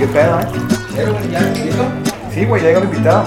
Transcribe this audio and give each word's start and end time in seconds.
qué 0.00 0.06
pedo, 0.06 0.40
¿eh? 0.40 0.46
Sí, 2.32 2.44
güey, 2.46 2.62
llega 2.62 2.78
el 2.78 2.84
invitado. 2.86 3.24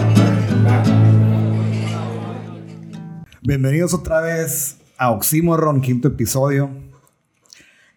Bienvenidos 3.43 3.93
otra 3.93 4.21
vez 4.21 4.77
a 4.97 5.11
Oxymoron, 5.11 5.81
quinto 5.81 6.07
episodio. 6.07 6.71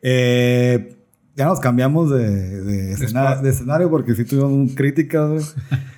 Eh, 0.02 0.94
ya 1.36 1.46
nos 1.46 1.58
cambiamos 1.60 2.10
de, 2.10 2.60
de, 2.62 2.92
escena- 2.92 3.36
de 3.36 3.48
escenario 3.48 3.88
porque 3.88 4.14
sí 4.14 4.24
tuvimos 4.26 4.74
críticas, 4.74 5.30
güey, 5.30 5.44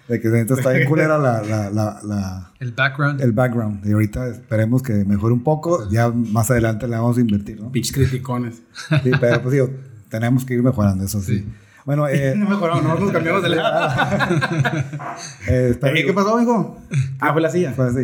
de 0.08 0.20
que 0.20 0.28
neta 0.28 0.54
está 0.54 0.70
bien 0.70 0.88
culera 0.88 1.18
la, 1.18 1.42
la, 1.42 1.70
la, 1.70 2.00
la- 2.04 2.52
El 2.60 2.70
background. 2.72 3.20
el 3.20 3.32
background. 3.32 3.86
Y 3.86 3.92
ahorita 3.92 4.28
esperemos 4.28 4.84
que 4.84 4.92
mejore 5.04 5.34
un 5.34 5.42
poco. 5.42 5.90
Ya 5.90 6.10
más 6.10 6.48
adelante 6.52 6.86
le 6.86 6.94
vamos 6.96 7.18
a 7.18 7.20
invertir, 7.22 7.60
¿no? 7.60 7.72
Pitch 7.72 7.92
criticones. 7.92 8.62
Sí, 9.02 9.10
pero 9.20 9.42
pues 9.42 9.52
digo, 9.54 9.68
tenemos 10.08 10.44
que 10.44 10.54
ir 10.54 10.62
mejorando, 10.62 11.04
eso 11.04 11.20
sí. 11.20 11.44
Bueno, 11.88 12.06
eh, 12.10 12.34
No 12.36 12.46
mejoramos, 12.50 12.84
no 12.84 12.98
nos 12.98 13.10
cambiamos 13.10 13.42
de 13.42 13.48
lado. 13.48 13.88
eh, 15.48 15.68
espero- 15.70 15.94
¿Qué 15.94 16.12
pasó, 16.12 16.36
amigo? 16.36 16.76
Ah, 17.18 17.32
fue 17.32 17.40
la 17.40 17.48
silla. 17.48 17.72
Fue. 17.72 17.88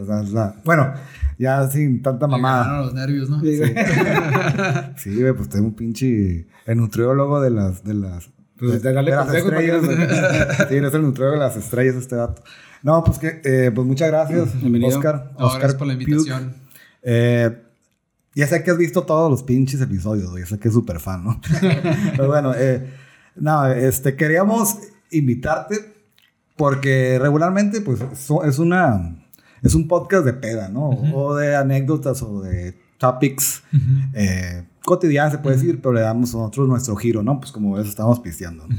O 0.00 0.04
sea, 0.04 0.20
o 0.20 0.26
sea, 0.26 0.54
bueno, 0.64 0.92
ya 1.38 1.66
sin 1.68 2.02
tanta 2.02 2.28
mamada. 2.28 2.82
los 2.82 2.94
nervios, 2.94 3.28
¿no? 3.28 3.40
Sí, 3.40 5.20
güey, 5.20 5.32
pues 5.32 5.48
tengo 5.48 5.66
un 5.66 5.74
pinche. 5.74 6.46
El 6.66 6.78
nutriólogo 6.78 7.40
de 7.40 7.50
las. 7.50 7.82
De 7.82 7.94
las 7.94 8.30
Pues, 8.56 8.74
de, 8.74 8.78
te 8.80 8.92
dale 8.92 9.10
de 9.10 9.16
las 9.16 9.34
estrellas. 9.34 9.82
Sí, 10.68 10.76
es 10.76 10.94
el 10.94 11.02
nutriólogo 11.02 11.32
de 11.40 11.44
las 11.44 11.56
estrellas, 11.56 11.96
este 11.96 12.14
dato. 12.14 12.42
No, 12.84 13.02
pues 13.02 13.18
que. 13.18 13.40
eh, 13.44 13.72
pues 13.74 13.86
muchas 13.88 14.08
gracias, 14.08 14.60
Bienvenido. 14.60 14.96
Oscar. 14.96 15.32
No, 15.36 15.46
Oscar 15.46 15.60
gracias 15.62 15.78
por 15.78 15.86
la 15.88 15.92
invitación. 15.94 16.54
Eh, 17.02 17.56
ya 18.38 18.46
sé 18.46 18.62
que 18.62 18.70
has 18.70 18.78
visto 18.78 19.02
todos 19.02 19.30
los 19.30 19.42
pinches 19.42 19.80
episodios. 19.80 20.32
Ya 20.38 20.46
sé 20.46 20.58
que 20.58 20.68
es 20.68 20.74
súper 20.74 21.00
fan, 21.00 21.24
¿no? 21.24 21.40
Pero 22.16 22.28
bueno, 22.28 22.52
eh, 22.56 22.88
no, 23.36 23.66
este, 23.66 24.16
queríamos 24.16 24.78
invitarte 25.10 25.94
porque 26.56 27.18
regularmente, 27.20 27.80
pues, 27.80 28.00
so- 28.14 28.44
es 28.44 28.58
una. 28.58 29.16
Es 29.62 29.74
un 29.74 29.88
podcast 29.88 30.24
de 30.24 30.34
peda, 30.34 30.68
¿no? 30.68 30.88
O 31.14 31.34
de 31.34 31.56
anécdotas 31.56 32.22
o 32.22 32.42
de 32.42 32.78
topics 32.96 33.62
eh, 34.12 34.64
cotidianos, 34.84 35.32
se 35.32 35.38
puede 35.38 35.56
decir, 35.56 35.80
pero 35.82 35.92
le 35.94 36.00
damos 36.00 36.32
nosotros 36.32 36.68
nuestro 36.68 36.94
giro, 36.94 37.24
¿no? 37.24 37.40
Pues 37.40 37.50
como 37.50 37.74
ves, 37.74 37.88
estamos 37.88 38.20
pisteando 38.20 38.66
¿no? 38.68 38.76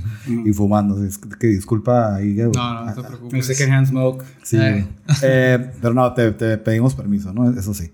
y 0.47 0.53
fumando. 0.53 1.03
Es 1.03 1.17
que, 1.17 1.29
que 1.37 1.47
disculpa 1.47 2.15
ahí. 2.15 2.33
No, 2.33 2.49
no, 2.51 2.85
no 2.85 2.93
te 2.93 3.01
Me 3.01 3.07
preocupes. 3.09 3.45
sé 3.47 3.55
que 3.55 3.69
hand 3.69 3.87
smoke. 3.87 4.23
Sí, 4.41 4.57
Eh. 4.57 4.87
Eh, 5.21 5.71
pero 5.81 5.93
no, 5.93 6.13
te, 6.13 6.31
te 6.31 6.57
pedimos 6.57 6.95
permiso, 6.95 7.33
¿no? 7.33 7.49
Eso 7.51 7.73
sí. 7.73 7.91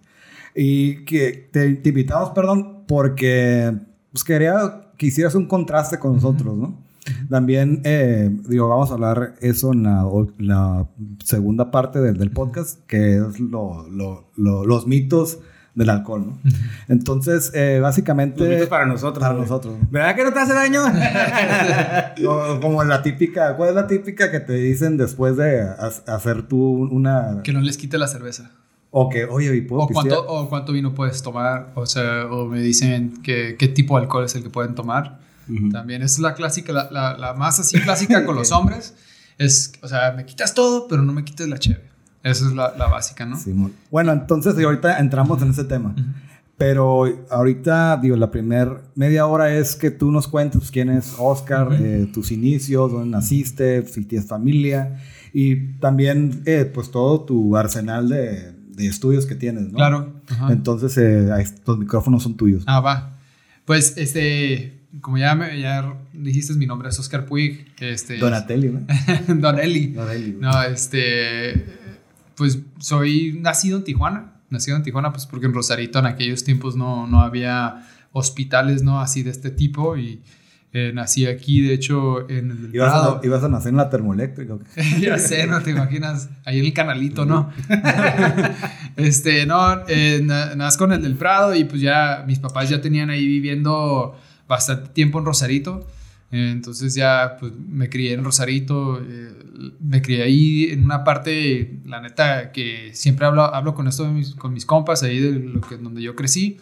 Y 0.56 1.04
que 1.06 1.50
te, 1.52 1.74
te 1.76 1.90
invitamos, 1.90 2.30
perdón, 2.32 2.84
porque 2.88 3.74
pues, 4.12 4.24
quería 4.24 4.82
que 4.98 5.08
hicieras 5.08 5.36
un 5.36 5.48
contraste 5.48 6.00
con 6.00 6.16
nosotros, 6.16 6.58
¿no? 6.58 6.84
También, 7.30 7.82
eh, 7.84 8.32
digo, 8.48 8.68
vamos 8.70 8.90
a 8.90 8.94
hablar 8.94 9.36
eso 9.42 9.74
en 9.74 9.84
la, 9.84 10.88
segunda 11.24 11.70
parte 11.70 12.00
del, 12.00 12.18
del 12.18 12.32
podcast, 12.32 12.80
que 12.88 13.18
es 13.18 13.40
lo- 13.40 13.88
lo- 13.90 14.32
lo- 14.38 14.66
los 14.66 14.88
mitos 14.88 15.38
del 15.76 15.90
alcohol, 15.90 16.26
¿no? 16.26 16.52
Entonces, 16.88 17.52
eh, 17.54 17.80
básicamente... 17.82 18.40
Los 18.40 18.50
mitos 18.50 18.68
para 18.70 18.86
nosotros. 18.86 19.20
Para 19.22 19.34
güey. 19.36 19.42
nosotros. 19.48 19.76
¿Verdad 19.92 20.16
que 20.16 20.24
no 20.24 20.32
te 20.34 20.40
hace 20.40 20.54
daño? 20.54 20.82
O- 22.28 22.60
Como 22.62 22.84
la 22.84 23.02
típica, 23.04 23.56
¿cuál 23.58 23.70
es 23.70 23.76
la 23.76 23.88
típica 23.88 24.32
que 24.32 24.40
te 24.40 24.54
dicen 24.54 24.98
después 24.98 25.36
de 25.38 25.62
ha- 25.62 25.92
hacer 26.16 26.44
tú 26.48 26.58
una... 26.90 27.42
Que 27.44 27.52
no 27.54 27.62
les 27.62 27.78
quite 27.78 27.98
la 27.98 28.08
cerveza. 28.08 28.52
O 28.98 29.10
que, 29.10 29.26
oye, 29.26 29.54
¿y 29.54 29.60
puedo 29.60 29.82
O 29.82 29.88
pistear? 29.88 30.16
cuánto, 30.16 30.32
o 30.32 30.48
cuánto 30.48 30.72
vino 30.72 30.96
puedes 30.96 31.22
tomar. 31.22 31.74
O 31.76 31.86
sea, 31.86 32.28
o 32.32 32.46
me 32.48 32.62
dicen 32.62 33.22
que, 33.24 33.58
qué 33.60 33.68
tipo 33.68 33.98
de 33.98 34.04
alcohol 34.04 34.24
es 34.24 34.36
el 34.36 34.44
que 34.44 34.50
pueden 34.50 34.74
tomar. 34.74 35.20
También 35.74 36.02
esa 36.02 36.14
es 36.14 36.20
la 36.20 36.34
clásica, 36.34 36.72
la, 36.72 36.90
la, 36.90 37.18
la 37.18 37.34
más 37.34 37.60
así 37.60 37.78
clásica 37.82 38.26
con 38.26 38.38
los 38.38 38.52
hombres. 38.54 38.96
Es, 39.38 39.74
o 39.82 39.90
sea, 39.90 40.14
me 40.14 40.26
quitas 40.26 40.54
todo, 40.54 40.88
pero 40.88 41.02
no 41.02 41.12
me 41.12 41.26
quites 41.26 41.46
la 41.50 41.58
cheve. 41.58 41.84
Esa 42.24 42.46
es 42.48 42.54
la, 42.54 42.74
la 42.78 42.88
básica, 42.88 43.26
¿no? 43.26 43.38
Simón. 43.38 43.74
Bueno, 43.92 44.14
entonces 44.14 44.58
ahorita 44.58 44.98
entramos 45.00 45.42
en 45.42 45.50
ese 45.50 45.66
tema. 45.66 45.94
Pero 46.58 47.04
ahorita, 47.30 47.98
digo, 48.02 48.16
la 48.16 48.32
primer 48.32 48.80
media 48.96 49.26
hora 49.28 49.54
es 49.54 49.76
que 49.76 49.92
tú 49.92 50.10
nos 50.10 50.30
cuentes 50.30 50.72
quién 50.72 50.90
es 50.90 51.16
Oscar, 51.20 51.68
eh, 51.74 52.08
tus 52.14 52.32
inicios, 52.32 52.94
dónde 52.94 53.10
naciste, 53.10 53.86
si 53.88 54.06
tienes 54.06 54.26
familia 54.30 55.02
y 55.34 55.74
también, 55.80 56.44
eh, 56.46 56.64
pues, 56.74 56.92
todo 56.92 57.26
tu 57.26 57.58
arsenal 57.58 58.08
de, 58.08 58.55
de 58.76 58.88
estudios 58.88 59.26
que 59.26 59.36
tienes, 59.36 59.72
¿no? 59.72 59.78
Claro. 59.78 60.14
Ajá. 60.30 60.52
Entonces, 60.52 60.98
eh, 60.98 61.30
los 61.66 61.78
micrófonos 61.78 62.24
son 62.24 62.36
tuyos. 62.36 62.64
Ah, 62.68 62.80
va. 62.80 63.18
Pues, 63.66 63.98
este, 63.98 64.80
como 65.02 65.18
ya, 65.18 65.36
me, 65.36 65.60
ya 65.60 65.96
dijiste, 66.14 66.54
mi 66.54 66.66
nombre 66.66 66.90
es 66.90 67.00
Oscar 67.00 67.26
Puig. 67.26 67.68
Este, 67.80 68.18
Donatelli, 68.18 68.70
¿no? 68.70 68.82
Don 69.36 69.60
Eli. 69.60 69.88
Donatelli. 69.88 70.32
güey. 70.34 70.42
No, 70.42 70.62
este, 70.64 71.66
pues 72.36 72.60
soy 72.80 73.38
nacido 73.42 73.78
en 73.78 73.84
Tijuana. 73.84 74.34
Nacido 74.50 74.78
en 74.78 74.84
Tijuana, 74.84 75.12
pues 75.12 75.26
porque 75.26 75.48
en 75.48 75.54
Rosarito 75.54 76.00
en 76.00 76.06
aquellos 76.06 76.44
tiempos 76.44 76.76
no, 76.76 77.08
no 77.08 77.22
había 77.22 77.88
hospitales, 78.12 78.84
¿no? 78.84 79.00
Así 79.02 79.24
de 79.24 79.32
este 79.32 79.52
tipo 79.52 79.98
y 79.98 80.22
eh, 80.78 80.92
nací 80.94 81.26
aquí, 81.26 81.62
de 81.62 81.74
hecho, 81.74 82.30
en 82.30 82.52
el 82.52 82.70
Ibas 82.76 82.92
Prado. 82.92 83.20
a, 83.22 83.26
ibas 83.26 83.44
a 83.44 83.48
nacer 83.48 83.70
en 83.70 83.78
la 83.78 83.90
termoeléctrica. 83.90 84.56
ya 85.00 85.18
sé, 85.18 85.48
no 85.48 85.62
te 85.62 85.72
imaginas, 85.72 86.28
ahí 86.44 86.60
en 86.60 86.66
el 86.66 86.74
canalito, 86.74 87.24
¿no? 87.26 87.50
este, 88.98 89.46
no, 89.46 89.88
eh, 89.88 90.22
na- 90.24 90.56
nazco 90.56 90.86
en 90.86 90.94
el 90.94 91.02
del 91.02 91.16
Prado 91.16 91.56
y 91.56 91.64
pues 91.64 91.82
ya 91.82 92.24
mis 92.28 92.40
papás 92.40 92.70
ya 92.70 92.82
tenían 92.82 93.10
ahí 93.10 93.26
viviendo 93.26 94.16
bastante 94.48 94.90
tiempo 94.90 95.20
en 95.20 95.26
Rosarito. 95.26 95.88
Eh, 96.32 96.50
entonces 96.52 96.96
ya 96.96 97.38
pues 97.40 97.54
me 97.70 97.90
crié 97.90 98.14
en 98.14 98.24
Rosarito, 98.24 99.00
eh, 99.00 99.32
me 99.80 100.02
crié 100.02 100.24
ahí 100.24 100.64
en 100.72 100.84
una 100.84 101.04
parte, 101.04 101.80
la 101.86 102.02
neta, 102.02 102.52
que 102.52 102.90
siempre 102.94 103.26
hablo, 103.26 103.44
hablo 103.44 103.74
con 103.76 103.88
esto 103.88 104.06
mis- 104.12 104.36
con 104.36 104.52
mis 104.54 104.66
compas, 104.66 105.04
ahí 105.04 105.20
de 105.20 105.40
lo 105.40 105.62
que, 105.62 105.78
donde 105.78 106.02
yo 106.02 106.16
crecí. 106.16 106.58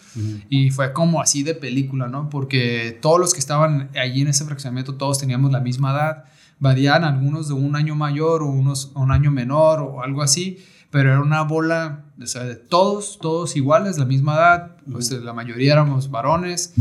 Y 0.49 0.69
fue 0.71 0.91
como 0.93 1.21
así 1.21 1.43
de 1.43 1.55
película, 1.55 2.07
¿no? 2.07 2.29
Porque 2.29 2.97
todos 3.01 3.19
los 3.19 3.33
que 3.33 3.39
estaban 3.39 3.89
allí 3.95 4.21
en 4.21 4.27
ese 4.27 4.45
fraccionamiento, 4.45 4.95
todos 4.95 5.17
teníamos 5.17 5.51
la 5.51 5.59
misma 5.61 5.91
edad. 5.93 6.25
Variaban 6.59 7.03
algunos 7.03 7.47
de 7.47 7.55
un 7.55 7.75
año 7.75 7.95
mayor 7.95 8.43
o 8.43 8.47
unos 8.49 8.91
un 8.95 9.11
año 9.11 9.31
menor 9.31 9.79
o 9.79 10.03
algo 10.03 10.21
así. 10.21 10.59
Pero 10.91 11.09
era 11.09 11.21
una 11.21 11.41
bola, 11.41 12.03
o 12.21 12.25
sea, 12.27 12.43
de 12.43 12.55
todos, 12.55 13.17
todos 13.19 13.55
iguales, 13.55 13.97
la 13.97 14.05
misma 14.05 14.35
edad. 14.35 14.77
O 14.93 15.01
sea, 15.01 15.17
la 15.19 15.33
mayoría 15.33 15.73
éramos 15.73 16.11
varones. 16.11 16.73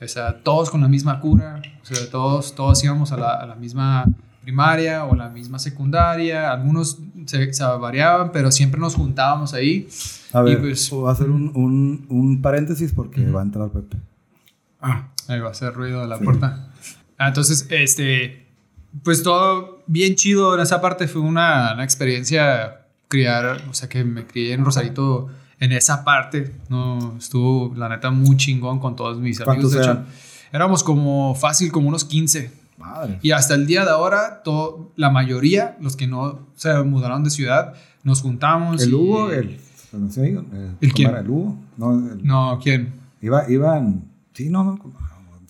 O 0.00 0.06
sea, 0.08 0.42
todos 0.42 0.70
con 0.70 0.80
la 0.80 0.88
misma 0.88 1.20
cura. 1.20 1.60
O 1.82 1.84
sea, 1.84 2.08
todos, 2.10 2.54
todos 2.54 2.82
íbamos 2.84 3.10
a 3.12 3.16
la, 3.16 3.30
a 3.34 3.46
la 3.46 3.54
misma 3.56 4.06
primaria 4.42 5.04
o 5.04 5.14
la 5.16 5.28
misma 5.28 5.58
secundaria. 5.58 6.52
Algunos 6.52 6.98
se, 7.26 7.52
se 7.52 7.64
variaban, 7.64 8.30
pero 8.32 8.50
siempre 8.52 8.80
nos 8.80 8.94
juntábamos 8.94 9.54
ahí. 9.54 9.88
A 10.32 10.42
ver, 10.42 10.60
pues- 10.60 10.88
voy 10.90 11.08
a 11.08 11.12
hacer 11.12 11.28
un, 11.30 11.50
un, 11.54 12.06
un 12.08 12.40
paréntesis 12.42 12.92
porque 12.92 13.24
va 13.30 13.40
a 13.40 13.44
entrar 13.44 13.68
Pepe. 13.70 13.96
Ah, 14.80 15.08
Ahí 15.26 15.40
va 15.40 15.48
a 15.48 15.50
hacer 15.50 15.74
ruido 15.74 16.00
de 16.00 16.06
la 16.08 16.18
puerta. 16.18 16.70
Ah, 17.18 17.28
entonces, 17.28 17.66
este, 17.70 18.46
pues 19.02 19.22
todo 19.22 19.82
bien 19.86 20.14
chido 20.14 20.54
en 20.54 20.60
esa 20.60 20.80
parte. 20.80 21.08
Fue 21.08 21.20
una, 21.20 21.74
una 21.74 21.84
experiencia 21.84 22.86
criar, 23.08 23.62
o 23.68 23.74
sea, 23.74 23.88
que 23.88 24.04
me 24.04 24.26
crié 24.26 24.52
en 24.54 24.64
Rosarito 24.64 25.28
en 25.60 25.72
esa 25.72 26.04
parte. 26.04 26.54
No, 26.68 27.14
estuvo, 27.18 27.74
la 27.74 27.88
neta, 27.88 28.10
muy 28.10 28.36
chingón 28.36 28.78
con 28.78 28.96
todos 28.96 29.18
mis 29.18 29.40
amigos. 29.40 29.44
¿Cuántos 29.44 29.72
De 29.72 29.80
hecho, 29.80 30.04
éramos 30.52 30.82
como 30.84 31.34
fácil, 31.34 31.72
como 31.72 31.88
unos 31.88 32.04
15. 32.04 32.50
Madre. 32.78 33.18
Y 33.22 33.32
hasta 33.32 33.54
el 33.54 33.66
día 33.66 33.84
de 33.84 33.90
ahora, 33.90 34.42
todo, 34.44 34.92
la 34.94 35.10
mayoría, 35.10 35.76
los 35.80 35.96
que 35.96 36.06
no 36.06 36.46
se 36.54 36.72
mudaron 36.84 37.24
de 37.24 37.30
ciudad, 37.30 37.74
nos 38.04 38.22
juntamos. 38.22 38.80
El 38.82 38.90
y- 38.90 38.94
Hugo, 38.94 39.30
el. 39.32 39.60
no 39.92 40.10
sé, 40.10 40.28
el, 40.30 40.44
¿El 40.80 40.92
quién? 40.92 41.14
¿El 41.14 41.28
Hugo? 41.28 41.56
No, 41.76 41.92
el- 41.92 42.24
No, 42.24 42.58
¿quién? 42.62 42.94
Iba, 43.20 43.50
iban. 43.50 44.04
Sí, 44.32 44.48
no, 44.48 44.62
no. 44.62 44.78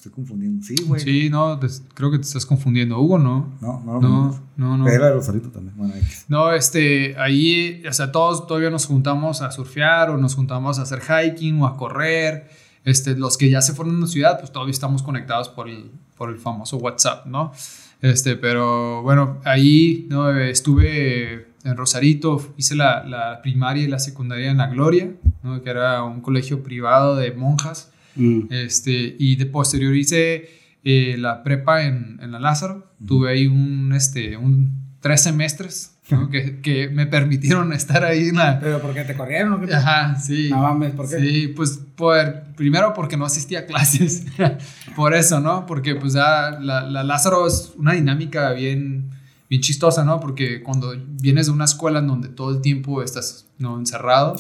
Estoy 0.09 0.13
confundiendo. 0.13 0.65
Sí, 0.65 0.75
güey. 0.87 1.01
Sí, 1.01 1.31
no, 1.31 1.59
te- 1.59 1.67
creo 1.95 2.11
que 2.11 2.19
te 2.19 2.25
estás 2.25 2.45
confundiendo. 2.47 2.99
Hugo, 2.99 3.19
no. 3.19 3.57
No, 3.61 3.83
no, 3.85 4.01
No, 4.01 4.41
no, 4.57 4.77
no. 4.79 4.89
Era 4.89 5.07
de 5.07 5.13
Rosarito 5.15 5.51
también. 5.51 5.77
Bueno, 5.77 5.95
X. 5.97 6.25
No, 6.29 6.53
este, 6.53 7.17
ahí, 7.19 7.83
o 7.89 7.93
sea, 7.93 8.11
todos 8.13 8.47
todavía 8.47 8.71
nos 8.71 8.87
juntamos 8.87 9.43
a 9.43 9.51
surfear 9.51 10.11
o 10.11 10.17
nos 10.17 10.35
juntamos 10.35 10.79
a 10.79 10.83
hacer 10.83 11.01
hiking 11.01 11.61
o 11.63 11.67
a 11.67 11.77
correr. 11.77 12.49
Este, 12.85 13.17
los 13.17 13.37
que 13.37 13.51
ya 13.51 13.61
se 13.61 13.75
fueron 13.75 13.97
a 13.97 14.01
la 14.01 14.07
ciudad, 14.07 14.39
pues 14.39 14.51
todavía 14.53 14.73
estamos 14.73 15.03
conectados 15.03 15.49
por 15.49 15.69
el, 15.69 15.91
por 16.17 16.31
el 16.31 16.39
famoso 16.39 16.79
WhatsApp, 16.79 17.27
¿no? 17.27 17.53
Este, 18.01 18.37
pero 18.37 19.03
bueno, 19.03 19.39
ahí 19.45 20.07
¿no? 20.09 20.31
estuve 20.39 21.49
en 21.65 21.77
Rosarito, 21.77 22.55
hice 22.57 22.77
la, 22.77 23.05
la 23.05 23.43
primaria 23.43 23.83
y 23.83 23.89
la 23.89 23.99
secundaria 23.99 24.51
en 24.51 24.57
La 24.59 24.69
Gloria, 24.69 25.11
¿no? 25.43 25.61
que 25.63 25.69
era 25.71 26.03
un 26.05 26.21
colegio 26.21 26.63
privado 26.63 27.17
de 27.17 27.33
monjas. 27.33 27.91
Mm. 28.19 28.49
Este, 28.51 29.17
y 29.19 29.37
de 29.37 29.47
posterior 29.47 29.97
hice 29.97 30.51
eh, 30.85 31.17
la 31.19 31.43
prepa 31.43 31.85
en, 31.85 32.19
en 32.21 32.33
la 32.33 32.39
Lázaro. 32.39 32.93
Tuve 33.07 33.31
ahí 33.31 33.47
un, 33.47 33.93
este, 33.95 34.37
un, 34.37 34.97
tres 35.01 35.23
semestres 35.23 35.99
¿no? 36.11 36.29
que, 36.31 36.61
que 36.61 36.89
me 36.89 37.07
permitieron 37.07 37.73
estar 37.73 38.05
ahí 38.05 38.29
en 38.29 38.37
la... 38.37 38.59
¿Pero 38.61 38.81
por 38.81 38.95
qué 38.95 39.05
te 39.05 39.15
corrieron 39.15 39.53
o 39.55 39.61
qué? 39.61 39.75
Ajá, 39.75 40.17
sí. 40.17 40.49
No 40.51 40.63
mames, 40.63 40.93
¿por 40.93 41.09
qué? 41.09 41.19
Sí, 41.19 41.49
pues 41.49 41.81
por, 41.97 42.43
primero 42.57 42.95
porque 42.95 43.17
no 43.17 43.25
asistía 43.25 43.61
a 43.61 43.67
clases, 43.67 44.25
por 44.97 45.15
eso, 45.15 45.41
¿no? 45.41 45.67
Porque 45.67 45.95
pues 45.95 46.15
ya 46.15 46.59
la, 46.61 46.83
la 46.83 47.03
Lázaro 47.03 47.47
es 47.47 47.73
una 47.77 47.93
dinámica 47.93 48.53
bien, 48.53 49.11
bien 49.49 49.63
chistosa, 49.63 50.05
¿no? 50.05 50.21
Porque 50.21 50.63
cuando 50.63 50.95
vienes 51.21 51.47
de 51.47 51.53
una 51.53 51.65
escuela 51.65 52.01
en 52.01 52.07
donde 52.07 52.29
todo 52.29 52.51
el 52.55 52.61
tiempo 52.61 53.03
estás, 53.03 53.47
¿no? 53.59 53.79
Encerrado. 53.79 54.37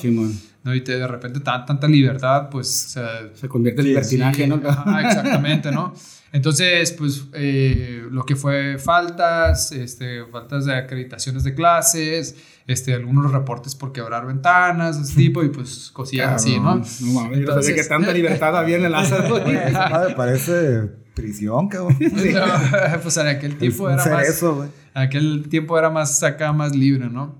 ¿no? 0.64 0.74
Y 0.74 0.82
te, 0.82 0.98
de 0.98 1.06
repente 1.06 1.38
te 1.40 1.44
dan 1.46 1.64
tanta 1.64 1.86
libertad, 1.88 2.48
pues, 2.50 2.86
o 2.86 2.90
sea, 2.90 3.08
Se 3.34 3.48
convierte 3.48 3.80
en 3.80 3.84
Sí, 3.86 3.88
libertinaje, 3.90 4.42
Sí, 4.44 4.48
¿no? 4.48 4.60
ajá, 4.68 5.00
exactamente, 5.08 5.70
¿no? 5.72 5.94
Entonces, 6.30 6.92
pues, 6.92 7.24
eh, 7.32 8.02
lo 8.10 8.24
que 8.26 8.36
fue 8.36 8.76
faltas, 8.78 9.72
este, 9.72 10.26
faltas 10.26 10.66
de 10.66 10.74
acreditaciones 10.74 11.42
de 11.42 11.54
clases, 11.54 12.36
este, 12.66 12.92
algunos 12.92 13.32
reportes 13.32 13.74
por 13.74 13.92
quebrar 13.92 14.26
ventanas, 14.26 14.98
ese 15.00 15.14
tipo, 15.16 15.42
y 15.42 15.48
pues 15.48 15.90
cosillas 15.90 16.32
así, 16.34 16.58
¿no? 16.60 16.74
No 17.00 17.12
mames, 17.14 17.38
Entonces- 17.38 17.74
que 17.74 17.84
tanta 17.84 18.12
libertad 18.12 18.54
había 18.58 18.76
en 18.76 18.84
el 18.84 18.92
Lázaro. 18.98 19.38
esa 19.38 19.88
madre 19.88 20.14
parece 20.14 20.82
prisión, 21.14 21.68
cabrón. 21.68 21.96
No, 21.98 22.08
pues 23.02 23.16
en 23.16 23.26
aquel 23.28 23.56
tiempo 23.56 23.88
era 23.88 24.04
más, 24.04 24.42
güey. 24.42 24.68
Aquel 25.02 25.46
tiempo 25.48 25.78
era 25.78 25.90
más 25.90 26.22
acá, 26.22 26.52
más 26.52 26.74
libre, 26.74 27.08
¿no? 27.08 27.36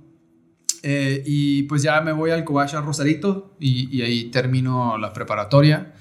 Eh, 0.83 1.23
y 1.27 1.65
pues 1.65 1.83
ya 1.83 2.01
me 2.01 2.13
voy 2.13 2.31
al 2.31 2.45
Cobach 2.45 2.75
a 2.75 2.81
Rosarito 2.81 3.57
y, 3.59 3.95
y 3.97 4.03
ahí 4.03 4.25
termino 4.31 4.97
la 4.99 5.13
preparatoria. 5.13 5.93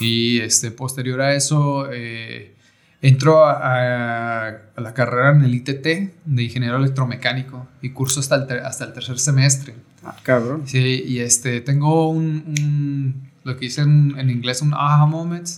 Y 0.00 0.38
este, 0.40 0.70
posterior 0.70 1.20
a 1.20 1.34
eso, 1.34 1.88
eh, 1.92 2.54
entro 3.02 3.44
a, 3.44 3.52
a- 3.52 4.48
a 4.76 4.80
la 4.80 4.94
carrera 4.94 5.32
en 5.32 5.42
el 5.42 5.54
ITT 5.54 5.84
de 6.24 6.42
ingeniero 6.42 6.76
electromecánico 6.78 7.68
y 7.82 7.90
curso 7.90 8.20
hasta 8.20 8.36
el, 8.36 8.46
ter- 8.46 8.60
hasta 8.64 8.84
el 8.84 8.92
tercer 8.92 9.18
semestre. 9.18 9.74
Ah, 10.04 10.16
cabrón. 10.22 10.62
Sí, 10.66 11.02
y 11.06 11.18
este, 11.18 11.60
tengo 11.60 12.08
un, 12.08 12.54
un- 12.58 13.30
lo 13.44 13.56
que 13.56 13.66
dicen 13.66 14.14
en 14.18 14.30
inglés 14.30 14.62
un 14.62 14.72
aha 14.72 15.04
moment, 15.06 15.48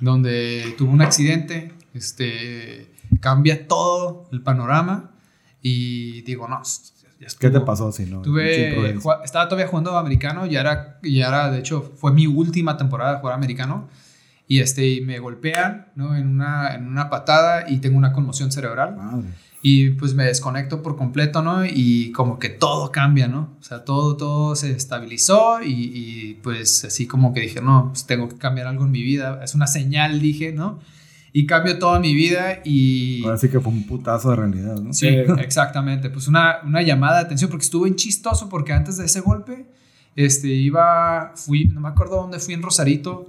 donde 0.00 0.74
tuve 0.78 0.90
un 0.90 1.02
accidente, 1.02 1.72
este, 1.94 2.87
cambia 3.20 3.66
todo 3.66 4.28
el 4.32 4.42
panorama 4.42 5.12
y 5.62 6.22
digo, 6.22 6.48
no. 6.48 6.62
¿Qué 7.40 7.50
te 7.50 7.60
pasó 7.60 7.90
si 7.90 8.06
no? 8.06 8.22
Tuve, 8.22 8.94
estaba 9.24 9.48
todavía 9.48 9.66
jugando 9.66 9.96
americano, 9.98 10.46
ya 10.46 10.60
era, 10.60 11.00
ya 11.02 11.28
era, 11.28 11.50
de 11.50 11.58
hecho, 11.58 11.82
fue 11.82 12.12
mi 12.12 12.26
última 12.26 12.76
temporada 12.76 13.14
de 13.14 13.18
jugar 13.20 13.34
americano. 13.34 13.88
Y 14.46 14.60
este, 14.60 14.88
y 14.88 15.00
me 15.02 15.18
golpean, 15.18 15.88
¿no? 15.94 16.16
En 16.16 16.26
una, 16.26 16.74
en 16.74 16.86
una 16.86 17.10
patada 17.10 17.68
y 17.68 17.78
tengo 17.78 17.98
una 17.98 18.12
conmoción 18.12 18.50
cerebral. 18.50 18.96
Madre. 18.96 19.28
Y 19.60 19.90
pues 19.90 20.14
me 20.14 20.24
desconecto 20.24 20.82
por 20.82 20.96
completo, 20.96 21.42
¿no? 21.42 21.66
Y 21.66 22.12
como 22.12 22.38
que 22.38 22.48
todo 22.48 22.92
cambia, 22.92 23.26
¿no? 23.26 23.56
O 23.60 23.62
sea, 23.62 23.84
todo, 23.84 24.16
todo 24.16 24.54
se 24.54 24.70
estabilizó 24.70 25.62
y, 25.62 25.72
y, 25.72 26.34
pues 26.42 26.84
así 26.84 27.06
como 27.06 27.34
que 27.34 27.40
dije, 27.40 27.60
no, 27.60 27.88
pues 27.88 28.06
tengo 28.06 28.28
que 28.28 28.36
cambiar 28.36 28.68
algo 28.68 28.84
en 28.84 28.92
mi 28.92 29.02
vida. 29.02 29.40
Es 29.42 29.54
una 29.54 29.66
señal, 29.66 30.20
dije, 30.20 30.52
¿no? 30.52 30.78
Y 31.32 31.46
cambio 31.46 31.78
toda 31.78 32.00
mi 32.00 32.14
vida 32.14 32.60
y... 32.64 33.22
Ahora 33.24 33.36
sí 33.36 33.48
que 33.48 33.60
fue 33.60 33.72
un 33.72 33.86
putazo 33.86 34.30
de 34.30 34.36
realidad, 34.36 34.76
¿no? 34.76 34.92
Sí, 34.92 35.08
exactamente. 35.38 36.10
Pues 36.10 36.28
una, 36.28 36.58
una 36.64 36.82
llamada 36.82 37.18
de 37.18 37.24
atención 37.26 37.50
porque 37.50 37.64
estuve 37.64 37.88
en 37.88 37.96
chistoso 37.96 38.48
porque 38.48 38.72
antes 38.72 38.96
de 38.96 39.04
ese 39.04 39.20
golpe, 39.20 39.66
este, 40.16 40.48
iba, 40.48 41.32
fui, 41.36 41.66
no 41.66 41.80
me 41.80 41.88
acuerdo 41.88 42.16
dónde 42.16 42.38
fui 42.38 42.54
en 42.54 42.62
Rosarito 42.62 43.28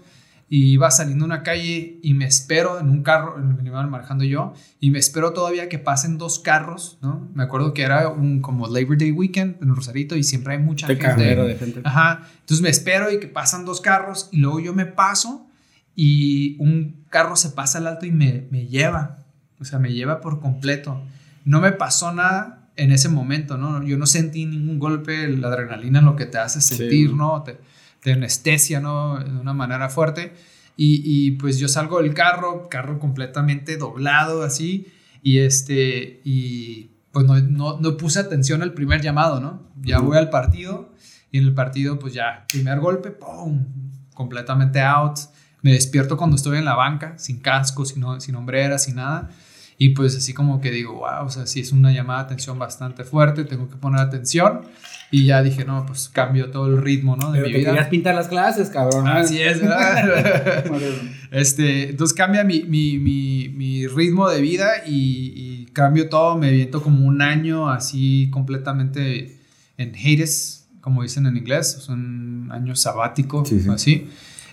y 0.49 0.71
iba 0.71 0.89
saliendo 0.89 1.25
a 1.25 1.27
una 1.27 1.43
calle 1.43 1.99
y 2.01 2.15
me 2.15 2.25
espero 2.25 2.79
en 2.79 2.89
un 2.89 3.03
carro, 3.03 3.37
me 3.37 3.63
iba 3.63 3.85
manejando 3.85 4.23
yo, 4.23 4.53
y 4.79 4.89
me 4.89 4.97
espero 4.97 5.31
todavía 5.31 5.69
que 5.69 5.77
pasen 5.77 6.17
dos 6.17 6.39
carros, 6.39 6.97
¿no? 7.01 7.29
Me 7.35 7.43
acuerdo 7.43 7.73
que 7.73 7.83
era 7.83 8.09
un 8.09 8.41
como 8.41 8.67
Labor 8.67 8.97
Day 8.97 9.11
Weekend 9.11 9.61
en 9.61 9.75
Rosarito 9.75 10.15
y 10.15 10.23
siempre 10.23 10.53
hay 10.53 10.59
mucha 10.59 10.87
Te 10.87 10.95
gente. 10.95 11.35
de 11.35 11.55
gente. 11.55 11.81
Ajá. 11.83 12.27
Entonces 12.39 12.63
me 12.63 12.69
espero 12.69 13.11
y 13.11 13.19
que 13.19 13.27
pasan 13.27 13.63
dos 13.63 13.79
carros 13.79 14.29
y 14.31 14.37
luego 14.37 14.59
yo 14.59 14.73
me 14.73 14.87
paso 14.87 15.45
y 16.01 16.55
un 16.59 17.03
carro 17.09 17.35
se 17.35 17.49
pasa 17.49 17.79
al 17.79 17.87
alto 17.87 18.05
y 18.05 18.11
me, 18.11 18.47
me 18.51 18.67
lleva. 18.67 19.17
O 19.59 19.65
sea, 19.65 19.79
me 19.79 19.91
lleva 19.91 20.21
por 20.21 20.39
completo. 20.39 21.01
No 21.43 21.59
me 21.59 21.73
pasó 21.73 22.13
nada 22.13 22.69
en 22.77 22.93
ese 22.93 23.09
momento, 23.09 23.57
¿no? 23.57 23.83
Yo 23.83 23.97
no 23.97 24.05
sentí 24.05 24.45
ningún 24.45 24.79
golpe, 24.79 25.27
la 25.27 25.49
adrenalina 25.49 25.99
lo 25.99 26.15
que 26.15 26.25
te 26.25 26.37
hace 26.37 26.61
Sí. 26.61 26.75
sentir, 26.77 27.13
¿no? 27.13 27.43
Te, 27.43 27.57
te 28.01 28.13
anestesia, 28.13 28.79
¿no? 28.79 29.19
De 29.19 29.29
una 29.29 29.51
manera 29.53 29.89
fuerte. 29.89 30.33
Y, 30.77 31.01
y, 31.03 31.31
pues 31.31 31.59
yo 31.59 31.67
salgo 31.67 32.01
del 32.01 32.13
carro, 32.13 32.69
carro 32.69 32.97
completamente 32.97 33.75
doblado 33.75 34.43
así, 34.43 34.87
y 35.21 35.39
este, 35.39 36.21
y 36.23 36.91
pues 37.11 37.25
no, 37.25 37.37
no, 37.41 37.77
no 37.81 37.97
puse 37.97 38.19
atención 38.19 38.61
al 38.61 38.73
primer 38.73 39.01
llamado, 39.01 39.41
¿no? 39.41 39.63
Ya 39.81 39.99
voy 39.99 40.15
al 40.17 40.29
partido, 40.29 40.93
y 41.29 41.39
en 41.39 41.43
el 41.43 41.53
partido 41.53 41.99
pues 41.99 42.13
ya, 42.13 42.45
primer 42.47 42.79
golpe, 42.79 43.11
¡pum! 43.11 43.65
Completamente 44.13 44.79
out. 44.79 45.17
Me 45.61 45.73
despierto 45.73 46.17
cuando 46.17 46.35
estoy 46.35 46.57
en 46.57 46.65
la 46.65 46.75
banca, 46.75 47.17
sin 47.17 47.39
casco, 47.39 47.85
sin, 47.85 48.03
sin 48.21 48.35
hombreras, 48.35 48.83
sin 48.85 48.95
nada. 48.95 49.29
Y 49.81 49.89
pues 49.89 50.15
así 50.17 50.33
como 50.33 50.59
que 50.59 50.71
digo, 50.71 50.93
wow, 50.93 51.25
o 51.25 51.29
sea, 51.29 51.47
sí 51.47 51.61
es 51.61 51.71
una 51.71 51.91
llamada 51.93 52.19
de 52.19 52.25
atención 52.25 52.59
bastante 52.59 53.05
fuerte, 53.05 53.45
tengo 53.45 53.69
que 53.69 53.77
poner 53.77 54.01
atención. 54.01 54.61
Y 55.11 55.25
ya 55.25 55.41
dije, 55.41 55.63
no, 55.65 55.85
pues 55.85 56.09
cambio 56.09 56.51
todo 56.51 56.67
el 56.67 56.81
ritmo, 56.81 57.15
¿no? 57.15 57.31
De 57.31 57.37
Pero 57.39 57.47
mi 57.47 57.53
te 57.53 57.59
vida. 57.59 57.69
querías 57.71 57.87
pintar 57.87 58.13
las 58.13 58.27
clases, 58.27 58.69
cabrón. 58.69 59.05
¿no? 59.05 59.11
Así 59.11 59.41
es, 59.41 59.59
¿verdad? 59.61 60.65
Este, 61.31 61.91
entonces 61.91 62.15
cambia 62.15 62.43
mi, 62.43 62.63
mi, 62.63 62.97
mi, 62.97 63.49
mi 63.49 63.87
ritmo 63.87 64.27
de 64.29 64.41
vida 64.41 64.67
y, 64.85 65.33
y 65.35 65.65
cambio 65.73 66.09
todo. 66.09 66.37
Me 66.37 66.51
viento 66.51 66.81
como 66.81 67.05
un 67.05 67.21
año 67.21 67.69
así 67.69 68.29
completamente 68.31 69.39
en 69.77 69.93
Hades, 69.95 70.67
como 70.81 71.03
dicen 71.03 71.25
en 71.27 71.37
inglés. 71.37 71.75
Es 71.79 71.87
un 71.89 72.49
año 72.51 72.75
sabático, 72.75 73.45
Sí, 73.45 73.59
sí. 73.61 73.69
así. 73.69 74.09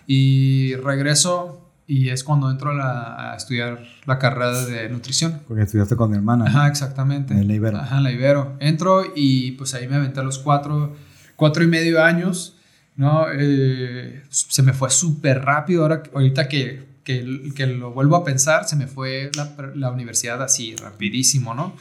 Y 0.06 0.74
regreso 0.76 1.62
y 1.88 2.08
es 2.08 2.24
cuando 2.24 2.50
entro 2.50 2.70
a, 2.70 2.74
la- 2.74 3.32
a 3.32 3.36
estudiar 3.36 3.84
la 4.06 4.18
carrera 4.18 4.64
de 4.64 4.88
nutrición. 4.88 5.40
Porque 5.46 5.62
estudiaste 5.62 5.94
con 5.96 6.10
mi 6.10 6.16
hermana. 6.16 6.46
Ajá, 6.46 6.66
exactamente. 6.68 7.34
En 7.34 7.46
la 7.48 7.54
Ibero. 7.54 7.78
Ajá, 7.78 7.98
en 7.98 8.02
la 8.04 8.12
Ibero. 8.12 8.56
Entro 8.60 9.04
y 9.14 9.52
pues 9.52 9.74
ahí 9.74 9.86
me 9.88 9.96
aventé 9.96 10.20
a 10.20 10.22
los 10.24 10.38
cuatro, 10.38 10.96
cuatro 11.36 11.62
y 11.62 11.66
medio 11.68 12.02
años, 12.02 12.56
¿no? 12.96 13.26
Eh, 13.32 14.22
se 14.30 14.62
me 14.62 14.72
fue 14.72 14.90
súper 14.90 15.44
rápido. 15.44 15.82
Ahora, 15.82 16.02
ahorita 16.12 16.48
que, 16.48 16.84
que, 17.04 17.52
que 17.54 17.66
lo 17.68 17.92
vuelvo 17.92 18.16
a 18.16 18.24
pensar, 18.24 18.66
se 18.66 18.74
me 18.74 18.86
fue 18.88 19.30
la, 19.36 19.54
la 19.76 19.90
universidad 19.92 20.42
así, 20.42 20.74
rapidísimo, 20.76 21.54
¿no? 21.54 21.76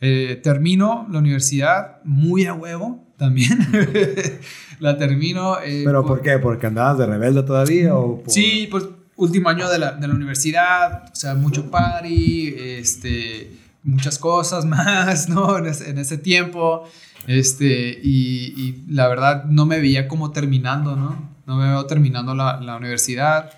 Eh, 0.00 0.40
termino 0.42 1.06
la 1.10 1.18
universidad 1.18 1.98
muy 2.04 2.46
a 2.46 2.54
huevo 2.54 3.06
también. 3.18 3.58
la 4.82 4.96
termino. 4.98 5.58
eh, 5.60 5.82
¿Pero 5.84 6.04
por 6.04 6.20
qué? 6.20 6.38
¿Porque 6.38 6.66
andabas 6.66 6.98
de 6.98 7.06
rebelde 7.06 7.42
todavía? 7.42 7.94
O 7.94 8.20
por- 8.22 8.30
Sí, 8.32 8.68
pues 8.70 8.84
último 9.16 9.48
año 9.48 9.68
de 9.70 9.78
la, 9.78 9.92
de 9.92 10.08
la 10.08 10.14
universidad, 10.14 11.04
o 11.12 11.14
sea, 11.14 11.34
mucho 11.34 11.70
party, 11.70 12.54
este, 12.56 13.52
muchas 13.84 14.18
cosas 14.18 14.64
más, 14.76 15.28
¿no? 15.28 15.58
En 15.58 15.66
ese, 15.66 15.90
en 15.90 15.98
ese 15.98 16.18
tiempo, 16.18 16.84
este, 17.26 17.98
y, 18.02 18.54
y 18.56 18.84
la 18.88 19.06
verdad 19.08 19.44
no 19.44 19.64
me 19.66 19.78
veía 19.80 20.08
como 20.08 20.32
terminando, 20.32 20.96
¿no? 20.96 21.30
No 21.46 21.56
me 21.56 21.68
veo 21.68 21.86
terminando 21.86 22.34
la, 22.34 22.60
la 22.60 22.76
universidad, 22.76 23.50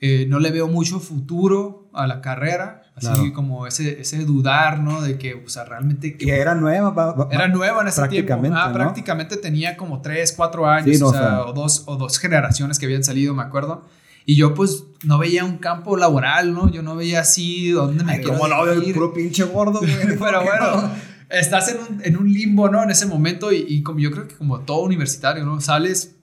eh, 0.00 0.26
no 0.28 0.40
le 0.40 0.50
veo 0.50 0.66
mucho 0.68 0.98
futuro 1.00 1.88
a 1.92 2.06
la 2.06 2.20
carrera, 2.20 2.81
así 2.96 3.06
Claro. 3.06 3.32
como 3.32 3.66
ese, 3.66 4.00
ese 4.00 4.24
dudar, 4.24 4.80
¿no? 4.80 5.00
De 5.02 5.18
que, 5.18 5.34
o 5.34 5.48
sea, 5.48 5.64
realmente... 5.64 6.16
Y 6.18 6.30
era 6.30 6.54
nueva. 6.54 6.90
va- 6.90 7.12
va- 7.14 7.28
Era 7.30 7.48
nueva 7.48 7.82
en 7.82 7.88
ese 7.88 8.06
tiempo. 8.08 8.26
prácticamente, 8.28 8.58
Ah, 8.60 8.66
¿no? 8.68 8.74
prácticamente 8.74 9.36
tenía 9.38 9.76
como 9.76 10.00
3, 10.02 10.32
4 10.36 10.66
años, 10.68 10.96
Sí, 10.96 11.00
no, 11.00 11.06
o, 11.06 11.10
o 11.10 11.12
sea, 11.12 11.40
o, 11.46 11.52
dos, 11.52 11.84
o 11.86 11.96
dos 11.96 12.18
generaciones 12.18 12.78
que 12.78 12.86
habían 12.86 13.02
salido, 13.04 13.34
me 13.34 13.42
acuerdo. 13.42 13.86
Y 14.24 14.36
yo 14.36 14.54
pues 14.54 14.84
no 15.04 15.18
veía 15.18 15.44
un 15.44 15.58
campo 15.58 15.96
laboral, 15.96 16.54
¿no? 16.54 16.70
Yo 16.70 16.82
no 16.82 16.94
veía 16.94 17.20
así 17.20 17.70
dónde 17.70 18.04
me 18.04 18.12
Ay, 18.12 18.18
quiero 18.20 18.38
¿Cómo 18.38 18.46
no? 18.48 18.64
El 18.70 18.92
puro 18.92 19.12
pinche 19.12 19.42
gordo, 19.44 19.80
güey. 19.80 19.92
Pero 20.04 20.18
¿Por 20.18 20.30
qué 20.30 20.36
bueno, 20.44 20.82
no? 20.82 20.90
estás 21.30 21.68
en 21.70 21.78
un, 21.78 22.02
en 22.04 22.16
un 22.16 22.32
limbo, 22.32 22.68
¿no? 22.68 22.82
En 22.84 22.90
ese 22.90 23.06
momento 23.06 23.52
y, 23.52 23.64
y 23.68 23.82
como 23.82 23.98
yo 23.98 24.10
creo 24.12 24.28
que 24.28 24.36
como 24.36 24.60
todo 24.60 24.82
universitario, 24.82 25.44
¿no? 25.44 25.60
Sales... 25.60 26.16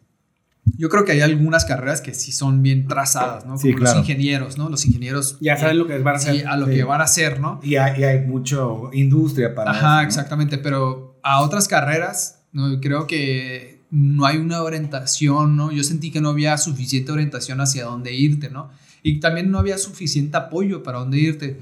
Yo 0.80 0.88
creo 0.88 1.04
que 1.04 1.12
hay 1.12 1.20
algunas 1.22 1.66
carreras 1.66 2.00
que 2.00 2.14
sí 2.14 2.32
son 2.32 2.64
bien 2.64 2.88
trazadas, 2.88 3.44
¿no? 3.44 3.56
Como 3.56 3.62
Sí, 3.62 3.74
claro. 3.74 3.98
los 3.98 4.08
ingenieros, 4.10 4.58
¿no? 4.58 4.70
Los 4.70 4.86
ingenieros... 4.86 5.38
Ya 5.42 5.58
saben 5.58 5.78
lo 5.78 5.86
que 5.88 5.98
van 6.00 6.16
a 6.16 6.20
sí, 6.20 6.30
hacer. 6.30 6.48
a 6.48 6.56
lo 6.56 6.68
Sí. 6.68 6.72
que 6.74 6.84
van 6.86 7.02
a 7.02 7.04
hacer, 7.04 7.40
¿no? 7.42 7.60
Y 7.62 7.76
hay, 7.76 8.00
y 8.00 8.04
hay 8.06 8.22
mucho 8.26 8.90
industria 8.94 9.54
para 9.54 9.72
Ajá, 9.72 9.80
eso, 9.80 9.96
¿no? 9.96 10.02
exactamente, 10.08 10.58
pero 10.58 11.20
a 11.22 11.42
otras 11.42 11.68
carreras, 11.68 12.44
¿no? 12.54 12.80
creo 12.80 13.08
que 13.08 13.82
no 13.92 14.26
hay 14.26 14.38
una 14.38 14.64
orientación, 14.64 15.58
¿no? 15.58 15.72
Yo 15.72 15.84
sentí 15.84 16.12
que 16.12 16.22
no 16.22 16.30
había 16.30 16.58
suficiente 16.58 17.12
orientación 17.12 17.60
hacia 17.60 17.84
dónde 17.86 18.14
irte, 18.14 18.50
¿no? 18.50 18.70
Y 19.04 19.20
también 19.20 19.52
no 19.52 19.60
había 19.60 19.78
suficiente 19.78 20.38
apoyo 20.38 20.82
para 20.84 21.00
dónde 21.00 21.18
irte. 21.20 21.60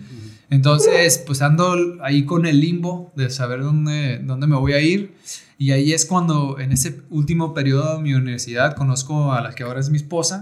Entonces, 0.50 1.24
pues 1.26 1.42
ando 1.42 1.76
ahí 2.04 2.24
con 2.26 2.46
el 2.46 2.60
limbo 2.60 3.12
de 3.16 3.30
saber 3.30 3.62
dónde, 3.62 4.20
dónde 4.20 4.48
me 4.48 4.56
voy 4.56 4.74
a 4.74 4.80
ir. 4.80 5.16
Y 5.58 5.72
ahí 5.72 5.92
es 5.94 6.06
cuando, 6.06 6.60
en 6.60 6.72
ese 6.72 7.02
último 7.10 7.54
periodo 7.54 7.98
de 7.98 8.04
mi 8.04 8.14
universidad, 8.14 8.76
conozco 8.76 9.34
a 9.34 9.42
la 9.42 9.54
que 9.54 9.64
ahora 9.64 9.80
es 9.80 9.90
mi 9.90 9.98
esposa. 9.98 10.42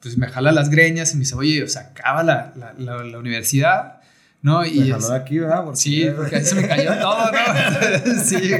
Pues 0.00 0.16
me 0.18 0.28
jala 0.28 0.52
las 0.52 0.70
greñas 0.70 1.12
y 1.12 1.14
me 1.16 1.20
dice, 1.20 1.34
oye, 1.34 1.62
o 1.64 1.68
sea, 1.68 1.82
acaba 1.82 2.22
la, 2.22 2.52
la, 2.56 2.72
la- 2.78 3.02
la 3.02 3.18
universidad, 3.18 4.00
¿no? 4.42 4.62
Te 4.62 4.68
Y 4.68 4.90
jaló 4.90 5.08
de 5.08 5.16
aquí, 5.16 5.38
¿verdad? 5.38 5.64
Porque- 5.64 5.80
Sí, 5.80 6.06
porque 6.16 6.36
ahí 6.36 6.44
se 6.44 6.54
me 6.54 6.68
cayó 6.68 6.96
todo, 7.00 7.32
¿no? 7.32 8.14
sí. 8.24 8.52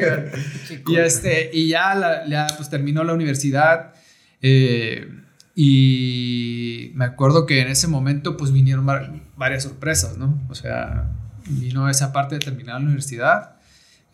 Y, 0.88 0.96
este, 0.96 1.50
y 1.52 1.68
ya, 1.68 2.24
ya 2.28 2.48
pues 2.56 2.68
terminó 2.68 3.04
la 3.04 3.12
universidad. 3.14 3.92
eh, 4.42 5.08
y 5.54 6.90
me 6.94 7.04
acuerdo 7.06 7.46
que 7.46 7.60
en 7.62 7.68
ese 7.68 7.88
momento 7.88 8.36
pues 8.36 8.52
vinieron 8.52 8.84
var- 8.86 9.10
varias 9.36 9.62
sorpresas, 9.64 10.18
¿no? 10.18 10.38
O 10.48 10.54
sea, 10.54 11.10
vino 11.48 11.88
esa 11.88 12.12
parte 12.12 12.34
de 12.36 12.40
terminar 12.40 12.76
la 12.80 12.86
universidad. 12.86 13.55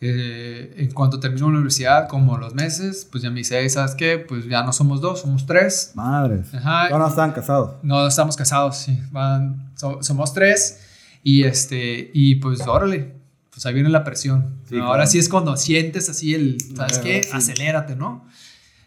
Eh, 0.05 0.73
en 0.77 0.91
cuanto 0.91 1.19
terminó 1.19 1.47
la 1.47 1.53
universidad, 1.55 2.07
como 2.09 2.37
los 2.37 2.53
meses, 2.53 3.07
pues 3.11 3.23
ya 3.23 3.29
me 3.29 3.37
dice, 3.39 3.69
¿sabes 3.69 3.95
qué? 3.95 4.17
Pues 4.19 4.45
ya 4.45 4.61
no 4.63 4.73
somos 4.73 4.99
dos, 4.99 5.21
somos 5.21 5.45
tres. 5.45 5.91
Madres. 5.95 6.53
Ajá. 6.53 6.89
No, 6.89 6.97
no 6.99 7.07
estaban 7.07 7.31
casados. 7.31 7.75
No, 7.83 8.05
estamos 8.07 8.35
casados, 8.35 8.77
sí. 8.77 8.99
Van- 9.11 9.71
so- 9.75 10.03
somos 10.03 10.33
tres. 10.33 10.79
Y 11.23 11.43
este, 11.45 12.11
y 12.13 12.35
pues 12.35 12.59
órale, 12.67 13.13
pues 13.49 13.65
ahí 13.65 13.73
viene 13.73 13.87
la 13.89 14.03
presión. 14.03 14.55
Sí, 14.67 14.75
Ahora 14.75 14.95
claro. 15.03 15.09
sí 15.11 15.19
es 15.19 15.29
cuando 15.29 15.55
sientes 15.55 16.09
así 16.09 16.33
el, 16.35 16.57
¿sabes 16.75 16.97
qué? 16.99 17.23
sí. 17.23 17.29
Acelérate, 17.31 17.95
¿no? 17.95 18.25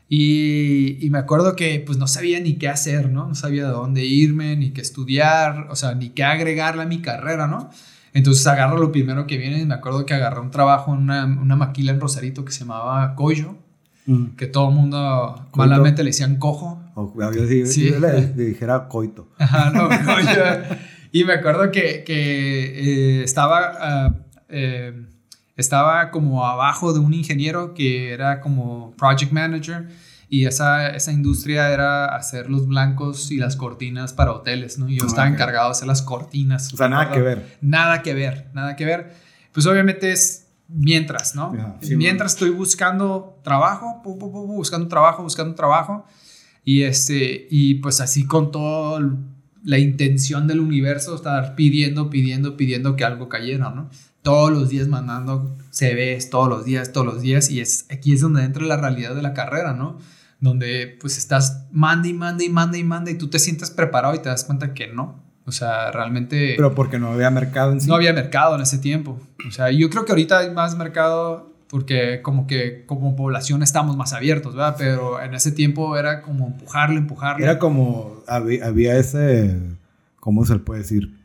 Y, 0.09 1.05
y 1.05 1.11
me 1.11 1.19
acuerdo 1.19 1.57
que 1.57 1.83
pues 1.85 1.99
no 1.99 2.07
sabía 2.07 2.39
ni 2.41 2.55
qué 2.59 2.69
hacer, 2.69 3.11
¿no? 3.11 3.27
No 3.27 3.35
sabía 3.35 3.65
de 3.65 3.71
dónde 3.73 4.05
irme, 4.05 4.55
ni 4.57 4.71
qué 4.71 4.81
estudiar, 4.81 5.67
o 5.71 5.75
sea, 5.77 5.95
ni 5.95 6.11
qué 6.11 6.23
agregarle 6.23 6.83
a 6.83 6.87
mi 6.87 7.01
carrera, 7.03 7.47
¿no? 7.49 7.71
Entonces 8.17 8.47
agarro 8.47 8.79
lo 8.79 8.91
primero 8.93 9.27
que 9.27 9.37
viene 9.37 9.65
me 9.67 9.75
acuerdo 9.75 10.07
que 10.07 10.15
agarré 10.15 10.41
un 10.41 10.51
trabajo 10.51 10.93
en 10.95 11.01
una, 11.01 11.25
una 11.27 11.55
maquila 11.57 11.93
en 11.93 12.01
Rosarito 12.01 12.45
que 12.45 12.53
se 12.53 12.61
llamaba 12.61 13.15
Coyo, 13.15 13.57
Mm. 14.09 14.37
que 14.37 14.47
todo 14.47 14.69
el 14.69 14.75
mundo 14.77 15.35
Coito. 15.51 15.57
malamente 15.57 16.05
le 16.05 16.11
decían 16.11 16.37
cojo. 16.37 16.81
O 16.95 17.13
yo, 17.33 17.45
sí, 17.49 17.67
Sí. 17.67 17.91
yo 17.91 17.99
le, 17.99 18.33
le 18.37 18.45
dijera 18.45 18.87
coito. 18.89 19.29
Ajá, 19.39 19.71
no, 19.71 19.89
y 21.11 21.25
me 21.25 21.33
acuerdo 21.33 21.73
que, 21.73 22.05
que, 22.05 23.19
eh, 23.21 23.25
estaba, 23.25 23.73
ah, 23.81 24.15
eh, 24.49 24.93
estaba 25.57 26.11
como 26.13 26.47
abajo 26.47 26.93
de 26.93 27.01
un 27.01 27.15
ingeniero 27.15 27.75
que 27.75 28.13
era 28.13 28.41
como 28.41 28.93
project 28.97 29.33
manager 29.33 29.89
y 30.29 30.47
esa, 30.47 30.89
esa 30.89 31.13
industria 31.13 31.71
era 31.71 32.07
hacer 32.07 32.51
los 32.51 32.67
blancos 32.67 33.31
y 33.31 33.37
las 33.37 33.55
cortinas 33.57 34.13
para 34.13 34.33
hoteles, 34.33 34.79
¿no? 34.79 34.89
Yo 34.89 35.05
Ah, 35.05 35.07
estaba 35.07 35.29
encargado 35.29 35.69
de 35.69 35.73
hacer 35.73 35.87
las 35.87 36.03
cortinas. 36.03 36.73
O 36.73 36.77
sea, 36.77 36.89
nada 36.89 37.13
que 37.13 37.21
ver. 37.21 37.59
Nada 37.61 38.03
que 38.03 38.13
ver, 38.15 38.51
nada 38.53 38.75
que 38.75 38.85
ver. 38.85 39.15
Pues 39.53 39.67
obviamente 39.67 40.11
es 40.11 40.49
mientras, 40.69 41.35
¿no? 41.37 41.79
Sí, 41.81 41.97
mientras 41.97 42.33
estoy 42.33 42.51
buscando 42.51 43.39
trabajo, 43.45 44.03
pu, 44.03 44.19
pu, 44.19 44.33
pu, 44.33 44.47
pu, 44.47 44.55
buscando 44.55 44.89
trabajo, 44.89 45.23
buscando 45.23 45.55
trabajo. 45.55 46.05
Y, 46.65 46.83
este, 46.83 47.47
y 47.49 47.75
pues 47.75 48.01
así 48.01 48.27
con 48.27 48.51
toda 48.51 49.01
la 49.63 49.79
intención 49.79 50.49
del 50.49 50.59
universo, 50.59 51.15
estar 51.15 51.55
pidiendo, 51.55 52.11
pidiendo, 52.11 52.57
pidiendo 52.57 52.97
que 52.97 53.05
algo 53.05 53.29
cayera, 53.29 53.71
¿no? 53.71 53.89
Todos 54.23 54.51
los 54.51 54.69
días 54.71 54.89
mandando 54.89 55.57
CVs, 55.71 56.31
todos 56.31 56.49
los 56.49 56.65
días, 56.65 56.93
todos 56.93 57.07
los 57.07 57.23
días. 57.23 57.49
Y 57.51 57.61
es, 57.61 57.87
aquí 57.91 58.13
es 58.13 58.21
donde 58.21 58.43
entra 58.43 58.65
la 58.65 58.77
realidad 58.77 59.15
de 59.15 59.23
la 59.23 59.33
carrera, 59.33 59.73
¿no? 59.73 59.99
Donde 60.41 60.97
pues 61.01 61.17
estás 61.19 61.67
manda 61.73 62.09
y 62.09 62.13
manda 62.13 62.45
y 62.45 62.49
manda 62.51 62.77
y 62.79 62.85
manda 62.85 63.11
y 63.11 63.15
tú 63.17 63.29
te 63.29 63.39
sientes 63.39 63.71
preparado 63.71 64.15
y 64.15 64.19
te 64.19 64.29
das 64.29 64.45
cuenta 64.45 64.75
que 64.75 64.89
no. 64.89 65.25
O 65.47 65.53
sea, 65.53 65.91
realmente 65.93 66.55
Pero 66.57 66.75
porque 66.75 66.99
no 66.99 67.13
había 67.13 67.31
mercado 67.31 67.73
en 67.73 67.81
sí. 67.81 67.89
no 67.89 67.95
había 67.95 68.13
mercado 68.13 68.55
en 68.57 68.61
ese 68.63 68.79
tiempo. 68.79 69.19
O 69.47 69.51
sea, 69.51 69.71
yo 69.71 69.89
creo 69.91 70.05
que 70.05 70.13
ahorita 70.13 70.39
hay 70.41 70.51
más 70.53 70.77
mercado 70.77 71.53
porque 71.69 72.21
como 72.23 72.47
que 72.47 72.85
como 72.87 73.17
población 73.17 73.63
estamos 73.63 73.97
más 73.97 74.13
abiertos, 74.13 74.55
¿verdad? 74.55 74.75
Pero 74.79 75.21
en 75.23 75.35
ese 75.35 75.53
tiempo 75.53 75.97
era 75.97 76.21
como 76.23 76.47
empujarle, 76.49 76.99
empujarle. 76.99 77.45
Era 77.45 77.59
como, 77.59 78.23
había, 78.29 78.67
había 78.67 78.97
ese, 78.99 79.57
¿cómo 80.21 80.45
se 80.45 80.55
le 80.55 80.59
puede 80.61 80.81
decir? 80.83 81.17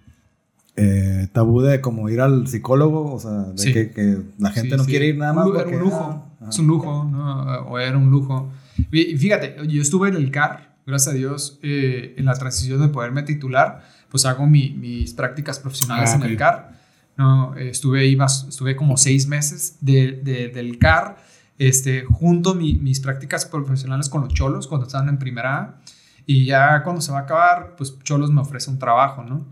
Eh, 0.77 1.27
tabú 1.33 1.61
de 1.61 1.81
como 1.81 2.07
ir 2.09 2.21
al 2.21 2.47
psicólogo, 2.47 3.13
o 3.13 3.19
sea, 3.19 3.31
de 3.31 3.57
Sí. 3.57 3.73
que, 3.73 3.91
que 3.91 4.17
la 4.39 4.51
gente 4.51 4.71
Sí, 4.71 4.77
no 4.77 4.83
sí. 4.85 4.89
quiere 4.89 5.07
ir 5.07 5.17
nada 5.17 5.33
más. 5.33 5.47
Era 5.53 5.67
un 5.67 5.79
lujo. 5.79 6.25
ah, 6.39 6.47
Es 6.49 6.59
un 6.59 6.67
lujo, 6.67 7.03
¿no? 7.05 7.43
O 7.67 7.77
era 7.77 7.97
un 7.97 8.09
lujo. 8.09 8.49
Fíjate, 8.89 9.55
yo 9.67 9.81
estuve 9.81 10.09
en 10.09 10.15
el 10.15 10.31
CAR, 10.31 10.75
gracias 10.85 11.13
a 11.13 11.17
Dios, 11.17 11.59
eh, 11.63 12.15
en 12.17 12.25
la 12.25 12.33
transición 12.33 12.81
de 12.81 12.87
poderme 12.89 13.23
titular, 13.23 13.83
pues 14.09 14.25
hago 14.25 14.45
mi- 14.47 14.71
mis 14.71 15.13
prácticas 15.13 15.59
profesionales 15.59 16.11
Ah, 16.13 16.15
en 16.15 16.23
el 16.23 16.37
CAR. 16.37 16.81
¿no? 17.17 17.55
Eh, 17.57 17.69
estuve 17.69 17.99
ahí 18.01 18.15
más, 18.15 18.45
estuve 18.49 18.75
como 18.75 18.97
seis 18.97 19.27
meses 19.27 19.77
de- 19.81 20.13
de- 20.23 20.47
del 20.47 20.79
CAR, 20.79 21.17
este, 21.59 22.03
junto 22.05 22.55
mi- 22.55 22.75
mis 22.75 22.99
prácticas 22.99 23.45
profesionales 23.45 24.09
con 24.09 24.21
los 24.23 24.33
cholos 24.33 24.65
cuando 24.67 24.87
estaban 24.87 25.09
en 25.09 25.19
primera 25.19 25.57
A. 25.59 25.81
Y 26.25 26.45
ya 26.45 26.81
cuando 26.83 27.01
se 27.01 27.11
va 27.11 27.19
a 27.19 27.21
acabar, 27.23 27.75
pues 27.77 27.97
Cholos 28.03 28.31
me 28.31 28.41
ofrece 28.41 28.69
un 28.71 28.79
trabajo, 28.79 29.23
¿no? 29.23 29.45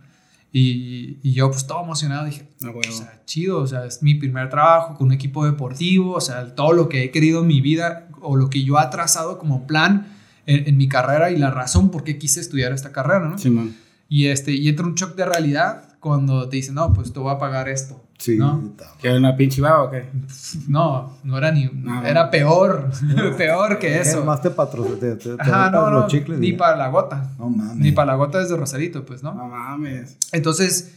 Y, 0.52 1.20
y 1.22 1.34
yo 1.34 1.52
pues 1.52 1.68
todo 1.68 1.84
emocionado 1.84 2.26
dije, 2.26 2.48
Ah, 2.64 2.68
huevo. 2.68 2.80
o 2.88 2.92
sea, 2.92 3.22
chido, 3.26 3.60
o 3.60 3.68
sea, 3.68 3.86
es 3.86 4.02
mi 4.02 4.16
primer 4.16 4.50
trabajo 4.50 4.96
con 4.96 5.08
un 5.08 5.14
equipo 5.14 5.46
deportivo, 5.46 6.14
o 6.14 6.22
sea, 6.22 6.56
todo 6.56 6.74
lo 6.74 6.90
que 6.90 7.04
he 7.04 7.12
querido 7.12 7.42
en 7.42 7.48
mi 7.48 7.62
vida 7.62 8.08
o 8.22 8.36
lo 8.36 8.50
que 8.50 8.64
yo 8.64 8.80
he 8.80 8.88
trazado 8.92 9.38
como 9.38 9.66
plan 9.68 10.08
en, 10.46 10.68
en 10.68 10.78
mi 10.78 10.88
carrera 10.88 11.32
y 11.32 11.38
la 11.38 11.52
razón 11.52 11.90
por 11.92 12.04
qué 12.04 12.18
quise 12.18 12.40
estudiar 12.40 12.72
esta 12.74 12.92
carrera, 12.92 13.28
¿no? 13.28 13.38
Simón. 13.38 13.76
Y, 14.08 14.28
este, 14.28 14.52
y 14.54 14.68
entra 14.68 14.86
un 14.86 14.96
shock 14.96 15.16
de 15.16 15.26
realidad 15.26 15.84
cuando 16.00 16.48
te 16.50 16.56
dicen, 16.58 16.76
no, 16.76 16.94
pues 16.94 17.12
te 17.14 17.20
voy 17.20 17.32
a 17.34 17.38
pagar 17.38 17.70
esto. 17.70 18.04
Sí, 18.18 18.36
¿no? 18.38 18.74
¿Que 19.02 19.08
era 19.08 19.18
una 19.18 19.38
pinche 19.38 19.62
baba 19.62 19.84
o 19.84 19.92
qué? 19.92 20.10
No, 20.68 21.18
no 21.24 21.38
era 21.38 21.52
ni, 21.52 21.70
No. 21.72 22.06
era 22.06 22.30
peor, 22.32 22.90
peor 23.38 23.80
que 23.80 24.00
eso. 24.00 24.26
Más 24.26 24.42
te 24.42 24.50
patrocinas, 24.50 25.00
te, 25.00 25.16
te, 25.16 25.36
te 25.36 25.42
Ajá, 25.42 25.70
no, 25.72 25.90
no, 25.90 26.08
chicles. 26.08 26.38
ni 26.40 26.48
y- 26.48 26.54
para 26.54 26.76
la 26.76 26.90
gota, 26.90 27.32
No 27.38 27.50
mames. 27.50 27.78
ni 27.78 27.92
para 27.94 28.08
la 28.08 28.16
gota 28.16 28.40
desde 28.40 28.58
Rosarito, 28.58 29.06
pues, 29.06 29.24
¿no? 29.24 29.34
No 29.34 29.48
mames. 29.48 30.18
Entonces, 30.34 30.96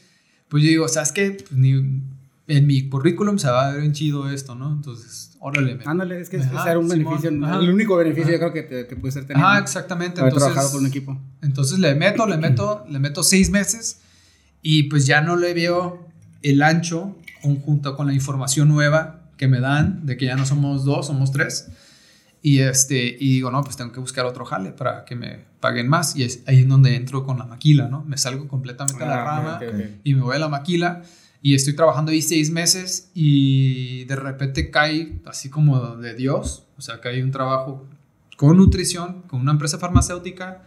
pues 0.48 0.62
yo 0.64 0.68
digo, 0.70 0.88
¿sabes 0.88 1.12
qué? 1.12 1.30
Pues 1.32 1.52
ni, 1.52 2.02
en 2.48 2.66
mi 2.66 2.88
currículum 2.88 3.38
se 3.38 3.48
va 3.48 3.68
a 3.68 3.72
ver 3.72 3.80
bien 3.82 3.92
chido 3.92 4.28
esto, 4.30 4.54
¿no? 4.54 4.72
Entonces, 4.72 5.36
órale. 5.40 5.76
me- 5.76 5.84
Ándale, 5.86 6.20
es 6.20 6.28
que 6.28 6.38
Ajá, 6.38 6.60
ese 6.60 6.70
era 6.70 6.78
un 6.78 6.90
Simón, 6.90 7.14
beneficio. 7.20 7.46
ajá. 7.46 7.60
El 7.60 7.70
único 7.70 7.96
beneficio 7.96 8.32
yo 8.32 8.38
creo 8.38 8.52
que, 8.52 8.62
te, 8.62 8.86
que 8.86 8.96
puede 8.96 9.12
ser 9.12 9.26
tener. 9.26 9.42
Ajá, 9.42 9.54
¿no? 9.58 9.60
exactamente. 9.62 10.20
Haber 10.20 10.32
Entonces, 10.32 10.52
trabajado 10.52 10.72
con 10.72 10.80
un 10.80 10.86
equipo. 10.88 11.20
entonces 11.42 11.78
le 11.78 11.94
meto, 11.94 12.26
le 12.26 12.36
meto, 12.36 12.84
le 12.88 12.98
meto 12.98 13.22
seis 13.22 13.50
meses 13.50 14.00
y 14.60 14.84
pues 14.84 15.06
ya 15.06 15.20
no 15.20 15.36
le 15.36 15.54
veo 15.54 16.08
el 16.42 16.62
ancho 16.62 17.16
junto 17.42 17.96
con 17.96 18.06
la 18.06 18.12
información 18.12 18.68
nueva 18.68 19.20
que 19.36 19.48
me 19.48 19.60
dan 19.60 20.06
de 20.06 20.16
que 20.16 20.26
ya 20.26 20.36
no 20.36 20.46
somos 20.46 20.84
dos, 20.84 21.06
somos 21.06 21.32
tres. 21.32 21.68
Y, 22.44 22.58
este, 22.58 23.06
y 23.20 23.34
digo, 23.34 23.50
no, 23.52 23.62
pues 23.62 23.76
tengo 23.76 23.92
que 23.92 24.00
buscar 24.00 24.26
otro 24.26 24.44
jale 24.44 24.72
para 24.72 25.04
que 25.04 25.14
me 25.14 25.44
paguen 25.60 25.88
más. 25.88 26.16
Y 26.16 26.24
es 26.24 26.42
ahí 26.46 26.60
en 26.62 26.68
donde 26.68 26.96
entro 26.96 27.24
con 27.24 27.38
la 27.38 27.44
maquila, 27.44 27.88
¿no? 27.88 28.04
Me 28.04 28.18
salgo 28.18 28.48
completamente 28.48 29.02
a 29.04 29.06
la 29.06 29.22
Ah, 29.22 29.24
rama 29.24 29.56
ok, 29.56 29.62
ok, 29.68 29.74
ok. 29.74 29.90
y 30.04 30.14
me 30.14 30.22
voy 30.22 30.34
a 30.36 30.38
la 30.40 30.48
maquila 30.48 31.02
y 31.42 31.54
estoy 31.54 31.74
trabajando 31.74 32.12
ahí 32.12 32.22
seis 32.22 32.52
meses 32.52 33.10
y 33.14 34.04
de 34.04 34.14
repente 34.14 34.70
cae 34.70 35.20
así 35.26 35.50
como 35.50 35.96
de 35.96 36.14
Dios, 36.14 36.64
o 36.78 36.80
sea, 36.80 37.00
cae 37.00 37.22
un 37.22 37.32
trabajo 37.32 37.84
con 38.36 38.56
nutrición, 38.56 39.22
con 39.22 39.40
una 39.40 39.50
empresa 39.50 39.76
farmacéutica, 39.78 40.62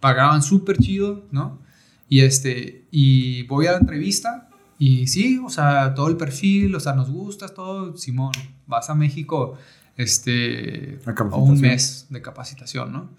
pagaban 0.00 0.42
súper 0.42 0.78
chido, 0.78 1.24
¿no? 1.30 1.60
Y, 2.08 2.20
este, 2.20 2.86
y 2.90 3.44
voy 3.44 3.66
a 3.66 3.72
la 3.72 3.78
entrevista 3.78 4.48
y 4.78 5.06
sí, 5.06 5.38
o 5.44 5.48
sea, 5.48 5.94
todo 5.94 6.08
el 6.08 6.16
perfil, 6.16 6.74
o 6.74 6.80
sea, 6.80 6.92
nos 6.92 7.08
gusta 7.08 7.48
todo, 7.48 7.96
Simón, 7.96 8.32
vas 8.66 8.90
a 8.90 8.94
México 8.94 9.56
este, 9.96 10.98
A 11.06 11.36
un 11.36 11.60
mes 11.60 12.06
de 12.10 12.20
capacitación, 12.20 12.92
¿no? 12.92 13.10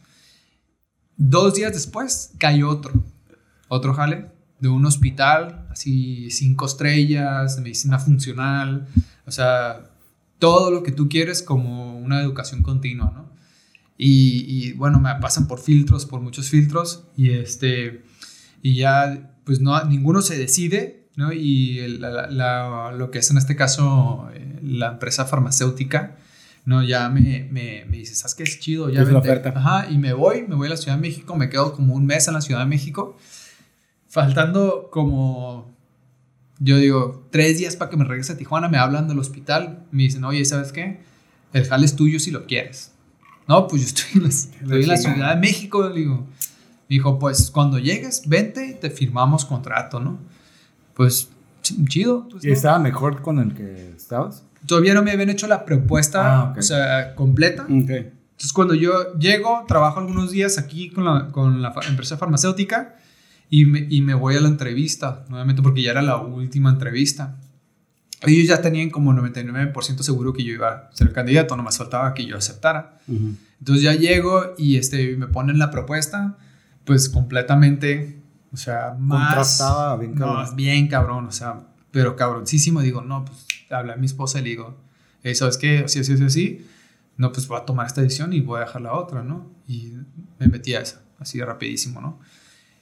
Dos 1.15 1.55
días 1.55 1.73
después 1.73 2.33
cayó 2.37 2.69
otro, 2.69 2.93
otro 3.69 3.93
jale 3.93 4.36
de 4.59 4.69
un 4.69 4.85
hospital, 4.85 5.67
así 5.69 6.29
cinco 6.31 6.65
estrellas, 6.65 7.55
de 7.57 7.61
medicina 7.61 7.99
funcional, 7.99 8.87
o 9.25 9.31
sea, 9.31 9.89
todo 10.39 10.71
lo 10.71 10.83
que 10.83 10.91
tú 10.91 11.09
quieres 11.09 11.41
como 11.43 11.97
una 11.99 12.21
educación 12.21 12.61
continua, 12.63 13.11
¿no? 13.15 13.27
Y, 13.99 14.45
y, 14.47 14.73
bueno, 14.73 14.99
me 14.99 15.13
pasan 15.15 15.47
por 15.47 15.59
filtros, 15.59 16.05
por 16.05 16.21
muchos 16.21 16.49
filtros, 16.49 17.03
y 17.15 17.31
este, 17.31 18.03
y 18.61 18.75
ya, 18.75 19.31
pues 19.43 19.59
no, 19.59 19.83
ninguno 19.85 20.21
se 20.21 20.37
decide, 20.37 21.07
¿no? 21.15 21.33
Y 21.33 21.79
el- 21.79 21.99
la- 22.01 22.29
la- 22.29 22.91
lo 22.95 23.09
que 23.09 23.19
es 23.19 23.31
en 23.31 23.37
este 23.37 23.55
caso 23.55 24.29
eh, 24.35 24.59
la 24.61 24.89
empresa 24.93 25.25
farmacéutica, 25.25 26.15
¿no? 26.65 26.83
Ya 26.83 27.09
me, 27.09 27.47
me, 27.51 27.85
me 27.89 27.97
dice, 27.97 28.13
¿sabes 28.13 28.35
qué 28.35 28.43
es 28.43 28.59
chido? 28.59 28.89
Ya 28.91 29.01
Es 29.01 29.07
la 29.07 29.13
vente". 29.15 29.29
oferta. 29.31 29.53
Ajá, 29.57 29.89
y 29.89 29.97
me 29.97 30.13
voy, 30.13 30.43
me 30.47 30.53
voy 30.55 30.67
a 30.67 30.71
la 30.71 30.77
Ciudad 30.77 30.95
de 30.97 31.01
México, 31.01 31.35
me 31.35 31.49
quedo 31.49 31.73
como 31.73 31.95
un 31.95 32.05
mes 32.05 32.27
en 32.27 32.35
la 32.35 32.41
Ciudad 32.41 32.59
de 32.61 32.67
México, 32.67 33.17
faltando 34.09 34.89
como, 34.91 35.71
yo 36.59 36.77
digo, 36.77 37.27
tres 37.31 37.57
días 37.57 37.75
para 37.75 37.89
que 37.91 37.97
me 37.97 38.05
regrese 38.05 38.33
a 38.33 38.37
Tijuana, 38.37 38.67
me 38.69 38.77
hablan 38.77 39.07
del 39.07 39.19
hospital, 39.19 39.83
me 39.91 40.03
dicen, 40.03 40.23
oye, 40.23 40.43
¿sabes 40.45 40.71
qué? 40.71 40.99
El 41.53 41.65
jale 41.65 41.85
es 41.85 41.95
tuyo 41.95 42.19
si 42.19 42.31
lo 42.31 42.45
quieres. 42.45 42.91
No, 43.47 43.67
pues 43.67 43.81
yo 43.81 43.87
estoy 43.87 44.05
en 44.15 44.23
la, 44.23 44.29
estoy 44.29 44.81
en 44.83 44.87
la 44.87 44.95
chingada. 44.97 45.15
Ciudad 45.15 45.35
de 45.35 45.41
México, 45.41 45.89
le 45.89 45.95
digo. 45.99 46.15
Me 46.89 46.95
dijo, 46.95 47.19
pues 47.19 47.51
cuando 47.51 47.79
llegues, 47.79 48.23
vente 48.27 48.65
y 48.67 48.73
te 48.75 48.89
firmamos 48.89 49.45
contrato, 49.45 49.99
¿no? 49.99 50.17
Pues 50.93 51.29
ch- 51.63 51.87
chido. 51.89 52.27
pues, 52.29 52.43
¿Y 52.43 52.47
¿no? 52.47 52.53
estaba 52.53 52.79
mejor 52.79 53.21
con 53.21 53.39
el 53.39 53.53
que 53.53 53.91
estabas? 53.95 54.43
Todavía 54.65 54.93
no 54.93 55.03
me 55.03 55.11
habían 55.11 55.29
hecho 55.29 55.47
la 55.47 55.63
propuesta, 55.65 56.41
Ah, 56.41 56.43
ok. 56.51 56.57
o 56.57 56.61
sea, 56.61 57.13
completa. 57.15 57.65
Entonces, 57.69 58.53
cuando 58.53 58.73
yo 58.73 59.13
llego, 59.17 59.63
trabajo 59.67 59.99
algunos 59.99 60.31
días 60.31 60.57
aquí 60.57 60.89
con 60.89 61.05
la, 61.05 61.27
con 61.29 61.61
la 61.61 61.73
empresa 61.87 62.17
farmacéutica 62.17 62.95
Y 63.49 63.65
me, 63.65 63.87
y 63.89 64.01
me 64.01 64.13
voy 64.13 64.35
a 64.35 64.41
la 64.41 64.47
entrevista, 64.49 65.25
nuevamente, 65.29 65.61
porque 65.61 65.81
ya 65.81 65.91
era 65.91 66.01
la 66.01 66.17
última 66.17 66.69
entrevista. 66.69 67.37
Ellos 68.23 68.47
ya 68.47 68.61
tenían 68.61 68.89
como 68.89 69.13
99% 69.13 69.99
seguro 69.99 70.33
que 70.33 70.43
yo 70.43 70.53
iba 70.53 70.69
a 70.69 70.89
ser 70.93 71.07
el 71.07 71.13
candidato, 71.13 71.55
nomás 71.55 71.77
faltaba 71.77 72.13
que 72.13 72.25
yo 72.25 72.35
aceptara. 72.37 72.99
Entonces 73.59 73.83
ya 73.83 73.93
llego 73.93 74.53
y 74.57 74.77
este, 74.77 75.15
me 75.17 75.27
ponen 75.27 75.59
la 75.59 75.71
propuesta, 75.71 76.37
pues 76.83 77.09
completamente, 77.09 78.21
o 78.51 78.57
sea, 78.57 78.95
más... 78.99 79.33
Bien 79.97 80.15
no, 80.15 80.25
cabrón. 80.25 80.55
bien 80.55 80.87
cabrón, 80.87 81.27
o 81.27 81.31
sea, 81.31 81.67
pero 81.91 82.15
cabroncísimo. 82.15 82.81
Digo, 82.81 83.01
no, 83.01 83.23
pues 83.25 83.45
hablé 83.69 83.93
a 83.93 83.97
mi 83.97 84.05
esposa 84.07 84.39
y 84.39 84.43
le 84.43 84.49
digo, 84.49 84.77
"Ey, 85.23 85.35
¿sabes 85.35 85.57
qué? 85.57 85.79
Así, 85.85 85.99
así, 85.99 86.13
así, 86.13 86.23
así. 86.23 86.67
No, 87.17 87.31
pues 87.31 87.47
voy 87.47 87.59
a 87.59 87.65
tomar 87.65 87.87
esta 87.87 88.01
decisión 88.01 88.33
y 88.33 88.41
voy 88.41 88.57
a 88.57 88.65
dejar 88.65 88.81
la 88.81 88.93
otra, 88.93 89.23
¿no? 89.23 89.51
Y 89.67 89.93
me 90.39 90.47
metí 90.47 90.73
a 90.75 90.81
esa, 90.81 91.01
así 91.19 91.41
rapidísimo, 91.41 92.01
¿no? 92.01 92.19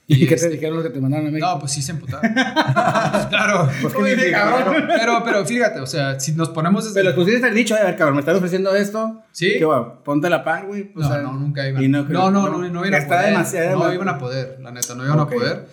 ¿Y, 0.08 0.20
qué 0.20 0.26
te 0.26 0.34
este, 0.36 0.48
dijeron 0.50 0.76
los 0.76 0.84
que 0.84 0.90
te 0.90 1.00
mandaron 1.00 1.26
a 1.26 1.30
México? 1.30 1.46
No, 1.48 1.58
pues 1.58 1.72
sí 1.72 1.82
se 1.82 1.90
emputaron. 1.92 2.30
Pues 3.12 3.26
claro. 3.26 3.68
Pues, 3.82 3.94
¿qué 3.94 4.30
cabrón? 4.30 4.84
Pero, 4.86 5.22
pero 5.24 5.44
fíjate, 5.44 5.80
o 5.80 5.86
sea, 5.86 6.20
si 6.20 6.32
nos 6.32 6.48
ponemos 6.50 6.84
desde... 6.84 7.02
Pero 7.02 7.14
pusiste 7.16 7.48
el 7.48 7.54
dicho, 7.54 7.74
a 7.74 7.82
ver, 7.82 7.96
cabrón, 7.96 8.14
me 8.14 8.20
estás 8.20 8.36
ofreciendo 8.36 8.74
esto. 8.74 9.22
Sí. 9.32 9.54
Que 9.58 9.64
bueno, 9.64 10.00
ponte 10.04 10.30
la 10.30 10.44
par, 10.44 10.66
güey. 10.66 10.92
o 10.94 11.00
No, 11.00 11.08
sea, 11.08 11.22
no, 11.22 11.32
nunca 11.32 11.68
iban. 11.68 11.82
y 11.82 11.88
No, 11.88 12.04
no 12.04 12.30
no, 12.30 12.48
no, 12.48 12.58
no, 12.58 12.68
no, 12.68 12.80
iban 12.86 12.94
a 12.94 12.98
está 12.98 13.16
poder. 13.16 13.30
demasiado- 13.30 13.78
no 13.84 13.92
iban 13.94 14.08
a 14.08 14.18
poder, 14.18 14.58
la 14.62 14.70
neta, 14.70 14.94
no 14.94 15.04
iban 15.04 15.18
a 15.20 15.26
poder. 15.28 15.66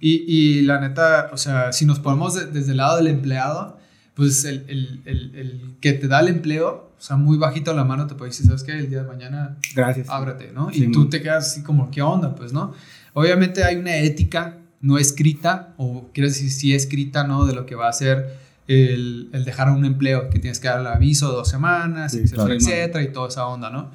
Y, 0.00 0.24
y 0.26 0.62
la 0.62 0.80
neta, 0.80 1.30
o 1.32 1.36
sea, 1.38 1.72
si 1.72 1.86
nos 1.86 1.98
ponemos 1.98 2.34
de- 2.34 2.46
desde 2.46 2.72
el 2.72 2.76
lado 2.76 2.98
del 2.98 3.06
empleado, 3.06 3.78
pues 4.14 4.44
el, 4.44 4.64
el, 4.68 5.02
el, 5.06 5.34
el 5.34 5.76
que 5.80 5.92
te 5.94 6.08
da 6.08 6.20
el 6.20 6.28
empleo, 6.28 6.92
o 6.98 7.00
sea, 7.00 7.16
muy 7.16 7.38
bajito 7.38 7.72
la 7.72 7.84
mano 7.84 8.06
te 8.06 8.14
puede 8.16 8.30
decir, 8.32 8.44
¿sabes 8.46 8.64
qué? 8.64 8.72
El 8.72 8.90
día 8.90 9.02
de 9.02 9.08
mañana 9.08 9.56
Gracias. 9.74 10.08
ábrate, 10.10 10.50
¿no? 10.52 10.70
Sí, 10.72 10.84
y 10.84 10.90
tú 10.90 11.08
te 11.08 11.22
quedas 11.22 11.46
así 11.52 11.62
como, 11.62 11.90
¿qué 11.90 12.02
onda? 12.02 12.34
Pues, 12.34 12.52
¿no? 12.52 12.74
Obviamente 13.14 13.64
hay 13.64 13.76
una 13.76 13.96
ética 13.96 14.58
no 14.80 14.96
escrita, 14.98 15.74
o 15.76 16.08
quiero 16.14 16.28
decir, 16.28 16.50
sí 16.50 16.72
escrita, 16.74 17.24
¿no? 17.24 17.44
De 17.46 17.54
lo 17.54 17.66
que 17.66 17.74
va 17.74 17.88
a 17.88 17.92
ser 17.92 18.36
el, 18.68 19.28
el 19.32 19.44
dejar 19.44 19.70
un 19.70 19.84
empleo, 19.84 20.28
que 20.30 20.38
tienes 20.38 20.60
que 20.60 20.68
dar 20.68 20.80
el 20.80 20.86
aviso 20.86 21.28
de 21.30 21.36
dos 21.36 21.48
semanas, 21.48 22.12
Sí, 22.12 22.18
etcétera, 22.18 22.44
claro. 22.44 22.54
etcétera, 22.60 23.02
y 23.04 23.12
toda 23.12 23.28
esa 23.28 23.46
onda, 23.46 23.70
¿no? 23.70 23.90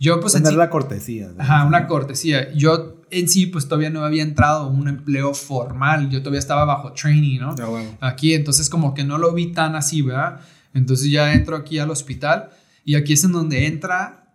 Yo, 0.00 0.20
pues, 0.20 0.34
en 0.34 0.42
Tener 0.42 0.52
sí- 0.52 0.58
la 0.58 0.70
cortesía. 0.70 1.28
¿no? 1.36 1.42
Ajá, 1.42 1.64
una 1.64 1.86
cortesía. 1.88 2.52
Yo 2.52 3.00
en 3.10 3.28
sí, 3.28 3.46
pues 3.46 3.64
todavía 3.66 3.90
no 3.90 4.04
había 4.04 4.22
entrado 4.22 4.64
a 4.64 4.66
un 4.68 4.86
empleo 4.86 5.34
formal. 5.34 6.08
Yo 6.10 6.20
todavía 6.20 6.38
estaba 6.38 6.64
bajo 6.64 6.92
training, 6.92 7.40
¿no? 7.40 7.54
Ah, 7.58 7.68
huevo. 7.68 7.96
Aquí, 8.00 8.34
entonces 8.34 8.68
como 8.70 8.94
que 8.94 9.02
no 9.02 9.18
lo 9.18 9.32
vi 9.32 9.52
tan 9.52 9.74
así, 9.74 10.02
¿verdad? 10.02 10.40
Entonces 10.74 11.10
ya 11.10 11.32
entro 11.32 11.56
aquí 11.56 11.78
al 11.80 11.90
hospital 11.90 12.50
y 12.84 12.94
aquí 12.94 13.14
es 13.14 13.24
en 13.24 13.32
donde 13.32 13.66
entra 13.66 14.34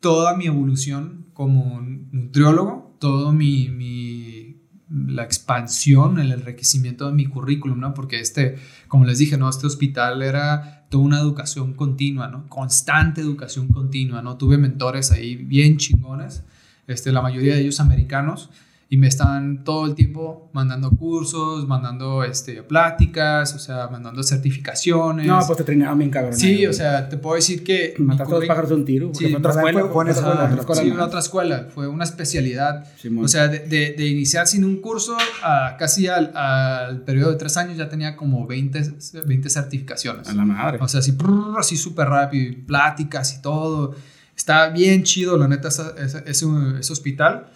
toda 0.00 0.36
mi 0.36 0.46
evolución 0.46 1.26
como 1.32 1.80
nutriólogo, 2.10 2.83
todo 3.04 3.34
mi, 3.34 3.68
mi 3.68 4.62
la 4.88 5.24
expansión, 5.24 6.18
el 6.18 6.32
enriquecimiento 6.32 7.06
de 7.06 7.12
mi 7.12 7.26
currículum, 7.26 7.78
¿no? 7.78 7.92
Porque 7.92 8.18
este, 8.18 8.56
como 8.88 9.04
les 9.04 9.18
dije, 9.18 9.36
¿no? 9.36 9.46
Este 9.46 9.66
hospital 9.66 10.22
era 10.22 10.86
toda 10.88 11.04
una 11.04 11.20
educación 11.20 11.74
continua, 11.74 12.28
¿no? 12.28 12.48
Constante 12.48 13.20
educación 13.20 13.68
continua, 13.68 14.22
¿no? 14.22 14.38
Tuve 14.38 14.56
mentores 14.56 15.10
ahí 15.10 15.36
bien 15.36 15.76
chingones, 15.76 16.44
este, 16.86 17.12
la 17.12 17.20
mayoría 17.20 17.52
de 17.52 17.60
ellos 17.60 17.78
americanos, 17.78 18.48
y 18.90 18.96
me 18.96 19.08
están 19.08 19.64
todo 19.64 19.86
el 19.86 19.94
tiempo 19.94 20.50
mandando 20.52 20.90
cursos, 20.90 21.66
mandando 21.66 22.22
este, 22.22 22.62
pláticas, 22.62 23.54
o 23.54 23.58
sea, 23.58 23.88
mandando 23.88 24.22
certificaciones. 24.22 25.26
No, 25.26 25.40
pues 25.46 25.58
te 25.58 25.64
treinaban 25.64 25.98
bien, 25.98 26.10
cabrón. 26.10 26.34
sí, 26.36 26.66
o 26.66 26.72
sea, 26.72 27.08
te 27.08 27.16
puedo 27.16 27.36
decir 27.36 27.64
que... 27.64 27.94
Mataste 27.98 28.22
a 28.22 28.26
dos 28.26 28.44
currículum- 28.44 28.48
pájaros 28.48 28.68
de 28.70 28.74
un 28.76 28.84
tiro. 28.84 29.10
Sí, 29.14 29.28
fue 29.28 29.36
otra 29.38 29.50
escuela. 29.52 29.80
Fue- 29.80 29.90
fue 29.90 30.04
en 30.04 30.10
otra 30.10 30.60
escuela, 30.60 30.82
Sí, 30.82 30.90
una 30.90 31.04
otra 31.06 31.18
escuela, 31.20 31.66
fue 31.74 31.88
una 31.88 32.04
especialidad. 32.04 32.84
Simón. 32.96 33.24
O 33.24 33.28
sea, 33.28 33.48
de, 33.48 33.60
de- 33.60 33.94
de 33.96 34.06
iniciar 34.06 34.46
sin 34.46 34.64
un 34.64 34.76
curso 34.80 35.16
a 35.42 35.76
casi 35.78 36.06
al, 36.06 36.36
al 36.36 37.00
periodo 37.02 37.30
de 37.32 37.36
tres 37.36 37.56
años 37.56 37.76
ya 37.76 37.88
tenía 37.88 38.14
como 38.16 38.46
20, 38.46 38.82
20 39.26 39.50
certificaciones. 39.50 40.28
A 40.28 40.34
la 40.34 40.44
madre. 40.44 40.78
O 40.80 40.86
sea, 40.88 41.00
así, 41.00 41.12
prrr, 41.12 41.58
así 41.58 41.76
súper 41.76 42.08
rápido, 42.08 42.44
y 42.50 42.52
pláticas 42.56 43.34
y 43.38 43.42
todo. 43.42 43.94
Está 44.36 44.68
bien 44.68 45.02
chido, 45.04 45.36
la 45.38 45.48
neta, 45.48 45.68
esa- 45.68 45.94
ese, 45.98 46.22
ese 46.26 46.92
hospital. 46.92 47.46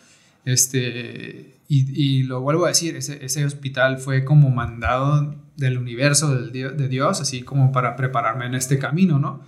Este, 0.52 1.60
y, 1.68 1.92
y 2.18 2.22
lo 2.22 2.40
vuelvo 2.40 2.64
a 2.64 2.68
decir, 2.68 2.96
ese, 2.96 3.24
ese 3.24 3.44
hospital 3.44 3.98
fue 3.98 4.24
como 4.24 4.50
mandado 4.50 5.34
del 5.56 5.76
universo, 5.78 6.34
del 6.34 6.52
dio- 6.52 6.70
de 6.72 6.88
Dios, 6.88 7.20
así 7.20 7.42
como 7.42 7.72
para 7.72 7.96
prepararme 7.96 8.46
en 8.46 8.54
este 8.54 8.78
camino, 8.78 9.18
¿no? 9.18 9.40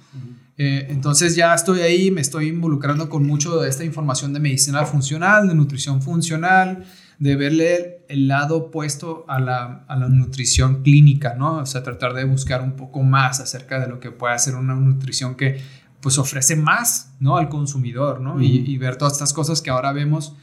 Eh, 0.59 0.89
entonces 0.91 1.37
ya 1.37 1.55
estoy 1.55 1.81
ahí, 1.81 2.11
me 2.11 2.21
estoy 2.21 2.49
involucrando 2.49 3.09
con 3.09 3.27
mucho 3.27 3.59
de 3.61 3.69
esta 3.71 3.83
información 3.85 4.35
de 4.35 4.41
medicina 4.41 4.85
funcional, 4.85 5.49
de 5.49 5.55
nutrición 5.55 6.03
funcional, 6.03 6.85
de 7.19 7.37
verle 7.37 8.05
el 8.09 8.29
lado 8.29 8.57
opuesto 8.57 9.25
a 9.29 9.41
la, 9.41 9.85
a 9.89 9.97
la 9.97 10.09
nutrición 10.09 10.83
clínica, 10.83 11.35
¿no? 11.35 11.59
O 11.59 11.67
sea, 11.67 11.83
tratar 11.83 12.13
de 12.13 12.25
buscar 12.25 12.61
un 12.63 12.73
poco 12.77 13.03
más 13.03 13.41
acerca 13.41 13.81
de 13.81 13.89
lo 13.89 14.01
que 14.01 14.11
puede 14.11 14.35
hacer 14.35 14.55
una 14.55 14.75
nutrición 14.75 15.35
que 15.35 15.61
pues 16.03 16.19
ofrece 16.19 16.57
más, 16.57 17.15
¿no? 17.21 17.37
Al 17.39 17.49
consumidor, 17.49 18.21
¿no? 18.21 18.41
y, 18.43 18.59
y 18.71 18.77
ver 18.79 18.97
todas 18.97 19.15
estas 19.15 19.33
cosas 19.33 19.61
que 19.63 19.71
ahora 19.71 19.93
vemos, 19.93 20.35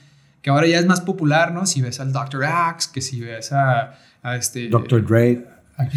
que 0.41 0.50
ahora 0.50 0.67
ya 0.67 0.80
es 0.80 0.86
más 0.86 1.02
popular, 1.02 1.54
¿no? 1.54 1.65
Si 1.65 1.82
ves 1.82 2.00
al 2.00 2.12
Dr. 2.13 2.43
Axe, 2.45 2.89
que 2.93 3.02
si 3.02 3.19
ves 3.19 3.52
a, 3.52 3.95
a 4.23 4.36
este... 4.36 4.69
Dr. 4.69 5.06
Dre. 5.06 5.45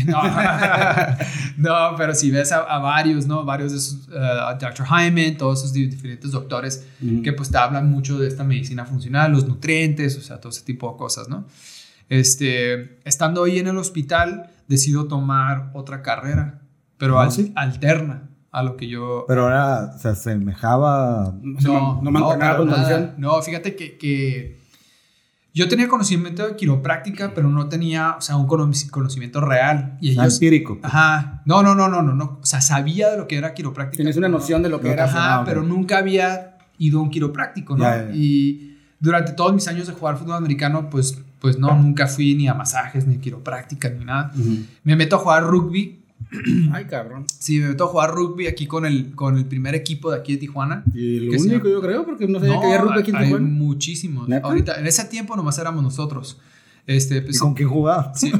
No, 0.06 0.20
no, 1.56 1.96
pero 1.96 2.14
si 2.14 2.30
ves 2.30 2.52
a, 2.52 2.58
a 2.58 2.78
varios, 2.80 3.26
¿no? 3.26 3.44
Varios 3.44 3.72
de 3.72 3.78
esos, 3.78 4.08
eh, 4.12 4.56
Dr. 4.60 4.86
Hyman, 4.86 5.36
todos 5.38 5.60
esos 5.60 5.72
di- 5.72 5.86
diferentes 5.86 6.30
doctores 6.32 6.86
que 7.24 7.32
pues 7.32 7.50
te 7.50 7.56
hablan 7.58 7.90
mucho 7.90 8.18
de 8.18 8.28
esta 8.28 8.44
medicina 8.44 8.84
funcional, 8.84 9.32
los 9.32 9.46
nutrientes, 9.48 10.16
o 10.18 10.20
sea, 10.20 10.38
todo 10.38 10.50
ese 10.50 10.62
tipo 10.64 10.90
de 10.90 10.98
cosas, 10.98 11.28
¿no? 11.28 11.46
Este, 12.08 12.98
estando 13.04 13.44
ahí 13.44 13.58
en 13.58 13.68
el 13.68 13.76
hospital, 13.78 14.50
decido 14.68 15.06
tomar 15.06 15.70
otra 15.74 16.02
carrera, 16.02 16.60
pero 16.98 17.18
Ah, 17.20 17.24
al- 17.24 17.32
¿sí? 17.32 17.52
alterna 17.56 18.28
a 18.52 18.62
lo 18.62 18.76
que 18.76 18.88
yo... 18.88 19.24
Pero 19.28 19.44
ahora 19.44 19.92
se 19.98 20.08
asemejaba. 20.08 21.34
No, 21.42 22.00
no, 22.02 22.12
con 22.24 22.38
nada. 22.38 22.56
condición. 22.56 23.14
No, 23.18 23.40
fíjate 23.42 23.76
que, 23.76 23.96
que 23.96 24.58
yo 25.54 25.68
tenía 25.68 25.88
conocimiento 25.88 26.46
de 26.46 26.56
quiropráctica, 26.56 27.32
pero 27.34 27.48
no 27.48 27.68
tenía, 27.68 28.16
o 28.18 28.20
sea, 28.20 28.36
un 28.36 28.46
cono- 28.46 28.70
conocimiento 28.90 29.40
real. 29.40 29.98
Y 30.00 30.10
ellos... 30.10 30.34
empírico. 30.34 30.78
Ajá. 30.82 31.42
No, 31.44 31.62
no, 31.62 31.74
no, 31.74 31.88
no, 31.88 32.02
no, 32.02 32.14
no. 32.14 32.38
O 32.42 32.46
sea, 32.46 32.60
sabía 32.60 33.10
de 33.10 33.16
lo 33.18 33.26
que 33.28 33.36
era 33.36 33.54
quiropráctica. 33.54 33.98
Tienes 33.98 34.16
una 34.16 34.28
no- 34.28 34.38
noción 34.38 34.62
de 34.62 34.68
lo 34.68 34.80
que 34.80 34.88
no, 34.88 34.94
era. 34.94 35.04
Ajá, 35.04 35.44
pero 35.44 35.62
nunca 35.62 35.98
había 35.98 36.56
ido 36.78 36.98
a 36.98 37.02
un 37.02 37.10
quiropráctico, 37.10 37.76
¿no? 37.76 37.84
Ya, 37.84 38.06
ya. 38.08 38.10
Y 38.14 38.78
durante 38.98 39.32
todos 39.32 39.52
mis 39.52 39.66
años 39.68 39.86
de 39.86 39.92
jugar 39.92 40.16
fútbol 40.16 40.36
americano, 40.36 40.88
pues, 40.90 41.20
pues 41.40 41.58
no, 41.58 41.74
nunca 41.76 42.06
fui 42.06 42.34
ni 42.34 42.48
a 42.48 42.54
masajes, 42.54 43.06
ni 43.06 43.16
a 43.16 43.20
quiropráctica, 43.20 43.88
ni 43.90 44.04
nada. 44.04 44.32
Me 44.84 44.96
meto 44.96 45.16
a 45.16 45.18
jugar 45.20 45.44
rugby. 45.44 45.99
Ay, 46.72 46.84
cabrón. 46.84 47.24
Sí, 47.38 47.58
me 47.58 47.68
meto 47.68 47.84
a 47.84 47.86
jugar 47.88 48.10
rugby 48.14 48.46
aquí 48.46 48.66
con 48.66 48.86
el, 48.86 49.14
con 49.14 49.36
el 49.36 49.46
primer 49.46 49.74
equipo 49.74 50.10
de 50.12 50.18
aquí 50.18 50.32
de 50.34 50.38
Tijuana. 50.38 50.84
Y 50.94 51.28
el 51.28 51.38
sí. 51.40 51.48
único, 51.48 51.68
yo 51.68 51.80
creo, 51.80 52.04
porque 52.04 52.26
no 52.28 52.38
sabía 52.38 52.60
que 52.60 52.66
había 52.66 52.78
rugby 52.80 53.00
aquí 53.00 53.10
en 53.10 53.16
hay 53.16 53.24
Tijuana. 53.26 53.46
muchísimos. 53.48 54.28
¿Neta? 54.28 54.46
Ahorita, 54.46 54.78
en 54.78 54.86
ese 54.86 55.04
tiempo 55.06 55.34
nomás 55.36 55.58
éramos 55.58 55.82
nosotros. 55.82 56.38
Este, 56.86 57.18
¿Y 57.18 57.20
pues, 57.20 57.38
con 57.38 57.54
quién 57.54 57.68
jugaba? 57.68 58.12
sí, 58.16 58.32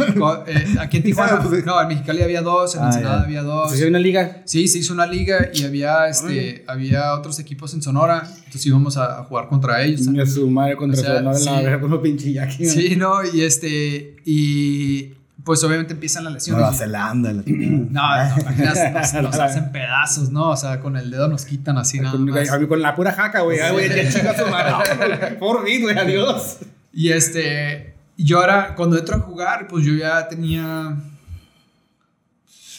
eh, 0.47 0.64
aquí 0.81 0.97
en 0.97 1.03
Tijuana, 1.05 1.40
Pues, 1.43 1.61
sí. 1.61 1.66
no, 1.66 1.81
en 1.81 1.88
Mexicali 1.88 2.23
había 2.23 2.43
dos, 2.43 2.75
en 2.75 2.83
Ah, 2.83 2.87
Ensenada 2.87 3.23
había 3.23 3.43
dos. 3.43 3.69
sea, 3.69 3.77
si 3.79 3.85
hay 3.85 3.90
una 3.90 3.99
liga. 3.99 4.43
Sí, 4.45 4.66
se 4.66 4.79
hizo 4.79 4.93
una 4.95 5.07
liga 5.07 5.51
y 5.55 5.62
había, 5.64 6.09
este, 6.09 6.64
había 6.66 7.14
otros 7.14 7.38
equipos 7.38 7.75
en 7.75 7.83
Sonora, 7.83 8.23
entonces 8.38 8.66
íbamos 8.66 8.97
a, 8.97 9.21
a 9.21 9.25
jugar 9.25 9.47
contra 9.49 9.83
ellos. 9.83 10.01
Chinga 10.03 10.27
su 10.27 10.51
madre 10.51 10.77
contra 10.77 10.99
O 11.01 11.05
sea, 11.05 11.23
madre 11.23 11.38
en 11.38 11.45
la 11.45 11.59
sí. 11.59 11.64
verga 11.64 11.81
con 11.81 11.90
los 11.90 12.01
pinche. 12.01 12.33
¿no? 12.35 12.51
Sí, 12.71 12.97
no, 12.97 13.14
y 13.33 13.43
este, 13.43 14.16
y 14.25 15.12
pues 15.44 15.62
obviamente 15.64 15.92
empiezan 15.94 16.24
las 16.24 16.33
lesiones. 16.35 16.61
Nueva 16.61 16.76
Zelanda. 16.76 17.33
la. 17.33 17.42
No, 17.46 18.29
no, 18.37 18.40
imaginas, 18.42 19.14
nos, 19.14 19.22
nos 19.22 19.38
hacen 19.38 19.72
pedazos, 19.72 20.31
¿no? 20.31 20.50
O 20.50 20.57
sea, 20.57 20.81
con 20.81 20.96
el 20.96 21.11
dedo 21.11 21.29
nos 21.29 21.44
quitan 21.44 21.79
así 21.79 21.98
nada 22.00 22.12
Con, 22.12 22.24
más. 22.26 22.48
la 22.79 22.94
pura 22.94 23.12
jaca, 23.12 23.40
güey. 23.40 23.59
Ay, 23.61 23.72
güey, 23.72 23.88
Sí. 23.88 23.96
ya 23.96 24.11
chinga 24.11 24.37
su 24.37 24.46
madre. 24.50 25.37
Por 25.40 25.62
mí, 25.64 25.81
güey, 25.81 25.96
adiós. 25.98 26.59
Y 26.92 27.11
este, 27.11 27.94
yo 28.16 28.40
ahora, 28.40 28.74
cuando 28.74 28.98
entro 28.98 29.16
a 29.16 29.20
jugar, 29.20 29.66
pues 29.68 29.85
yo 29.85 29.94
ya 29.94 30.26
tenía 30.29 30.96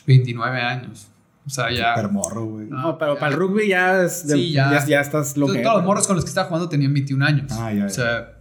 29 0.05 0.61
años. 0.61 1.07
O 1.45 1.49
sea, 1.49 1.71
ya... 1.71 1.95
Super 1.95 2.11
morro, 2.11 2.45
güey. 2.45 2.67
No, 2.67 2.97
pero 2.97 3.17
para 3.17 3.31
el 3.33 3.39
rugby 3.39 3.67
ya 3.69 4.03
es. 4.03 4.27
del- 4.27 4.37
Sí, 4.37 4.51
ya. 4.51 4.71
ya. 4.71 4.85
ya 4.85 5.01
estás 5.01 5.35
lo 5.37 5.47
Todos- 5.47 5.57
que. 5.57 5.63
todos 5.63 5.77
los 5.77 5.85
morros 5.85 6.07
con 6.07 6.15
los 6.15 6.25
que 6.25 6.29
estaba 6.29 6.47
jugando 6.47 6.69
tenían 6.69 6.93
21 6.93 7.25
años. 7.25 7.51
Ah, 7.51 7.71
ya, 7.71 7.79
ya. 7.79 7.85
O 7.85 7.89
sea, 7.89 8.31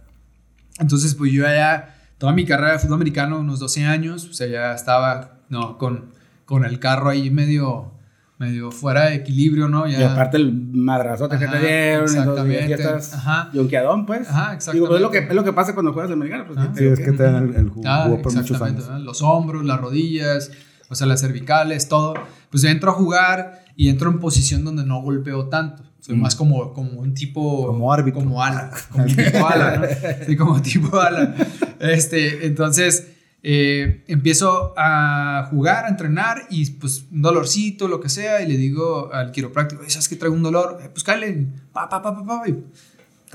entonces 0.79 1.15
pues 1.15 1.31
yo 1.31 1.43
ya, 1.43 1.95
toda 2.21 2.33
mi 2.33 2.45
carrera 2.45 2.73
de 2.73 2.77
fútbol 2.77 2.97
americano, 2.97 3.39
unos 3.39 3.59
12 3.59 3.83
años, 3.83 4.27
o 4.29 4.33
sea, 4.33 4.45
ya 4.45 4.75
estaba, 4.75 5.39
no, 5.49 5.79
con, 5.79 6.11
con 6.45 6.65
el 6.65 6.77
carro 6.77 7.09
ahí 7.09 7.31
medio, 7.31 7.93
medio 8.37 8.69
fuera 8.69 9.05
de 9.05 9.15
equilibrio, 9.15 9.67
¿no? 9.67 9.87
Ya, 9.87 10.01
Y 10.01 10.03
aparte 10.03 10.37
el 10.37 10.53
madrazote 10.53 11.39
que 11.39 11.47
te 11.47 11.57
dieron. 11.57 12.15
Entonces 12.15 12.15
ya 12.15 12.21
exactamente. 12.25 12.73
estás. 12.73 13.13
Ajá. 13.15 13.49
Yonqueadón, 13.53 14.05
pues. 14.05 14.29
Ajá, 14.29 14.55
Digo, 14.71 14.85
pues 14.85 14.97
es 14.97 15.01
lo, 15.01 15.09
que, 15.09 15.17
exactamente. 15.17 15.29
es 15.29 15.35
lo 15.35 15.43
que 15.43 15.53
pasa 15.53 15.73
cuando 15.73 15.93
juegas 15.93 16.11
americano. 16.11 16.45
Pues. 16.45 16.59
Sí, 16.75 16.85
es 16.85 16.99
que 16.99 17.11
te 17.11 17.23
dan 17.23 17.49
el, 17.49 17.55
el 17.55 17.69
jugo, 17.69 17.87
Ah, 17.87 18.03
por 18.05 18.17
muchos 18.17 18.35
exactamente, 18.51 18.83
años. 18.87 19.01
Los 19.03 19.23
hombros, 19.23 19.65
las 19.65 19.81
rodillas, 19.81 20.51
o 20.89 20.93
sea, 20.93 21.07
las 21.07 21.21
cervicales, 21.21 21.87
todo. 21.87 22.13
Pues 22.51 22.63
entro 22.65 22.91
a 22.91 22.93
jugar 22.93 23.65
y 23.75 23.89
entro 23.89 24.11
en 24.11 24.19
posición 24.19 24.63
donde 24.63 24.85
no 24.85 25.01
golpeo 25.01 25.49
tanto. 25.49 25.81
Soy 26.01 26.15
más 26.15 26.35
como, 26.35 26.73
como 26.73 26.99
un 26.99 27.13
tipo... 27.13 27.67
Como 27.67 27.93
árbitro. 27.93 28.21
Como 28.21 28.41
ala. 28.41 28.71
Como 28.91 29.05
tipo 29.05 29.47
ala, 29.47 29.77
¿no? 29.77 29.85
Sí, 30.25 30.35
como 30.35 30.61
tipo 30.61 30.99
ala. 30.99 31.35
Este, 31.79 32.47
entonces, 32.47 33.07
eh, 33.43 34.03
empiezo 34.07 34.73
a 34.77 35.47
jugar, 35.51 35.85
a 35.85 35.89
entrenar 35.89 36.47
y 36.49 36.67
pues 36.71 37.05
un 37.11 37.21
dolorcito, 37.21 37.87
lo 37.87 38.01
que 38.01 38.09
sea, 38.09 38.41
y 38.41 38.47
le 38.47 38.57
digo 38.57 39.13
al 39.13 39.31
quiropráctico, 39.31 39.83
¿sabes 39.87 40.09
que 40.09 40.15
traigo 40.15 40.35
un 40.35 40.41
dolor? 40.41 40.79
Eh, 40.83 40.89
pues 40.91 41.03
cállate, 41.03 41.47
pa, 41.71 41.87
pa, 41.87 42.01
pa, 42.01 42.15
pa, 42.15 42.25
pa. 42.25 42.49
Y, 42.49 42.63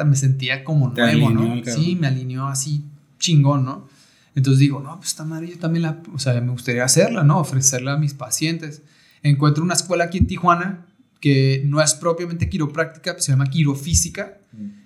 me 0.05 0.17
sentía 0.17 0.65
como 0.65 0.93
Te 0.93 1.03
nuevo, 1.03 1.29
alineó 1.29 1.55
¿no? 1.55 1.63
cabrón. 1.63 1.85
Sí, 1.85 1.97
me 1.97 2.09
alineó 2.09 2.49
así 2.49 2.85
chingón, 3.21 3.65
¿no? 3.65 3.89
Entonces 4.35 4.59
digo, 4.59 4.81
no, 4.81 4.97
pues 4.97 5.11
esta 5.11 5.25
madre 5.25 5.49
yo 5.49 5.59
también 5.59 5.85
la, 5.85 6.03
o 6.13 6.19
sea, 6.19 6.39
me 6.41 6.51
gustaría 6.51 6.85
hacerla, 6.85 7.23
¿no? 7.23 7.39
Ofrecerla 7.39 7.93
a 7.93 7.97
mis 7.97 8.13
pacientes. 8.13 8.83
Encuentro 9.23 9.63
una 9.63 9.75
escuela 9.75 10.05
aquí 10.05 10.19
en 10.19 10.27
Tijuana 10.27 10.87
que 11.27 11.61
no 11.65 11.83
es 11.83 11.93
propiamente 11.95 12.49
quiropráctica, 12.49 13.19
se 13.19 13.33
llama 13.33 13.51
quirofísica. 13.51 14.39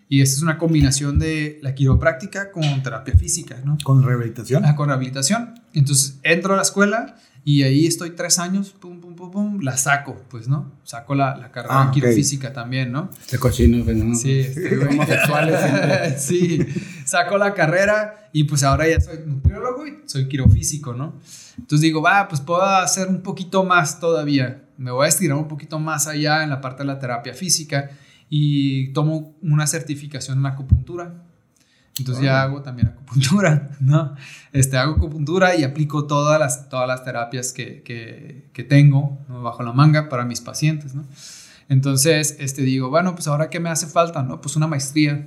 Y 0.08 0.22
esta 0.22 0.36
es 0.36 0.42
una 0.42 0.56
combinación 0.56 1.18
de 1.18 1.58
la 1.60 1.74
quiropráctica 1.74 2.50
con 2.50 2.82
terapia 2.82 3.14
física, 3.14 3.58
¿no? 3.62 3.76
Con 3.84 4.02
rehabilitación. 4.02 4.64
Ah, 4.64 4.74
con 4.74 4.88
rehabilitación. 4.88 5.60
Entonces 5.74 6.18
entro 6.22 6.54
a 6.54 6.56
la 6.56 6.62
escuela 6.62 7.16
y 7.44 7.62
ahí 7.64 7.86
estoy 7.86 8.12
tres 8.12 8.38
años, 8.38 8.70
pum, 8.70 9.02
pum, 9.02 9.14
pum, 9.14 9.30
pum, 9.30 9.60
la 9.60 9.76
saco, 9.76 10.24
pues, 10.30 10.48
¿no? 10.48 10.72
Saco 10.82 11.14
la, 11.14 11.36
la 11.36 11.52
carrera 11.52 11.82
Ah, 11.82 11.90
quirofísica 11.92 12.54
también, 12.54 12.90
¿no? 12.90 13.10
Este 13.20 13.38
cochino, 13.38 13.84
pues, 13.84 13.98
¿no? 13.98 14.14
Sí, 14.14 14.40
este, 14.40 14.78
siempre. 14.78 16.16
sí, 16.18 16.66
saco 17.04 17.36
la 17.36 17.52
carrera 17.52 18.30
y 18.32 18.44
pues 18.44 18.62
ahora 18.62 18.88
ya 18.88 18.98
soy 18.98 19.18
nutriólogo 19.26 19.86
y 19.86 19.98
soy 20.06 20.26
quirofísico, 20.26 20.94
¿no? 20.94 21.20
Entonces 21.58 21.82
digo, 21.82 22.00
va, 22.00 22.28
pues 22.28 22.40
puedo 22.40 22.62
hacer 22.62 23.08
un 23.08 23.20
poquito 23.20 23.62
más 23.62 24.00
todavía. 24.00 24.64
Me 24.80 24.90
voy 24.90 25.04
a 25.04 25.08
estirar 25.08 25.36
un 25.36 25.46
poquito 25.46 25.78
más 25.78 26.06
allá 26.06 26.42
en 26.42 26.48
la 26.48 26.62
parte 26.62 26.84
de 26.84 26.86
la 26.86 26.98
terapia 26.98 27.34
física 27.34 27.90
y 28.30 28.94
tomo 28.94 29.34
una 29.42 29.66
certificación 29.66 30.38
en 30.38 30.46
acupuntura. 30.46 31.22
Entonces 31.98 32.24
ya 32.24 32.40
hago 32.40 32.62
también 32.62 32.88
acupuntura, 32.88 33.72
¿no? 33.80 34.14
Este, 34.54 34.78
hago 34.78 34.94
acupuntura 34.94 35.54
y 35.54 35.64
aplico 35.64 36.06
todas 36.06 36.40
las, 36.40 36.70
todas 36.70 36.88
las 36.88 37.04
terapias 37.04 37.52
que, 37.52 37.82
que, 37.82 38.48
que 38.54 38.64
tengo 38.64 39.18
¿no? 39.28 39.42
bajo 39.42 39.62
la 39.62 39.72
manga 39.72 40.08
para 40.08 40.24
mis 40.24 40.40
pacientes, 40.40 40.94
¿no? 40.94 41.04
Entonces, 41.68 42.36
este, 42.38 42.62
digo, 42.62 42.88
bueno, 42.88 43.14
pues 43.14 43.28
ahora 43.28 43.50
qué 43.50 43.60
me 43.60 43.68
hace 43.68 43.86
falta, 43.86 44.22
¿no? 44.22 44.40
Pues 44.40 44.56
una 44.56 44.66
maestría, 44.66 45.26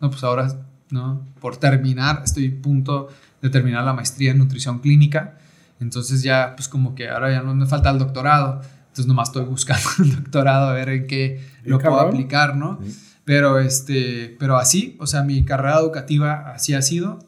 ¿no? 0.00 0.10
Pues 0.10 0.22
ahora, 0.22 0.54
¿no? 0.90 1.26
Por 1.40 1.56
terminar, 1.56 2.20
estoy 2.26 2.54
a 2.58 2.62
punto 2.62 3.08
de 3.40 3.48
terminar 3.48 3.84
la 3.84 3.94
maestría 3.94 4.32
en 4.32 4.38
nutrición 4.38 4.80
clínica. 4.80 5.38
Entonces 5.80 6.22
ya, 6.22 6.54
pues 6.56 6.68
como 6.68 6.94
que 6.94 7.08
ahora 7.08 7.32
ya 7.32 7.42
no 7.42 7.54
me 7.54 7.64
falta 7.64 7.88
el 7.88 7.98
doctorado. 7.98 8.60
Entonces 8.92 9.06
nomás 9.06 9.30
estoy 9.30 9.46
buscando 9.46 9.88
un 10.00 10.16
doctorado 10.16 10.68
a 10.68 10.74
ver 10.74 10.90
en 10.90 11.06
qué 11.06 11.40
lo 11.64 11.78
puedo 11.78 11.98
aplicar, 11.98 12.56
¿no? 12.56 12.78
Pero, 13.24 13.58
este, 13.58 14.36
pero 14.38 14.58
así, 14.58 14.96
o 15.00 15.06
sea, 15.06 15.22
mi 15.22 15.44
carrera 15.46 15.78
educativa 15.78 16.52
así 16.52 16.74
ha 16.74 16.82
sido. 16.82 17.18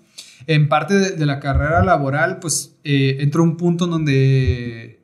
En 0.46 0.68
parte 0.68 0.92
de, 0.92 1.10
de 1.12 1.24
la 1.24 1.40
carrera 1.40 1.82
laboral, 1.82 2.38
pues 2.38 2.76
eh, 2.84 3.16
entro 3.20 3.40
a 3.40 3.44
un 3.44 3.56
punto 3.56 3.86
en 3.86 3.92
donde, 3.92 5.00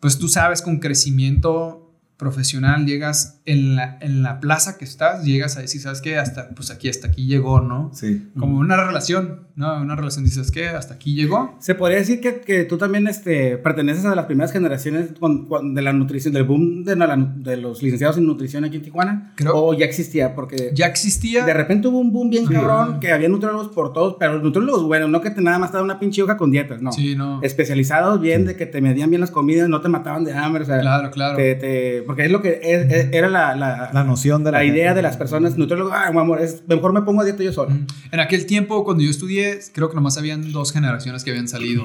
pues 0.00 0.18
tú 0.18 0.28
sabes, 0.28 0.62
con 0.62 0.78
crecimiento 0.78 1.79
profesional 2.20 2.86
llegas 2.86 3.40
en 3.46 3.74
la, 3.74 3.98
en 4.00 4.22
la 4.22 4.38
plaza 4.38 4.78
que 4.78 4.84
estás, 4.84 5.24
llegas 5.24 5.56
a 5.56 5.60
decir, 5.60 5.80
¿sabes 5.80 6.00
qué? 6.00 6.18
Hasta, 6.18 6.50
pues 6.50 6.70
aquí, 6.70 6.88
hasta 6.88 7.08
aquí 7.08 7.26
llegó, 7.26 7.60
¿no? 7.60 7.90
Sí. 7.94 8.28
Como 8.38 8.58
una 8.58 8.76
relación, 8.86 9.48
¿no? 9.56 9.80
Una 9.80 9.96
relación, 9.96 10.24
dices, 10.24 10.52
¿qué? 10.52 10.68
Hasta 10.68 10.94
aquí 10.94 11.14
llegó. 11.14 11.56
Se 11.58 11.74
podría 11.74 11.98
decir 11.98 12.20
que, 12.20 12.40
que 12.40 12.64
tú 12.64 12.78
también 12.78 13.08
este, 13.08 13.56
perteneces 13.58 14.04
a 14.04 14.14
las 14.14 14.26
primeras 14.26 14.52
generaciones 14.52 15.08
con- 15.18 15.46
con- 15.48 15.74
de 15.74 15.82
la 15.82 15.92
nutrición, 15.92 16.32
del 16.34 16.44
boom 16.44 16.84
de, 16.84 16.94
la- 16.94 17.16
de 17.16 17.56
los 17.56 17.82
licenciados 17.82 18.18
en 18.18 18.26
nutrición 18.26 18.64
aquí 18.64 18.76
en 18.76 18.82
Tijuana. 18.82 19.32
Creo- 19.34 19.56
O 19.56 19.74
ya 19.74 19.86
existía, 19.86 20.34
porque 20.34 20.70
Ya 20.74 20.86
existía. 20.86 21.44
de 21.44 21.54
repente 21.54 21.88
hubo 21.88 21.98
un 21.98 22.12
boom 22.12 22.30
bien 22.30 22.46
Sí. 22.46 22.52
cabrón 22.54 23.00
que 23.00 23.10
había 23.12 23.28
nutriólogos 23.28 23.68
por 23.68 23.92
todos, 23.92 24.16
pero 24.20 24.38
nutriólogos 24.40 24.84
buenos, 24.84 25.08
no 25.10 25.20
que 25.20 25.30
te 25.30 25.40
nada 25.40 25.58
más 25.58 25.70
te 25.70 25.78
daban 25.78 25.90
una 25.90 25.98
pinche 25.98 26.22
hoja 26.22 26.36
con 26.36 26.50
dietas, 26.50 26.80
no. 26.82 26.92
Sí, 26.92 27.16
no. 27.16 27.40
Especializados 27.42 28.20
bien, 28.20 28.44
de 28.44 28.56
que 28.56 28.66
te 28.66 28.80
medían 28.80 29.10
bien 29.10 29.20
las 29.20 29.30
comidas, 29.30 29.68
no 29.68 29.80
te 29.80 29.88
mataban 29.88 30.24
de 30.24 30.32
hambre, 30.34 30.62
o 30.62 30.66
sea. 30.66 30.80
Claro, 30.80 31.10
claro. 31.10 31.36
te- 31.36 31.54
te- 31.54 32.02
porque 32.10 32.24
es 32.26 32.30
lo 32.32 32.42
que 32.42 32.60
es- 32.62 32.90
es- 32.92 33.08
era 33.12 33.28
la, 33.28 33.54
la, 33.54 33.90
La 33.92 34.04
noción 34.04 34.42
de 34.44 34.52
la, 34.52 34.58
la 34.58 34.64
idea 34.64 34.86
gente. 34.88 34.96
de 34.96 35.02
las 35.02 35.16
personas 35.16 35.56
nutriólogos. 35.56 35.92
Ah, 35.96 36.10
mi 36.12 36.18
amor, 36.18 36.40
es, 36.40 36.62
mejor 36.68 36.92
me 36.92 37.02
pongo 37.02 37.20
a 37.20 37.24
dieta 37.24 37.42
yo 37.42 37.52
solo. 37.52 37.70
En 38.10 38.20
aquel 38.20 38.46
tiempo, 38.46 38.84
cuando 38.84 39.02
yo 39.02 39.10
estudié, 39.10 39.58
creo 39.72 39.88
que 39.88 39.94
nomás 39.94 40.18
habían 40.18 40.50
dos 40.52 40.72
generaciones 40.72 41.24
que 41.24 41.30
habían 41.30 41.48
salido. 41.48 41.84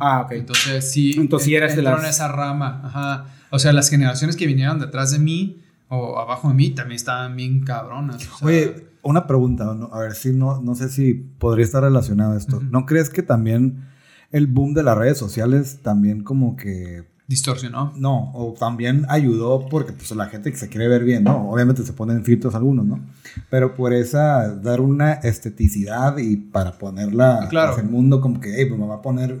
Ah, 0.00 0.22
ok. 0.22 0.32
Entonces, 0.32 0.90
sí. 0.90 1.14
Entonces, 1.18 1.46
sí 1.46 1.54
eras 1.54 1.72
de 1.76 1.80
entró 1.82 1.96
las- 1.96 2.04
en 2.04 2.10
esa 2.10 2.28
rama. 2.28 2.80
Ajá. 2.84 3.26
O 3.50 3.58
sea, 3.58 3.72
las 3.72 3.90
generaciones 3.90 4.36
que 4.36 4.46
vinieron 4.46 4.78
detrás 4.80 5.10
de 5.12 5.18
mí 5.18 5.58
o 5.88 6.18
abajo 6.18 6.48
de 6.48 6.54
mí 6.54 6.70
también 6.70 6.96
estaban 6.96 7.36
bien 7.36 7.60
cabronas. 7.64 8.26
o 8.34 8.38
sea, 8.38 8.48
Oye, 8.48 8.86
una 9.02 9.26
pregunta, 9.26 9.64
¿no? 9.74 9.90
a 9.92 10.00
ver 10.00 10.14
si 10.14 10.32
no, 10.32 10.62
no 10.62 10.74
sé 10.74 10.88
si 10.88 11.12
podría 11.14 11.64
estar 11.66 11.82
relacionado 11.82 12.32
a 12.32 12.38
esto. 12.38 12.62
¿No 12.70 12.86
crees 12.86 13.10
que 13.10 13.22
también 13.22 13.84
el 14.30 14.46
boom 14.46 14.72
de 14.72 14.82
las 14.82 14.96
redes 14.96 15.18
sociales 15.18 15.80
también 15.82 16.22
como 16.22 16.56
que 16.56 17.04
distorsionó. 17.28 17.92
no, 17.96 18.30
o 18.34 18.52
también 18.58 19.06
ayudó 19.08 19.66
porque 19.68 19.92
pues 19.92 20.10
la 20.12 20.26
gente 20.26 20.50
que 20.50 20.56
se 20.58 20.68
quiere 20.68 20.88
ver 20.88 21.04
bien, 21.04 21.24
¿no? 21.24 21.50
Obviamente 21.50 21.82
se 21.84 21.92
ponen 21.92 22.24
filtros 22.24 22.54
algunos, 22.54 22.84
¿no? 22.84 23.00
Pero 23.48 23.74
por 23.74 23.92
esa, 23.92 24.54
dar 24.56 24.80
una 24.80 25.12
esteticidad 25.14 26.18
y 26.18 26.36
para 26.36 26.72
ponerla 26.72 27.46
Claro. 27.48 27.72
hacia 27.72 27.82
el 27.84 27.88
mundo 27.88 28.20
como 28.20 28.40
que, 28.40 28.52
hey, 28.56 28.66
pues 28.68 28.78
me 28.78 28.86
va 28.86 28.96
a 28.96 29.02
poner 29.02 29.40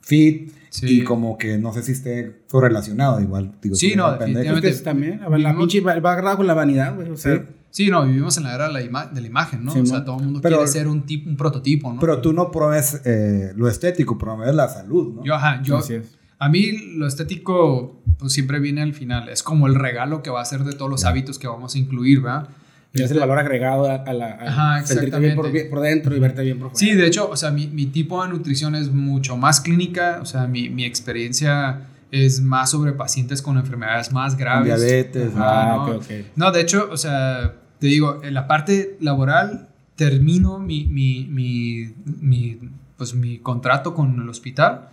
fit 0.00 0.52
Sí. 0.70 1.00
y 1.00 1.04
como 1.04 1.38
que 1.38 1.56
no 1.56 1.72
sé 1.72 1.82
si 1.82 1.92
esté 1.92 2.42
correlacionado, 2.50 3.20
igual, 3.20 3.52
digo, 3.62 3.76
Sí, 3.76 3.94
no, 3.94 4.10
definitivamente. 4.12 4.68
Pues 4.68 4.82
también, 4.82 5.22
a 5.22 5.28
ver, 5.28 5.40
la 5.40 5.56
pinche 5.56 5.80
va, 5.80 5.98
va 6.00 6.12
agarrado 6.12 6.38
con 6.38 6.46
la 6.48 6.54
vanidad, 6.54 6.94
güey. 6.96 7.10
O 7.10 7.16
sea, 7.16 7.36
Sí. 7.36 7.42
Sí, 7.70 7.90
no, 7.90 8.04
vivimos 8.06 8.36
en 8.36 8.44
la 8.44 8.54
era 8.54 8.68
de 8.68 8.72
la, 8.72 8.82
ima- 8.82 9.10
de 9.10 9.20
la 9.20 9.26
imagen, 9.26 9.64
¿no? 9.64 9.72
Sí, 9.72 9.80
o 9.80 9.86
sea, 9.86 10.04
todo 10.04 10.18
el 10.18 10.24
mundo 10.26 10.40
Pero- 10.40 10.58
quiere 10.58 10.70
ser 10.70 10.86
un 10.86 11.02
tipo, 11.06 11.28
un 11.28 11.36
prototipo, 11.36 11.92
¿no? 11.92 11.98
Pero 12.00 12.20
tú 12.20 12.32
no 12.32 12.48
promueves 12.52 13.00
eh, 13.04 13.52
lo 13.56 13.68
estético, 13.68 14.16
promueves 14.16 14.54
la 14.54 14.68
salud, 14.68 15.14
¿no? 15.16 15.24
yo, 15.24 15.34
ajá, 15.34 15.60
yo, 15.62 15.78
Así 15.78 15.94
es. 15.94 16.06
A 16.44 16.48
mí 16.48 16.72
lo 16.96 17.06
estético, 17.06 18.00
pues 18.18 18.32
siempre 18.32 18.58
viene 18.60 18.82
al 18.82 18.94
final. 18.94 19.28
Es 19.28 19.42
como 19.42 19.66
el 19.66 19.74
regalo 19.74 20.22
que 20.22 20.30
va 20.30 20.40
a 20.40 20.44
ser 20.44 20.64
de 20.64 20.72
todos 20.72 20.90
los 20.90 21.02
Ya. 21.02 21.08
hábitos 21.08 21.38
que 21.38 21.46
vamos 21.46 21.74
a 21.74 21.78
incluir, 21.78 22.20
¿verdad? 22.20 22.48
Y 22.92 23.02
es 23.02 23.10
el 23.10 23.18
valor 23.18 23.38
agregado 23.38 23.86
a, 23.90 24.12
la. 24.12 24.26
a 24.26 24.48
Ajá, 24.76 24.86
sentirte 24.86 25.18
bien 25.18 25.34
por, 25.34 25.50
por 25.68 25.80
dentro 25.80 26.14
y 26.16 26.20
verte 26.20 26.42
bien 26.42 26.58
por 26.58 26.70
fuera. 26.70 26.78
Sí, 26.78 26.94
de 26.94 27.06
hecho, 27.06 27.28
o 27.28 27.36
sea, 27.36 27.50
mi, 27.50 27.66
mi 27.66 27.86
tipo 27.86 28.22
de 28.22 28.28
nutrición 28.28 28.74
es 28.76 28.92
mucho 28.92 29.36
más 29.36 29.60
clínica, 29.60 30.18
o 30.22 30.26
sea, 30.26 30.46
mi, 30.46 30.68
mi 30.68 30.84
experiencia 30.84 31.80
es 32.12 32.40
más 32.40 32.70
sobre 32.70 32.92
pacientes 32.92 33.42
con 33.42 33.58
enfermedades 33.58 34.12
más 34.12 34.36
graves. 34.36 34.66
diabetes, 34.80 35.32
Ah, 35.36 35.74
no. 35.88 35.96
ok, 35.96 36.02
ok. 36.02 36.10
No, 36.36 36.52
de 36.52 36.60
hecho, 36.60 36.88
o 36.92 36.96
sea, 36.96 37.54
te 37.80 37.88
digo, 37.88 38.20
en 38.22 38.32
la 38.34 38.46
parte 38.46 38.96
laboral 39.00 39.68
termino 39.96 40.60
mi, 40.60 40.84
mi, 40.86 41.26
mi, 41.28 41.92
mi, 42.20 42.58
pues, 42.96 43.14
mi 43.14 43.38
contrato 43.38 43.92
con 43.94 44.20
el 44.22 44.28
hospital 44.28 44.90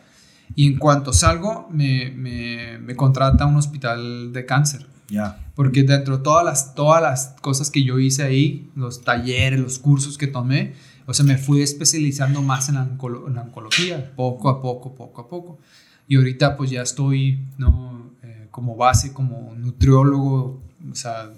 y 0.55 0.67
en 0.67 0.77
cuanto 0.77 1.13
salgo 1.13 1.67
me, 1.71 2.11
me, 2.11 2.77
me 2.79 2.95
contrata 2.95 3.45
un 3.45 3.55
hospital 3.57 4.31
de 4.33 4.45
cáncer. 4.45 4.87
ya. 5.09 5.37
Porque 5.55 5.83
dentro 5.83 6.17
de 6.17 6.23
todas 6.23 6.43
las, 6.43 6.73
todas 6.75 7.01
las 7.01 7.35
cosas 7.41 7.69
que 7.69 7.83
yo 7.83 7.99
hice 7.99 8.23
ahí, 8.23 8.69
los 8.75 9.03
talleres, 9.03 9.59
los 9.59 9.77
cursos 9.79 10.17
que 10.17 10.27
tomé, 10.27 10.73
o 11.05 11.13
sea, 11.13 11.25
me 11.25 11.37
fui 11.37 11.61
especializando 11.61 12.41
más 12.41 12.69
en 12.69 12.75
la, 12.75 12.85
oncolo- 12.87 13.27
en 13.27 13.35
la 13.35 13.41
oncología, 13.43 14.11
poco 14.15 14.49
a 14.49 14.61
poco, 14.61 14.95
poco 14.95 15.21
a 15.21 15.27
poco. 15.29 15.59
Y 16.07 16.15
ahorita 16.15 16.55
pues 16.57 16.71
ya 16.71 16.81
estoy, 16.81 17.45
¿no? 17.57 18.11
Eh, 18.23 18.47
como 18.49 18.75
base, 18.75 19.13
como 19.13 19.53
nutriólogo, 19.55 20.61
o 20.91 20.95
sea, 20.95 21.29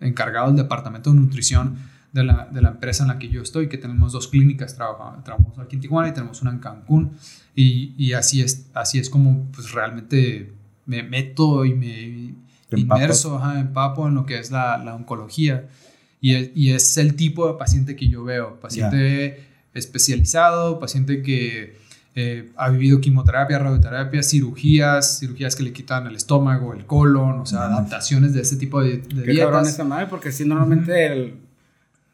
encargado 0.00 0.46
del 0.48 0.56
departamento 0.56 1.10
de 1.12 1.16
nutrición 1.20 1.76
de 2.12 2.24
la, 2.24 2.48
de 2.50 2.62
la 2.62 2.70
empresa 2.70 3.02
en 3.04 3.08
la 3.08 3.18
que 3.18 3.28
yo 3.28 3.42
estoy, 3.42 3.68
que 3.68 3.76
tenemos 3.78 4.12
dos 4.12 4.28
clínicas, 4.28 4.74
trabaja- 4.76 5.22
trabajamos 5.24 5.58
aquí 5.58 5.76
en 5.76 5.82
Tijuana 5.82 6.08
y 6.08 6.12
tenemos 6.12 6.40
una 6.42 6.52
en 6.52 6.58
Cancún. 6.58 7.12
Y, 7.56 7.94
y 7.96 8.12
así, 8.12 8.42
es, 8.42 8.66
así 8.74 8.98
es 8.98 9.10
como 9.10 9.46
pues 9.52 9.72
realmente 9.72 10.52
me 10.84 11.02
meto 11.02 11.64
y 11.64 11.74
me 11.74 12.34
inmerso, 12.76 13.36
ajá, 13.38 13.58
empapo 13.58 14.06
en 14.06 14.14
lo 14.14 14.26
que 14.26 14.38
es 14.38 14.50
la, 14.52 14.76
la 14.78 14.94
oncología. 14.94 15.66
Y, 16.20 16.34
es- 16.34 16.50
y 16.54 16.70
es 16.72 16.96
el 16.98 17.16
tipo 17.16 17.48
de 17.50 17.58
paciente 17.58 17.96
que 17.96 18.08
yo 18.08 18.22
veo, 18.24 18.60
paciente 18.60 19.40
especializado, 19.74 20.78
paciente 20.80 21.22
que 21.22 21.76
eh, 22.14 22.50
ha 22.56 22.70
vivido 22.70 23.00
quimioterapia, 23.00 23.58
radioterapia, 23.58 24.22
cirugías, 24.22 25.18
cirugías 25.20 25.54
que 25.54 25.62
le 25.62 25.72
quitan 25.72 26.06
el 26.06 26.16
estómago, 26.16 26.72
el 26.72 26.86
colon, 26.86 27.40
o 27.40 27.46
sea, 27.46 27.64
adaptaciones 27.66 28.32
de 28.32 28.40
ese 28.42 28.56
tipo 28.56 28.82
de, 28.82 28.98
de 28.98 29.22
Qué 29.24 29.36
cabrón 29.38 29.62
dietas. 29.64 29.68
esa 29.68 29.84
madre, 29.84 30.06
porque 30.08 30.32
si 30.32 30.44
normalmente 30.44 31.06
el. 31.06 31.34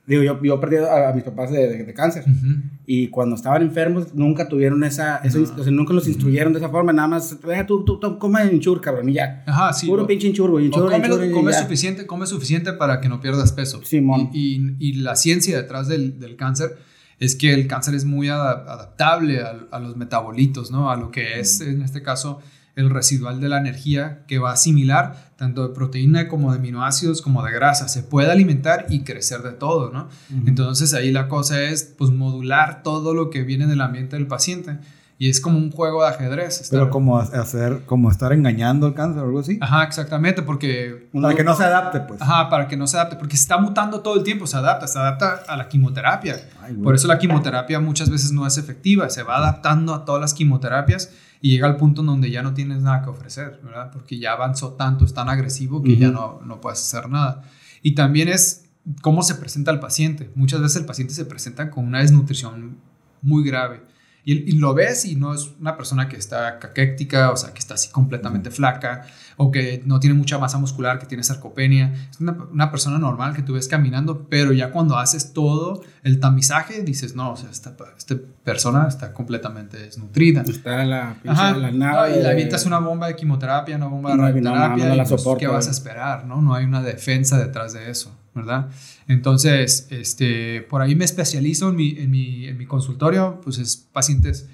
Digo, 0.07 0.23
yo, 0.25 0.43
yo 0.43 0.59
perdí 0.59 0.77
a, 0.77 1.11
a 1.11 1.13
mis 1.13 1.23
papás 1.23 1.51
de, 1.53 1.69
de- 1.69 1.85
de 1.85 1.95
cáncer. 1.95 2.25
Ujú. 2.27 2.55
Y 2.87 3.07
cuando 3.09 3.37
estaban 3.37 3.63
enfermos, 3.63 4.13
nunca 4.15 4.49
tuvieron 4.49 4.83
esa. 4.83 5.21
No. 5.23 5.43
o 5.43 5.63
sea, 5.63 5.73
nunca 5.73 5.95
los 5.95 6.09
instruyeron 6.09 6.53
de 6.53 6.59
esa 6.59 6.69
forma. 6.71 6.93
Nada 6.93 7.07
más, 7.07 7.33
"Eh, 7.33 7.65
tú, 7.67 7.85
tú, 7.85 8.01
tú 8.01 8.19
come 8.19 8.43
enchur, 8.43 8.81
cabrón, 8.81 9.09
y 9.09 9.13
ya. 9.15 9.45
Ajá, 9.47 9.73
sí. 9.73 9.87
Puro 9.87 10.03
o- 10.03 10.07
pinche 10.09 10.27
enchur, 10.27 10.51
güey. 10.51 10.67
Enchur, 10.67 10.91
come, 10.91 10.97
enchur, 11.07 11.31
come 11.31 11.53
suficiente, 11.53 12.07
come 12.07 12.27
suficiente 12.27 12.73
para 12.73 13.01
que 13.01 13.09
no 13.09 13.21
pierdas 13.21 13.53
peso. 13.53 13.81
Simón. 13.85 14.31
Y, 14.33 14.57
y- 14.57 14.77
y 14.81 14.93
la 14.95 15.15
ciencia 15.15 15.57
detrás 15.57 15.87
del, 15.87 16.19
del 16.19 16.35
cáncer 16.37 16.77
es 17.21 17.37
que 17.37 17.55
el 17.55 17.69
cáncer 17.69 17.95
es 17.95 18.05
muy 18.05 18.29
ada- 18.29 18.65
adaptable 18.67 19.41
a, 19.41 19.55
a 19.71 19.79
los 19.79 19.97
metabolitos, 19.97 20.73
¿no? 20.73 20.91
A 20.91 20.97
lo 20.97 21.13
que 21.13 21.39
es, 21.39 21.61
en 21.61 21.81
este 21.83 22.03
caso, 22.03 22.41
el 22.75 22.91
residual 22.91 23.41
de 23.41 23.49
la 23.49 23.59
energía 23.59 24.25
que 24.27 24.39
va 24.41 24.51
a 24.51 24.55
asimilar 24.55 25.32
tanto 25.43 25.67
de 25.67 25.75
proteína 25.75 26.29
como 26.29 26.53
de 26.53 26.59
aminoácidos 26.59 27.21
como 27.21 27.43
de 27.43 27.51
grasa. 27.51 27.89
Se 27.89 28.05
puede 28.05 28.31
alimentar 28.31 28.87
y 28.89 29.01
crecer 29.01 29.43
de 29.43 29.51
todo, 29.51 29.91
¿no? 29.91 30.09
Entonces 30.47 30.95
ahí 30.95 31.11
la 31.11 31.27
cosa 31.27 31.61
es 31.63 31.83
pues 31.83 32.13
modular 32.13 32.85
todo 32.85 33.13
lo 33.13 33.29
que 33.29 33.43
viene 33.43 33.67
del 33.67 33.81
ambiente 33.81 34.15
del 34.15 34.29
paciente 34.29 34.79
y 35.19 35.29
es 35.29 35.41
como 35.41 35.59
un 35.59 35.73
juego 35.73 36.05
de 36.05 36.11
ajedrez. 36.11 36.69
Pero 36.71 36.91
como 36.91 37.19
hacer, 37.19 37.83
como 37.87 38.09
estar 38.09 38.33
engañando 38.33 38.87
al 38.87 38.95
cáncer 38.95 39.25
o 39.25 39.27
algo 39.27 39.41
así. 39.41 39.59
Ajá, 39.61 39.83
exactamente, 39.83 40.43
porque... 40.43 41.09
Para 41.13 41.35
que 41.35 41.43
no 41.43 41.57
se 41.57 41.65
adapte, 41.65 41.99
pues. 41.99 42.23
Ajá, 42.23 42.49
para 42.49 42.69
que 42.69 42.77
no 42.77 42.87
se 42.87 42.97
adapte, 42.97 43.17
porque 43.17 43.35
está 43.35 43.59
mutando 43.59 43.99
todo 43.99 44.15
el 44.15 44.23
tiempo, 44.23 44.47
se 44.47 44.57
adapta, 44.57 44.87
se 44.87 44.97
adapta 44.97 45.43
a 45.49 45.57
la 45.57 45.69
quimioterapia. 45.69 46.37
Por 46.85 46.95
eso 46.95 47.09
la 47.09 47.19
quimioterapia 47.19 47.81
muchas 47.81 48.11
veces 48.11 48.31
no 48.31 48.47
es 48.47 48.59
efectiva, 48.59 49.11
se 49.11 49.25
va 49.25 49.39
adaptando 49.39 49.93
a 49.93 50.05
todas 50.05 50.21
las 50.21 50.35
quimioterapias 50.35 51.11
y 51.43 51.51
llega 51.51 51.67
al 51.67 51.77
punto 51.77 52.01
en 52.01 52.07
donde 52.07 52.31
ya 52.31 52.43
no 52.43 52.55
tienes 52.55 52.83
nada 52.83 53.03
que 53.03 53.11
ofrecer, 53.11 53.61
¿verdad? 53.63 53.91
Porque 53.93 54.19
ya 54.19 54.33
avanzó 54.33 54.75
tanto, 54.75 55.05
es 55.05 55.13
tan 55.13 55.29
agresivo 55.29 55.83
que 55.83 55.97
ya 55.97 56.11
no, 56.11 56.41
no 56.47 56.61
puedes 56.61 56.81
hacer 56.81 57.11
nada. 57.11 57.43
Y 57.83 57.95
también 57.95 58.29
es 58.29 58.71
cómo 59.03 59.23
se 59.23 59.35
presenta 59.35 59.73
el 59.73 59.81
paciente. 59.81 60.31
Muchas 60.37 60.61
veces 60.61 60.77
el 60.77 60.87
paciente 60.87 61.13
se 61.13 61.25
presenta 61.25 61.69
con 61.69 61.85
una 61.85 61.99
desnutrición 61.99 62.79
muy 63.23 63.45
grave 63.45 63.83
y, 64.25 64.53
lo 64.53 64.73
ves 64.73 65.05
y 65.05 65.17
no 65.17 65.35
es 65.35 65.51
una 65.59 65.77
persona 65.77 66.09
que 66.09 66.17
está 66.17 66.61
caquéctica, 66.61 67.33
o 67.33 67.37
sea, 67.37 67.53
que 67.53 67.59
está 67.59 67.75
así 67.75 67.89
completamente 67.91 68.53
flaca, 68.53 69.05
o 69.37 69.51
que 69.51 69.83
no 69.85 69.99
tiene 69.99 70.15
mucha 70.15 70.39
masa 70.39 70.59
muscular, 70.59 71.01
que 71.01 71.07
tiene 71.07 71.25
sarcopenia. 71.25 71.93
Es 72.09 72.21
una, 72.21 72.37
una, 72.53 72.71
persona 72.71 72.99
normal 72.99 73.35
que 73.35 73.43
tú 73.43 73.55
ves 73.55 73.67
caminando, 73.67 74.29
pero 74.29 74.53
ya 74.53 74.71
cuando 74.71 74.97
haces 74.97 75.33
todo 75.33 75.83
el 76.05 76.21
tamizaje, 76.21 76.83
dices, 76.83 77.17
no, 77.17 77.33
o 77.33 77.37
sea, 77.37 77.51
esta, 77.51 77.75
esta 77.99 78.15
persona 78.45 78.87
está 78.87 79.13
completamente 79.13 79.79
desnutrida. 79.79 80.43
Está 80.43 80.85
la 80.85 81.17
pinche 81.21 81.59
la 81.59 81.71
nada. 81.73 82.17
y 82.17 82.23
le 82.23 82.29
avientas 82.29 82.65
una 82.65 82.79
bomba 82.79 83.09
de 83.09 83.17
quimioterapia, 83.17 83.75
una 83.75 83.87
bomba 83.87 84.11
de 84.11 84.17
radioterapia, 84.19 84.95
no, 84.95 85.05
pues, 85.05 85.25
¿qué 85.39 85.49
vas 85.49 85.67
a 85.67 85.71
esperar? 85.73 86.27
¿no? 86.27 86.41
no 86.41 86.55
hay 86.55 86.65
una 86.65 86.81
defensa 86.83 87.39
detrás 87.39 87.73
de 87.73 87.91
eso. 87.91 88.17
¿Verdad? 88.35 88.71
Entonces, 89.09 89.87
este, 89.91 90.63
por 90.63 90.83
ahí 90.83 90.95
me 90.95 91.05
especializo 91.05 91.71
en 91.71 91.77
mi, 91.77 91.91
en 91.99 92.11
mi, 92.11 92.47
en 92.47 92.57
mi 92.57 92.67
consultorio, 92.67 93.41
pues 93.43 93.59
es 93.59 93.77
pacientes 93.77 94.49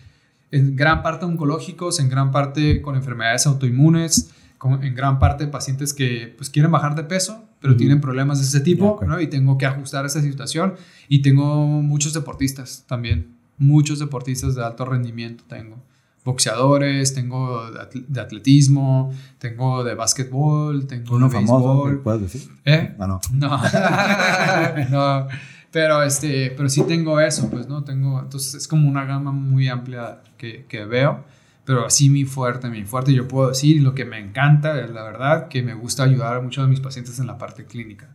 en 0.50 0.76
gran 0.76 1.02
parte 1.02 1.26
oncológicos, 1.26 2.00
en 2.00 2.08
gran 2.08 2.30
parte 2.30 2.80
con 2.80 2.96
enfermedades 2.96 3.46
autoinmunes, 3.46 4.30
con, 4.56 4.82
en 4.82 4.94
gran 4.94 5.18
parte 5.18 5.46
pacientes 5.46 5.92
que 5.92 6.34
pues 6.36 6.50
quieren 6.50 6.72
bajar 6.72 6.94
de 6.94 7.04
peso, 7.04 7.44
pero 7.60 7.76
tienen 7.76 8.00
problemas 8.00 8.40
de 8.40 8.46
ese 8.46 8.60
tipo, 8.60 9.00
¿no? 9.06 9.20
Y 9.20 9.26
tengo 9.26 9.58
que 9.58 9.66
ajustar 9.66 10.06
esa 10.06 10.22
situación. 10.22 10.74
Y 11.08 11.22
tengo 11.22 11.66
muchos 11.66 12.12
deportistas 12.14 12.84
también, 12.86 13.36
muchos 13.58 13.98
deportistas 13.98 14.54
de 14.54 14.64
alto 14.64 14.84
rendimiento 14.84 15.44
tengo 15.48 15.76
boxeadores, 16.24 17.14
tengo 17.14 17.70
de 17.70 18.20
atletismo, 18.20 19.12
tengo 19.38 19.84
de 19.84 19.94
básquetbol, 19.94 20.86
tengo 20.86 21.16
Uno 21.16 21.28
de 21.28 21.32
famoso, 21.32 22.00
¿puedes 22.02 22.20
decir? 22.22 22.50
¿Eh? 22.64 22.94
Ah, 22.98 23.06
no. 23.06 23.20
No. 24.90 25.28
Pero, 25.70 26.02
este, 26.02 26.52
pero 26.56 26.68
sí 26.68 26.82
tengo 26.84 27.20
eso, 27.20 27.50
pues, 27.50 27.68
¿no? 27.68 27.84
Tengo, 27.84 28.20
entonces 28.20 28.54
es 28.54 28.68
como 28.68 28.88
una 28.88 29.04
gama 29.04 29.32
muy 29.32 29.68
amplia 29.68 30.22
que, 30.38 30.64
que 30.66 30.84
veo, 30.86 31.24
pero 31.64 31.84
así 31.84 32.08
mi 32.08 32.24
fuerte, 32.24 32.70
mi 32.70 32.84
fuerte, 32.84 33.12
yo 33.12 33.28
puedo 33.28 33.50
decir, 33.50 33.82
lo 33.82 33.94
que 33.94 34.06
me 34.06 34.18
encanta, 34.18 34.80
es 34.80 34.90
la 34.90 35.02
verdad, 35.02 35.48
que 35.48 35.62
me 35.62 35.74
gusta 35.74 36.04
ayudar 36.04 36.36
a 36.36 36.40
muchos 36.40 36.64
de 36.64 36.70
mis 36.70 36.80
pacientes 36.80 37.18
en 37.18 37.26
la 37.26 37.36
parte 37.36 37.66
clínica. 37.66 38.14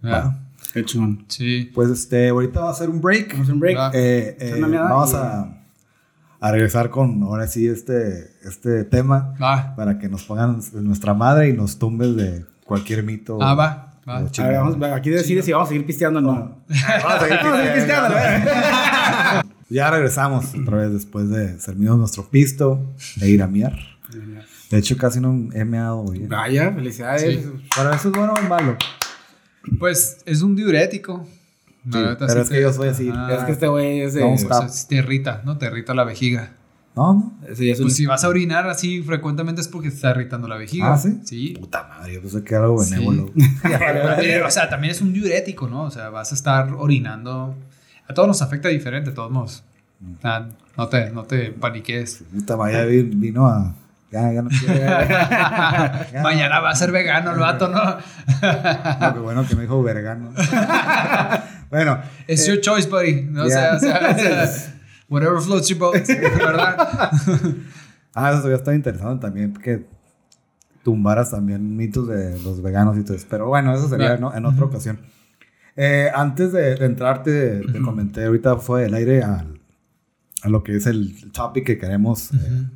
Bueno, 0.00 0.38
qué 0.72 0.82
chingón. 0.84 1.26
Sí. 1.28 1.70
Pues, 1.74 1.90
este, 1.90 2.30
ahorita 2.30 2.60
va 2.60 2.70
a 2.70 2.74
ser 2.74 2.88
un 2.88 3.02
break. 3.02 3.32
Vamos 3.32 3.40
a 3.40 3.42
hacer 3.42 3.54
un 3.54 3.60
break. 3.60 3.94
Eh, 3.94 4.36
eh, 4.40 4.60
vamos 4.60 5.12
a 5.12 5.59
a 6.40 6.50
regresar 6.50 6.90
con 6.90 7.22
ahora 7.22 7.46
sí 7.46 7.68
este, 7.68 8.32
este 8.42 8.84
tema 8.84 9.34
va. 9.40 9.74
para 9.76 9.98
que 9.98 10.08
nos 10.08 10.24
pongan 10.24 10.60
nuestra 10.74 11.12
madre 11.12 11.50
y 11.50 11.52
nos 11.52 11.78
tumbes 11.78 12.16
de 12.16 12.44
cualquier 12.64 13.02
mito. 13.02 13.38
Ah, 13.40 13.54
va. 13.54 13.86
Va. 14.08 14.24
vamos, 14.38 14.76
aquí 14.92 15.10
decide 15.10 15.42
si 15.42 15.52
vamos 15.52 15.68
a 15.68 15.70
seguir 15.70 15.86
pisteando 15.86 16.20
o 16.20 16.22
no. 16.22 16.32
vamos 16.68 17.14
a 17.14 17.20
seguir 17.20 17.72
pisteando. 17.74 18.16
ya 19.68 19.90
regresamos 19.90 20.54
otra 20.54 20.78
vez 20.78 20.92
después 20.92 21.28
de 21.28 21.60
servimos 21.60 21.98
nuestro 21.98 22.28
pisto 22.28 22.80
e 23.20 23.28
ir 23.28 23.42
a 23.42 23.46
miar. 23.46 23.78
De 24.70 24.78
hecho, 24.78 24.96
casi 24.96 25.20
no 25.20 25.50
he 25.52 25.64
meado 25.64 26.00
hoy. 26.00 26.26
Vaya, 26.26 26.72
felicidades. 26.72 27.42
Sí. 27.42 27.68
¿Para 27.76 27.94
eso 27.94 28.08
es 28.08 28.14
bueno 28.14 28.32
o 28.32 28.48
malo? 28.48 28.76
Pues 29.78 30.18
es 30.24 30.42
un 30.42 30.56
diurético 30.56 31.26
pero 31.88 32.42
es 32.42 32.50
que 32.50 32.60
yo 32.60 32.72
soy 32.72 32.88
así. 32.88 33.10
Ah, 33.14 33.28
es 33.38 33.44
que 33.44 33.52
este 33.52 33.68
güey 33.68 34.00
es 34.00 34.14
de. 34.14 34.22
te 34.88 34.94
irrita, 34.96 35.42
¿no? 35.44 35.58
Te 35.58 35.66
irrita 35.66 35.94
la 35.94 36.04
vejiga. 36.04 36.52
No, 36.96 37.14
no. 37.14 37.32
pues 37.46 37.94
si 37.94 38.04
vas 38.04 38.24
a 38.24 38.28
orinar 38.28 38.68
así 38.68 39.00
frecuentemente 39.02 39.60
es 39.60 39.68
porque 39.68 39.90
te 39.90 39.94
está 39.94 40.10
irritando 40.10 40.48
la 40.48 40.56
vejiga. 40.56 40.92
Ah, 40.92 40.98
sí. 40.98 41.20
Sí. 41.24 41.56
Puta 41.58 41.86
madre, 41.88 42.14
yo 42.14 42.20
pensé 42.20 42.42
que 42.42 42.54
era 42.54 42.64
algo 42.64 42.80
benévolo. 42.80 43.30
o 44.46 44.50
sea, 44.50 44.68
también 44.68 44.90
es 44.90 45.00
un 45.00 45.12
diurético, 45.12 45.68
¿no? 45.68 45.84
O 45.84 45.90
sea, 45.90 46.10
vas 46.10 46.32
a 46.32 46.34
estar 46.34 46.72
orinando. 46.76 47.54
A 48.08 48.12
todos 48.14 48.26
nos 48.26 48.42
afecta 48.42 48.68
diferente, 48.68 49.12
todos 49.12 49.30
modos. 49.30 49.62
no, 50.76 50.88
te, 50.88 51.10
no 51.10 51.24
te 51.24 51.52
paniques. 51.52 52.24
Puta 52.32 52.56
madre, 52.56 53.02
vino 53.04 53.46
a 53.46 53.72
ya, 54.10 54.32
ya 54.32 54.42
no 54.42 54.50
Mañana 56.22 56.58
va 56.58 56.70
a 56.70 56.74
ser 56.74 56.90
vegano 56.90 57.30
el 57.30 57.38
vato, 57.38 57.68
¿no? 57.68 57.80
no, 57.80 59.14
qué 59.14 59.20
bueno 59.20 59.46
que 59.46 59.54
me 59.54 59.62
dijo 59.62 59.80
vegano. 59.84 60.32
bueno. 61.70 62.00
It's 62.28 62.46
your 62.46 62.60
choice, 62.60 62.88
buddy. 62.88 63.22
No, 63.22 63.44
o, 63.44 63.48
sea, 63.48 63.78
whatever 65.08 65.40
floats 65.40 65.68
your 65.68 65.78
boat, 65.78 66.06
¿verdad? 66.06 66.76
ah, 68.14 68.32
eso 68.32 68.48
ya 68.48 68.56
está 68.56 68.74
interesante 68.74 69.22
también, 69.22 69.54
que 69.54 69.86
tumbaras 70.82 71.30
también 71.30 71.76
mitos 71.76 72.08
de 72.08 72.38
los 72.40 72.62
veganos 72.62 72.98
y 72.98 73.04
todo 73.04 73.16
eso. 73.16 73.26
Pero 73.30 73.48
bueno, 73.48 73.74
eso 73.74 73.88
sería 73.88 74.14
en 74.14 74.44
otra 74.44 74.64
ocasión. 74.64 75.00
Eh, 75.76 76.10
antes 76.14 76.52
de, 76.52 76.72
entrarte, 76.84 77.60
te, 77.60 77.80
comenté 77.80 78.24
ahorita 78.24 78.56
fue 78.56 78.84
el 78.84 78.94
aire 78.94 79.22
a, 79.22 79.46
a 80.42 80.48
lo 80.48 80.62
que 80.62 80.76
es 80.76 80.86
el 80.86 81.30
topic 81.32 81.64
que 81.64 81.78
queremos 81.78 82.32
eh, 82.32 82.68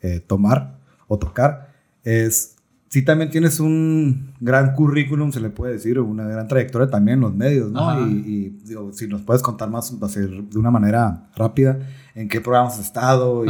eh, 0.00 0.20
tomar 0.20 0.78
o 1.06 1.18
tocar 1.18 1.72
es, 2.02 2.53
si 2.94 3.02
también 3.02 3.28
tienes 3.28 3.58
un 3.58 4.34
gran 4.38 4.72
currículum, 4.72 5.32
se 5.32 5.40
le 5.40 5.50
puede 5.50 5.72
decir, 5.72 5.98
una 5.98 6.22
gran 6.28 6.46
trayectoria 6.46 6.88
también 6.88 7.16
en 7.16 7.22
los 7.22 7.34
medios, 7.34 7.72
¿no? 7.72 8.06
Y, 8.06 8.56
digo, 8.64 8.92
si 8.92 9.08
nos 9.08 9.22
puedes 9.22 9.42
contar 9.42 9.68
más, 9.68 9.98
va 10.00 10.06
a 10.06 10.10
ser 10.10 10.30
de 10.30 10.56
una 10.56 10.70
manera 10.70 11.28
rápida, 11.34 11.76
en 12.14 12.28
qué 12.28 12.40
programas 12.40 12.74
has 12.74 12.86
estado 12.86 13.44
y 13.44 13.48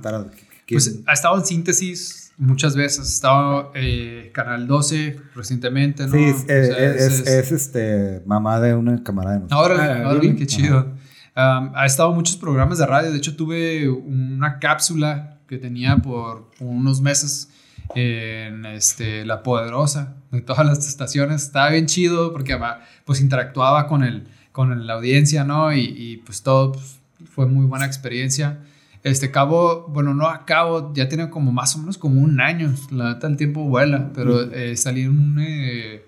para, 0.00 0.24
Pues 0.66 1.02
ha 1.04 1.12
estado 1.12 1.36
en 1.36 1.44
síntesis 1.44 2.32
muchas 2.38 2.74
veces, 2.74 3.00
ha 3.00 3.02
estado 3.02 3.72
eh, 3.74 4.30
Canal 4.32 4.66
12 4.66 5.20
recientemente, 5.34 6.06
¿no? 6.06 6.12
Sí, 6.12 6.34
es, 6.48 7.26
es, 7.28 7.52
este, 7.52 8.22
mamá 8.24 8.60
de 8.60 8.74
una 8.74 9.02
camarada 9.02 9.40
de 9.40 9.46
Ahora, 9.50 10.06
ahora 10.06 10.20
qué 10.20 10.46
chido. 10.46 10.94
ha 11.34 11.84
estado 11.84 12.08
en 12.08 12.16
muchos 12.16 12.36
programas 12.38 12.78
de 12.78 12.86
radio, 12.86 13.10
de 13.10 13.18
hecho 13.18 13.36
tuve 13.36 13.90
una 13.90 14.58
cápsula 14.58 15.40
que 15.46 15.58
tenía 15.58 15.98
por 15.98 16.50
unos 16.60 17.02
meses 17.02 17.50
en 17.94 18.66
este, 18.66 19.24
La 19.24 19.42
Poderosa, 19.42 20.16
de 20.30 20.40
todas 20.40 20.66
las 20.66 20.86
estaciones. 20.86 21.44
Estaba 21.44 21.70
bien 21.70 21.86
chido 21.86 22.32
porque 22.32 22.58
pues 23.04 23.20
interactuaba 23.20 23.86
con, 23.86 24.02
el, 24.02 24.28
con 24.52 24.86
la 24.86 24.94
audiencia, 24.94 25.44
¿no? 25.44 25.72
Y, 25.72 26.22
pues 26.24 26.42
todo 26.42 26.72
pues, 26.72 26.98
fue 27.30 27.46
muy 27.46 27.66
buena 27.66 27.86
experiencia. 27.86 28.58
Este 29.02 29.30
cabo, 29.30 29.86
bueno, 29.88 30.14
no 30.14 30.26
acabo, 30.26 30.92
ya 30.92 31.08
tiene 31.08 31.30
como 31.30 31.52
más 31.52 31.76
o 31.76 31.78
menos 31.78 31.96
como 31.96 32.20
un 32.20 32.40
año, 32.40 32.74
la 32.90 33.14
neta 33.14 33.28
el 33.28 33.36
tiempo 33.36 33.62
vuela, 33.62 34.10
pero 34.12 34.50
eh, 34.52 34.76
salí 34.76 35.02
en 35.02 35.10
un, 35.10 35.38
eh, 35.38 36.02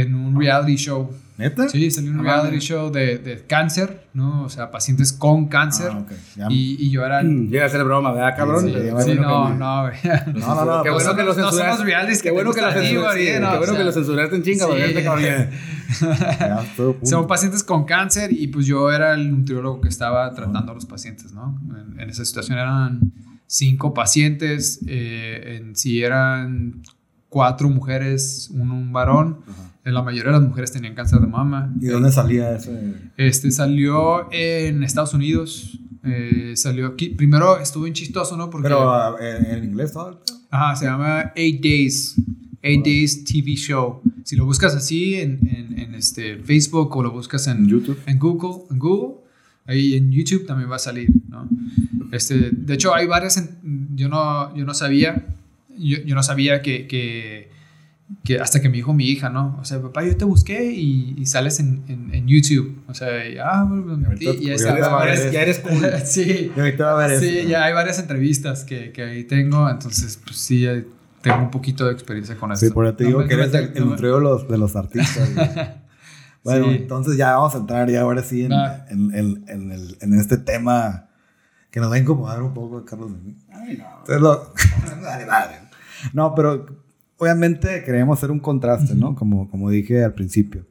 en 0.00 0.14
un 0.14 0.38
reality 0.38 0.76
show 0.76 1.10
¿Neta? 1.36 1.68
Sí, 1.68 1.90
salió 1.90 2.12
un 2.12 2.22
reality 2.22 2.60
show 2.60 2.92
de, 2.92 3.18
de, 3.18 3.44
cáncer, 3.44 4.06
¿no? 4.14 4.44
O 4.44 4.48
sea, 4.48 4.70
pacientes 4.70 5.12
con 5.12 5.48
cáncer. 5.48 5.90
Ah, 5.90 6.46
y, 6.48 6.76
y, 6.78 6.90
yo 6.90 7.04
era... 7.04 7.24
Mm, 7.24 7.48
llega 7.48 7.66
a 7.66 7.68
ser 7.68 7.82
broma, 7.82 8.12
¿verdad, 8.12 8.36
cabrón? 8.36 8.72
Sí, 9.04 9.14
no, 9.14 9.52
no, 9.52 9.82
güey. 9.82 9.94
No, 10.32 10.54
no, 10.54 10.64
no. 10.64 10.82
Qué 10.84 10.90
bueno 10.90 11.16
que 11.16 11.22
lo 11.24 11.34
censuraste. 11.34 11.66
No 11.66 11.72
somos 11.72 11.86
realities 11.86 12.22
Qué 12.22 12.30
bueno 12.30 12.52
que 12.52 12.60
lo 12.60 12.70
censuraste. 12.70 13.24
Qué 13.24 13.40
bueno 13.40 13.76
que 13.76 13.84
lo 13.84 13.92
censuraste 13.92 14.36
en 14.36 14.42
chinga, 14.44 14.66
cabrón. 15.02 16.96
Son 17.02 17.26
pacientes 17.26 17.64
con 17.64 17.84
cáncer 17.84 18.32
y 18.32 18.46
pues 18.46 18.66
yo 18.66 18.92
era 18.92 19.14
el 19.14 19.28
nutriólogo 19.28 19.80
que 19.80 19.88
estaba 19.88 20.32
tratando 20.34 20.70
a 20.70 20.74
los 20.76 20.86
pacientes, 20.86 21.32
¿no? 21.32 21.60
En, 21.98 22.08
esa 22.10 22.24
situación 22.24 22.58
eran 22.58 23.12
cinco 23.48 23.92
pacientes, 23.92 24.80
eh, 24.86 25.58
en 25.58 25.74
sí 25.74 26.00
eran 26.02 26.82
cuatro 27.28 27.68
mujeres, 27.68 28.50
uno 28.52 28.74
un 28.74 28.92
varón. 28.92 29.40
La 29.84 30.02
mayoría 30.02 30.32
de 30.32 30.38
las 30.38 30.48
mujeres 30.48 30.72
tenían 30.72 30.94
cáncer 30.94 31.20
de 31.20 31.26
mama. 31.26 31.74
¿Y 31.80 31.86
dónde 31.86 32.10
salía 32.10 32.56
ese? 32.56 32.94
Este 33.16 33.50
salió 33.50 34.32
en 34.32 34.82
Estados 34.82 35.12
Unidos. 35.12 35.78
Eh, 36.02 36.54
salió 36.56 36.86
aquí. 36.86 37.10
Primero 37.10 37.58
estuvo 37.58 37.86
en 37.86 37.92
chistoso, 37.92 38.36
¿no? 38.36 38.50
Porque, 38.50 38.68
Pero 38.68 38.92
ah, 38.92 39.14
¿en, 39.20 39.64
inglés 39.64 39.92
todo. 39.92 40.22
Ajá, 40.50 40.76
se 40.76 40.86
llama 40.86 41.32
Eight 41.36 41.62
Days. 41.62 42.16
Eight 42.62 42.84
Days 42.84 43.24
TV 43.24 43.56
Show. 43.56 44.00
Si 44.24 44.36
lo 44.36 44.46
buscas 44.46 44.74
así 44.74 45.16
en, 45.16 45.38
en, 45.76 45.94
este 45.94 46.38
Facebook 46.38 46.96
o 46.96 47.02
lo 47.02 47.12
buscas 47.12 47.46
en 47.46 47.68
YouTube, 47.68 47.98
en 48.06 48.18
Google, 48.18 48.64
en 48.70 48.78
Google, 48.78 49.20
ahí 49.66 49.94
en 49.94 50.10
YouTube 50.10 50.44
también 50.44 50.70
va 50.70 50.76
a 50.76 50.80
salir, 50.80 51.08
¿no? 51.28 51.48
Este, 52.10 52.50
de 52.50 52.74
hecho, 52.74 52.94
hay 52.94 53.06
varias 53.06 53.38
yo 53.94 54.08
no, 54.08 54.54
yo 54.56 54.64
no 54.64 54.74
sabía, 54.74 55.26
yo, 55.76 55.98
yo 56.04 56.14
no 56.14 56.22
sabía 56.22 56.62
que, 56.62 56.86
que, 56.86 57.50
que 58.22 58.38
hasta 58.38 58.60
que 58.60 58.68
me 58.68 58.76
dijo 58.76 58.92
mi 58.92 59.06
hija, 59.06 59.28
¿no? 59.30 59.56
O 59.60 59.64
sea, 59.64 59.80
papá, 59.80 60.02
yo 60.04 60.16
te 60.16 60.24
busqué 60.24 60.72
y, 60.72 61.14
y 61.16 61.26
sales 61.26 61.60
en, 61.60 61.84
en, 61.88 62.14
en, 62.14 62.26
YouTube. 62.26 62.82
O 62.86 62.94
sea, 62.94 63.26
y, 63.28 63.38
ah, 63.38 63.64
me 63.64 63.96
metí 63.96 64.28
y 64.28 64.46
ya, 64.46 64.56
ya, 64.56 65.04
eres, 65.04 65.32
ya 65.32 65.42
eres 65.42 65.58
cool. 65.60 65.80
sí, 66.04 66.50
sí 67.18 67.46
ya 67.46 67.64
hay 67.64 67.72
varias 67.72 67.98
entrevistas 67.98 68.64
que, 68.64 68.92
que 68.92 69.02
ahí 69.02 69.24
tengo, 69.24 69.68
entonces, 69.68 70.18
pues 70.22 70.36
sí, 70.36 70.60
ya 70.62 70.82
tengo 71.22 71.38
un 71.38 71.50
poquito 71.50 71.86
de 71.86 71.92
experiencia 71.92 72.36
con 72.36 72.52
eso. 72.52 72.66
Sí, 72.66 72.72
por 72.72 72.86
eso 72.86 72.96
te 72.96 73.04
digo 73.04 73.22
no, 73.22 73.28
que 73.28 73.34
eres 73.34 73.52
el, 73.54 73.72
el 73.74 73.96
de 73.96 74.08
los, 74.08 74.48
de 74.48 74.58
los 74.58 74.76
artistas. 74.76 75.30
bueno, 76.44 76.66
sí. 76.66 76.76
entonces 76.76 77.16
ya 77.16 77.36
vamos 77.36 77.54
a 77.54 77.58
entrar 77.58 77.90
ya 77.90 78.02
ahora 78.02 78.22
sí 78.22 78.44
en, 78.44 78.52
ah. 78.52 78.84
en, 78.90 79.14
en, 79.14 79.44
en, 79.48 79.70
el, 79.70 79.96
en 80.00 80.14
este 80.14 80.36
tema 80.36 81.08
que 81.70 81.80
nos 81.80 81.90
va 81.90 81.96
a 81.96 81.98
incomodar 81.98 82.42
un 82.42 82.54
poco, 82.54 82.84
Carlos. 82.84 83.12
Ay, 83.50 83.78
no. 83.78 83.86
Entonces 84.00 84.20
lo... 84.20 84.52
vale, 85.02 85.24
vale. 85.24 85.54
No, 86.12 86.34
pero 86.34 86.83
obviamente 87.18 87.82
queremos 87.84 88.18
hacer 88.18 88.30
un 88.30 88.40
contraste, 88.40 88.94
¿no? 88.94 89.14
Como, 89.14 89.50
como 89.50 89.70
dije 89.70 90.04
al 90.04 90.14
principio. 90.14 90.64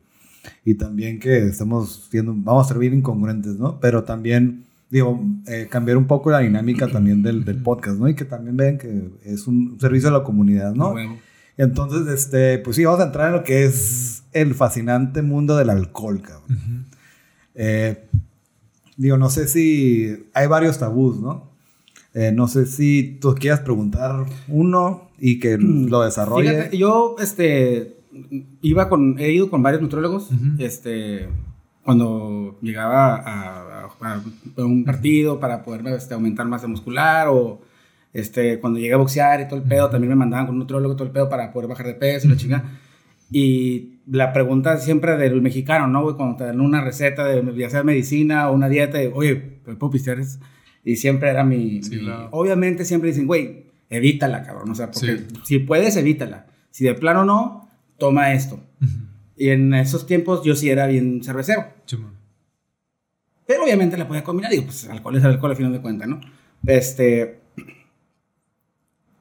Y 0.66 0.76
también 0.76 1.20
que 1.20 1.46
estamos 1.46 2.08
siendo, 2.10 2.34
vamos 2.36 2.66
a 2.66 2.70
ser 2.70 2.78
bien 2.78 2.94
incongruentes, 2.94 3.56
¿no? 3.58 3.80
Pero 3.80 4.04
también, 4.04 4.66
digo, 4.90 5.24
eh, 5.48 5.68
cambiar 5.70 5.98
un 5.98 6.06
poco 6.06 6.32
la 6.32 6.40
dinámica 6.40 6.88
también 6.88 7.24
del, 7.24 7.46
del, 7.46 7.62
podcast, 7.62 7.98
¿no? 7.98 8.10
Y 8.10 8.16
que 8.16 8.26
también 8.26 8.58
vean 8.58 8.78
que 8.78 9.10
es 9.24 9.48
un 9.48 9.78
servicio 9.80 10.10
a 10.10 10.12
la 10.12 10.24
comunidad, 10.24 10.74
¿no? 10.74 10.92
Bueno. 10.92 11.18
Y 11.58 11.62
entonces, 11.62 12.08
este, 12.14 12.58
pues 12.60 12.76
sí, 12.76 12.84
vamos 12.84 13.00
a 13.00 13.06
entrar 13.06 13.28
en 13.28 13.34
lo 13.34 13.44
que 13.44 13.64
es 13.66 14.24
el 14.34 14.56
fascinante 14.56 15.22
mundo 15.22 15.56
del 15.56 15.70
alcohol, 15.70 16.22
cabrón. 16.22 16.44
Uh 16.50 16.54
-huh. 16.54 16.84
eh, 17.56 18.06
digo, 18.98 19.18
no 19.18 19.30
sé 19.30 19.48
si 19.48 20.28
hay 20.34 20.48
varios 20.48 20.80
tabús, 20.80 21.20
¿no? 21.20 21.52
Eh, 22.14 22.32
no 22.32 22.48
sé 22.48 22.66
si 22.66 23.18
tú 23.20 23.34
quieras 23.34 23.62
preguntar 23.62 24.26
uno 24.48 25.03
y 25.26 25.40
que 25.40 25.58
lo 25.58 26.02
desarrolle. 26.04 26.50
Fíjate, 26.50 26.78
yo 26.78 27.16
este, 27.18 27.96
iba 28.62 28.90
con, 28.90 29.18
he 29.20 29.32
ido 29.32 29.50
con 29.50 29.64
varios 29.64 29.82
nutrólogos. 29.82 30.30
Uh 30.30 30.36
-huh. 30.36 30.62
este, 30.62 31.30
cuando 31.82 32.60
llegaba 32.62 33.16
a, 33.16 33.86
a, 33.86 34.22
a, 34.58 34.66
un 34.66 34.84
partido 34.84 35.40
para 35.40 35.64
poder 35.64 35.88
este, 35.96 36.14
aumentar 36.14 36.46
masa 36.46 36.68
muscular 36.68 37.30
o 37.30 37.62
este, 38.12 38.60
cuando 38.60 38.80
llegué 38.80 38.96
a 38.96 38.98
boxear 38.98 39.40
y 39.40 39.48
todo 39.48 39.60
el 39.62 39.66
pedo, 39.66 39.86
uh 39.86 39.88
-huh. 39.88 39.92
también 39.92 40.10
me 40.10 40.18
mandaban 40.18 40.46
con 40.46 40.56
un 40.56 40.60
nutrólogo 40.60 40.98
todo 40.98 41.08
el 41.08 41.14
pedo 41.14 41.30
para 41.30 41.54
poder 41.54 41.70
bajar 41.70 41.86
de 41.86 41.94
peso 41.94 42.28
y 42.28 42.32
la 42.32 42.36
chingada. 42.36 42.80
Y 43.32 44.00
la 44.12 44.34
pregunta 44.34 44.76
siempre 44.78 45.16
del 45.16 45.42
mexicano, 45.42 45.88
¿no? 45.88 46.04
Güey? 46.04 46.16
Cuando 46.18 46.36
te 46.36 46.44
dan 46.44 46.60
una 46.60 46.82
receta 46.82 47.24
de 47.24 47.42
ya 47.58 47.70
sea 47.70 47.84
medicina 47.84 48.50
o 48.50 48.54
una 48.54 48.68
dieta, 48.68 48.98
de, 48.98 49.08
oye, 49.08 49.36
¿puedo 49.64 49.90
pistear? 49.90 50.18
Y 50.84 50.98
siempre 50.98 51.30
era 51.30 51.46
mi... 51.46 51.82
Sí, 51.82 51.96
mi 51.96 52.02
claro. 52.02 52.28
Obviamente 52.32 52.84
siempre 52.84 53.12
dicen, 53.12 53.26
güey, 53.26 53.72
evítala, 53.94 54.44
cabrón. 54.44 54.72
O 54.72 54.76
sea, 54.76 54.92
porque 54.92 55.18
sí. 55.18 55.28
si 55.44 55.60
puedes, 55.60 55.96
evítala. 55.96 56.48
Si 56.72 56.84
de 56.84 56.94
plano 56.94 57.26
no, 57.26 57.70
toma 57.98 58.34
esto. 58.34 58.56
Uh 58.82 58.86
-huh. 58.86 59.08
Y 59.38 59.50
en 59.50 59.74
esos 59.74 60.06
tiempos 60.06 60.44
yo 60.44 60.56
sí 60.56 60.70
era 60.70 60.88
bien 60.88 61.24
cervecero. 61.24 61.66
Sí, 61.86 61.98
Pero 63.46 63.64
obviamente 63.64 63.98
la 63.98 64.08
podía 64.08 64.24
combinar. 64.24 64.52
Digo, 64.52 64.66
pues 64.66 64.90
alcohol 64.90 65.16
es 65.18 65.24
alcohol 65.24 65.52
al 65.52 65.58
final 65.58 65.74
de 65.74 65.82
cuentas, 65.82 66.08
¿no? 66.08 66.22
Este... 66.66 67.40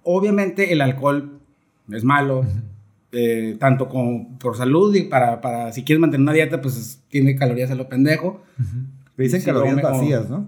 Obviamente 0.05 0.73
el 0.73 0.81
alcohol 0.81 1.41
es 1.91 2.05
malo. 2.05 2.41
Uh 2.41 2.45
-huh. 2.45 2.63
Eh, 3.15 3.57
tanto 3.61 3.91
como 3.91 4.39
por 4.39 4.57
salud 4.57 4.95
y 4.95 5.03
para, 5.03 5.43
para 5.43 5.71
si 5.73 5.85
quieres 5.85 6.01
mantener 6.01 6.23
una 6.23 6.33
dieta, 6.33 6.63
pues 6.63 7.03
tiene 7.11 7.37
calorías 7.37 7.71
a 7.71 7.75
lo 7.75 7.89
pendejo. 7.89 8.43
Uh 8.59 8.63
-huh. 8.63 8.87
Dicen 9.19 9.43
calorías 9.43 9.83
vacías, 9.83 10.31
¿no? 10.31 10.47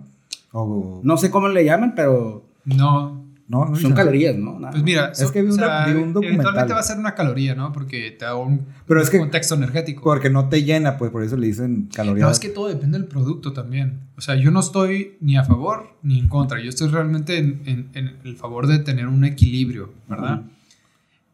O... 0.52 1.00
No 1.02 1.16
sé 1.16 1.30
cómo 1.30 1.48
le 1.48 1.64
llaman, 1.64 1.94
pero... 1.94 2.44
No. 2.64 3.23
No, 3.46 3.66
no 3.66 3.76
son 3.76 3.92
calorías, 3.92 4.36
¿no? 4.36 4.58
Nada. 4.58 4.70
Pues 4.70 4.82
mira, 4.82 5.12
es 5.12 5.30
que 5.30 5.42
vi 5.42 5.48
un, 5.48 5.52
o 5.52 5.56
sea, 5.56 5.86
vi 5.86 5.92
un 5.92 6.14
documental. 6.14 6.32
Eventualmente 6.32 6.72
va 6.72 6.80
a 6.80 6.82
ser 6.82 6.98
una 6.98 7.14
caloría, 7.14 7.54
¿no? 7.54 7.72
Porque 7.72 8.10
te 8.12 8.24
da 8.24 8.36
un, 8.36 8.66
Pero 8.86 9.02
es 9.02 9.10
que, 9.10 9.18
contexto 9.18 9.54
energético. 9.54 10.02
Porque 10.02 10.30
no 10.30 10.48
te 10.48 10.64
llena, 10.64 10.96
pues 10.96 11.10
por 11.10 11.22
eso 11.22 11.36
le 11.36 11.48
dicen 11.48 11.90
calorías. 11.94 12.26
No, 12.26 12.32
es 12.32 12.40
que 12.40 12.48
todo 12.48 12.68
depende 12.68 12.98
del 12.98 13.06
producto 13.06 13.52
también. 13.52 14.00
O 14.16 14.22
sea, 14.22 14.34
yo 14.36 14.50
no 14.50 14.60
estoy 14.60 15.18
ni 15.20 15.36
a 15.36 15.44
favor 15.44 15.98
ni 16.02 16.18
en 16.18 16.28
contra. 16.28 16.58
Yo 16.58 16.70
estoy 16.70 16.88
realmente 16.88 17.36
en, 17.36 17.60
en, 17.66 17.90
en 17.92 18.16
el 18.24 18.36
favor 18.36 18.66
de 18.66 18.78
tener 18.78 19.08
un 19.08 19.24
equilibrio, 19.24 19.92
¿verdad? 20.08 20.40
Uh 20.40 20.44
-huh. 20.44 20.50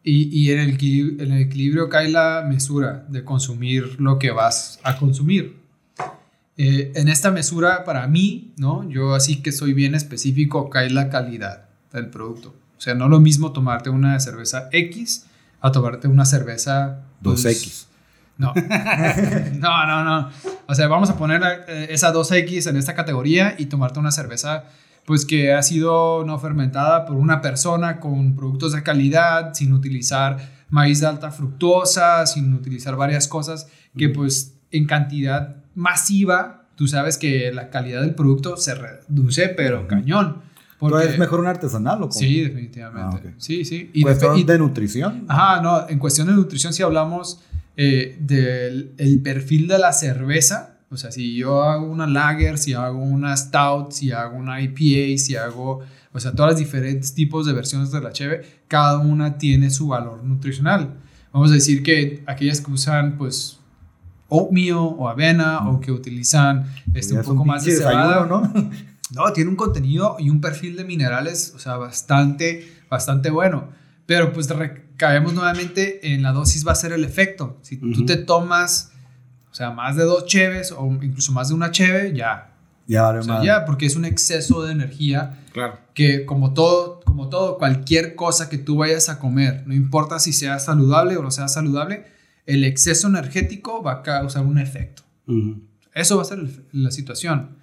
Y, 0.03 0.37
y 0.37 0.51
en, 0.51 0.59
el, 0.59 0.77
en, 1.21 1.31
el, 1.31 1.41
equilibrio 1.43 1.87
cae 1.87 2.09
la 2.09 2.43
mesura 2.47 3.05
de 3.07 3.23
consumir 3.23 4.01
lo 4.01 4.19
que 4.19 4.31
vas 4.31 4.79
a 4.83 4.97
consumir. 4.97 5.61
Eh, 6.57 6.91
en 6.95 7.07
esta 7.07 7.31
mesura, 7.31 7.83
para 7.85 8.05
mí, 8.07 8.53
¿no? 8.57 8.87
yo 8.89 9.13
así 9.13 9.41
que 9.41 9.51
soy 9.51 9.73
bien 9.73 9.95
específico, 9.95 10.69
cae 10.69 10.89
la 10.89 11.09
calidad 11.09 11.70
del 11.93 12.07
producto. 12.07 12.49
O 12.77 12.81
sea, 12.81 12.95
no 12.95 13.07
lo 13.07 13.19
mismo 13.19 13.51
tomarte 13.51 13.89
una 13.89 14.19
cerveza 14.19 14.69
X 14.71 15.25
a 15.59 15.71
tomarte 15.71 16.07
una 16.07 16.25
cerveza... 16.25 17.01
Pues, 17.21 17.45
2X. 17.45 17.85
No. 18.37 18.53
no, 19.59 19.87
no, 19.87 20.03
no. 20.03 20.29
O 20.67 20.73
sea, 20.73 20.87
vamos 20.87 21.09
a 21.09 21.17
poner 21.17 21.41
eh, 21.67 21.87
esa 21.91 22.11
2X 22.11 22.69
en 22.69 22.77
esta 22.77 22.95
categoría 22.95 23.55
y 23.57 23.67
tomarte 23.67 23.99
una 23.99 24.11
cerveza 24.11 24.65
pues 25.05 25.25
que 25.25 25.51
ha 25.53 25.61
sido 25.63 26.23
no 26.25 26.39
fermentada 26.39 27.05
por 27.05 27.17
una 27.17 27.41
persona 27.41 27.99
con 27.99 28.35
productos 28.35 28.73
de 28.73 28.83
calidad, 28.83 29.53
sin 29.53 29.73
utilizar 29.73 30.37
maíz 30.69 31.01
de 31.01 31.07
alta 31.07 31.31
fructosa, 31.31 32.25
sin 32.25 32.53
utilizar 32.53 32.95
varias 32.95 33.27
cosas 33.27 33.67
que 33.97 34.09
pues 34.09 34.57
en 34.71 34.85
cantidad 34.85 35.57
masiva, 35.75 36.65
tú 36.75 36.87
sabes 36.87 37.17
que 37.17 37.51
la 37.51 37.69
calidad 37.69 38.01
del 38.01 38.15
producto 38.15 38.57
se 38.57 38.75
reduce, 38.75 39.49
pero 39.49 39.87
cañón. 39.87 40.41
Porque, 40.81 41.09
¿Es 41.09 41.19
mejor 41.19 41.39
un 41.39 41.45
artesanal 41.45 41.97
o 41.97 42.09
cómo? 42.09 42.19
Sí, 42.19 42.41
definitivamente. 42.41 43.15
Ah, 43.15 43.19
okay. 43.19 43.35
Sí, 43.37 43.65
sí. 43.65 43.91
Y 43.93 44.01
¿Cuestión 44.01 44.35
de, 44.35 44.53
de, 44.53 44.57
nutrición? 44.57 45.25
Ajá, 45.27 45.61
no, 45.61 45.87
en 45.87 45.99
cuestión 45.99 46.25
de 46.25 46.33
nutrición 46.33 46.73
si 46.73 46.81
hablamos 46.81 47.39
eh, 47.77 48.17
del 48.19 48.95
el 48.97 49.21
perfil 49.21 49.67
de 49.67 49.77
la 49.77 49.93
cerveza, 49.93 50.79
o 50.89 50.97
sea, 50.97 51.11
si 51.11 51.35
yo 51.35 51.61
hago 51.61 51.85
una 51.85 52.07
lager, 52.07 52.57
si 52.57 52.73
hago 52.73 52.97
una 52.97 53.37
stout, 53.37 53.91
si 53.91 54.11
hago 54.11 54.35
una 54.35 54.59
IPA, 54.59 55.19
si 55.19 55.35
hago, 55.35 55.81
o 56.11 56.19
sea, 56.19 56.31
todas 56.31 56.53
las 56.53 56.59
diferentes 56.59 57.13
tipos 57.13 57.45
de 57.45 57.53
versiones 57.53 57.91
de 57.91 58.01
la 58.01 58.11
cheve, 58.11 58.41
cada 58.67 58.97
una 58.97 59.37
tiene 59.37 59.69
su 59.69 59.87
valor 59.87 60.23
nutricional. 60.23 60.95
Vamos 61.31 61.51
a 61.51 61.53
decir 61.53 61.83
que 61.83 62.23
aquellas 62.25 62.59
que 62.59 62.71
usan, 62.71 63.19
pues, 63.19 63.59
oatmeal 64.29 64.95
o 64.97 65.07
avena 65.07 65.59
mm. 65.59 65.67
o 65.67 65.79
que 65.79 65.91
utilizan 65.91 66.65
este, 66.95 67.13
un 67.13 67.23
poco 67.23 67.45
más 67.45 67.63
de 67.65 67.73
cebada, 67.73 68.25
¿no? 68.25 68.51
no, 69.11 69.31
tiene 69.33 69.49
un 69.49 69.55
contenido 69.55 70.15
y 70.19 70.29
un 70.29 70.41
perfil 70.41 70.75
de 70.75 70.83
minerales, 70.83 71.53
o 71.55 71.59
sea, 71.59 71.77
bastante, 71.77 72.71
bastante 72.89 73.29
bueno. 73.29 73.69
Pero 74.05 74.33
pues 74.33 74.49
recaemos 74.49 75.33
nuevamente 75.33 76.13
en 76.13 76.23
la 76.23 76.31
dosis 76.31 76.65
va 76.67 76.71
a 76.71 76.75
ser 76.75 76.91
el 76.91 77.03
efecto. 77.03 77.57
Si 77.61 77.75
uh 77.75 77.79
-huh. 77.79 77.93
tú 77.95 78.05
te 78.05 78.17
tomas 78.17 78.91
o 79.51 79.53
sea, 79.53 79.71
más 79.71 79.97
de 79.97 80.03
dos 80.03 80.25
cheves 80.25 80.71
o 80.71 80.85
incluso 81.01 81.33
más 81.33 81.49
de 81.49 81.55
una 81.55 81.71
cheve, 81.71 82.13
ya. 82.15 82.53
Ya 82.87 83.03
vale 83.03 83.19
o 83.19 83.23
sea, 83.23 83.43
Ya, 83.43 83.65
porque 83.65 83.85
es 83.85 83.95
un 83.95 84.05
exceso 84.05 84.63
de 84.63 84.71
energía. 84.71 85.39
Claro. 85.51 85.77
Que 85.93 86.25
como 86.25 86.53
todo, 86.53 87.01
como 87.03 87.27
todo, 87.29 87.57
cualquier 87.57 88.15
cosa 88.15 88.49
que 88.49 88.57
tú 88.57 88.77
vayas 88.77 89.09
a 89.09 89.19
comer, 89.19 89.63
no 89.67 89.73
importa 89.73 90.19
si 90.19 90.31
sea 90.31 90.57
saludable 90.59 91.17
o 91.17 91.21
no 91.21 91.31
sea 91.31 91.49
saludable, 91.49 92.05
el 92.45 92.63
exceso 92.63 93.07
energético 93.07 93.83
va 93.83 93.91
a 93.93 94.03
causar 94.03 94.45
un 94.45 94.57
efecto. 94.57 95.03
Uh 95.27 95.33
-huh. 95.33 95.61
Eso 95.93 96.15
va 96.15 96.21
a 96.21 96.25
ser 96.25 96.39
la 96.71 96.91
situación. 96.91 97.57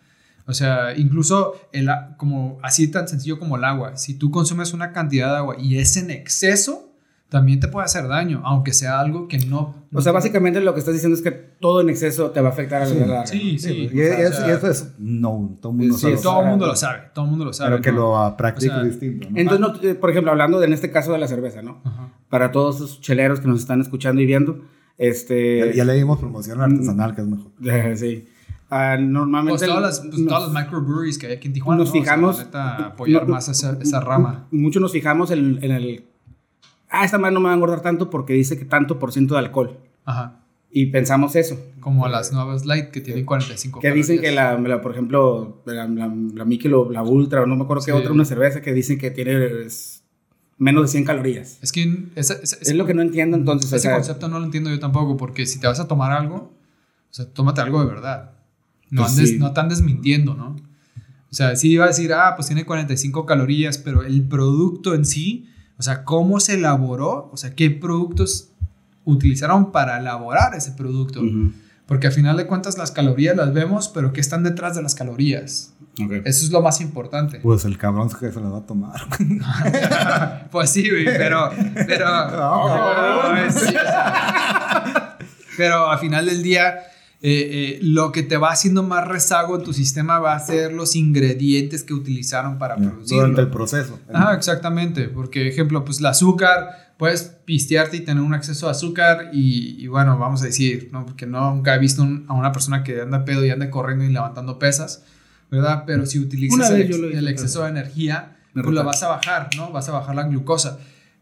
O 0.49 0.55
sea, 0.55 0.97
incluso 0.97 1.55
el, 1.73 1.91
como 2.17 2.59
así 2.63 2.91
tan 2.91 3.07
sencillo 3.07 3.39
como 3.39 3.59
el 3.59 3.65
agua. 3.65 3.99
Si 3.99 4.15
tú 4.15 4.31
consumes 4.31 4.73
una 4.73 4.93
cantidad 4.93 5.31
de 5.31 5.37
agua 5.37 5.57
y 5.59 5.77
es 5.77 5.99
en 5.99 6.11
exceso, 6.11 6.89
también 7.29 7.61
te 7.61 7.69
puede 7.69 7.85
hacer 7.85 8.09
daño, 8.09 8.41
aunque 8.47 8.73
sea 8.73 8.99
algo 8.99 9.29
que 9.29 9.37
no... 9.37 9.87
O 9.93 10.01
sea, 10.01 10.13
básicamente 10.13 10.63
lo 10.63 10.73
que 10.73 10.81
estás 10.81 10.95
diciendo 10.95 11.17
es 11.19 11.23
que 11.23 11.33
todo 11.33 11.83
en 11.83 11.91
exceso 11.91 12.31
te 12.31 12.41
va 12.41 12.49
a 12.49 12.53
afectar 12.53 12.81
a 12.81 12.87
la 12.87 12.91
sí, 12.91 12.99
larga. 12.99 13.27
Sí, 13.27 13.59
sí. 13.59 13.91
Y, 13.93 14.01
es, 14.01 14.31
o 14.31 14.33
sea, 14.33 14.49
y, 14.49 14.51
eso 14.53 14.71
es... 14.71 14.95
No, 14.99 15.59
todo 15.61 15.73
el 15.73 15.79
mundo, 15.79 15.99
sí, 15.99 16.09
todo 16.23 16.43
mundo 16.43 16.67
lo 16.67 16.77
sabe. 16.77 17.11
Todo 17.13 17.27
el 17.27 17.31
mundo 17.31 17.45
lo 17.45 17.53
sabe. 17.53 17.71
Pero 17.73 17.83
que 17.83 17.93
¿no? 17.93 17.99
lo 17.99 18.37
practique 18.39 18.73
o 18.73 18.77
sea, 18.77 18.85
distinto. 18.85 19.29
¿no? 19.29 19.39
Entonces, 19.39 19.83
no, 19.83 19.91
eh, 19.91 19.95
por 19.97 20.09
ejemplo, 20.09 20.31
hablando 20.31 20.59
de, 20.61 20.67
en 20.67 20.73
este 20.73 20.91
caso 20.91 21.13
de 21.13 21.19
la 21.19 21.29
cerveza, 21.29 21.61
¿no? 21.61 21.83
Ajá. 21.85 22.15
Para 22.31 22.51
todos 22.53 22.77
esos 22.77 23.03
cheleros 23.03 23.41
que 23.41 23.49
nos 23.49 23.61
están 23.61 23.83
escuchando 23.83 24.23
y 24.23 24.27
viendo, 24.27 24.65
este... 24.97 25.59
Ya, 25.59 25.75
ya 25.75 25.85
le 25.85 25.93
dimos 25.93 26.19
promoción 26.19 26.63
artesanal, 26.63 27.15
que 27.15 27.21
es 27.21 27.27
mejor. 27.27 27.53
sí. 27.99 28.27
Uh, 28.71 29.01
normalmente 29.01 29.65
pues 29.65 29.71
todas 29.71 29.83
las, 29.83 30.01
pues 30.01 30.19
nos, 30.19 30.29
todas 30.29 30.53
las 30.53 30.63
microbreweries 30.63 31.17
que 31.17 31.27
hay 31.27 31.33
aquí 31.33 31.47
en 31.47 31.55
Tijuana 31.55 31.79
nos 31.79 31.91
fijamos 31.91 32.39
o 32.39 32.51
sea, 32.51 32.77
apoyar 32.89 33.27
no, 33.27 33.33
más 33.33 33.49
esa, 33.49 33.79
esa 33.81 33.99
rama 34.01 34.47
mucho 34.51 34.79
nos 34.79 34.93
fijamos 34.93 35.31
en, 35.31 35.59
en 35.65 35.71
el 35.71 36.05
ah, 36.91 37.05
esta 37.05 37.19
madre 37.19 37.35
no 37.35 37.41
me 37.41 37.47
va 37.47 37.53
a 37.53 37.55
engordar 37.55 37.81
tanto 37.81 38.11
porque 38.11 38.33
dice 38.33 38.59
que 38.59 38.65
tanto 38.65 38.99
por 38.99 39.13
ciento 39.13 39.35
de 39.35 39.41
alcohol. 39.41 39.79
Ajá. 40.05 40.41
Y 40.71 40.87
pensamos 40.87 41.35
eso. 41.37 41.59
Como 41.81 42.05
a 42.05 42.09
las 42.09 42.33
nuevas 42.33 42.67
light 42.67 42.91
que 42.91 43.01
tienen 43.01 43.25
45 43.25 43.81
Que 43.81 43.91
dicen 43.93 44.21
que 44.21 44.31
la, 44.31 44.59
la, 44.59 44.83
por 44.83 44.93
ejemplo, 44.93 45.63
la, 45.65 45.87
la, 45.87 46.13
la 46.35 46.45
Michelob, 46.45 46.91
la 46.91 47.03
Ultra, 47.03 47.43
o 47.43 47.47
no 47.47 47.57
me 47.57 47.65
acuerdo 47.65 47.81
sí. 47.81 47.87
qué 47.87 47.93
otra, 47.93 48.13
una 48.13 48.27
cerveza 48.27 48.61
que 48.61 48.73
dicen 48.73 48.99
que 48.99 49.11
tiene 49.11 49.49
menos 50.59 50.83
de 50.83 50.89
100 50.89 51.05
calorías. 51.05 51.59
Es 51.63 51.73
que 51.73 52.11
esa, 52.17 52.35
esa, 52.35 52.57
es 52.61 52.75
lo 52.75 52.85
que 52.85 52.93
no 52.93 53.01
entiendo 53.01 53.37
entonces. 53.37 53.73
Ese 53.73 53.77
o 53.77 53.81
sea, 53.81 53.95
concepto 53.95 54.29
no 54.29 54.39
lo 54.39 54.45
entiendo 54.45 54.69
yo 54.71 54.79
tampoco, 54.79 55.17
porque 55.17 55.47
si 55.47 55.59
te 55.59 55.67
vas 55.67 55.81
a 55.81 55.89
tomar 55.89 56.13
algo, 56.13 56.37
o 56.37 57.15
sea, 57.15 57.27
tómate 57.33 57.63
algo 57.63 57.81
de 57.81 57.87
verdad. 57.87 58.33
No, 58.91 59.03
pues 59.03 59.19
andes, 59.19 59.79
sí. 59.79 60.19
no. 60.19 60.57
O 61.31 61.35
sea, 61.35 61.57
sí 61.57 61.73
iba 61.73 61.85
a 61.85 61.89
decir, 61.89 62.13
ah, 62.13 62.35
pues 62.37 62.47
tiene 62.47 62.65
45 62.65 63.27
calorías, 63.27 63.79
pero 63.79 64.03
el 64.03 64.27
producto 64.27 64.95
en 64.95 65.05
sí, 65.05 65.49
o 65.77 65.83
sea, 65.83 66.05
cómo 66.05 66.41
se 66.41 66.55
elaboró, 66.55 67.29
o 67.33 67.37
sea, 67.37 67.55
qué 67.55 67.71
productos 67.71 68.51
utilizaron 69.05 69.71
para 69.73 69.99
elaborar 69.99 70.55
ese 70.55 70.73
producto. 70.73 71.23
Porque 71.87 72.07
al 72.07 72.13
final 72.13 72.37
de 72.37 72.47
cuentas 72.47 72.77
las 72.77 72.91
calorías 72.91 73.37
las 73.37 73.53
vemos, 73.55 73.89
pero 73.89 74.13
¿qué 74.13 74.21
están 74.21 74.43
detrás 74.43 74.75
de 74.77 74.83
las 74.83 74.95
calorías? 74.95 75.75
Eso 76.25 76.45
es 76.45 76.51
lo 76.51 76.61
más 76.61 76.81
importante. 76.81 77.41
Pues 77.41 77.65
el 77.65 77.77
cabrón 77.77 78.09
que 78.09 78.31
se 78.31 78.41
la 78.41 78.49
va 78.49 78.59
a 78.59 78.67
tomar. 78.67 79.01
Pues 80.51 80.71
sí, 80.71 80.89
güey, 80.89 81.05
pero. 81.05 81.51
Pero. 81.87 82.05
cabrón. 82.31 83.37
Ay, 83.37 83.51
sí, 83.51 83.67
o 83.67 83.71
sea, 83.71 85.19
pero 85.57 85.91
al 85.91 85.99
final 85.99 86.27
del 86.27 86.43
día, 86.43 86.77
eh, 87.21 87.77
eh, 87.77 87.79
lo 87.83 88.13
que 88.13 88.23
te 88.23 88.37
va 88.37 88.51
haciendo 88.53 88.83
más 88.85 89.07
rezago 89.09 89.57
en 89.59 89.65
tu 89.65 89.73
sistema 89.73 90.19
va 90.21 90.35
a 90.35 90.39
ser 90.41 90.73
los 90.73 90.95
ingredientes 90.95 91.83
que 91.83 91.93
utilizaron 91.95 92.59
para 92.59 92.77
producirlo. 92.77 93.23
Durante 93.23 93.41
el 93.43 93.49
proceso. 93.51 93.99
Ah, 94.13 94.35
exactamente. 94.37 95.09
Porque, 95.09 95.49
ejemplo, 95.49 95.85
pues 95.85 95.99
el 95.99 96.07
azúcar, 96.07 96.95
puedes 96.97 97.23
pistearte 97.45 97.97
y 97.97 98.01
tener 98.01 98.23
un 98.23 98.35
acceso 98.35 98.69
a 98.69 98.71
azúcar 98.71 99.31
y, 99.33 99.83
y 99.83 99.87
bueno, 99.89 100.17
vamos 100.19 100.43
a 100.43 100.47
decir, 100.47 100.91
¿no? 100.93 101.05
Porque 101.07 101.27
no, 101.27 101.55
nunca 101.55 101.75
he 101.75 101.79
visto 101.79 102.03
un- 102.03 102.25
a 102.29 102.35
una 102.35 102.53
persona 102.53 102.85
que 102.85 103.01
anda 103.01 103.25
pedo 103.25 103.45
y 103.45 103.51
anda 103.51 103.69
corriendo 103.71 104.05
y 104.05 104.09
levantando 104.13 104.59
pesas, 104.59 105.03
¿verdad? 105.51 105.85
Pero 105.87 106.07
si 106.07 106.19
utilizas 106.21 106.71
el, 106.71 106.89
lo 106.89 107.09
el 107.19 107.27
exceso 107.29 107.63
de 107.65 107.71
energía, 107.71 108.37
Me 108.55 108.63
pues 108.63 108.75
la 108.75 108.83
retracto. 108.83 108.87
vas 108.87 109.03
a 109.03 109.09
bajar, 109.09 109.51
¿no? 109.57 109.73
Vas 109.73 109.89
a 109.89 109.93
bajar 109.93 110.15
la 110.15 110.23
glucosa. 110.25 110.79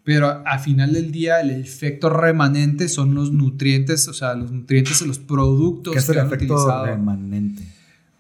Pero 0.07 0.43
al 0.47 0.61
final 0.61 0.93
del 0.93 1.11
día, 1.11 1.41
el 1.41 1.51
efecto 1.51 2.11
remanente 2.11 2.89
son 2.89 3.13
los 3.17 3.33
nutrientes, 3.33 4.07
o 4.07 4.15
sea, 4.15 4.35
los 4.35 4.53
nutrientes 4.53 5.01
de 5.01 5.07
los 5.07 5.19
productos 5.19 5.93
¿Qué 5.95 5.99
es 5.99 6.09
el 6.09 6.15
que 6.15 6.21
han 6.21 6.27
efecto 6.29 6.55
utilizado. 6.55 6.87
remanente? 6.87 7.65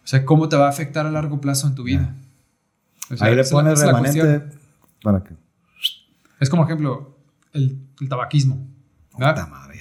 O 0.02 0.06
sea, 0.08 0.24
cómo 0.24 0.48
te 0.48 0.56
va 0.56 0.66
a 0.66 0.70
afectar 0.70 1.06
a 1.06 1.12
largo 1.12 1.40
plazo 1.40 1.68
en 1.68 1.76
tu 1.76 1.84
vida. 1.84 2.12
O 3.08 3.16
sea, 3.16 3.28
Ahí 3.28 3.36
le 3.36 3.44
pones 3.44 3.80
remanente 3.80 4.42
para 5.00 5.22
que. 5.22 5.34
Es 6.40 6.50
como 6.50 6.64
ejemplo, 6.64 7.16
el, 7.52 7.78
el 8.00 8.08
tabaquismo. 8.08 8.66
Puta 9.12 9.46
madre. 9.46 9.76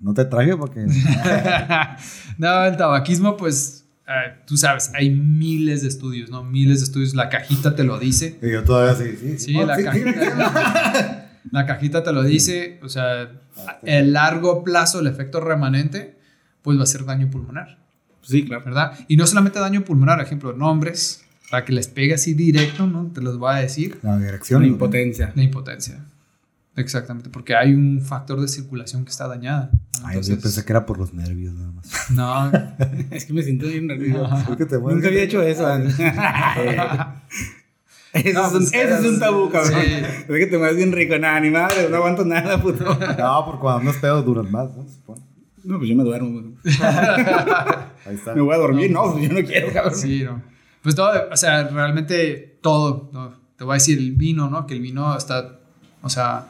No 0.00 0.12
te 0.14 0.24
traje 0.24 0.56
porque. 0.56 0.84
no, 2.38 2.64
el 2.64 2.76
tabaquismo, 2.76 3.36
pues, 3.36 3.86
eh, 4.06 4.34
tú 4.46 4.56
sabes, 4.56 4.90
hay 4.94 5.10
miles 5.10 5.82
de 5.82 5.88
estudios, 5.88 6.28
¿no? 6.28 6.42
Miles 6.44 6.80
de 6.80 6.84
estudios. 6.86 7.14
La 7.14 7.28
cajita 7.28 7.74
te 7.74 7.84
lo 7.84 7.98
dice. 7.98 8.36
y 8.42 8.50
yo 8.50 8.64
todavía 8.64 8.94
sí, 8.94 9.16
sí. 9.16 9.38
Sí, 9.38 9.56
Oh, 9.56 9.64
la 9.64 9.76
sí, 9.76 9.84
cajita. 9.84 11.22
La 11.52 11.66
cajita 11.66 12.02
te 12.02 12.12
lo 12.12 12.22
dice. 12.22 12.78
O 12.82 12.88
sea, 12.88 13.30
el 13.82 14.12
largo 14.12 14.64
plazo, 14.64 15.00
el 15.00 15.06
efecto 15.06 15.40
remanente, 15.40 16.16
pues 16.62 16.78
va 16.78 16.82
a 16.82 16.86
ser 16.86 17.04
daño 17.04 17.30
pulmonar, 17.30 17.78
Sí, 18.22 18.44
claro. 18.44 18.64
¿verdad? 18.64 18.98
Y 19.06 19.16
no 19.16 19.26
solamente 19.26 19.60
daño 19.60 19.84
pulmonar, 19.84 20.20
ejemplo, 20.20 20.52
nombres, 20.52 21.24
para 21.50 21.64
que 21.64 21.72
les 21.72 21.86
pegue 21.86 22.14
así 22.14 22.34
directo, 22.34 22.86
¿no? 22.86 23.10
Te 23.14 23.20
los 23.20 23.38
voy 23.38 23.54
a 23.54 23.58
decir. 23.58 23.98
La 24.02 24.18
dirección. 24.18 24.62
Una 24.62 24.66
impotencia. 24.68 25.32
La 25.36 25.42
impotencia. 25.44 26.04
Exactamente, 26.74 27.30
porque 27.30 27.54
hay 27.54 27.72
un 27.72 28.02
factor 28.02 28.38
de 28.40 28.48
circulación 28.48 29.04
que 29.04 29.10
está 29.10 29.26
dañada. 29.28 29.70
Ay, 30.04 30.16
yo 30.16 30.20
Entonces, 30.20 30.38
pensé 30.42 30.64
que 30.64 30.72
era 30.72 30.84
por 30.84 30.98
los 30.98 31.14
nervios 31.14 31.54
nada 31.54 31.70
más. 31.70 32.10
No, 32.10 32.50
Es 33.10 33.24
que 33.24 33.32
me 33.32 33.42
siento 33.42 33.66
bien 33.66 33.86
nervioso. 33.86 34.36
Es 34.50 34.56
que 34.56 34.66
te 34.66 34.76
mueves. 34.78 34.96
Nunca 34.96 35.08
había 35.08 35.22
hecho 35.22 35.40
eso. 35.40 35.66
Eso, 38.24 38.38
No, 38.40 38.46
es 38.48 38.52
un, 38.54 38.58
pues, 38.70 38.74
eso 38.74 38.94
es 38.96 39.04
un 39.06 39.18
tabú, 39.20 39.50
cabrón. 39.50 39.80
sí. 39.82 39.90
Es 39.90 40.24
que 40.26 40.46
te 40.46 40.58
mueves 40.58 40.76
bien 40.76 40.92
rico. 40.92 41.18
Nada, 41.18 41.40
ni 41.40 41.50
madre, 41.50 41.88
no 41.90 41.96
aguanto 41.96 42.24
nada, 42.24 42.60
puto. 42.60 42.84
No, 43.18 43.44
porque 43.44 43.60
cuando 43.60 43.80
andas 43.80 43.96
pedo 43.96 44.22
duras 44.22 44.50
más, 44.50 44.74
¿no? 44.76 44.84
Se 44.84 44.94
supone. 44.94 45.22
No, 45.64 45.78
pues 45.78 45.88
yo 45.90 45.96
me 45.96 46.04
duermo. 46.04 46.54
Ahí 48.06 48.14
está. 48.14 48.34
Me 48.34 48.40
voy 48.40 48.54
a 48.54 48.58
dormir. 48.58 48.90
No, 48.90 49.12
pues 49.12 49.28
yo 49.28 49.32
no 49.34 49.46
quiero, 49.46 49.72
cabrón. 49.72 49.94
sí, 49.94 50.22
no. 50.24 50.42
Pues 50.82 50.94
todo, 50.94 51.10
o 51.30 51.36
sea, 51.36 51.64
realmente 51.68 52.58
todo, 52.60 53.10
¿no? 53.12 53.34
Te 53.56 53.64
voy 53.64 53.72
a 53.72 53.74
decir 53.74 53.98
el 53.98 54.12
vino, 54.12 54.48
¿no? 54.48 54.66
Que 54.66 54.74
el 54.74 54.80
vino 54.80 55.16
está, 55.16 55.58
o 56.02 56.08
sea... 56.08 56.46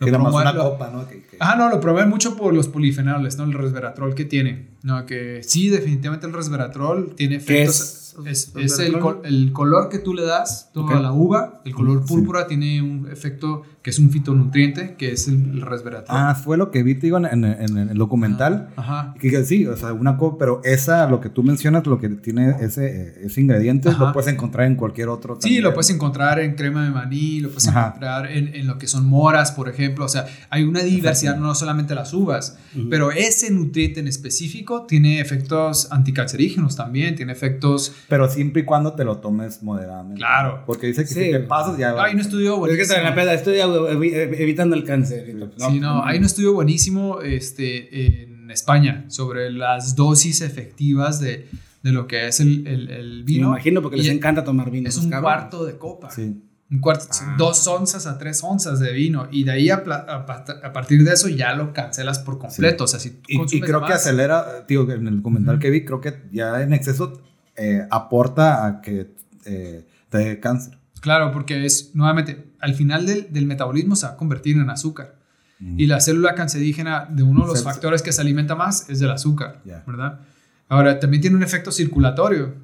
lo 0.00 0.04
Que 0.06 0.12
promueve- 0.12 0.42
una 0.42 0.52
lo- 0.52 0.70
copa, 0.72 0.90
¿no? 0.92 1.08
Que- 1.08 1.22
que- 1.24 1.36
Ajá, 1.40 1.56
no, 1.56 1.70
lo 1.70 1.80
promueven 1.80 2.10
mucho 2.10 2.36
por 2.36 2.52
los 2.52 2.68
polifenoles, 2.68 3.38
¿no? 3.38 3.44
El 3.44 3.52
resveratrol 3.54 4.14
que 4.14 4.24
tiene. 4.26 4.66
No, 4.82 5.06
que 5.06 5.40
sí, 5.42 5.68
definitivamente 5.70 6.26
el 6.26 6.32
resveratrol 6.34 7.14
tiene 7.14 7.38
¿Qué 7.38 7.62
efectos. 7.62 8.07
Es 8.26 8.52
Es, 8.56 8.78
el, 8.78 8.98
col- 8.98 9.20
el 9.24 9.52
color 9.52 9.88
que 9.88 9.98
tú 9.98 10.14
le 10.14 10.22
das 10.24 10.70
tú 10.72 10.82
Ok. 10.84 10.92
a 10.92 11.00
la 11.00 11.12
uva, 11.12 11.60
el 11.64 11.74
color 11.74 12.02
Sí. 12.02 12.08
púrpura 12.08 12.46
tiene 12.46 12.82
un 12.82 13.08
efecto 13.10 13.62
que 13.88 13.92
es 13.92 13.98
un 13.98 14.10
fitonutriente, 14.10 14.96
que 14.98 15.12
es 15.12 15.28
el, 15.28 15.36
el 15.50 15.62
resveratrol. 15.62 16.14
Ah, 16.14 16.34
fue 16.34 16.58
lo 16.58 16.70
que 16.70 16.82
vi, 16.82 16.94
te 16.94 17.06
digo, 17.06 17.16
en, 17.16 17.24
en- 17.24 17.44
en 17.46 17.88
el 17.88 17.96
documental. 17.96 18.68
Ajá. 18.76 19.14
Que 19.18 19.42
sí, 19.46 19.66
o 19.66 19.74
sea, 19.78 19.94
una 19.94 20.18
copa, 20.18 20.36
pero 20.38 20.60
esa, 20.62 21.08
lo 21.08 21.22
que 21.22 21.30
tú 21.30 21.42
mencionas, 21.42 21.86
lo 21.86 21.98
que 21.98 22.10
tiene 22.10 22.54
ese, 22.60 23.14
ese 23.24 23.40
ingrediente, 23.40 23.88
Ajá. 23.88 24.04
lo 24.08 24.12
puedes 24.12 24.30
encontrar 24.30 24.66
en 24.66 24.74
cualquier 24.76 25.08
otro. 25.08 25.36
Sí, 25.36 25.40
también. 25.40 25.62
lo 25.64 25.72
puedes 25.72 25.88
encontrar 25.88 26.38
en 26.38 26.54
crema 26.54 26.84
de 26.84 26.90
maní, 26.90 27.40
lo 27.40 27.48
puedes 27.48 27.66
Ajá. 27.68 27.86
encontrar 27.86 28.30
en, 28.30 28.54
en 28.54 28.66
lo 28.66 28.76
que 28.76 28.86
son 28.86 29.06
moras, 29.06 29.52
por 29.52 29.70
ejemplo. 29.70 30.04
O 30.04 30.08
sea, 30.08 30.26
hay 30.50 30.64
una 30.64 30.80
diversidad, 30.82 31.38
no 31.38 31.54
solamente 31.54 31.94
las 31.94 32.12
uvas, 32.12 32.58
pero 32.90 33.10
ese 33.10 33.50
nutriente 33.50 34.00
en 34.00 34.08
específico 34.08 34.84
tiene 34.86 35.20
efectos 35.20 35.90
anticancerígenos 35.90 36.76
también, 36.76 37.14
tiene 37.14 37.32
efectos... 37.32 37.94
Pero 38.10 38.28
siempre 38.28 38.60
y 38.60 38.64
cuando 38.66 38.92
te 38.92 39.04
lo 39.04 39.16
tomes 39.16 39.62
moderadamente. 39.62 40.18
Claro. 40.18 40.64
Porque 40.66 40.88
dice 40.88 41.00
que 41.04 41.08
Sí. 41.08 41.24
si 41.24 41.30
te 41.30 41.40
pasas 41.40 41.78
ya. 41.78 41.94
Hay 42.02 42.12
un 42.12 42.20
estudio 42.20 42.66
Es 42.66 42.86
que 42.92 43.02
la 43.02 43.14
peda. 43.14 43.32
Estoy 43.32 43.60
evi- 43.86 44.12
evi- 44.12 44.36
evitando 44.40 44.74
el 44.74 44.84
cáncer. 44.84 45.26
Sí, 45.58 45.78
no, 45.80 46.04
hay 46.04 46.18
un 46.18 46.24
estudio 46.24 46.52
buenísimo 46.54 47.20
este, 47.20 48.22
en 48.24 48.50
España 48.50 49.04
sobre 49.08 49.50
las 49.52 49.94
dosis 49.94 50.40
efectivas 50.40 51.20
de, 51.20 51.46
de 51.82 51.92
lo 51.92 52.06
que 52.06 52.26
es 52.28 52.40
el, 52.40 52.66
el, 52.66 52.90
el 52.90 53.18
Me 53.20 53.24
vino. 53.24 53.48
imagino 53.48 53.82
porque 53.82 53.98
les 53.98 54.06
Y 54.06 54.10
encanta 54.10 54.42
tomar 54.42 54.70
vino. 54.70 54.88
Es 54.88 54.96
un 54.96 55.10
cuarto 55.10 55.64
de 55.64 55.76
copa. 55.76 56.10
Sí. 56.10 56.42
Un 56.70 56.80
cuarto, 56.80 57.06
Ah. 57.22 57.34
dos 57.38 57.66
onzas 57.66 58.06
a 58.06 58.18
tres 58.18 58.42
onzas 58.44 58.78
de 58.80 58.92
vino. 58.92 59.28
Y 59.30 59.44
de 59.44 59.52
ahí 59.52 59.70
a, 59.70 59.76
a 59.86 60.16
a 60.16 60.72
partir 60.72 61.02
de 61.04 61.12
eso 61.14 61.28
ya 61.28 61.54
lo 61.54 61.72
cancelas 61.72 62.18
por 62.18 62.38
completo. 62.38 62.84
O 62.84 62.86
sea, 62.86 63.00
si 63.00 63.20
Y, 63.26 63.40
y 63.56 63.60
creo 63.60 63.80
que 63.80 63.88
más- 63.92 64.04
acelera, 64.06 64.66
tío, 64.66 64.90
en 64.90 65.06
el 65.06 65.22
comentario 65.22 65.56
Ujú. 65.56 65.62
que 65.62 65.70
vi, 65.70 65.84
creo 65.86 66.00
que 66.02 66.14
ya 66.30 66.60
en 66.62 66.72
exceso 66.74 67.22
eh, 67.56 67.86
aporta 67.90 68.66
a 68.66 68.80
que 68.82 69.10
eh, 69.46 69.86
te 70.10 70.18
dé 70.18 70.40
cáncer. 70.40 70.74
Claro, 71.00 71.32
porque 71.32 71.64
es, 71.64 71.94
nuevamente, 71.94 72.52
al 72.60 72.74
final 72.74 73.06
del, 73.06 73.32
del 73.32 73.46
metabolismo 73.46 73.96
se 73.96 74.06
va 74.06 74.12
a 74.12 74.16
convertir 74.16 74.56
en 74.56 74.70
azúcar. 74.70 75.16
Y 75.60 75.86
la 75.86 76.00
célula 76.00 76.36
cancerígena 76.36 77.08
de 77.10 77.24
uno 77.24 77.40
de 77.40 77.48
los 77.48 77.64
factores 77.64 78.00
que 78.00 78.12
se 78.12 78.20
alimenta 78.20 78.54
más 78.54 78.88
es 78.88 79.00
del 79.00 79.10
azúcar. 79.10 79.60
¿verdad? 79.64 80.20
Ahora, 80.68 81.00
también 81.00 81.20
tiene 81.20 81.36
un 81.36 81.42
efecto 81.42 81.72
circulatorio. 81.72 82.54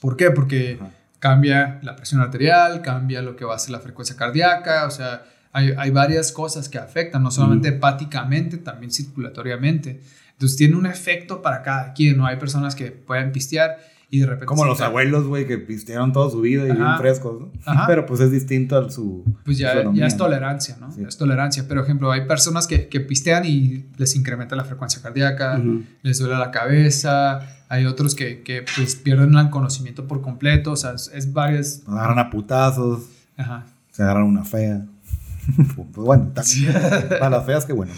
¿Por 0.00 0.16
qué? 0.16 0.32
Porque 0.32 0.80
cambia 1.20 1.78
la 1.82 1.94
presión 1.94 2.20
arterial, 2.20 2.82
cambia 2.82 3.22
lo 3.22 3.36
que 3.36 3.44
va 3.44 3.54
a 3.54 3.58
ser 3.60 3.70
la 3.70 3.80
frecuencia 3.80 4.16
cardíaca, 4.16 4.86
o 4.86 4.90
sea, 4.90 5.24
hay, 5.52 5.72
hay 5.78 5.90
varias 5.90 6.32
cosas 6.32 6.68
que 6.68 6.78
afectan, 6.78 7.22
no 7.22 7.30
solamente 7.30 7.68
hepáticamente, 7.68 8.58
también 8.58 8.90
circulatoriamente. 8.90 10.02
Entonces 10.32 10.58
tiene 10.58 10.74
un 10.74 10.86
efecto 10.86 11.42
para 11.42 11.62
cada 11.62 11.92
quien, 11.92 12.16
¿no? 12.16 12.26
Hay 12.26 12.36
personas 12.36 12.74
que 12.74 12.90
pueden 12.90 13.30
pistear 13.30 13.78
y 14.14 14.20
de 14.20 14.26
repente... 14.26 14.46
Como 14.46 14.64
los 14.64 14.80
abuelos, 14.80 15.26
güey, 15.26 15.44
que 15.44 15.58
pistearon 15.58 16.12
toda 16.12 16.30
su 16.30 16.40
vida 16.40 16.68
y 16.68 16.70
Ajá. 16.70 16.84
bien 16.84 16.98
frescos, 16.98 17.40
¿no? 17.40 17.52
Ajá. 17.64 17.84
Pero 17.88 18.06
pues 18.06 18.20
es 18.20 18.30
distinto 18.30 18.78
a 18.78 18.88
su. 18.88 19.24
Pues 19.44 19.58
ya, 19.58 19.72
es 19.72 20.16
tolerancia, 20.16 20.76
¿no? 20.78 20.92
Sí. 20.92 21.02
Es 21.02 21.16
tolerancia. 21.18 21.64
Pero, 21.66 21.82
ejemplo, 21.82 22.12
hay 22.12 22.24
personas 22.24 22.68
que, 22.68 22.88
que 22.88 23.00
pistean 23.00 23.44
y 23.44 23.86
les 23.96 24.14
incrementa 24.14 24.54
la 24.54 24.62
frecuencia 24.62 25.02
cardíaca, 25.02 25.60
les 26.02 26.20
duele 26.20 26.38
la 26.38 26.52
cabeza. 26.52 27.40
Hay 27.68 27.86
otros 27.86 28.14
que, 28.14 28.42
que 28.42 28.64
pues, 28.76 28.94
pierden 28.94 29.34
el 29.34 29.50
conocimiento 29.50 30.06
por 30.06 30.22
completo. 30.22 30.70
O 30.70 30.76
sea, 30.76 30.92
es, 30.92 31.10
es 31.12 31.32
varias. 31.32 31.82
Agarran 31.88 32.20
a 32.20 32.30
putazos, 32.30 33.06
Ajá. 33.36 33.66
se 33.90 34.04
agarran 34.04 34.26
una 34.26 34.44
fea. 34.44 34.86
pues 35.74 35.88
bueno, 35.96 36.30
también. 36.32 36.72
Para 37.08 37.30
las 37.30 37.46
feas, 37.46 37.64
qué 37.64 37.72
bueno. 37.72 37.92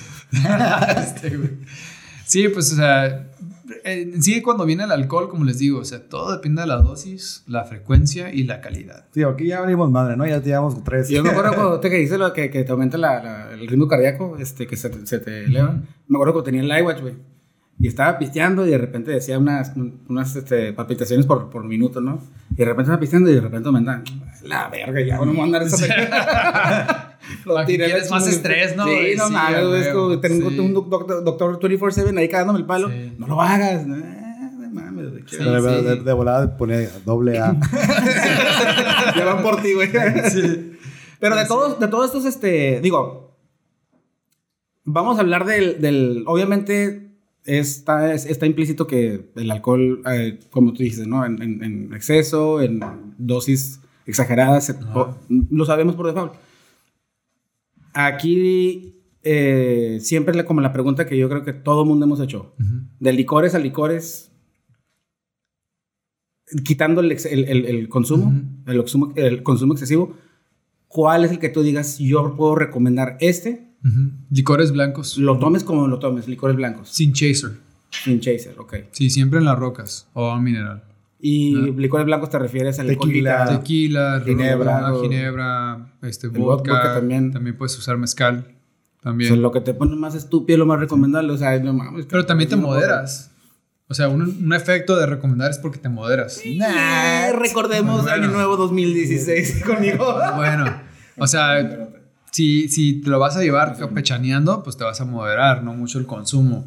Este, 0.97 1.59
sí, 2.25 2.49
pues, 2.49 2.73
o 2.73 2.77
sea, 2.77 3.27
en 3.85 4.23
sí, 4.23 4.43
cuando 4.43 4.65
viene 4.65 4.85
el 4.85 4.93
alcohol, 4.93 5.29
como 5.29 5.45
les 5.45 5.59
digo, 5.59 5.81
o 5.81 5.85
sea, 5.85 6.09
todo 6.09 6.33
depende 6.33 6.63
de 6.63 6.69
la 6.69 6.77
dosis, 6.77 7.43
la 7.47 7.65
frecuencia 7.65 8.33
y 8.33 8.45
la 8.45 8.61
calidad. 8.61 9.07
Tío, 9.13 9.29
aquí 9.29 9.47
ya 9.47 9.59
abrimos 9.59 9.91
madre, 9.91 10.17
¿no? 10.17 10.27
Ya 10.27 10.41
llevamos 10.43 10.83
tres. 10.85 11.09
Yo 11.09 11.23
me 11.23 11.31
acuerdo 11.31 11.51
cuando 11.55 11.81
te 11.81 11.91
que 11.91 11.97
dice 11.97 12.19
lo 12.19 12.33
que, 12.33 12.51
que 12.51 12.65
te 12.65 12.73
aumenta 12.73 12.97
la- 12.99 13.23
la- 13.23 13.51
el 13.53 13.67
ritmo 13.67 13.89
cardíaco, 13.89 14.37
este, 14.39 14.67
que 14.67 14.77
se, 14.77 14.91
te- 14.91 15.07
se 15.07 15.19
te 15.19 15.45
eleva. 15.45 15.75
Me 16.09 16.17
acuerdo 16.17 16.33
cuando 16.35 16.45
tenía 16.45 16.63
el 16.63 16.83
iWatch, 16.83 17.01
güey. 17.01 17.15
Y 17.79 17.89
estaba 17.89 18.19
pisteando 18.19 18.67
y 18.67 18.71
de 18.71 18.79
repente 18.79 19.11
decía 19.11 19.39
unas, 19.39 19.73
unas 20.09 20.35
este, 20.35 20.73
palpitaciones 20.73 21.27
por, 21.27 21.51
por 21.51 21.63
minuto, 21.65 22.01
¿no? 22.01 22.23
Y 22.53 22.55
de 22.57 22.65
repente 22.65 22.85
estaba 22.85 23.01
pisteando 23.01 23.31
y 23.31 23.35
de 23.35 23.41
repente 23.43 23.69
aumentan. 23.69 24.03
La 24.45 24.69
verga, 24.71 25.01
ya 25.03 25.17
no 25.19 25.27
me 25.27 25.33
voy 25.33 25.41
a 25.41 25.45
andar 25.45 25.63
esa 25.63 25.77
Que 27.67 27.77
quieres 27.77 28.11
más 28.11 28.27
estrés, 28.27 28.77
¿no? 28.77 28.85
Sí, 28.87 29.15
no 29.17 29.27
Sí, 29.29 29.33
mames, 29.33 29.57
a 29.59 29.65
güey, 29.67 29.81
es 29.81 29.89
como 29.89 30.21
tengo 30.21 30.51
sí. 30.51 30.59
un 30.59 30.75
doc- 30.75 30.89
doc- 30.89 31.23
doctor 31.25 31.59
24-7 31.61 32.17
ahí 32.19 32.29
cagándome 32.29 32.59
el 32.61 32.67
palo. 32.67 32.89
Sí. 32.89 33.13
No 33.19 33.27
lo 33.27 33.41
hagas. 33.43 33.83
Eh, 33.83 33.87
no 33.87 34.71
mames. 34.71 35.07
Sí, 35.27 35.37
de, 35.39 35.45
de- 35.51 35.79
sí. 35.79 35.85
de- 35.85 36.03
de 36.03 36.13
volada 36.13 36.57
pone 36.57 36.89
doble 37.05 37.39
A. 37.39 37.57
ya 39.17 39.25
van 39.25 39.43
por 39.43 39.61
ti, 39.63 39.73
güey. 39.75 39.91
Pero 41.19 41.37
de 41.37 41.45
todos, 41.47 41.81
de 41.81 41.89
todos 41.89 42.07
estos, 42.07 42.25
este, 42.27 42.81
digo, 42.81 43.37
vamos 44.85 45.19
a 45.19 45.21
hablar 45.23 45.45
del, 45.47 45.81
del 45.81 46.25
obviamente, 46.27 47.11
está, 47.45 48.13
está 48.15 48.47
implícito 48.47 48.87
que 48.87 49.31
el 49.37 49.51
alcohol, 49.51 50.03
eh, 50.13 50.39
como 50.51 50.73
tú 50.73 50.83
dices, 50.83 51.07
¿no? 51.07 51.25
En, 51.25 51.43
en, 51.43 51.93
exceso, 51.95 52.61
en 52.61 52.81
dosis 53.19 53.81
exageradas, 54.07 54.75
lo 55.29 55.65
sabemos 55.65 55.95
por 55.97 56.07
default. 56.07 56.35
Aquí 57.99 59.01
eh, 59.23 59.99
siempre 60.03 60.45
como 60.45 60.61
la 60.61 60.71
pregunta 60.71 61.07
que 61.07 61.17
yo 61.17 61.31
creo 61.31 61.43
que 61.45 61.55
todo 61.55 61.87
mundo 61.87 62.05
hemos 62.05 62.21
hecho. 62.21 62.55
De 63.01 63.11
licores 63.15 63.55
a 63.55 63.59
licores, 63.59 64.31
quitando 66.63 67.01
el, 67.01 67.11
el, 67.11 67.89
consumo, 67.89 68.35
el, 68.67 68.77
consumo, 68.77 69.13
el 69.17 69.43
consumo 69.43 69.73
excesivo, 69.73 70.15
¿cuál 70.89 71.25
es 71.25 71.31
el 71.31 71.39
que 71.39 71.49
tú 71.49 71.63
digas, 71.63 71.99
yo 71.99 72.37
puedo 72.37 72.55
recomendar 72.55 73.17
este? 73.21 73.67
Licores 74.31 74.73
blancos. 74.73 75.17
Lo 75.17 75.39
tomes 75.39 75.65
como 75.65 75.89
lo 75.89 75.99
tomes, 75.99 76.29
licores 76.29 76.55
blancos. 76.55 76.91
Sin 76.91 77.15
chaser. 77.15 77.53
Sin 77.89 78.21
chaser, 78.21 78.59
ok. 78.59 78.75
Sí, 78.91 79.09
siempre 79.09 79.39
en 79.39 79.47
las 79.47 79.59
rocas 79.59 80.07
o 80.13 80.37
mineral. 80.37 80.85
¿Y 81.29 81.73
licores 81.73 82.07
blancos 82.07 82.31
te 82.31 82.39
refieres 82.39 82.79
al 82.79 82.87
tequila? 82.87 83.47
Tequila, 83.47 84.23
ginebra, 84.25 84.93
ginebra, 85.03 85.93
este, 86.03 86.29
vodka, 86.29 86.95
también. 86.95 87.33
También 87.33 87.57
puedes 87.57 87.77
usar 87.77 87.97
mezcal. 87.97 88.55
También. 89.03 89.43
lo 89.43 89.51
que 89.51 89.61
te 89.61 89.75
pone 89.75 89.97
más 89.97 90.15
estúpido, 90.15 90.57
lo 90.57 90.67
más 90.67 90.79
recomendable, 90.79 91.33
o 91.33 91.37
sea, 91.37 91.59
no 91.59 91.73
mames. 91.73 92.07
Pero 92.07 92.25
también 92.27 92.49
te 92.49 92.55
moderas. 92.55 93.33
O 93.89 93.95
sea, 93.95 94.09
un, 94.09 94.23
un, 94.23 94.53
efecto 94.53 94.97
de 94.97 95.07
recomendar 95.07 95.51
es 95.51 95.59
porque 95.59 95.79
te 95.79 95.89
moderas. 95.89 96.43
Nah, 96.57 97.33
recordemos 97.33 98.07
año 98.07 98.29
nuevo 98.29 98.57
2016 98.57 99.65
conmigo. 99.67 100.21
Bueno, 100.37 100.81
o 101.17 101.27
sea, 101.27 101.91
si, 102.31 102.69
si 102.69 103.01
te 103.01 103.11
lo 103.11 103.19
vas 103.19 103.37
a 103.37 103.43
llevar 103.43 103.77
campechaneando, 103.77 104.63
pues 104.63 104.77
te 104.77 104.85
vas 104.85 105.01
a 105.01 105.05
moderar, 105.05 105.65
no 105.65 105.75
mucho 105.75 105.99
el 105.99 106.07
consumo. 106.07 106.67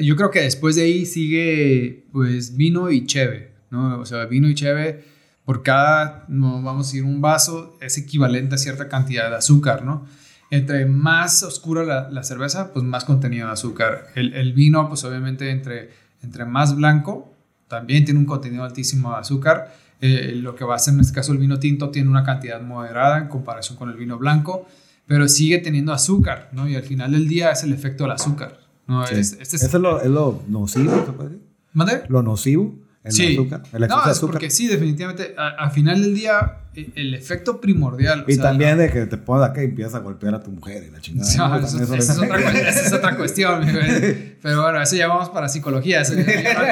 Yo 0.00 0.14
creo 0.14 0.30
que 0.30 0.42
después 0.42 0.76
de 0.76 0.82
ahí 0.82 1.06
sigue, 1.06 2.06
pues, 2.12 2.56
vino 2.56 2.88
y 2.92 3.04
cheve, 3.06 3.49
¿no? 3.70 3.98
O 4.00 4.06
sea, 4.06 4.24
vino 4.26 4.48
y 4.48 4.54
cheve, 4.54 5.04
por 5.44 5.62
cada, 5.62 6.24
no, 6.28 6.62
vamos 6.62 6.86
a 6.86 6.88
decir, 6.88 7.04
un 7.04 7.20
vaso 7.20 7.76
es 7.80 7.96
equivalente 7.98 8.54
a 8.54 8.58
cierta 8.58 8.88
cantidad 8.88 9.30
de 9.30 9.36
azúcar, 9.36 9.84
¿no? 9.84 10.06
Entre 10.50 10.84
más 10.84 11.42
oscura 11.42 11.84
la, 11.84 12.10
la 12.10 12.24
cerveza, 12.24 12.72
pues 12.72 12.84
más 12.84 13.04
contenido 13.04 13.46
de 13.46 13.52
azúcar. 13.52 14.08
El, 14.14 14.34
el 14.34 14.52
vino, 14.52 14.88
pues 14.88 15.04
obviamente 15.04 15.50
entre 15.50 15.90
entre 16.22 16.44
más 16.44 16.76
blanco, 16.76 17.32
también 17.68 18.04
tiene 18.04 18.20
un 18.20 18.26
contenido 18.26 18.64
altísimo 18.64 19.10
de 19.10 19.16
azúcar. 19.16 19.74
Eh, 20.00 20.32
lo 20.34 20.54
que 20.54 20.64
va 20.64 20.76
a 20.76 20.78
ser 20.78 20.94
en 20.94 21.00
este 21.00 21.12
caso 21.12 21.32
el 21.32 21.38
vino 21.38 21.58
tinto 21.58 21.90
tiene 21.90 22.08
una 22.08 22.24
cantidad 22.24 22.60
moderada 22.62 23.18
en 23.18 23.28
comparación 23.28 23.76
con 23.76 23.90
el 23.90 23.96
vino 23.96 24.18
blanco, 24.18 24.66
pero 25.06 25.28
sigue 25.28 25.58
teniendo 25.58 25.92
azúcar, 25.92 26.48
¿no? 26.52 26.68
Y 26.68 26.74
al 26.74 26.82
final 26.82 27.12
del 27.12 27.28
día 27.28 27.50
es 27.50 27.62
el 27.64 27.72
efecto 27.72 28.04
del 28.04 28.12
azúcar, 28.12 28.60
¿no? 28.86 29.04
este 29.04 29.20
es, 29.20 29.52
es, 29.52 29.74
lo, 29.74 30.00
es 30.00 30.08
lo 30.08 30.42
nocivo. 30.48 31.40
¿Mande? 31.72 32.02
Lo 32.08 32.22
nocivo 32.22 32.74
el 33.04 33.12
sí. 33.12 33.32
azúcar. 33.34 33.62
El 33.72 33.88
no, 33.88 34.10
es 34.10 34.20
porque 34.20 34.50
sí, 34.50 34.68
definitivamente, 34.68 35.34
al 35.36 35.70
final 35.70 36.02
del 36.02 36.14
día, 36.14 36.58
el 36.74 37.14
efecto 37.14 37.60
primordial. 37.60 38.24
Y 38.28 38.36
también 38.36 38.78
de 38.78 38.90
que 38.90 39.06
te 39.06 39.16
pones 39.16 39.48
acá 39.48 39.62
y 39.62 39.66
empiezas 39.66 39.96
a 39.96 39.98
golpear 39.98 40.34
a 40.34 40.40
tu 40.40 40.52
mujer 40.52 40.84
y 40.86 40.90
la 40.90 41.00
chingada. 41.00 41.30
No, 41.50 41.66
eso, 41.66 41.94
es 41.94 42.92
otra, 42.92 43.16
cuestión. 43.16 43.66
pero 44.42 44.62
bueno, 44.62 44.80
eso 44.80 44.94
ya 44.94 45.08
vamos 45.08 45.30
para 45.30 45.48
psicología. 45.48 46.02
Eso, 46.02 46.14
yo, 46.14 46.22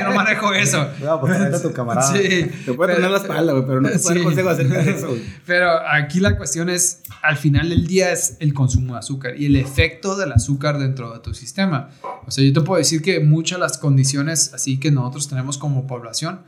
no 0.04 0.14
manejo 0.14 0.52
eso. 0.52 0.86
No, 1.02 1.20
pues 1.20 1.40
a 1.40 1.62
tu 1.62 1.72
camarada. 1.72 2.12
Sí. 2.12 2.48
Te 2.64 2.74
puede 2.74 2.94
tener 2.94 3.10
la 3.10 3.16
espalda, 3.16 3.52
güey, 3.52 3.66
pero 3.66 3.80
no 3.80 3.88
te 3.88 3.98
puede 3.98 4.18
sí. 4.18 4.24
consejo 4.24 4.48
acerca 4.50 4.82
de 4.82 4.90
eso. 4.90 5.16
Pero 5.46 5.70
aquí 5.88 6.20
la 6.20 6.36
cuestión 6.36 6.68
es, 6.68 7.02
al 7.22 7.36
final 7.36 7.70
del 7.70 7.86
día 7.86 8.12
es 8.12 8.36
el 8.40 8.52
consumo 8.52 8.92
de 8.92 8.98
azúcar 9.00 9.34
y 9.36 9.46
el 9.46 9.56
efecto 9.56 10.16
del 10.16 10.32
azúcar 10.32 10.78
dentro 10.78 11.12
de 11.12 11.20
tu 11.20 11.34
sistema. 11.34 11.90
O 12.26 12.30
sea, 12.30 12.44
yo 12.44 12.52
te 12.52 12.60
puedo 12.60 12.78
decir 12.78 13.02
que 13.02 13.20
muchas 13.20 13.58
de 13.58 13.62
las 13.62 13.78
condiciones 13.78 14.52
así 14.54 14.78
que 14.78 14.90
nosotros 14.90 15.28
tenemos 15.28 15.58
como 15.58 15.86
población, 15.86 16.40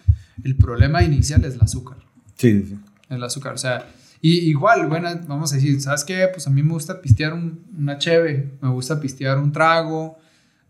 el 0.45 0.57
problema 0.57 1.03
inicial 1.03 1.45
es 1.45 1.55
el 1.55 1.63
azúcar. 1.63 1.97
Sí, 2.37 2.65
sí. 2.69 2.79
El 3.11 3.23
azúcar, 3.23 3.53
o 3.53 3.59
sea, 3.59 3.87
y 4.23 4.51
igual, 4.51 4.87
bueno, 4.87 5.09
vamos 5.27 5.53
a 5.53 5.57
decir, 5.57 5.81
¿sabes 5.81 6.05
qué? 6.05 6.29
Pues 6.33 6.47
a 6.47 6.51
mí 6.51 6.63
me 6.63 6.73
gusta 6.73 7.01
pistear 7.01 7.33
un, 7.33 7.65
una 7.77 7.99
cheve, 7.99 8.53
me 8.61 8.69
gusta 8.69 9.01
pistear 9.01 9.39
un 9.39 9.53
trago, 9.53 10.19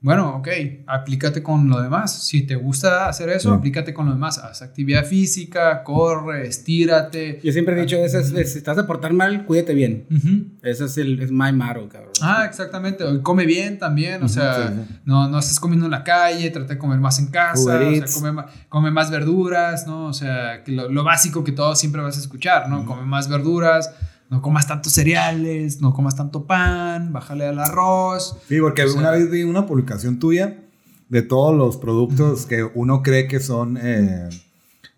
bueno, 0.02 0.36
ok, 0.36 0.48
aplícate 0.86 1.42
con 1.42 1.68
lo 1.68 1.82
demás. 1.82 2.24
Si 2.24 2.46
te 2.46 2.56
gusta 2.56 3.06
hacer 3.06 3.28
eso, 3.28 3.52
aplícate 3.52 3.92
con 3.92 4.06
lo 4.06 4.12
demás. 4.12 4.38
Haz 4.38 4.62
actividad 4.62 5.04
física, 5.04 5.82
corre, 5.84 6.46
estírate. 6.46 7.38
Yo 7.44 7.52
siempre 7.52 7.76
he 7.76 7.82
dicho, 7.82 7.96
eso 7.96 8.18
es, 8.18 8.52
si 8.52 8.58
estás 8.58 8.78
a 8.78 8.86
portar 8.86 9.12
mal, 9.12 9.44
cuídate 9.44 9.74
bien. 9.74 10.06
Ese 10.62 10.86
es 10.86 10.96
el 10.96 11.20
es 11.20 11.30
my 11.30 11.52
motto, 11.52 11.86
cabrón. 11.88 12.12
Ah, 12.22 12.46
exactamente. 12.48 13.04
Come 13.22 13.44
bien 13.44 13.78
también, 13.78 14.22
o 14.22 14.28
sea, 14.28 14.72
No, 15.04 15.28
no 15.28 15.38
estés 15.38 15.60
comiendo 15.60 15.84
en 15.84 15.92
la 15.92 16.02
calle, 16.02 16.48
trata 16.48 16.74
de 16.74 16.78
comer 16.78 16.98
más 16.98 17.18
en 17.18 17.26
casa, 17.26 17.60
o 17.60 17.94
sea, 17.94 18.04
come, 18.14 18.42
come, 18.70 18.90
más 18.90 19.10
verduras, 19.10 19.86
¿no? 19.86 20.06
O 20.06 20.14
sea, 20.14 20.64
que 20.64 20.72
lo, 20.72 21.04
básico 21.04 21.44
que 21.44 21.52
todos 21.52 21.78
siempre 21.78 22.00
vas 22.00 22.16
a 22.16 22.20
escuchar, 22.20 22.70
¿no? 22.70 22.86
Come 22.86 23.04
más 23.04 23.28
verduras 23.28 23.90
no 24.30 24.40
comas 24.42 24.68
tantos 24.68 24.92
cereales, 24.92 25.80
no 25.80 25.92
comas 25.92 26.14
tanto 26.14 26.46
pan, 26.46 27.12
bájale 27.12 27.46
al 27.46 27.58
arroz. 27.58 28.36
Sí, 28.48 28.60
porque 28.60 28.84
una 28.86 29.10
vez 29.10 29.28
vi 29.28 29.42
una 29.42 29.66
publicación 29.66 30.20
tuya 30.20 30.62
de 31.08 31.22
todos 31.22 31.54
los 31.54 31.76
productos 31.76 32.46
que 32.46 32.62
uno 32.62 33.02
cree 33.02 33.26
que 33.26 33.40
son 33.40 33.76
eh, 33.76 34.28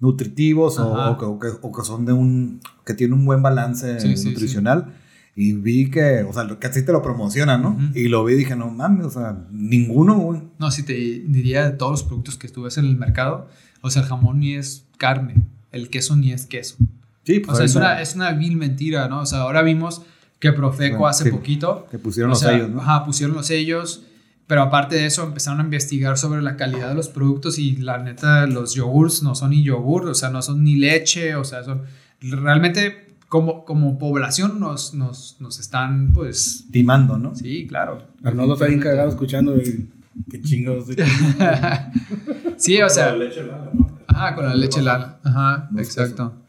nutritivos 0.01 0.79
o, 0.79 1.39
que, 1.41 1.85
son 1.85 2.05
de 2.05 2.13
un, 2.13 2.61
que 2.85 2.93
tienen 2.93 3.19
un 3.19 3.25
buen 3.25 3.43
balance 3.43 3.99
nutricional. 4.25 4.95
Y 5.35 5.55
vi 5.55 5.91
que, 5.91 6.25
o 6.25 6.33
sea, 6.35 6.47
que 6.61 6.67
así 6.67 6.85
te 6.85 6.93
lo 6.93 7.01
promocionan, 7.01 7.63
¿no? 7.63 7.79
Y 7.95 8.09
lo 8.09 8.23
vi 8.23 8.35
y 8.35 8.37
dije, 8.37 8.55
no 8.55 8.69
mames, 8.69 9.07
o 9.07 9.11
sea, 9.11 9.47
ninguno, 9.51 10.19
güey. 10.19 10.43
No, 10.59 10.71
si 10.71 10.83
te 10.83 10.93
diría 10.93 11.71
de 11.71 11.75
todos 11.79 11.93
los 11.93 12.03
productos 12.03 12.37
que 12.37 12.49
tú 12.49 12.65
ves 12.65 12.77
en 12.77 12.85
el 12.85 12.97
mercado, 12.99 13.49
o 13.81 13.89
sea, 13.89 14.03
el 14.03 14.09
jamón 14.09 14.41
ni 14.41 14.57
es 14.57 14.85
carne, 14.99 15.37
el 15.71 15.89
queso 15.89 16.17
ni 16.17 16.33
es 16.33 16.45
queso. 16.45 16.77
Sí, 17.25 17.41
pues 17.41 17.55
o 17.55 17.57
sea, 17.57 17.65
es 17.65 17.75
una, 17.77 18.01
es 18.01 18.15
una 18.15 18.33
vil 18.33 18.57
mentira, 18.57 19.09
¿no? 19.09 19.21
O 19.21 19.27
sea, 19.27 19.41
ahora 19.41 19.63
vimos 19.63 20.03
que 20.43 20.53
Profeco 20.53 21.07
hace 21.07 21.31
poquito. 21.31 21.87
Que 21.91 21.99
pusieron 21.99 22.31
los 22.31 22.41
sellos, 22.41 22.69
¿no? 22.69 22.81
Ajá, 22.81 23.05
pusieron 23.05 23.37
los 23.37 23.47
sellos. 23.47 24.05
Pero 24.49 24.63
aparte 24.63 24.97
de 24.97 25.07
eso, 25.07 25.23
empezaron 25.23 25.61
a 25.61 25.63
investigar 25.63 26.19
sobre 26.19 26.43
la 26.43 26.57
calidad 26.57 26.89
de 26.89 26.95
los 26.95 27.09
productos 27.09 27.59
y 27.59 27.77
la 27.77 27.99
neta, 27.99 28.47
los 28.47 28.75
yogurts 28.75 29.23
no 29.23 29.35
son 29.35 29.51
ni 29.51 29.63
yogur, 29.63 30.07
o 30.09 30.15
sea, 30.15 30.31
no 30.31 30.43
son 30.43 30.65
ni 30.65 30.75
leche, 30.75 31.37
o 31.37 31.45
sea, 31.45 31.63
son. 31.63 31.83
Realmente, 32.21 33.15
como, 33.29 33.65
como 33.65 33.99
población, 33.99 34.59
nos, 34.59 34.95
nos, 34.95 35.37
nos 35.39 35.61
están, 35.61 36.13
pues. 36.13 36.67
Timando, 36.73 37.19
¿no? 37.19 37.35
Sí, 37.37 37.67
claro. 37.69 38.03
Arnoldo 38.25 38.55
está 38.55 38.67
bien 38.67 38.81
cagado 38.81 39.09
escuchando 39.09 39.57
y. 39.57 39.89
Qué 40.29 40.43
chingados. 40.43 40.87
sí, 42.57 42.83
o 42.83 42.91
sea. 42.91 43.11
Con 43.11 43.21
la 43.21 43.25
leche 43.25 43.43
lala, 43.45 43.71
¿no? 43.73 43.99
Ajá, 44.09 44.35
con 44.35 44.45
la 44.45 44.55
leche 44.55 44.83
lala. 44.83 45.21
Ajá, 45.23 45.71
exacto. 45.79 46.42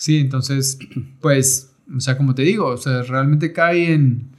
Sí, 0.00 0.16
entonces, 0.16 0.78
pues, 1.20 1.72
o 1.94 2.00
sea, 2.00 2.16
como 2.16 2.34
te 2.34 2.40
digo, 2.40 2.68
o 2.68 2.76
sea, 2.78 3.02
realmente 3.02 3.52
cae 3.52 3.92
en, 3.92 4.30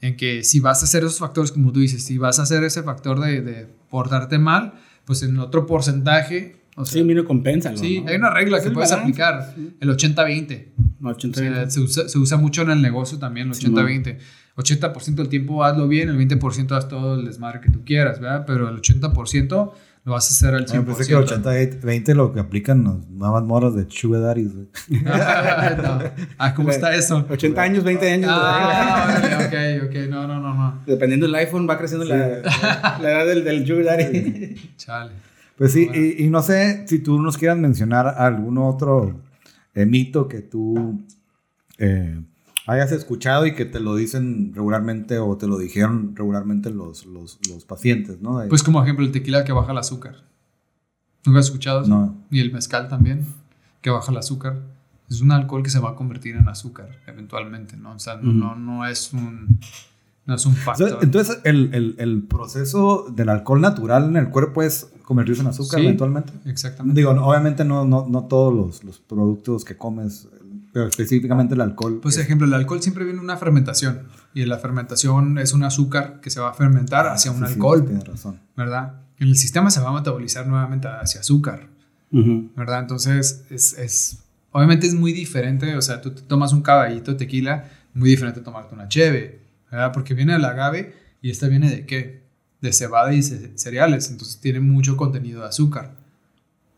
en 0.00 0.16
que 0.16 0.42
si 0.42 0.60
vas 0.60 0.80
a 0.80 0.86
hacer 0.86 1.04
esos 1.04 1.18
factores, 1.18 1.52
como 1.52 1.72
tú 1.72 1.80
dices, 1.80 2.02
si 2.02 2.16
vas 2.16 2.38
a 2.38 2.44
hacer 2.44 2.64
ese 2.64 2.82
factor 2.82 3.20
de, 3.20 3.42
de 3.42 3.66
portarte 3.90 4.38
mal, 4.38 4.72
pues 5.04 5.22
en 5.22 5.38
otro 5.38 5.66
porcentaje. 5.66 6.56
O 6.74 6.86
sea, 6.86 6.94
sí, 6.94 7.04
mira, 7.04 7.22
compensa. 7.24 7.76
Sí, 7.76 8.02
hay 8.08 8.16
una 8.16 8.30
regla 8.30 8.62
que 8.62 8.70
puedes 8.70 8.92
aplicar, 8.92 9.54
el 9.78 9.90
80-20. 9.90 10.68
80 11.02 11.70
se, 11.70 11.80
usa, 11.80 12.08
se 12.08 12.18
usa 12.18 12.38
mucho 12.38 12.62
en 12.62 12.70
el 12.70 12.80
negocio 12.80 13.18
también, 13.18 13.48
el 13.48 13.54
80-20. 13.54 14.16
80% 14.56 15.14
del 15.16 15.28
tiempo 15.28 15.64
hazlo 15.64 15.86
bien, 15.86 16.08
el 16.08 16.16
20% 16.16 16.72
haz 16.72 16.88
todo 16.88 17.20
el 17.20 17.26
desmadre 17.26 17.60
que 17.60 17.68
tú 17.68 17.84
quieras, 17.84 18.20
¿verdad? 18.20 18.44
Pero 18.46 18.70
el 18.70 18.80
80% 18.80 19.72
lo 20.04 20.12
vas 20.12 20.26
a 20.28 20.30
hacer 20.30 20.54
al 20.54 20.66
100%. 20.66 20.80
Ah, 20.80 20.84
pensé 20.86 21.06
que 21.06 21.14
80, 21.14 21.50
20 21.82 22.14
lo 22.14 22.32
que 22.32 22.40
aplican 22.40 22.84
los 22.84 23.08
nuevas 23.08 23.44
moros 23.44 23.74
de 23.76 23.86
Sugar 23.88 24.22
Daddies, 24.22 24.52
Ah, 26.38 26.54
¿cómo 26.54 26.70
está 26.70 26.94
eso? 26.94 27.26
80 27.28 27.62
años, 27.62 27.84
20 27.84 28.12
años. 28.12 28.30
Ah, 28.32 29.40
ok, 29.46 29.88
ok, 29.88 29.94
no, 30.08 30.26
no, 30.26 30.40
no, 30.40 30.54
no. 30.54 30.82
Dependiendo 30.86 31.26
del 31.26 31.34
iPhone 31.34 31.68
va 31.68 31.76
creciendo 31.76 32.06
la, 32.06 32.16
la, 33.00 33.10
edad 33.10 33.26
del, 33.26 33.44
del 33.44 33.66
Sugar 33.66 33.84
Daddy. 33.84 34.72
Chale. 34.76 35.12
Pues 35.56 35.72
sí, 35.72 35.90
y, 35.92 36.24
y, 36.24 36.30
no 36.30 36.40
sé 36.40 36.86
si 36.86 37.00
tú 37.00 37.20
nos 37.20 37.36
quieras 37.36 37.58
mencionar 37.58 38.06
algún 38.16 38.56
otro 38.56 39.20
eh, 39.74 39.84
mito 39.84 40.26
que 40.26 40.40
tú 40.40 41.04
eh, 41.76 42.18
hayas 42.70 42.92
escuchado 42.92 43.46
y 43.46 43.54
que 43.54 43.64
te 43.64 43.80
lo 43.80 43.96
dicen 43.96 44.52
regularmente 44.54 45.18
o 45.18 45.36
te 45.36 45.46
lo 45.46 45.58
dijeron 45.58 46.14
regularmente 46.14 46.70
los, 46.70 47.04
los, 47.06 47.38
los 47.48 47.64
pacientes, 47.64 48.20
¿no? 48.20 48.42
Pues 48.48 48.62
como 48.62 48.82
ejemplo 48.82 49.04
el 49.04 49.12
tequila 49.12 49.44
que 49.44 49.52
baja 49.52 49.72
el 49.72 49.78
azúcar. 49.78 50.24
¿Nunca 51.24 51.40
has 51.40 51.46
escuchado 51.46 51.82
eso? 51.82 51.90
No. 51.90 52.16
Y 52.30 52.40
el 52.40 52.52
mezcal 52.52 52.88
también, 52.88 53.26
que 53.80 53.90
baja 53.90 54.12
el 54.12 54.18
azúcar. 54.18 54.60
Es 55.08 55.20
un 55.20 55.32
alcohol 55.32 55.62
que 55.62 55.70
se 55.70 55.80
va 55.80 55.90
a 55.90 55.94
convertir 55.96 56.36
en 56.36 56.48
azúcar 56.48 57.00
eventualmente, 57.06 57.76
¿no? 57.76 57.92
O 57.92 57.98
sea, 57.98 58.16
no, 58.16 58.54
no, 58.54 58.86
es 58.86 59.12
un... 59.12 59.58
No 60.26 60.34
es 60.36 60.46
un 60.46 60.54
factor. 60.54 60.98
Entonces, 61.02 61.40
el, 61.42 61.74
el, 61.74 61.96
el, 61.98 62.22
proceso 62.22 63.06
del 63.10 63.30
alcohol 63.30 63.60
natural 63.60 64.04
en 64.04 64.16
el 64.16 64.28
cuerpo 64.28 64.62
es 64.62 64.92
convertirse 65.02 65.40
en 65.42 65.48
azúcar 65.48 65.80
eventualmente. 65.80 66.32
Exactamente. 66.44 67.00
Digo, 67.00 67.10
obviamente 67.10 67.64
no, 67.64 67.84
no, 67.84 68.06
no 68.06 68.24
todos 68.26 68.54
los, 68.54 68.84
los, 68.84 69.00
productos 69.00 69.64
que 69.64 69.76
comes 69.76 70.28
pero 70.72 70.86
específicamente 70.86 71.54
el 71.54 71.60
alcohol. 71.60 71.98
Pues, 72.02 72.16
por 72.16 72.24
ejemplo, 72.24 72.46
el 72.46 72.54
alcohol 72.54 72.80
siempre 72.82 73.04
viene 73.04 73.20
una 73.20 73.36
fermentación. 73.36 74.02
Y 74.34 74.44
la 74.44 74.58
fermentación 74.58 75.38
es 75.38 75.52
un 75.52 75.62
azúcar 75.64 76.20
que 76.20 76.30
se 76.30 76.40
va 76.40 76.50
a 76.50 76.54
fermentar 76.54 77.06
hacia 77.08 77.32
un 77.32 77.42
alcohol. 77.44 77.84
tienes 77.84 78.04
razón. 78.06 78.40
¿Verdad? 78.56 78.94
el 79.18 79.36
sistema 79.36 79.70
se 79.70 79.80
va 79.80 79.90
a 79.90 79.92
metabolizar 79.92 80.46
nuevamente 80.46 80.88
hacia 80.88 81.20
azúcar, 81.20 81.68
Ujú. 82.10 82.50
¿verdad? 82.56 82.78
Entonces, 82.80 83.44
es, 83.50 83.76
es- 83.78 84.18
obviamente 84.50 84.86
es 84.86 84.94
muy 84.94 85.12
diferente, 85.12 85.76
o 85.76 85.82
sea, 85.82 86.00
tú 86.00 86.12
te 86.12 86.22
tomas 86.22 86.54
un 86.54 86.62
caballito 86.62 87.12
de 87.12 87.18
tequila, 87.18 87.68
muy 87.92 88.08
diferente 88.08 88.40
a 88.40 88.42
tomarte 88.42 88.74
una 88.74 88.88
cheve, 88.88 89.42
¿verdad? 89.70 89.92
Porque 89.92 90.14
viene 90.14 90.32
del 90.32 90.44
agave 90.46 90.94
y 91.20 91.30
esta 91.30 91.48
viene 91.48 91.68
de 91.68 91.84
qué? 91.84 92.22
De 92.62 92.72
cebada 92.72 93.12
y 93.12 93.22
ce- 93.22 93.52
cereales, 93.58 94.10
entonces 94.10 94.40
tiene 94.40 94.60
mucho 94.60 94.96
contenido 94.96 95.42
de 95.42 95.48
azúcar, 95.48 95.92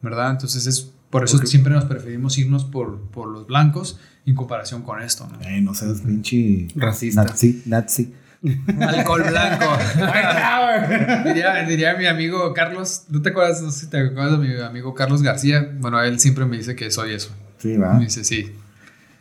¿verdad? 0.01 0.33
Entonces 0.33 0.67
es 0.67 0.91
por 1.13 1.25
eso 1.25 1.37
Porque- 1.37 1.49
siempre 1.49 1.75
nos 1.75 1.85
preferimos 1.85 2.39
irnos 2.39 2.65
por, 2.65 3.03
por 3.11 3.29
los 3.29 3.47
blancos 3.47 4.01
en 4.25 4.35
comparación 4.35 4.81
con 4.81 5.03
esto, 5.03 5.29
¿no? 5.31 5.39
Ay, 5.45 5.61
no 5.61 5.75
seas 5.75 6.01
pinche 6.01 6.69
Racista. 6.75 7.25
Nazi, 7.25 7.63
nazi. 7.67 8.15
Alcohol 8.81 9.23
blanco. 9.29 9.67
diría, 11.27 11.65
diría 11.69 11.95
mi 11.97 12.07
amigo 12.07 12.55
Carlos, 12.55 13.03
¿no 13.11 13.21
te 13.21 13.29
acuerdas? 13.29 13.61
No 13.61 13.71
sé 13.71 13.81
si 13.81 13.91
te 13.91 13.99
acuerdas 13.99 14.41
de 14.41 14.49
mi 14.49 14.59
amigo 14.63 14.95
Carlos 14.95 15.23
García. 15.23 15.71
Bueno, 15.81 16.03
él 16.03 16.19
siempre 16.19 16.47
me 16.47 16.57
dice 16.57 16.75
que 16.75 16.91
soy 16.91 17.13
eso. 17.13 17.31
Sí, 17.59 17.77
va. 17.77 17.93
Me 17.93 18.05
dice, 18.05 18.25
sí. 18.25 18.51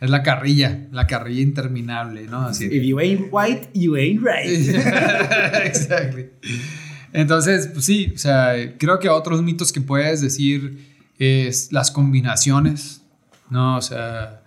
Es 0.00 0.08
la 0.08 0.22
carrilla, 0.22 0.86
la 0.92 1.06
carrilla 1.06 1.42
interminable, 1.42 2.26
¿no? 2.26 2.46
Así. 2.46 2.64
If 2.64 2.84
you 2.84 2.98
ain't 3.00 3.28
white, 3.30 3.68
you 3.74 3.96
ain't 3.96 4.22
right. 4.24 4.74
Exactly. 5.64 6.30
Entonces, 7.12 7.68
pues 7.68 7.84
sí, 7.84 8.12
o 8.14 8.18
sea, 8.18 8.54
creo 8.78 8.98
que 8.98 9.10
otros 9.10 9.42
mitos 9.42 9.72
que 9.72 9.82
puedes 9.82 10.22
decir 10.22 10.91
es 11.22 11.72
las 11.72 11.90
combinaciones, 11.90 13.02
¿no? 13.50 13.76
O 13.76 13.82
sea, 13.82 14.42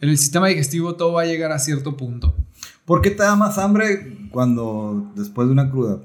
en 0.00 0.08
el 0.08 0.18
sistema 0.18 0.48
digestivo 0.48 0.94
todo 0.94 1.14
va 1.14 1.22
a 1.22 1.26
llegar 1.26 1.52
a 1.52 1.58
cierto 1.58 1.96
punto. 1.96 2.36
¿Por 2.84 3.02
qué 3.02 3.10
te 3.10 3.22
da 3.22 3.36
más 3.36 3.58
hambre 3.58 4.28
cuando 4.30 5.12
después 5.14 5.48
de 5.48 5.52
una 5.52 5.70
cruda? 5.70 5.98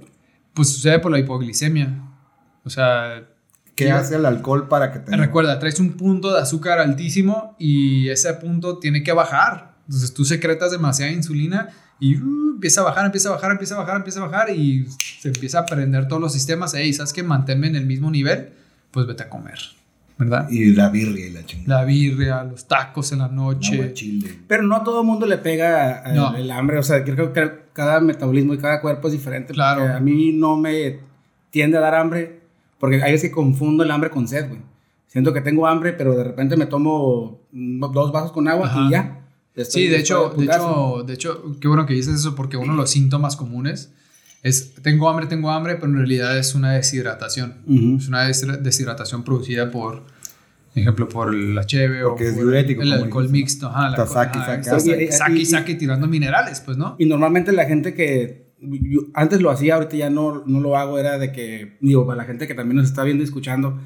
Pues 0.53 0.69
sucede 0.73 0.99
por 0.99 1.11
la 1.11 1.19
hipoglicemia. 1.19 2.01
O 2.63 2.69
sea, 2.69 3.27
¿Qué 3.75 3.91
hace 3.91 4.15
el 4.15 4.25
alcohol 4.25 4.67
para 4.67 4.91
que 4.91 4.99
te 4.99 5.15
recuerda, 5.17 5.57
traes 5.57 5.79
un 5.79 5.93
punto 5.93 6.31
de 6.31 6.39
azúcar 6.39 6.79
altísimo 6.79 7.55
y 7.57 8.09
ese 8.09 8.31
punto 8.35 8.77
tiene 8.77 9.01
que 9.01 9.13
bajar. 9.13 9.77
Entonces 9.87 10.13
tú 10.13 10.25
secretas 10.25 10.71
demasiada 10.71 11.11
insulina 11.11 11.69
y 11.99 12.17
uh, 12.17 12.53
empieza 12.55 12.81
a 12.81 12.83
bajar, 12.83 13.05
empieza 13.05 13.29
a 13.29 13.31
bajar, 13.33 13.51
empieza 13.51 13.75
a 13.75 13.79
bajar, 13.79 13.95
empieza 13.97 14.19
a 14.19 14.27
bajar 14.27 14.49
y 14.51 14.87
se 15.19 15.29
empieza 15.29 15.59
a 15.59 15.65
prender 15.65 16.07
todos 16.07 16.21
los 16.21 16.33
sistemas. 16.33 16.73
Ey, 16.75 16.93
¿sabes 16.93 17.13
qué? 17.13 17.23
Manténme 17.23 17.67
en 17.67 17.75
el 17.75 17.85
mismo 17.87 18.11
nivel, 18.11 18.53
pues 18.93 19.05
vete 19.07 19.23
a 19.23 19.29
comer, 19.29 19.57
¿verdad? 20.17 20.47
Y 20.49 20.73
la 20.73 20.87
birria 20.89 21.27
y 21.27 21.31
la 21.31 21.45
chingada. 21.45 21.79
La 21.79 21.85
birria, 21.85 22.43
los 22.43 22.67
tacos 22.67 23.11
en 23.11 23.19
la 23.19 23.27
noche. 23.27 23.73
Aguachile. 23.81 24.39
Pero 24.47 24.63
no 24.63 24.75
a 24.75 24.83
todo 24.83 25.01
el 25.01 25.07
mundo 25.07 25.25
le 25.25 25.39
pega 25.39 26.03
el, 26.03 26.15
No. 26.15 26.35
el 26.35 26.49
hambre. 26.51 26.77
O 26.77 26.83
sea, 26.83 27.03
creo 27.03 27.33
que 27.33 27.51
cada 27.73 27.99
metabolismo 27.99 28.53
y 28.53 28.59
cada 28.59 28.79
cuerpo 28.79 29.07
es 29.07 29.13
diferente. 29.13 29.51
Claro. 29.53 29.91
A 29.91 29.99
mí 29.99 30.31
no 30.31 30.55
me 30.57 30.99
tiende 31.49 31.77
a 31.77 31.81
dar 31.81 31.95
hambre. 31.95 32.39
Porque 32.79 33.01
hay 33.01 33.13
veces 33.13 33.29
que 33.29 33.35
confundo 33.35 33.83
el 33.83 33.89
hambre 33.91 34.09
con 34.11 34.27
sed, 34.27 34.47
güey. 34.49 34.59
Siento 35.07 35.31
que 35.33 35.41
tengo 35.41 35.65
hambre, 35.67 35.93
pero 35.93 36.15
de 36.15 36.23
repente 36.23 36.57
me 36.57 36.65
tomo 36.65 37.39
mm, 37.51 37.79
dos 37.93 38.11
vasos 38.11 38.31
con 38.31 38.47
agua 38.47 38.67
Ajá. 38.67 38.81
y 38.87 38.91
ya. 38.91 39.19
Estoy- 39.55 39.83
Sí, 39.83 39.87
de 39.87 39.99
hecho, 39.99 40.29
de 40.29 40.35
putazo. 40.35 40.95
hecho, 40.99 41.03
de 41.07 41.13
hecho, 41.13 41.55
qué 41.61 41.67
bueno 41.67 41.85
que 41.85 41.93
dices 41.93 42.15
eso 42.15 42.35
porque 42.35 42.57
uno 42.57 42.73
de 42.73 42.77
los 42.77 42.89
síntomas 42.91 43.35
comunes 43.35 43.93
es 44.43 44.75
tengo 44.81 45.09
hambre, 45.09 45.25
tengo 45.27 45.49
hambre, 45.49 45.75
pero 45.75 45.87
en 45.87 45.97
realidad 45.97 46.37
es 46.37 46.53
una 46.53 46.73
deshidratación. 46.73 47.55
Ujú. 47.65 47.97
Es 47.97 48.07
una 48.07 48.27
deshidra- 48.27 48.57
deshidratación 48.57 49.23
producida 49.23 49.71
por, 49.71 50.03
ejemplo, 50.75 51.07
por 51.09 51.33
la 51.33 51.65
cheve 51.65 52.03
o 52.03 52.15
es 52.17 52.35
diurético, 52.35 52.81
el 52.81 52.91
como 52.91 53.03
alcohol 53.05 53.29
mixto. 53.29 53.67
Ajá, 53.67 53.87
el 53.87 53.95
alcohol- 53.95 54.07
saque, 54.13 54.39
ajá, 54.39 54.53
tirando 55.75 56.07
minerales, 56.07 56.59
pues, 56.61 56.77
¿no? 56.77 56.95
Y 56.99 57.05
normalmente 57.05 57.51
la 57.53 57.65
gente 57.65 57.93
que 57.93 58.43
yo 58.61 59.01
antes 59.13 59.41
lo 59.41 59.49
hacía, 59.49 59.75
ahorita 59.75 59.95
ya 59.97 60.09
no, 60.09 60.43
no 60.45 60.59
lo 60.61 60.77
hago, 60.77 60.97
era 60.99 61.17
de 61.17 61.31
que, 61.31 61.77
digo, 61.81 62.05
para 62.05 62.17
la 62.17 62.23
gente 62.25 62.47
que 62.47 62.53
también 62.53 62.77
nos 62.77 62.85
está 62.87 63.03
viendo 63.03 63.21
y 63.23 63.25
escuchando, 63.25 63.79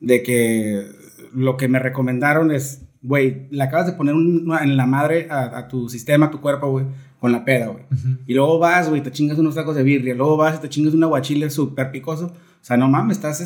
de 0.00 0.22
que 0.22 0.86
lo 1.34 1.56
que 1.56 1.68
me 1.68 1.78
recomendaron 1.78 2.50
es, 2.50 2.82
güey, 3.02 3.46
le 3.50 3.62
acabas 3.62 3.86
de 3.86 3.92
poner 3.92 4.14
una- 4.14 4.62
en 4.64 4.76
la 4.76 4.86
madre 4.86 5.28
a, 5.30 5.56
a 5.58 5.68
tu 5.68 5.88
sistema, 5.88 6.26
a 6.26 6.30
tu 6.30 6.40
cuerpo, 6.40 6.70
güey, 6.70 6.86
con 7.24 7.32
la 7.32 7.42
peda, 7.42 7.68
güey. 7.68 7.84
Ujú. 7.90 8.18
Y 8.26 8.34
luego 8.34 8.58
vas, 8.58 8.90
güey, 8.90 9.02
te 9.02 9.10
chingas 9.10 9.38
unos 9.38 9.54
tacos 9.54 9.74
de 9.74 9.82
birria, 9.82 10.14
luego 10.14 10.36
vas 10.36 10.56
y 10.56 10.60
te 10.60 10.68
chingas 10.68 10.92
un 10.92 11.04
aguachile 11.04 11.48
súper 11.48 11.90
picoso. 11.90 12.26
O 12.26 12.34
sea, 12.60 12.76
no 12.76 12.86
mames, 12.86 13.16
estás... 13.16 13.38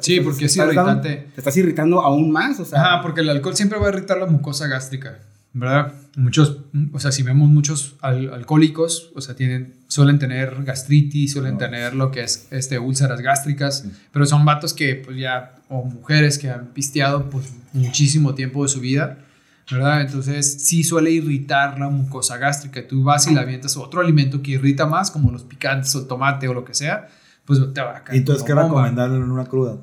Sí, 0.00 0.20
porque 0.20 0.46
es 0.46 0.52
estás 0.56 0.74
dando- 0.74 0.92
irritante. 0.92 1.28
Te 1.34 1.40
estás 1.42 1.54
irritando 1.58 2.00
aún 2.00 2.30
más, 2.30 2.58
o 2.58 2.64
sea... 2.64 2.80
Ajá, 2.80 3.02
porque 3.02 3.20
el 3.20 3.28
alcohol 3.28 3.54
siempre 3.54 3.78
va 3.78 3.84
a 3.84 3.90
irritar 3.90 4.16
la 4.16 4.24
mucosa 4.24 4.66
gástrica, 4.66 5.18
¿verdad? 5.52 5.92
Muchos, 6.16 6.60
o 6.90 6.98
sea, 6.98 7.12
si 7.12 7.22
vemos 7.22 7.50
muchos 7.50 7.96
al- 8.00 8.32
alcohólicos, 8.32 9.12
o 9.14 9.20
sea, 9.20 9.36
tienen, 9.36 9.74
suelen 9.88 10.18
tener 10.18 10.64
gastritis, 10.64 11.32
suelen 11.34 11.58
tener 11.58 11.94
lo 11.94 12.10
que 12.10 12.22
es 12.22 12.48
este, 12.50 12.78
úlceras 12.78 13.20
gástricas, 13.20 13.84
pero 14.10 14.24
son 14.24 14.46
vatos 14.46 14.72
que, 14.72 14.94
pues 14.94 15.18
ya, 15.18 15.54
o 15.68 15.84
mujeres 15.84 16.38
que 16.38 16.48
han 16.48 16.68
pisteado, 16.68 17.28
pues, 17.28 17.52
muchísimo 17.74 18.34
tiempo 18.34 18.62
de 18.62 18.70
su 18.70 18.80
vida, 18.80 19.18
¿verdad? 19.70 20.00
Entonces, 20.02 20.64
sí 20.64 20.82
suele 20.84 21.10
irritar 21.10 21.78
la 21.78 21.88
mucosa 21.88 22.36
gástrica. 22.38 22.86
Tú 22.86 23.02
vas 23.04 23.26
y 23.26 23.34
le 23.34 23.40
avientas 23.40 23.76
otro 23.76 24.00
alimento 24.00 24.40
que 24.42 24.52
irrita 24.52 24.86
más, 24.86 25.10
como 25.10 25.30
los 25.30 25.42
picantes 25.44 25.94
o 25.94 26.00
el 26.00 26.06
tomate 26.06 26.48
o 26.48 26.54
lo 26.54 26.64
que 26.64 26.74
sea, 26.74 27.08
pues 27.44 27.60
te 27.74 27.80
va 27.80 27.96
a 27.98 28.04
caer. 28.04 28.16
¿Y 28.16 28.18
entonces 28.20 28.44
qué 28.44 28.54
recomendable 28.54 29.16
en 29.16 29.30
una 29.30 29.44
cruda? 29.46 29.76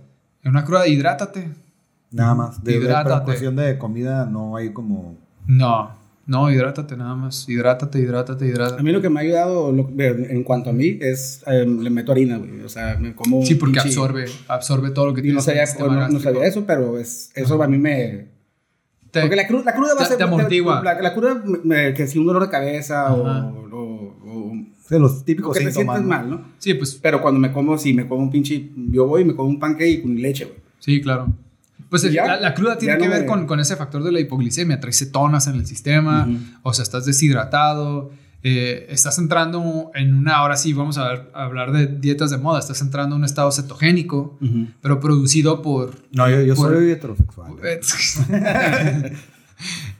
En 0.44 0.52
una 0.52 0.64
cruda, 0.64 0.88
hidrátate. 0.88 1.50
Nada 2.12 2.36
más. 2.36 2.64
De, 2.64 2.74
de 2.74 2.80
Hidrátate. 2.80 3.26
cuestión 3.26 3.56
de 3.56 3.78
comida 3.78 4.26
no 4.26 4.56
hay 4.56 4.72
como... 4.72 5.18
No, 5.48 5.92
no, 6.28 6.50
hidrátate 6.52 6.96
nada 6.96 7.14
más. 7.16 7.48
Hidrátate, 7.50 8.00
hidrátate, 8.00 8.46
A 8.46 8.48
hidrátate. 8.48 8.84
mí 8.84 8.92
lo 8.92 9.02
que 9.02 9.10
me 9.10 9.20
ha 9.20 9.24
ayudado 9.24 9.72
lo- 9.72 9.90
en 9.98 10.44
cuanto 10.44 10.70
a 10.70 10.74
mí 10.74 10.98
es 11.02 11.44
eh, 11.46 11.66
le 11.68 11.90
meto 11.90 12.12
harina, 12.12 12.38
güey. 12.38 12.62
O 12.62 12.70
sea, 12.70 12.98
me 13.00 13.14
como. 13.14 13.44
Sí, 13.46 13.56
porque 13.56 13.80
pinche- 13.80 13.88
absorbe, 13.90 14.26
absorbe 14.48 14.92
todo 14.92 15.08
lo 15.08 15.14
que 15.14 15.22
Y 15.22 15.32
no 15.34 15.42
tienes 15.42 15.76
en 15.76 15.86
el 15.86 15.92
no, 15.92 16.08
no 16.10 16.20
sabía 16.20 16.46
eso, 16.46 16.66
pero 16.66 16.98
es, 16.98 17.32
eso 17.36 17.62
a 17.62 17.68
mí 17.68 17.78
me. 17.78 18.28
Te- 19.16 19.22
Porque 19.22 19.36
la, 19.36 19.48
cruda, 19.48 19.64
la 19.66 19.74
cruda 19.74 19.96
va 19.96 20.02
a 20.04 20.06
ser. 20.06 20.18
te 20.18 20.24
amortigua. 20.24 20.82
La, 20.84 21.02
la 21.02 21.14
cruda, 21.14 21.42
me- 21.64 21.94
que 21.94 22.06
si 22.08 22.20
un 22.20 22.26
dolor 22.26 22.44
de 22.44 22.50
cabeza 22.50 23.14
o, 23.14 23.22
o, 23.24 24.16
o- 24.26 24.54
Sí, 24.88 25.00
los 25.00 25.12
o 25.14 25.24
típicos 25.24 25.58
que 25.58 25.64
te 25.66 25.72
sientes 25.72 26.02
¿no? 26.02 26.08
mal, 26.08 26.30
¿no? 26.30 26.42
Sí, 26.60 26.74
pues 26.76 27.00
Pero 27.02 27.22
cuando 27.22 27.40
me 27.40 27.52
como, 27.52 27.78
sí, 27.78 27.94
me 27.94 28.08
como 28.08 28.22
un 28.24 28.30
pinche. 28.30 28.70
Yo 28.76 29.08
voy 29.08 29.22
y 29.22 29.26
me 29.26 29.36
como 29.36 29.50
un 29.50 29.58
pancake 29.60 30.02
con 30.02 30.16
leche, 30.16 30.46
güey. 30.46 30.58
sí, 30.80 31.02
claro. 31.02 31.28
Pues 31.90 32.04
el- 32.04 32.14
ya, 32.14 32.26
la, 32.28 32.40
la 32.40 32.54
cruda 32.54 32.78
tiene 32.78 32.98
que 32.98 33.06
no 33.06 33.12
ver 33.12 33.22
me- 33.22 33.28
con, 33.28 33.48
con 33.48 33.60
ese 33.60 33.76
factor 33.76 34.04
de 34.04 34.12
la 34.12 34.20
hipoglicemia. 34.20 34.80
Traes 34.80 34.98
cetonas 35.00 35.48
en 35.48 35.56
el 35.56 35.66
sistema, 35.66 36.26
Ujú. 36.28 36.38
o 36.64 36.74
sea, 36.74 36.84
estás 36.84 37.06
deshidratado. 37.06 38.12
Eh, 38.48 38.86
estás 38.90 39.18
entrando 39.18 39.90
en 39.96 40.14
una, 40.14 40.36
ahora 40.36 40.56
sí, 40.56 40.72
vamos 40.74 41.00
a, 41.00 41.08
ver- 41.10 41.32
a 41.34 41.46
hablar 41.46 41.72
de 41.72 41.88
dietas 41.88 42.30
de 42.30 42.38
moda, 42.38 42.60
estás 42.60 42.80
entrando 42.82 43.16
en 43.16 43.22
un 43.22 43.26
estado 43.26 43.52
cetogénico, 43.52 44.38
pero 44.82 45.00
producido 45.00 45.64
por, 45.64 45.96
No, 46.12 46.30
yo, 46.30 46.42
yo 46.44 46.54
Por- 46.54 46.74
soy 46.76 46.92
heterosexual. 46.92 47.54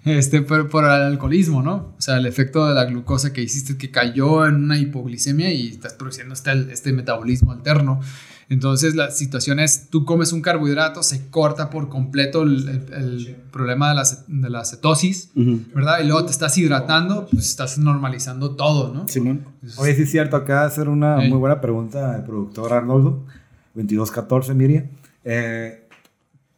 este, 0.06 0.42
por, 0.42 0.70
por 0.70 0.84
el 0.84 0.90
alcoholismo, 0.92 1.62
¿no? 1.64 1.94
O 1.98 2.02
sea, 2.02 2.18
el 2.18 2.26
efecto 2.26 2.68
de 2.68 2.76
la 2.76 2.86
glucosa 2.86 3.34
que 3.34 3.42
hiciste 3.42 3.78
que 3.78 3.90
cayó 3.90 4.46
en 4.46 4.56
una 4.56 4.78
hipoglicemia 4.78 5.52
y 5.52 5.70
estás 5.70 5.94
produciendo 5.94 6.34
este, 6.34 6.52
este 6.72 6.94
metabolismo 6.94 7.52
alterno. 7.52 8.00
Entonces, 8.48 8.94
la 8.96 9.10
situación 9.12 9.60
es, 9.60 9.90
tú 9.90 10.06
comes 10.06 10.32
un 10.32 10.42
carbohidrato, 10.42 11.02
se 11.02 11.30
corta 11.30 11.70
por 11.72 11.90
completo 11.90 12.44
el, 12.44 12.68
el- 12.70 12.94
el 12.94 13.36
problema 13.52 13.90
de 13.90 13.96
la, 13.96 14.04
de 14.28 14.50
la 14.50 14.64
cetosis, 14.66 15.32
¿verdad? 15.74 16.00
Y 16.04 16.08
luego 16.08 16.26
te 16.26 16.32
estás 16.32 16.56
hidratando, 16.58 17.28
pues 17.32 17.48
estás 17.48 17.78
normalizando 17.80 18.52
todo, 18.56 18.94
¿no? 18.94 19.08
Simón. 19.08 19.46
Oye, 19.78 19.96
sí 19.96 20.04
es 20.04 20.12
cierto, 20.12 20.40
de 20.42 20.54
hacer 20.54 20.90
una 20.90 21.24
Ey. 21.24 21.30
muy 21.30 21.40
buena 21.40 21.60
pregunta 21.60 22.16
el 22.16 22.24
productor 22.24 22.72
Arnoldo, 22.74 23.26
2214 23.74 24.54
Miriam. 24.54 24.86
Eh, 25.24 25.88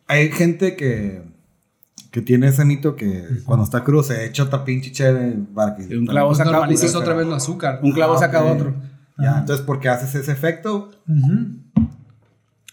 hay 0.07 0.29
gente 0.31 0.75
que, 0.75 1.21
que 2.11 2.21
tiene 2.21 2.47
ese 2.49 2.65
mito 2.65 2.95
que 2.95 3.23
cuando 3.45 3.63
está 3.63 3.83
crudo 3.83 4.03
se 4.03 4.25
echa 4.25 4.43
otra 4.43 4.65
pinche 4.65 4.91
chévere 4.91 5.35
para 5.55 5.75
que... 5.75 5.83
Y 5.83 5.95
un 5.95 6.05
clavo 6.05 6.29
Pues 6.29 6.39
saca 6.39 6.51
normalizas 6.51 6.89
otro. 6.89 6.99
otra 7.01 7.13
vez 7.15 7.27
el 7.27 7.33
azúcar. 7.33 7.79
Un 7.81 7.91
clavo 7.93 8.15
Ah, 8.15 8.19
saca 8.19 8.43
ok. 8.43 8.51
otro. 8.55 8.73
Ya, 9.19 9.39
entonces, 9.39 9.65
¿por 9.65 9.79
qué 9.79 9.89
haces 9.89 10.13
ese 10.13 10.31
efecto? 10.31 10.91
Ujú. 11.07 11.47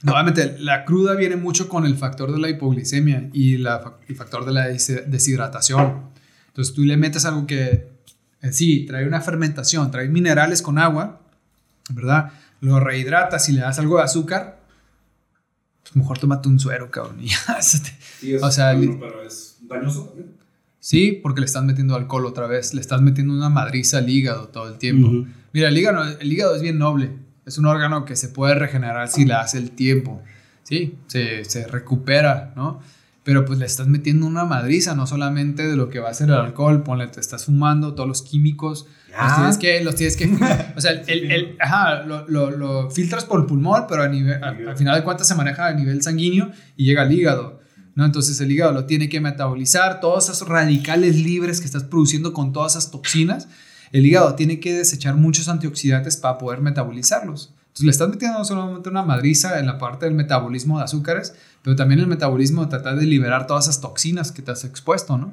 Nuevamente, 0.05 0.57
la 0.61 0.84
cruda 0.84 1.14
viene 1.14 1.36
mucho 1.36 1.68
con 1.68 1.86
el 1.86 1.96
factor 1.96 2.30
de 2.32 2.38
la 2.38 2.48
hipoglicemia 2.50 3.30
y 3.32 3.57
la, 3.57 3.96
el 4.07 4.14
factor 4.16 4.44
de 4.44 4.52
la 4.52 4.66
des- 4.68 5.02
deshidratación. 5.11 6.11
Entonces 6.48 6.74
tú 6.74 6.82
le 6.84 6.96
metes 6.96 7.24
algo 7.24 7.46
que 7.46 7.88
en 8.42 8.52
sí 8.55 8.84
trae 8.86 9.07
una 9.09 9.20
fermentación, 9.20 9.90
trae 9.90 10.09
minerales 10.09 10.61
con 10.62 10.78
agua, 10.78 11.20
¿verdad? 11.90 12.32
Lo 12.61 12.78
rehidratas 12.80 13.48
y 13.48 13.52
le 13.52 13.62
das 13.62 13.78
algo 13.78 13.96
de 13.96 14.05
azúcar, 14.05 14.61
pues 15.82 15.96
mejor 15.96 16.18
tómate 16.18 16.48
un 16.48 16.59
suero, 16.61 16.90
cabrón. 16.90 17.16
y 17.20 17.28
ya, 17.28 17.61
Sí, 17.62 18.34
es 18.34 18.42
O 18.42 18.50
sea, 18.50 18.74
bueno, 18.74 18.96
pero 19.00 19.22
es 19.22 19.57
dañoso 19.62 20.05
también. 20.05 20.32
Sí, 20.80 21.18
porque 21.22 21.40
le 21.40 21.46
estás 21.46 21.64
metiendo 21.64 21.94
alcohol 21.94 22.26
otra 22.26 22.46
vez, 22.46 22.74
le 22.74 22.80
estás 22.82 23.00
metiendo 23.00 23.32
una 23.32 23.48
madriza 23.48 23.98
al 23.98 24.09
hígado 24.11 24.48
todo 24.48 24.68
el 24.68 24.76
tiempo. 24.76 25.11
Mira, 25.55 25.68
el 25.68 25.78
hígado, 25.78 26.05
el 26.20 26.30
hígado 26.30 26.55
es 26.55 26.61
bien 26.61 26.76
noble, 26.78 27.11
es 27.47 27.59
un 27.59 27.66
órgano 27.66 28.05
que 28.05 28.16
se 28.16 28.28
puede 28.28 28.55
regenerar 28.55 29.09
si 29.09 29.24
le 29.24 29.34
hace 29.34 29.59
el 29.59 29.70
tiempo, 29.72 30.22
¿sí? 30.62 30.99
Se, 31.07 31.45
se 31.45 31.66
recupera, 31.66 32.53
¿no? 32.57 32.80
pero 33.24 33.47
pues 33.47 33.59
le 33.59 33.64
estás 33.64 33.88
metiendo 33.88 34.26
una 34.26 34.45
madriza, 34.45 34.95
no 34.95 35.07
solamente 35.07 35.66
de 35.66 35.76
lo 35.76 35.88
que 35.88 35.99
va 35.99 36.11
a 36.11 36.14
ser 36.14 36.28
el 36.28 36.34
alcohol, 36.34 36.82
ponle, 36.82 37.07
te 37.07 37.20
estás 37.20 37.47
fumando, 37.47 37.95
todos 37.95 38.07
los 38.07 38.20
químicos, 38.20 38.86
los 39.18 39.34
tienes 39.34 39.59
que, 39.59 39.82
los 39.82 39.95
tienes 39.95 40.16
que, 40.16 40.26
o 40.76 40.80
sea, 40.80 40.92
el, 40.92 41.32
el, 41.32 41.57
ajá, 41.59 42.03
lo, 42.03 42.28
lo, 42.28 42.51
lo, 42.51 42.90
filtras 42.90 43.24
por 43.24 43.40
el 43.40 43.47
pulmón, 43.47 43.86
pero 43.88 44.03
a 44.03 44.09
nivel, 44.09 44.45
al 44.45 44.76
final 44.76 44.95
de 44.95 45.03
cuentas 45.03 45.26
se 45.26 45.34
maneja 45.34 45.66
a 45.66 45.72
nivel 45.72 46.03
sanguíneo 46.03 46.51
y 46.76 46.84
llega 46.84 47.03
al 47.03 47.12
hígado, 47.12 47.61
¿no? 47.95 48.05
Entonces 48.05 48.38
el 48.42 48.53
hígado 48.53 48.72
lo 48.72 48.84
tiene 48.84 49.09
que 49.09 49.20
metabolizar, 49.22 50.01
todos 50.01 50.28
esos 50.28 50.47
radicales 50.47 51.16
libres 51.16 51.61
que 51.61 51.66
estás 51.66 51.84
produciendo 51.84 52.34
con 52.34 52.53
todas 52.53 52.72
esas 52.72 52.90
toxinas, 52.90 53.49
el 53.95 54.05
hígado 54.07 54.34
tiene 54.34 54.61
que 54.61 54.72
desechar 54.74 55.14
muchos 55.14 55.49
antioxidantes 55.49 56.16
para 56.16 56.36
poder 56.38 56.61
metabolizarlos. 56.61 57.55
Entonces 57.68 57.84
le 57.86 57.90
estás 57.90 58.09
metiendo 58.09 58.38
no 58.38 58.45
solamente 58.45 58.88
una 58.88 59.03
madriza 59.03 59.59
en 59.59 59.66
la 59.66 59.78
parte 59.78 60.07
del 60.07 60.14
metabolismo 60.14 60.78
de 60.78 60.84
azúcares, 60.84 61.34
pero 61.62 61.74
también 61.76 62.01
el 62.01 62.07
metabolismo 62.07 62.62
de 62.64 62.70
tratar 62.70 62.97
de 62.97 63.07
liberar 63.07 63.47
todas 63.47 63.64
esas 63.64 63.80
toxinas 63.80 64.30
que 64.32 64.42
te 64.42 64.51
has 64.53 64.64
expuesto, 64.64 65.16
¿no? 65.18 65.32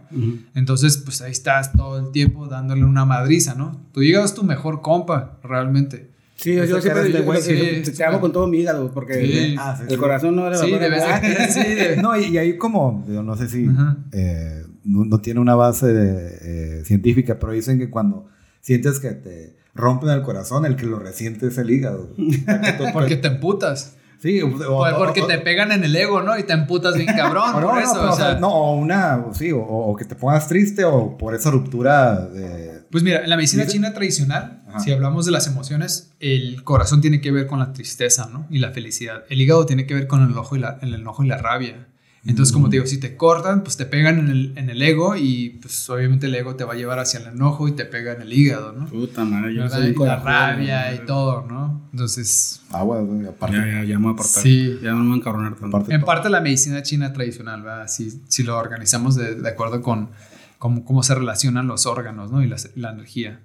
Entonces, 0.56 0.98
pues 0.98 1.22
ahí 1.22 1.32
estás 1.32 1.72
todo 1.74 2.00
el 2.00 2.12
tiempo 2.12 2.48
dándole 2.48 2.84
una 2.84 3.06
madriza, 3.06 3.54
¿no? 3.56 3.80
Tu 3.94 4.02
hígado 4.04 4.26
es 4.26 4.34
tu 4.34 4.44
mejor 4.44 4.82
compa, 4.82 5.38
realmente. 5.44 6.10
Sí, 6.36 6.56
yo, 6.56 6.66
yo 6.66 6.82
siempre 6.82 7.04
digo, 7.04 7.34
te, 7.34 7.82
te 7.92 8.04
hago 8.04 8.20
con 8.20 8.32
todo 8.32 8.48
mi 8.48 8.60
hígado, 8.62 8.92
porque 8.92 9.14
Sí. 9.52 9.56
Ah, 9.60 9.76
sí, 9.78 9.84
el 9.84 9.90
sí. 9.92 9.98
corazón 9.98 10.36
no 10.36 10.50
le 10.50 10.58
Sí, 10.58 10.72
va 10.72 10.78
a 10.78 10.80
debe 10.80 11.00
ser. 11.00 11.52
Sí, 11.52 11.60
debe- 11.76 12.02
No, 12.02 12.18
y, 12.18 12.26
y 12.26 12.38
ahí 12.40 12.58
como, 12.58 13.06
yo 13.08 13.22
no 13.22 13.36
sé 13.38 13.48
si 13.48 13.68
eh, 14.12 14.64
no, 14.84 15.06
no 15.06 15.20
tiene 15.20 15.40
una 15.40 15.54
base 15.54 15.88
de, 15.94 16.80
eh, 16.80 16.86
científica, 16.86 17.38
pero 17.40 17.52
dicen 17.52 17.78
que 17.78 17.90
cuando 17.92 18.26
sientes 18.62 19.00
que 19.00 19.12
te 19.12 19.56
rompen 19.74 20.10
el 20.10 20.22
corazón, 20.22 20.66
el 20.66 20.76
que 20.76 20.86
lo 20.86 21.00
resiente 21.00 21.48
es 21.48 21.58
el 21.58 21.70
hígado. 21.72 22.10
Porque 22.94 23.16
te 23.18 23.28
emputas. 23.30 23.96
sí, 24.20 24.42
o, 24.42 24.48
o- 24.48 24.98
porque 24.98 25.22
o- 25.22 25.28
te 25.28 25.38
pegan 25.40 25.72
en 25.72 25.84
el 25.84 25.96
ego, 25.96 26.22
¿no? 26.22 26.38
Y 26.38 26.44
te 26.44 26.54
emputas 26.54 26.96
bien 26.96 27.08
cabrón. 27.08 27.52
por 27.54 27.62
no, 27.64 27.80
eso, 27.80 28.10
o 28.12 28.16
sea, 28.16 28.36
no, 28.36 28.50
o 28.50 28.76
una, 28.76 29.24
sí, 29.34 29.52
o, 29.54 29.96
que 29.98 30.06
te 30.06 30.16
pongas 30.16 30.48
triste 30.48 30.84
o 30.86 31.18
por 31.18 31.34
esa 31.34 31.50
ruptura 31.52 32.28
de... 32.28 32.82
Pues 32.92 33.04
mira, 33.04 33.24
en 33.24 33.30
la 33.30 33.36
medicina 33.38 33.66
china 33.66 33.94
tradicional, 33.94 34.62
Ajá. 34.68 34.80
si 34.82 34.92
hablamos 34.92 35.26
de 35.26 35.32
las 35.32 35.48
emociones, 35.48 36.12
el 36.20 36.64
corazón 36.64 37.00
tiene 37.02 37.22
que 37.22 37.32
ver 37.32 37.48
con 37.48 37.60
la 37.60 37.72
tristeza, 37.74 38.30
¿no? 38.32 38.46
Y 38.50 38.60
la 38.60 38.72
felicidad. 38.72 39.24
El 39.30 39.42
hígado 39.42 39.66
tiene 39.66 39.86
que 39.88 39.94
ver 39.94 40.08
con 40.08 40.22
el 40.24 40.32
enojo 40.32 40.56
y 40.58 40.60
la, 40.60 40.78
el 40.82 40.94
enojo 40.94 41.24
y 41.24 41.28
la 41.28 41.38
rabia. 41.38 41.88
Entonces, 42.24 42.54
como 42.54 42.70
te 42.70 42.76
digo, 42.76 42.86
si 42.86 43.00
te 43.00 43.18
cortan, 43.18 43.64
pues 43.64 43.78
te 43.78 43.86
pegan 43.86 44.20
en 44.20 44.30
el, 44.30 44.54
en 44.56 44.70
el 44.70 44.80
ego 44.82 45.16
y 45.16 45.58
pues 45.62 45.90
obviamente 45.90 46.28
el 46.28 46.36
ego 46.36 46.56
te 46.56 46.64
va 46.64 46.74
a 46.74 46.76
llevar 46.76 47.00
hacia 47.00 47.20
el 47.20 47.28
enojo 47.28 47.68
y 47.68 47.72
te 47.72 47.84
pega 47.86 48.14
en 48.14 48.22
el 48.22 48.32
hígado, 48.32 48.74
¿no? 48.74 48.86
Puta 48.86 49.26
madre, 49.26 49.56
yo 49.56 49.64
¿Verdad? 49.64 49.80
soy 49.80 49.90
un 49.90 50.02
Y 50.04 50.06
la 50.06 50.16
rabia 50.18 50.94
y 50.94 51.00
todo, 51.06 51.48
¿no? 51.48 51.90
Entonces, 51.92 52.62
Agua, 52.70 53.02
güey, 53.02 53.26
aparte. 53.26 53.58
Ya, 53.58 53.66
ya, 53.66 53.84
ya 53.84 53.98
me 53.98 54.04
voy 54.04 54.12
a 54.12 54.14
apartar. 54.14 54.44
Sí. 54.44 54.80
Ya 54.84 54.92
no 54.92 54.98
me 55.00 55.06
voy 55.06 55.14
a 55.14 55.18
encabronar 55.18 55.56
tanto. 55.56 55.78
aparte 55.78 55.94
en 55.96 56.02
todo. 56.02 56.06
parte 56.06 56.30
la 56.30 56.42
medicina 56.42 56.84
china 56.84 57.12
tradicional, 57.12 57.64
¿verdad? 57.64 57.88
Si, 57.88 58.22
si 58.28 58.44
lo 58.44 58.56
organizamos 58.56 59.16
de, 59.16 59.34
de 59.34 59.50
acuerdo 59.50 59.82
con 59.82 60.12
cómo, 60.60 60.86
cómo 60.86 61.02
se 61.02 61.16
relacionan 61.16 61.66
los 61.66 61.88
órganos, 61.88 62.32
¿no? 62.32 62.44
Y 62.44 62.48
la, 62.48 62.58
la 62.76 62.92
energía. 62.92 63.42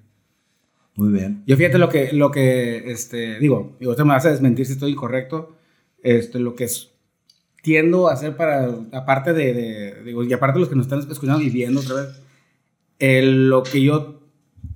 Muy 0.97 1.13
bien. 1.13 1.43
Yo 1.47 1.57
fíjate 1.57 1.79
lo 1.79 1.89
que, 1.89 2.13
lo 2.13 2.31
que, 2.31 2.91
este, 2.91 3.39
digo, 3.39 3.77
y 3.81 3.87
ahorita 3.87 4.05
me 4.05 4.13
vas 4.13 4.27
a 4.27 4.31
desmentir 4.31 4.67
si 4.67 4.73
estoy 4.73 4.93
incorrecto, 4.93 5.57
este, 6.03 6.39
lo 6.39 6.55
que 6.55 6.65
es, 6.65 6.91
tiendo 7.67 8.09
a 8.09 8.13
hacer 8.13 8.37
para, 8.37 8.69
aparte 8.93 9.33
de, 9.33 9.53
de- 9.53 10.03
digo, 10.05 10.23
y 10.23 10.33
aparte 10.33 10.55
de 10.55 10.61
los 10.61 10.69
que 10.69 10.77
nos 10.77 10.87
están 10.87 11.01
escuchando 11.11 11.41
y 11.43 11.51
viendo 11.51 11.81
otra 11.81 11.97
vez, 11.97 12.23
lo 13.49 13.65
que 13.65 13.83
yo 13.83 14.21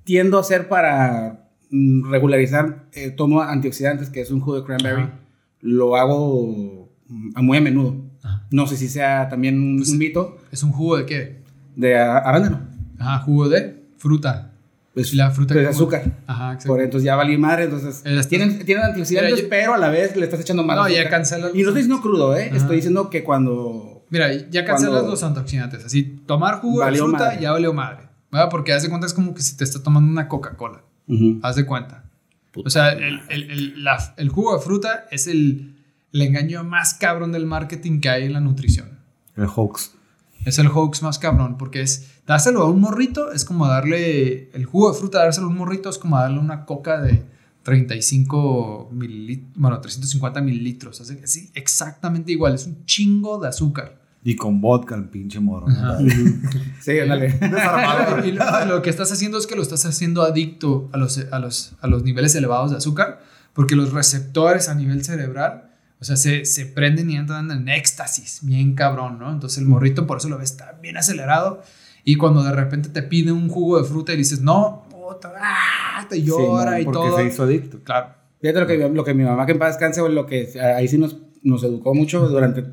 tiendo 0.02 0.38
a 0.38 0.40
hacer 0.40 0.68
para 0.68 1.48
mm, 1.70 2.10
regularizar, 2.10 2.86
eh, 2.92 3.10
tomo 3.10 3.42
antioxidantes, 3.42 4.10
que 4.10 4.20
es 4.22 4.32
un 4.32 4.40
jugo 4.40 4.56
de 4.60 4.64
cranberry, 4.64 5.02
Ajá. 5.02 5.20
lo 5.60 5.94
hago 5.94 6.88
mm, 7.06 7.44
muy 7.44 7.58
a 7.58 7.60
menudo. 7.60 7.94
Ajá. 8.24 8.44
No 8.50 8.66
sé 8.66 8.76
si 8.76 8.88
sea 8.88 9.28
también 9.28 9.60
un, 9.60 9.76
Pues- 9.78 9.90
un 9.90 9.98
mito 9.98 10.38
¿Es 10.50 10.64
un 10.64 10.72
jugo 10.72 10.96
de 10.96 11.06
qué? 11.06 11.42
de 11.76 11.96
a- 11.96 12.18
arándano. 12.18 12.60
Ajá, 12.98 13.18
jugo 13.20 13.48
de 13.48 13.84
fruta. 13.98 14.49
Pues, 14.94 15.14
la 15.14 15.30
fruta 15.30 15.54
pues, 15.54 15.66
que- 15.66 15.70
azúcar. 15.70 16.02
Ajá, 16.26 16.52
exacto. 16.54 16.68
Por 16.68 16.80
entonces 16.82 17.04
ya 17.04 17.14
valí 17.16 17.36
madre, 17.38 17.64
entonces 17.64 18.02
estás- 18.04 18.28
tienen, 18.28 18.64
tienen 18.64 18.84
antioxidantes, 18.84 19.32
Mira, 19.34 19.42
yo- 19.42 19.48
pero 19.48 19.74
a 19.74 19.78
la 19.78 19.88
vez 19.88 20.16
le 20.16 20.24
estás 20.24 20.40
echando 20.40 20.64
más 20.64 20.76
No, 20.76 20.88
ya 20.88 21.00
azúcar. 21.00 21.10
cancela- 21.20 21.50
Y 21.54 21.62
no 21.62 21.68
estoy 21.68 21.82
diciendo 21.82 22.00
crudo, 22.02 22.36
¿eh? 22.36 22.46
Ajá. 22.48 22.56
Estoy 22.56 22.76
diciendo 22.76 23.08
que 23.10 23.22
cuando... 23.22 24.04
Mira, 24.10 24.32
ya 24.32 24.64
cancelas 24.64 24.94
Cuando- 24.94 25.10
los 25.12 25.22
antioxidantes. 25.22 25.84
Así, 25.84 26.02
tomar 26.26 26.60
jugo 26.60 26.84
de 26.84 26.92
fruta 26.96 27.18
madre. 27.26 27.38
ya 27.40 27.52
valió 27.52 27.72
madre. 27.72 28.08
¿verdad? 28.32 28.48
Porque 28.50 28.72
haz 28.72 28.82
de 28.82 28.88
cuenta 28.88 29.06
es 29.06 29.14
como 29.14 29.34
que 29.34 29.42
si 29.42 29.56
te 29.56 29.64
estás 29.64 29.82
tomando 29.82 30.10
una 30.10 30.26
Coca-Cola. 30.28 30.82
Haz 31.42 31.56
de 31.56 31.66
cuenta. 31.66 32.04
Puta 32.52 32.66
o 32.66 32.70
sea, 32.70 32.90
el, 32.92 33.20
el- 33.28 33.50
el- 33.50 33.84
la- 33.84 34.14
el 34.16 34.28
jugo 34.28 34.56
de 34.56 34.62
fruta 34.62 35.06
es 35.12 35.26
el, 35.28 35.76
el 36.12 36.22
engaño 36.22 36.62
más 36.64 36.94
cabrón 36.94 37.30
del 37.32 37.46
marketing 37.46 38.00
que 38.00 38.08
hay 38.08 38.24
en 38.24 38.32
la 38.32 38.40
nutrición. 38.40 38.98
El 39.36 39.46
hoax. 39.54 39.92
Es 40.44 40.58
el 40.58 40.66
hoax 40.68 41.02
más 41.02 41.18
cabrón, 41.20 41.58
porque 41.58 41.80
es 41.82 42.08
dárselo 42.30 42.62
a 42.62 42.70
un 42.70 42.80
morrito, 42.80 43.32
es 43.32 43.44
como 43.44 43.66
darle 43.66 44.50
el 44.52 44.64
jugo 44.64 44.92
de 44.92 44.98
fruta, 44.98 45.18
dárselo 45.18 45.48
a 45.48 45.50
un 45.50 45.56
morrito, 45.56 45.90
es 45.90 45.98
como 45.98 46.16
darle 46.16 46.38
una 46.38 46.64
coca 46.64 47.00
de 47.00 47.24
35 47.64 48.90
mililitros, 48.92 49.50
bueno, 49.56 49.80
350 49.80 50.40
mililitros. 50.40 51.00
Así, 51.00 51.18
así, 51.24 51.50
exactamente 51.54 52.30
igual, 52.30 52.54
es 52.54 52.66
un 52.66 52.84
chingo 52.84 53.40
de 53.40 53.48
azúcar. 53.48 54.00
Y 54.22 54.36
con 54.36 54.60
vodka, 54.60 54.94
el 54.94 55.08
pinche 55.08 55.40
moro. 55.40 55.66
Sí, 56.80 56.92
y 58.24 58.30
lo, 58.30 58.66
lo 58.66 58.82
que 58.82 58.90
estás 58.90 59.10
haciendo 59.10 59.36
es 59.36 59.48
que 59.48 59.56
lo 59.56 59.62
estás 59.62 59.84
haciendo 59.84 60.22
adicto 60.22 60.88
a 60.92 60.98
los, 60.98 61.18
a 61.32 61.38
los, 61.40 61.72
a 61.80 61.88
los 61.88 62.04
niveles 62.04 62.32
elevados 62.36 62.70
de 62.70 62.76
azúcar, 62.76 63.24
porque 63.54 63.74
los 63.74 63.92
receptores 63.92 64.68
a 64.68 64.76
nivel 64.76 65.04
cerebral, 65.04 65.72
o 66.00 66.04
sea, 66.04 66.14
se, 66.14 66.44
se 66.44 66.64
prenden 66.64 67.10
y 67.10 67.16
entran 67.16 67.50
en 67.50 67.68
éxtasis, 67.68 68.38
bien 68.42 68.76
cabrón, 68.76 69.18
¿no? 69.18 69.32
Entonces 69.32 69.58
el 69.58 69.66
morrito 69.66 70.06
por 70.06 70.18
eso 70.18 70.28
lo 70.28 70.38
ves 70.38 70.56
tan 70.56 70.80
bien 70.80 70.96
acelerado 70.96 71.64
y 72.04 72.16
cuando 72.16 72.42
de 72.42 72.52
repente 72.52 72.88
te 72.88 73.02
pide 73.02 73.32
un 73.32 73.48
jugo 73.48 73.78
de 73.80 73.84
fruta 73.88 74.12
y 74.12 74.16
dices, 74.16 74.40
no, 74.40 74.84
puta, 74.90 75.32
ah, 75.40 76.06
te 76.08 76.22
llora 76.22 76.80
y 76.80 76.84
Porque 76.84 76.98
todo. 76.98 77.16
se 77.16 77.24
hizo 77.26 77.42
adicto. 77.44 77.80
Claro. 77.82 78.14
Fíjate 78.40 78.60
lo 78.60 78.66
que, 78.66 78.88
lo 78.88 79.04
que 79.04 79.14
mi 79.14 79.24
mamá, 79.24 79.44
que 79.46 79.52
en 79.52 79.58
paz 79.58 79.74
descanse, 79.74 80.00
güey, 80.00 80.14
lo 80.14 80.24
que 80.26 80.48
ahí 80.60 80.88
sí 80.88 80.96
nos, 80.98 81.18
nos 81.42 81.62
educó 81.62 81.94
mucho 81.94 82.26
durante 82.28 82.64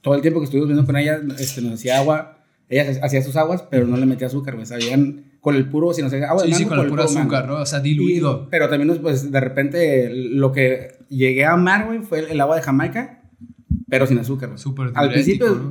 todo 0.00 0.14
el 0.14 0.22
tiempo 0.22 0.40
que 0.40 0.44
estuvimos 0.44 0.68
viviendo 0.68 0.86
con 0.86 0.96
ella, 0.96 1.20
este, 1.38 1.60
nos 1.62 1.74
hacía 1.74 1.98
agua, 1.98 2.38
ella 2.68 2.98
hacía 3.02 3.22
sus 3.22 3.36
aguas, 3.36 3.62
pero 3.70 3.86
no 3.86 3.96
le 3.96 4.06
metía 4.06 4.26
azúcar, 4.26 4.54
güey, 4.54 4.66
sabían 4.66 5.24
con 5.40 5.54
el 5.54 5.68
puro, 5.68 5.94
si 5.94 6.02
nos 6.02 6.12
hacía 6.12 6.28
agua 6.28 6.42
de 6.42 6.48
Sí, 6.48 6.54
sí, 6.54 6.64
con 6.66 6.80
el 6.80 6.88
puro 6.88 7.04
mango. 7.04 7.20
azúcar, 7.20 7.46
¿no? 7.46 7.54
O 7.62 7.66
sea, 7.66 7.78
Y- 7.78 7.82
diluido. 7.82 8.48
pero 8.50 8.68
también, 8.68 8.98
pues, 9.00 9.30
de 9.30 9.40
repente, 9.40 10.10
lo 10.12 10.50
que 10.52 10.96
llegué 11.08 11.44
a 11.44 11.52
amar, 11.52 11.86
güey, 11.86 12.00
fue 12.00 12.18
el, 12.20 12.26
el 12.32 12.40
agua 12.40 12.56
de 12.56 12.62
Jamaica, 12.62 13.17
pero 13.88 14.06
sin 14.06 14.18
azúcar. 14.18 14.50
Súper 14.56 14.92
Al 14.94 15.10
principio, 15.10 15.70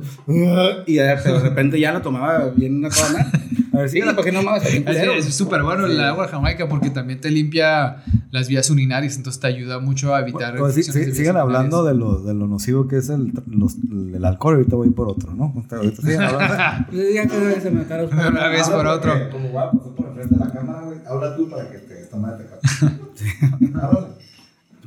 y 0.86 0.94
de, 0.94 1.02
de 1.02 1.38
repente 1.40 1.78
ya 1.78 1.92
la 1.92 2.02
tomaba 2.02 2.50
bien 2.50 2.84
a 2.84 2.88
toda 2.90 3.10
madre. 3.12 3.26
A 3.72 3.82
ver, 3.82 3.90
sí, 3.90 4.00
porque 4.16 4.32
no 4.32 4.42
mames, 4.42 4.64
Es 4.64 5.34
súper 5.34 5.62
bueno 5.62 5.86
el 5.86 6.00
agua 6.00 6.26
de 6.26 6.32
Jamaica 6.32 6.68
porque 6.68 6.90
también 6.90 7.20
te 7.20 7.30
limpia 7.30 8.02
las 8.30 8.48
vías 8.48 8.68
urinarias, 8.70 9.16
entonces 9.16 9.40
te 9.40 9.46
ayuda 9.46 9.78
mucho 9.78 10.14
a 10.14 10.20
evitar. 10.20 10.56
Pues 10.56 10.74
sí, 10.74 10.82
sí, 10.82 10.98
de 10.98 11.14
sigan 11.14 11.36
hablando 11.36 11.84
de 11.84 11.94
lo, 11.94 12.18
de 12.20 12.34
lo 12.34 12.46
nocivo 12.48 12.88
que 12.88 12.96
es 12.96 13.08
el, 13.08 13.32
los- 13.46 13.76
el 14.14 14.24
alcohol. 14.24 14.56
Ahorita 14.56 14.74
voy 14.74 14.90
por 14.90 15.08
otro, 15.08 15.32
¿no? 15.32 15.54
Ahorita 15.70 16.02
sigan 16.02 16.22
hablando. 16.24 16.86
Pues 16.90 17.62
se 17.62 17.70
me 17.70 17.82
Una 17.82 18.48
vez 18.48 18.68
por 18.68 18.86
otro. 18.86 19.12
Como 19.30 19.48
voy 19.50 19.62
a 19.62 19.70
pasar 19.70 19.92
por 19.94 20.06
enfrente 20.08 20.34
de 20.34 20.40
la 20.44 20.50
cámara, 20.50 20.82
güey. 20.82 20.98
Habla 21.08 21.36
tú 21.36 21.48
para 21.48 21.70
que 21.70 21.78
te 21.78 22.00
esta 22.00 22.16
madre 22.16 22.46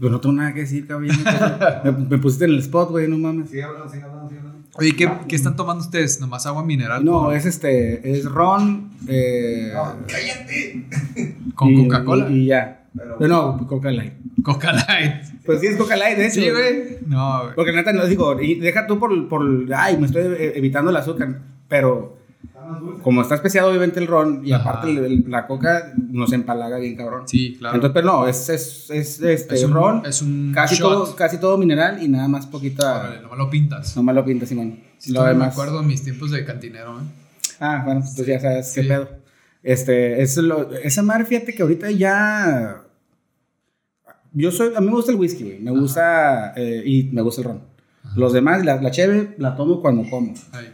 Háblale. 0.02 0.10
Pues 0.10 0.12
no 0.12 0.20
tengo 0.20 0.34
nada 0.36 0.54
que 0.54 0.62
decir, 0.62 0.88
cabrón. 0.88 1.10
me, 1.84 1.92
me 1.92 2.18
pusiste 2.18 2.46
en 2.46 2.52
el 2.52 2.60
spot, 2.60 2.90
güey, 2.90 3.08
no 3.08 3.18
mames. 3.18 3.50
Sigue 3.50 3.64
hablando, 3.64 3.88
sigue 3.90 4.04
hablando, 4.04 4.28
sigue 4.30 4.40
hablando. 4.40 4.62
Oye, 4.76 4.96
¿qué, 4.96 5.12
qué 5.28 5.36
están 5.36 5.56
tomando 5.56 5.84
ustedes? 5.84 6.20
¿Nomás 6.22 6.46
agua 6.46 6.64
mineral? 6.64 7.04
No, 7.04 7.32
es 7.34 7.46
este, 7.46 8.10
es 8.12 8.26
ron, 8.26 8.90
eh, 9.08 9.72
¡Cállate! 10.08 10.86
con 11.56 11.76
Coca-Cola? 11.84 12.30
Y, 12.30 12.34
y 12.40 12.46
ya. 12.48 12.78
Pero- 12.98 13.18
Pero 13.20 13.30
no, 13.34 13.68
Coca 13.68 13.92
Light. 13.92 14.14
Coca 14.44 14.74
Light. 14.74 15.24
Pues 15.46 15.60
sí 15.62 15.68
es 15.68 15.78
Coca 15.78 15.96
Light, 15.96 16.18
de 16.18 16.26
hecho. 16.28 16.42
Sí, 16.42 16.50
güey. 16.50 16.98
No, 17.06 17.44
güey. 17.44 17.56
Porque 17.56 17.72
neta, 17.74 17.94
no 17.94 18.06
digo, 18.06 18.42
y 18.42 18.56
deja 18.56 18.86
tú 18.88 18.98
por, 19.00 19.28
por, 19.30 19.44
ay, 19.76 19.98
me 19.98 20.06
estoy 20.08 20.24
eh, 20.24 20.54
evitando 20.56 20.90
el 20.92 20.98
azúcar, 20.98 21.40
pero. 21.68 22.18
Como 23.04 23.22
está 23.22 23.36
especiado 23.36 23.70
obviamente 23.70 24.00
el 24.00 24.08
ron 24.08 24.42
y 24.46 24.52
Ajá. 24.54 24.70
aparte 24.70 24.92
el- 24.92 25.06
el- 25.06 25.26
la 25.28 25.48
coca 25.48 25.94
nos 26.10 26.32
empalaga 26.34 26.78
bien 26.78 26.96
cabrón. 26.96 27.28
Sí, 27.28 27.56
claro. 27.58 27.76
Entonces, 27.76 27.94
pero 27.94 28.08
no, 28.08 28.28
es, 28.28 28.50
es, 28.50 28.90
es, 28.90 29.22
este, 29.22 29.56
es 29.56 29.64
un, 29.64 29.74
ron, 29.74 30.06
es 30.06 30.22
un 30.22 30.52
casi, 30.54 30.76
shot. 30.76 30.90
todo, 30.92 31.16
casi 31.16 31.38
todo 31.40 31.58
mineral 31.58 32.02
y 32.02 32.08
nada 32.08 32.28
más 32.28 32.46
poquita, 32.48 33.00
Órale, 33.00 33.22
nomás 33.22 33.38
lo 33.38 33.50
pintas. 33.50 33.96
no 33.96 34.04
me 34.04 34.14
lo 34.14 34.24
pinta 34.26 34.46
Simón. 34.46 34.80
Sí, 34.98 35.12
lo 35.14 35.22
me 35.24 35.30
demás- 35.30 35.54
acuerdo 35.54 35.82
de 35.82 35.88
mis 35.88 36.04
tiempos 36.04 36.32
de 36.32 36.46
cantinero, 36.46 37.00
¿eh? 37.00 37.04
Ah, 37.60 37.82
bueno, 37.86 38.02
pues 38.16 38.26
ya 38.28 38.40
sabes 38.40 38.72
qué 38.74 38.84
pedo. 38.84 39.10
Este, 39.64 40.22
es 40.22 40.38
lo, 40.38 40.72
esa 40.74 41.04
madre, 41.04 41.26
fíjate 41.26 41.54
que 41.54 41.62
ahorita 41.62 41.92
ya. 41.92 42.82
Yo 44.34 44.50
soy, 44.52 44.74
a 44.76 44.80
mí 44.80 44.88
me 44.88 44.94
gusta 44.94 45.12
el 45.12 45.18
whisky, 45.20 45.44
güey. 45.44 45.60
Me 45.60 45.72
gusta, 45.72 46.54
eh, 46.56 46.82
y 46.86 47.04
me 47.12 47.22
gusta 47.22 47.42
el 47.42 47.48
ron. 47.48 47.62
Los 48.16 48.34
demás, 48.34 48.64
la, 48.66 48.82
la 48.82 48.90
cheve, 48.92 49.36
la 49.38 49.56
tomo 49.56 49.82
cuando 49.82 50.10
como. 50.10 50.34
Ahí. 50.54 50.74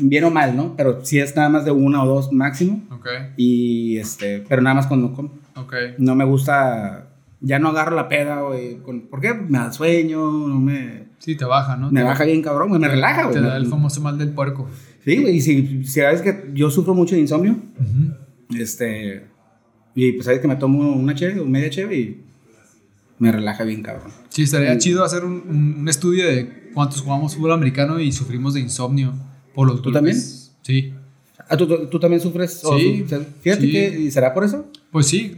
Bien 0.00 0.24
o 0.24 0.30
mal, 0.30 0.56
¿no? 0.56 0.74
Pero 0.76 1.04
si 1.04 1.18
es 1.18 1.34
nada 1.36 1.48
más 1.48 1.64
de 1.64 1.70
una 1.70 2.02
o 2.02 2.06
dos 2.06 2.32
máximo. 2.32 2.82
Ok, 2.90 3.06
Y 3.36 3.96
este, 3.98 4.44
pero 4.48 4.62
nada 4.62 4.74
más 4.74 4.86
cuando 4.86 5.12
como. 5.12 5.30
ok. 5.56 5.74
No 5.98 6.14
me 6.14 6.24
gusta 6.24 7.06
ya 7.42 7.58
no 7.58 7.68
agarro 7.68 7.96
la 7.96 8.08
peda, 8.08 8.42
güey. 8.42 8.76
con- 8.82 9.02
¿Por 9.08 9.20
qué? 9.20 9.32
Me 9.32 9.58
da 9.58 9.72
sueño, 9.72 10.18
no 10.30 10.60
me... 10.60 11.04
Sí, 11.18 11.36
te 11.36 11.44
baja, 11.46 11.74
¿no? 11.76 11.90
Me 11.90 12.00
Te- 12.00 12.06
baja 12.06 12.24
bien 12.24 12.42
cabrón, 12.42 12.68
güey, 12.68 12.80
me 12.80 12.88
relaja, 12.88 13.22
güey. 13.24 13.34
Te 13.34 13.40
da 13.40 13.56
el 13.56 13.66
famoso 13.66 14.00
mal 14.02 14.18
del 14.18 14.30
puerco. 14.30 14.68
Sí, 15.04 15.16
güey, 15.22 15.36
y 15.36 15.40
si, 15.40 15.84
si 15.84 16.00
sabes 16.00 16.20
que 16.20 16.50
yo 16.52 16.70
sufro 16.70 16.92
mucho 16.94 17.14
de 17.14 17.22
insomnio, 17.22 17.52
Ujú. 17.52 18.56
este... 18.58 19.24
Y 19.94 20.12
pues 20.12 20.26
sabes 20.26 20.40
que 20.40 20.48
me 20.48 20.56
tomo 20.56 20.92
una 20.92 21.14
cheve 21.14 21.40
o 21.40 21.44
media 21.46 21.68
cheve 21.70 21.96
y 21.98 22.20
me 23.18 23.32
relaja 23.32 23.64
bien 23.64 23.82
cabrón. 23.82 24.10
Sí, 24.28 24.42
estaría 24.42 24.76
chido 24.78 25.02
hacer 25.04 25.24
un, 25.24 25.42
un- 25.48 25.76
un 25.80 25.88
estudio 25.88 26.26
de 26.26 26.70
cuántos 26.74 27.00
jugamos 27.02 27.34
fútbol 27.36 27.52
americano 27.52 27.98
y 28.00 28.12
sufrimos 28.12 28.54
de 28.54 28.60
insomnio 28.60 29.14
por 29.60 29.68
los 29.68 29.82
¿Tú 29.82 29.90
golpes. 29.92 29.94
también? 29.94 30.16
Sí. 30.62 30.94
Ah, 31.48 31.56
¿tú, 31.56 31.66
tú, 31.66 31.86
tú 31.88 31.98
también 32.00 32.20
sufres? 32.22 32.62
o 32.64 32.78
Sí, 32.78 33.04
su- 33.08 33.24
Fíjate 33.42 33.62
sí. 33.62 33.72
que... 33.72 34.00
¿Y 34.00 34.10
será 34.10 34.32
por 34.32 34.44
eso? 34.44 34.66
Pues 34.90 35.06
sí, 35.06 35.34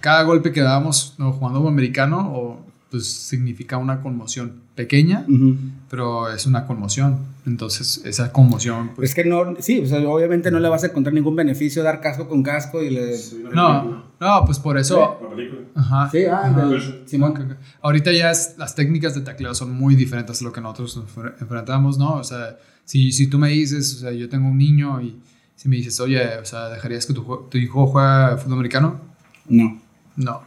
cada 0.00 0.22
golpe 0.24 0.52
que 0.52 0.60
dábamos 0.60 1.14
¿no? 1.18 1.32
jugando 1.32 1.66
americano 1.66 2.32
o, 2.34 2.66
pues 2.90 3.06
significa 3.06 3.76
una 3.78 4.00
conmoción 4.00 4.60
pequeña, 4.74 5.24
Ujú. 5.28 5.56
pero 5.90 6.30
es 6.30 6.46
una 6.46 6.66
conmoción. 6.66 7.18
Entonces, 7.46 8.02
esa 8.04 8.32
conmoción, 8.32 8.90
pues, 8.96 9.10
Es 9.10 9.14
que 9.14 9.24
no, 9.24 9.54
sí, 9.60 9.80
o 9.80 9.86
sea, 9.86 10.00
obviamente 10.08 10.50
no 10.50 10.58
le 10.60 10.68
vas 10.68 10.82
a 10.84 10.88
encontrar 10.88 11.14
ningún 11.14 11.34
beneficio 11.36 11.82
dar 11.82 12.00
casco 12.00 12.28
con 12.28 12.42
casco 12.42 12.82
y 12.82 12.90
le... 12.90 13.14
no, 13.52 14.04
no, 14.20 14.42
pues 14.44 14.58
por 14.58 14.78
eso, 14.78 15.18
La 15.22 15.28
película. 15.34 15.60
ajá. 15.74 16.10
Sí, 16.10 16.24
ah, 16.24 16.42
Ajá. 16.44 16.66
del- 16.66 17.02
Simón. 17.06 17.56
Ahorita 17.82 18.12
ya 18.12 18.30
es, 18.30 18.54
las 18.58 18.74
técnicas 18.74 19.14
de 19.14 19.20
tacleo 19.20 19.54
son 19.54 19.72
muy 19.72 19.94
diferentes 19.94 20.40
a 20.40 20.44
lo 20.44 20.52
que 20.52 20.60
nosotros 20.60 20.96
nos 20.96 21.06
enfre- 21.06 21.34
enfrentamos, 21.40 21.98
¿no? 21.98 22.14
O 22.14 22.24
sea, 22.24 22.58
si, 22.86 23.12
si 23.12 23.26
tú 23.26 23.38
me 23.38 23.50
dices, 23.50 23.96
o 23.96 23.98
sea, 23.98 24.12
yo 24.12 24.28
tengo 24.28 24.48
un 24.48 24.56
niño 24.56 25.02
y 25.02 25.20
si 25.56 25.68
me 25.68 25.76
dices, 25.76 25.98
oye, 26.00 26.38
o 26.38 26.44
sea, 26.44 26.68
¿dejarías 26.68 27.04
que 27.04 27.12
tu, 27.12 27.48
hijo 27.54 27.86
juegue 27.88 28.36
fútbol 28.38 28.54
americano? 28.54 29.00
No. 29.48 29.80
No, 30.16 30.42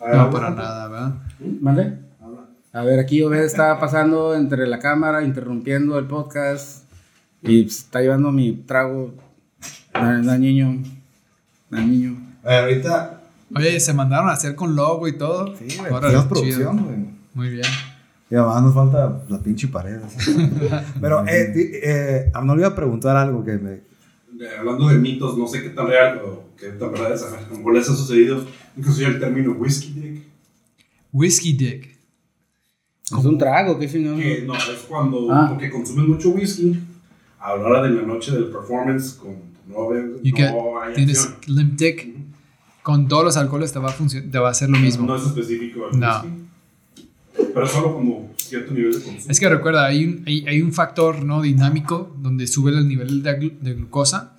ver, 0.00 0.16
no 0.16 0.30
para 0.30 0.50
nada, 0.50 0.88
¿verdad? 0.88 1.14
¿Vale? 1.38 1.98
A 2.72 2.82
ver, 2.82 2.98
aquí 2.98 3.22
Obed 3.22 3.44
estaba 3.44 3.78
pasando 3.78 4.34
entre 4.34 4.66
la 4.66 4.78
cámara, 4.78 5.22
interrumpiendo 5.22 5.98
el 5.98 6.06
podcast 6.06 6.84
y 7.42 7.62
pues, 7.62 7.78
está 7.78 8.00
llevando 8.00 8.32
mi 8.32 8.52
trago. 8.52 9.14
Da, 9.92 10.20
da 10.20 10.38
niño. 10.38 10.82
Da 11.70 11.80
niño. 11.80 12.16
A 12.44 12.48
ver, 12.48 12.60
ahorita. 12.62 13.22
Oye, 13.54 13.78
se 13.78 13.92
mandaron 13.92 14.28
a 14.28 14.32
hacer 14.32 14.54
con 14.54 14.74
logo 14.74 15.06
y 15.06 15.16
todo. 15.16 15.54
Sí, 15.56 15.76
güey. 15.78 15.90
Producción, 15.90 16.84
güey. 16.84 16.98
Muy 17.34 17.48
bien. 17.50 17.66
Y 18.30 18.34
además 18.34 18.62
nos 18.62 18.74
falta 18.74 19.22
la 19.28 19.38
pinche 19.40 19.68
pared. 19.68 20.00
Pero, 21.00 21.24
eh, 21.28 21.50
ti- 21.54 21.70
eh, 21.82 22.30
Arnold 22.34 22.58
iba 22.60 22.68
a 22.68 22.74
preguntar 22.74 23.16
algo 23.16 23.44
que 23.44 23.52
me. 23.52 23.80
Hablando 24.58 24.88
de 24.88 24.96
mitos, 24.98 25.38
no 25.38 25.46
sé 25.46 25.62
qué 25.62 25.70
tan 25.70 25.86
real 25.86 26.20
o 26.24 26.44
qué 26.58 26.68
tan 26.70 26.90
verdad 26.92 27.14
es. 27.14 27.22
A 27.22 27.40
lo 27.50 27.56
mejor 27.58 27.74
les 27.74 27.88
ha 27.88 27.94
sucedido. 27.96 28.44
Incluso 28.76 29.06
el 29.06 29.18
término 29.20 29.52
whiskey 29.52 29.92
dick. 29.92 30.22
Whiskey 31.12 31.52
Dick. 31.54 31.96
Es 33.04 33.24
un 33.24 33.38
trago, 33.38 33.78
qué 33.78 33.88
chingón. 33.88 34.18
Que 34.18 34.42
no, 34.42 34.54
es 34.54 34.84
cuando 34.88 35.30
Ah. 35.32 35.46
porque 35.48 35.70
consumes 35.70 36.06
mucho 36.08 36.30
whisky. 36.30 36.78
A 37.38 37.54
la 37.56 37.62
hora 37.64 37.82
de 37.82 37.90
la 37.90 38.02
noche 38.02 38.32
del 38.32 38.46
performance, 38.46 39.12
con 39.14 39.34
tu 39.36 39.72
novia, 39.72 40.02
Y 40.22 40.32
que 40.32 40.42
no 40.42 40.80
hay 40.82 40.92
tienes. 40.94 41.30
Limp 41.46 41.74
Dick. 41.78 42.08
Con 42.82 43.08
todos 43.08 43.24
los 43.24 43.36
alcoholes 43.36 43.72
te 43.72 43.78
va 43.78 43.90
a, 43.90 43.94
te 44.30 44.38
va 44.38 44.48
a 44.48 44.50
hacer 44.50 44.68
lo 44.68 44.78
mismo. 44.78 45.06
No 45.06 45.16
es 45.16 45.22
específico 45.24 45.88
del 45.90 46.00
No. 46.00 46.20
whisky. 46.22 46.45
Pero 47.56 47.66
solo 47.68 47.94
como 47.94 48.34
cierto 48.36 48.74
nivel 48.74 48.92
de 48.92 49.00
consumo. 49.02 49.30
Es 49.30 49.40
que 49.40 49.48
recuerda, 49.48 49.86
hay 49.86 50.04
un, 50.04 50.22
hay, 50.26 50.44
hay 50.46 50.60
un 50.60 50.74
factor 50.74 51.24
¿no? 51.24 51.40
dinámico 51.40 52.14
donde 52.20 52.46
sube 52.46 52.70
el 52.70 52.86
nivel 52.86 53.22
de, 53.22 53.38
glu- 53.40 53.58
de 53.60 53.72
glucosa. 53.72 54.36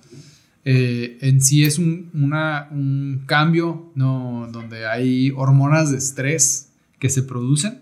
Eh, 0.64 1.18
en 1.22 1.40
sí 1.40 1.64
es 1.64 1.78
un, 1.80 2.10
una- 2.14 2.68
un 2.70 3.24
cambio 3.26 3.90
¿no? 3.96 4.48
donde 4.52 4.86
hay 4.86 5.32
hormonas 5.36 5.90
de 5.90 5.98
estrés 5.98 6.68
que 7.00 7.08
se 7.08 7.24
producen 7.24 7.80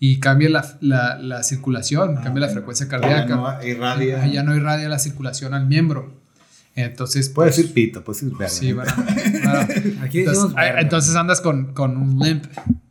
y 0.00 0.18
cambia 0.18 0.48
la, 0.50 0.76
la- 0.80 1.16
la 1.18 1.44
circulación, 1.44 2.16
cambia 2.16 2.46
la 2.46 2.52
frecuencia 2.52 2.88
cardíaca. 2.88 3.28
Ya 3.28 3.36
no 3.36 3.64
irradia. 3.64 4.22
Ah, 4.22 4.26
ya 4.26 4.42
no 4.42 4.56
irradia 4.56 4.88
la 4.88 4.98
circulación 4.98 5.54
al 5.54 5.68
miembro. 5.68 6.12
Entonces, 6.74 7.28
Puede 7.28 7.50
pues, 7.50 7.56
decir 7.58 7.72
pito, 7.72 8.02
puede 8.02 8.18
decir 8.18 8.32
verga. 8.36 8.48
Sí, 8.48 8.72
bueno. 8.72 8.92
claro. 9.42 9.72
Aquí 10.02 10.18
Entonces, 10.18 10.52
ah, 10.56 10.80
entonces 10.80 11.14
andas 11.16 11.40
con, 11.40 11.72
con 11.72 11.96
un 11.96 12.18
limp, 12.18 12.44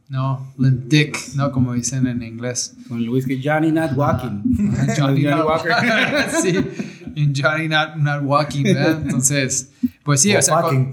¿no? 0.09 0.53
Limp 0.57 0.85
dick, 0.85 1.17
¿no? 1.35 1.51
Como 1.51 1.73
dicen 1.73 2.07
en 2.07 2.21
inglés. 2.21 2.75
Con 2.87 2.99
el 2.99 3.09
whisky 3.09 3.41
Johnny 3.43 3.71
Not 3.71 3.91
Walking. 3.95 4.43
Johnny, 4.97 5.23
Johnny 5.23 5.23
not, 5.23 5.45
Walker. 5.45 5.73
sí, 6.41 6.55
en 7.15 7.33
Johnny 7.35 7.67
not, 7.67 7.95
not 7.95 8.23
walking, 8.23 8.63
¿verdad? 8.63 9.01
Entonces, 9.03 9.71
pues 10.03 10.21
sí, 10.21 10.35
o, 10.35 10.39
O 10.39 10.41
sea, 10.41 10.61
con. 10.61 10.91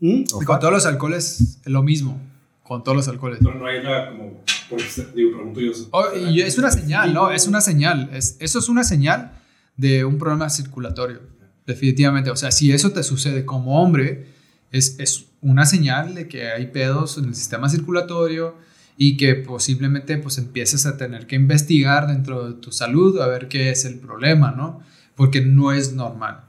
¿Mm? 0.00 0.24
O 0.32 0.40
con 0.40 0.58
todos 0.58 0.72
los 0.72 0.86
alcoholes 0.86 1.58
es 1.64 1.72
lo 1.72 1.82
mismo. 1.82 2.20
Con 2.62 2.82
todos 2.82 2.96
los 2.96 3.08
alcoholes. 3.08 3.38
Pero 3.42 3.54
no 3.54 3.66
hay 3.66 3.82
nada 3.82 4.10
como. 4.10 4.42
Porque, 4.68 4.84
digo, 5.14 5.32
pregunto 5.32 5.60
yo. 5.60 5.72
Oh, 5.90 6.04
y 6.16 6.40
es 6.40 6.58
una 6.58 6.70
señal, 6.70 7.12
¿no? 7.12 7.30
Es 7.30 7.46
una 7.46 7.60
señal. 7.60 8.10
Es, 8.12 8.36
eso 8.40 8.58
es 8.58 8.68
una 8.68 8.84
señal 8.84 9.32
de 9.76 10.04
un 10.04 10.18
problema 10.18 10.50
circulatorio. 10.50 11.20
Definitivamente. 11.66 12.30
O 12.30 12.36
sea, 12.36 12.50
si 12.50 12.72
eso 12.72 12.90
te 12.90 13.02
sucede 13.02 13.44
como 13.44 13.82
hombre, 13.82 14.26
es, 14.72 14.96
es 14.98 15.26
una 15.40 15.64
señal 15.66 16.14
de 16.14 16.28
que 16.28 16.50
hay 16.50 16.66
pedos 16.66 17.18
en 17.18 17.26
el 17.26 17.34
sistema 17.34 17.68
circulatorio 17.68 18.56
y 18.96 19.16
que 19.16 19.34
posiblemente 19.34 20.16
pues 20.18 20.38
empieces 20.38 20.86
a 20.86 20.96
tener 20.96 21.26
que 21.26 21.36
investigar 21.36 22.06
dentro 22.08 22.48
de 22.48 22.54
tu 22.60 22.72
salud 22.72 23.20
a 23.20 23.26
ver 23.26 23.48
qué 23.48 23.70
es 23.70 23.84
el 23.84 23.96
problema, 23.96 24.52
¿no? 24.52 24.80
Porque 25.14 25.40
no 25.40 25.72
es 25.72 25.92
normal. 25.92 26.40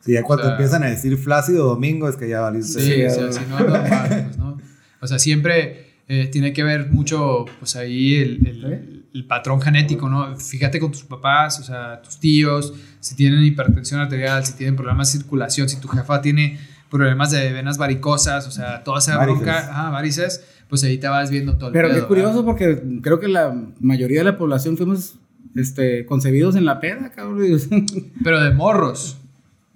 Sí, 0.00 0.12
ya 0.12 0.22
cuando 0.22 0.42
O 0.42 0.46
sea- 0.46 0.54
empiezan 0.56 0.82
a 0.82 0.86
decir 0.86 1.16
Flácido 1.16 1.66
Domingo 1.66 2.08
es 2.08 2.16
que 2.16 2.28
ya 2.28 2.40
valiste. 2.40 2.80
Sí, 2.80 3.04
o 3.04 3.10
Sí, 3.10 3.14
sea, 3.16 3.28
eh. 3.28 3.32
si 3.32 3.40
no 3.48 3.58
es 3.58 3.66
normal, 3.66 4.24
pues, 4.26 4.38
¿no? 4.38 4.58
O 5.00 5.06
sea, 5.06 5.18
siempre 5.18 5.92
eh, 6.08 6.26
tiene 6.30 6.52
que 6.52 6.62
ver 6.64 6.90
mucho, 6.90 7.44
pues 7.60 7.76
ahí 7.76 8.16
el, 8.16 8.46
el- 8.46 8.98
el 9.14 9.26
patrón 9.26 9.60
genético, 9.60 10.08
¿no? 10.08 10.36
Fíjate 10.36 10.80
con 10.80 10.90
tus 10.90 11.04
papás, 11.04 11.60
o 11.60 11.62
sea, 11.62 12.00
tus 12.02 12.18
tíos, 12.18 12.72
si 12.98 13.14
tienen 13.14 13.42
hipertensión 13.44 14.00
arterial, 14.00 14.44
si 14.44 14.54
tienen 14.54 14.74
problemas 14.74 15.12
de 15.12 15.18
circulación, 15.18 15.68
si 15.68 15.76
tu 15.80 15.86
jefa 15.88 16.20
tiene 16.22 16.58
problemas 16.92 17.30
de 17.32 17.52
venas 17.52 17.76
varicosas, 17.78 18.46
o 18.46 18.50
sea, 18.52 18.84
toda 18.84 18.98
esa 19.00 19.16
Varices. 19.16 19.40
bronca, 19.42 19.58
ajá, 19.58 19.90
varices, 19.90 20.44
pues 20.68 20.84
ahí 20.84 20.98
te 20.98 21.08
vas 21.08 21.30
viendo 21.30 21.56
todo 21.56 21.68
el 21.68 21.72
Pero 21.72 21.88
pedo, 21.88 22.00
qué 22.00 22.06
curioso 22.06 22.44
porque 22.44 22.80
creo 23.02 23.18
que 23.18 23.26
la 23.28 23.52
mayoría 23.80 24.18
de 24.20 24.24
la 24.24 24.36
población 24.38 24.76
fuimos 24.76 25.16
este, 25.56 26.06
concebidos 26.06 26.54
en 26.54 26.64
la 26.66 26.78
peda, 26.80 27.10
cabrón. 27.10 27.40
Pero 28.22 28.40
de 28.42 28.52
morros. 28.52 29.18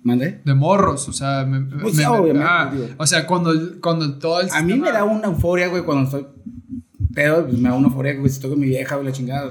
¿Mandé? 0.03 0.41
De 0.45 0.55
morros, 0.55 1.09
o 1.09 1.13
sea, 1.13 1.45
me- 1.45 1.63
Pues 1.81 1.95
me- 1.97 2.03
sí, 2.05 2.09
me- 2.09 2.17
obviamente, 2.17 2.49
ah, 2.49 2.73
o 2.97 3.07
sea, 3.07 3.27
cuando, 3.27 3.53
cuando 3.81 4.19
todo 4.19 4.41
el 4.41 4.49
A 4.53 4.61
mí 4.63 4.75
me 4.75 4.75
sistema- 4.75 4.93
da 4.93 5.03
una 5.05 5.27
euforia, 5.27 5.67
güey, 5.67 5.83
cuando 5.83 6.05
estoy 6.05 6.27
pedo, 7.13 7.45
pues 7.47 7.59
me 7.59 7.69
da 7.71 7.75
una 7.75 7.89
euforia, 7.89 8.13
güey, 8.15 8.29
si 8.29 8.35
estoy 8.37 8.51
con 8.51 8.61
mi 8.61 8.67
vieja, 8.69 8.95
güey, 8.95 9.07
la 9.09 9.13
chingada. 9.13 9.51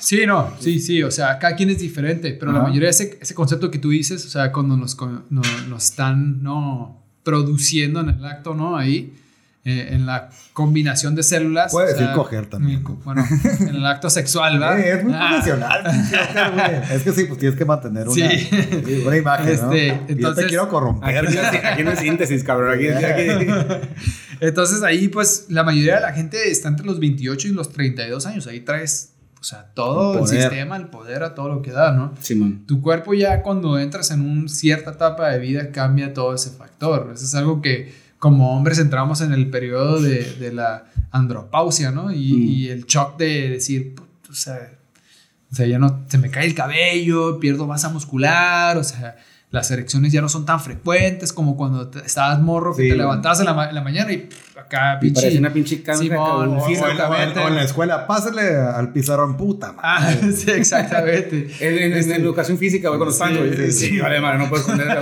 Sí, 0.00 0.24
no, 0.26 0.52
sí, 0.58 0.80
sí, 0.80 1.02
o 1.02 1.10
sea, 1.10 1.38
cada 1.38 1.54
quien 1.54 1.70
es 1.70 1.78
diferente, 1.78 2.32
pero 2.40 2.50
la 2.52 2.60
mayoría 2.62 2.86
de 2.86 2.90
ese, 2.90 3.18
ese 3.20 3.34
concepto 3.34 3.70
que 3.70 3.78
tú 3.78 3.90
dices, 3.90 4.24
o 4.24 4.28
sea, 4.28 4.50
cuando 4.50 4.76
nos, 4.76 4.94
co- 4.94 5.24
no- 5.30 5.42
nos 5.68 5.84
están, 5.84 6.42
¿no? 6.42 7.02
Produciendo 7.22 8.00
en 8.00 8.08
el 8.08 8.24
acto, 8.24 8.54
¿no? 8.54 8.76
Ahí, 8.78 9.12
eh, 9.66 9.88
en 9.92 10.06
la 10.06 10.30
combinación 10.54 11.14
de 11.14 11.22
células. 11.22 11.70
Puede 11.70 11.88
o 11.88 11.90
decir 11.90 12.06
sea, 12.06 12.14
coger 12.14 12.46
también. 12.46 12.78
en- 12.78 13.04
Bueno, 13.04 13.22
en 13.60 13.68
el 13.76 13.84
acto 13.84 14.08
sexual, 14.08 14.58
¿verdad? 14.58 14.80
Eh, 14.80 14.92
es 14.98 15.04
muy 15.04 15.12
Ah, 15.14 15.28
profesional. 15.32 16.84
Es 16.90 17.02
que 17.02 17.12
sí, 17.12 17.24
pues 17.24 17.38
tienes 17.38 17.58
que 17.58 17.64
mantener 17.66 18.08
una, 18.08 18.30
Sí. 18.30 18.48
una 19.06 19.16
imagen, 19.18 19.60
¿no? 19.60 19.72
Este, 19.72 19.86
Y 19.86 19.90
yo 19.90 20.06
te 20.06 20.12
entonces- 20.14 20.46
quiero 20.46 20.68
corromper. 20.70 21.18
Aquí, 21.18 21.36
aquí 21.62 21.82
no 21.84 21.90
es 21.90 21.98
síntesis, 21.98 22.42
cabrón. 22.42 22.72
Aquí, 22.74 22.88
aquí- 22.88 23.46
Entonces 24.40 24.82
ahí, 24.82 25.08
pues, 25.08 25.46
la 25.50 25.62
mayoría 25.62 25.96
de 25.96 26.00
la 26.00 26.12
gente 26.14 26.50
está 26.50 26.68
entre 26.68 26.86
los 26.86 26.98
28 26.98 27.48
y 27.48 27.52
los 27.52 27.70
32 27.70 28.24
años. 28.24 28.46
Ahí 28.46 28.60
traes, 28.60 29.09
o 29.40 29.44
sea, 29.44 29.70
todo 29.74 30.18
El 30.18 30.26
sistema, 30.28 30.76
el 30.76 30.88
poder 30.88 31.22
a 31.22 31.34
todo 31.34 31.48
lo 31.48 31.62
que 31.62 31.70
da, 31.70 31.92
¿no? 31.92 32.12
Simón. 32.20 32.64
Tu 32.66 32.80
cuerpo 32.82 33.14
ya 33.14 33.42
cuando 33.42 33.78
entras 33.78 34.10
en 34.10 34.20
una 34.20 34.48
cierta 34.48 34.90
etapa 34.92 35.30
de 35.30 35.38
vida 35.38 35.70
cambia 35.72 36.12
todo 36.12 36.34
ese 36.34 36.50
factor. 36.50 37.10
Eso 37.14 37.24
es 37.24 37.34
algo 37.34 37.62
que 37.62 37.92
como 38.18 38.54
hombres 38.54 38.78
entramos 38.78 39.22
en 39.22 39.32
el 39.32 39.48
periodo 39.48 40.00
de, 40.00 40.34
de 40.34 40.52
la 40.52 40.84
andropausia, 41.10 41.90
¿no? 41.90 42.12
Y, 42.12 42.32
Mm. 42.34 42.42
y 42.48 42.68
el 42.68 42.84
shock 42.84 43.16
de 43.16 43.48
decir, 43.48 43.94
"Put, 43.94 44.08
o 44.30 44.34
sea, 44.34 44.72
o 45.50 45.54
sea, 45.54 45.66
ya 45.66 45.78
no, 45.78 46.04
se 46.08 46.18
me 46.18 46.30
cae 46.30 46.46
el 46.46 46.54
cabello, 46.54 47.40
pierdo 47.40 47.66
masa 47.66 47.88
muscular, 47.88 48.76
o 48.76 48.84
sea, 48.84 49.16
las 49.50 49.68
erecciones 49.72 50.12
ya 50.12 50.20
no 50.20 50.28
son 50.28 50.46
tan 50.46 50.60
frecuentes 50.60 51.32
como 51.32 51.56
cuando 51.56 51.88
te- 51.88 51.98
estabas 52.06 52.40
morro, 52.40 52.74
que 52.76 52.82
Sí, 52.84 52.88
te 52.90 52.96
levantabas 52.96 53.40
en 53.40 53.46
la, 53.46 53.54
ma- 53.54 53.68
en 53.68 53.74
la 53.74 53.80
mañana 53.82 54.12
y 54.12 54.18
pff, 54.18 54.56
acá, 54.58 54.98
pinche. 55.00 55.36
una 55.38 55.52
pinche 55.52 55.82
canja 55.82 56.00
Simón. 56.02 56.56
O, 56.58 56.66
Sí, 56.66 56.76
o 56.76 56.88
en 56.88 56.96
la, 56.96 57.08
o 57.10 57.48
en 57.48 57.56
la 57.56 57.62
escuela, 57.64 58.06
pásale 58.06 58.42
al 58.56 58.92
pizarrón, 58.92 59.36
puta 59.36 59.72
madre. 59.72 60.18
Ah, 60.22 60.28
sí, 60.36 60.50
exactamente. 60.52 61.50
En, 61.60 61.78
en- 61.78 61.92
en 61.92 61.98
Este- 61.98 62.14
educación 62.14 62.58
física, 62.58 62.88
güey, 62.90 62.98
con 63.00 63.08
los 63.08 63.18
güey. 63.18 63.72
sí, 63.72 63.88
Sí, 63.88 63.98
vale, 63.98 64.20
madre, 64.20 64.38
no 64.38 64.48
puedes 64.48 64.64
esconder. 64.68 64.88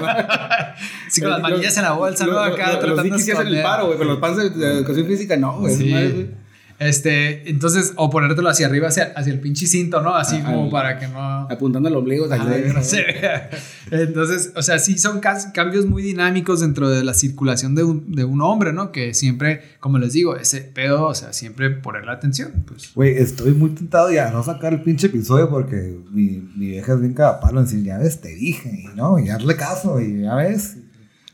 Sí, 1.10 1.20
con 1.20 1.30
las 1.30 1.40
manillas 1.40 1.76
en 1.76 1.82
la 1.82 1.92
bolsa, 1.92 2.24
¿no? 2.26 2.32
Los- 2.32 2.46
Acá 2.54 2.66
los- 2.72 2.80
tratando 2.80 2.86
Los 2.88 3.02
de 3.04 3.10
hacen 3.14 3.30
el 3.30 3.38
esconder. 3.40 3.62
paro, 3.62 3.86
güey, 3.86 3.98
con 3.98 4.06
los 4.08 4.18
panos 4.18 4.36
de, 4.38 4.50
de 4.50 4.72
educación 4.78 5.06
física, 5.06 5.36
no, 5.36 5.58
güey. 5.60 5.74
Sí. 5.74 6.30
Este, 6.78 7.50
entonces, 7.50 7.92
o 7.96 8.08
ponértelo 8.08 8.48
hacia 8.48 8.66
arriba, 8.68 8.86
hacia, 8.88 9.12
hacia 9.16 9.32
el 9.32 9.40
pinche 9.40 9.66
cinto, 9.66 10.00
¿no? 10.00 10.14
Así 10.14 10.36
Ah, 10.40 10.44
como 10.46 10.64
al- 10.66 10.70
para 10.70 10.98
que 10.98 11.08
no. 11.08 11.18
Apuntando 11.50 11.88
al 11.88 11.96
ombligo. 11.96 12.26
no 12.28 12.82
se 12.84 13.02
vea. 13.02 13.50
Entonces, 13.90 14.52
o 14.54 14.62
sea, 14.62 14.78
sí 14.78 14.96
son 14.96 15.20
cambios 15.52 15.86
muy 15.86 16.02
dinámicos 16.02 16.60
dentro 16.60 16.88
de 16.88 17.02
la 17.02 17.14
circulación 17.14 17.74
de 17.74 17.82
un, 17.82 18.12
de 18.14 18.24
un 18.24 18.40
hombre, 18.42 18.72
¿no? 18.72 18.92
Que 18.92 19.12
siempre, 19.14 19.62
como 19.80 19.98
les 19.98 20.12
digo, 20.12 20.36
ese 20.36 20.60
pedo, 20.60 21.06
o 21.06 21.14
sea, 21.14 21.32
siempre 21.32 21.70
ponerle 21.70 22.12
atención, 22.12 22.52
pues. 22.66 22.92
Güey, 22.94 23.16
estoy 23.16 23.52
muy 23.54 23.70
tentado 23.70 24.12
ya 24.12 24.28
a 24.28 24.30
no 24.30 24.42
sacar 24.44 24.72
el 24.72 24.82
pinche 24.82 25.08
episodio 25.08 25.48
porque 25.50 25.98
mi, 26.12 26.48
mi 26.56 26.66
vieja 26.68 26.92
es 26.94 27.00
bien 27.00 27.14
cada 27.14 27.40
palo 27.40 27.58
en 27.60 27.66
decir, 27.66 27.82
ya 27.82 27.98
ves, 27.98 28.20
te 28.20 28.28
dije, 28.34 28.84
y 28.84 28.96
no, 28.96 29.18
y 29.18 29.30
hazle 29.30 29.56
caso, 29.56 30.00
y 30.00 30.22
ya 30.22 30.34
ves. 30.36 30.76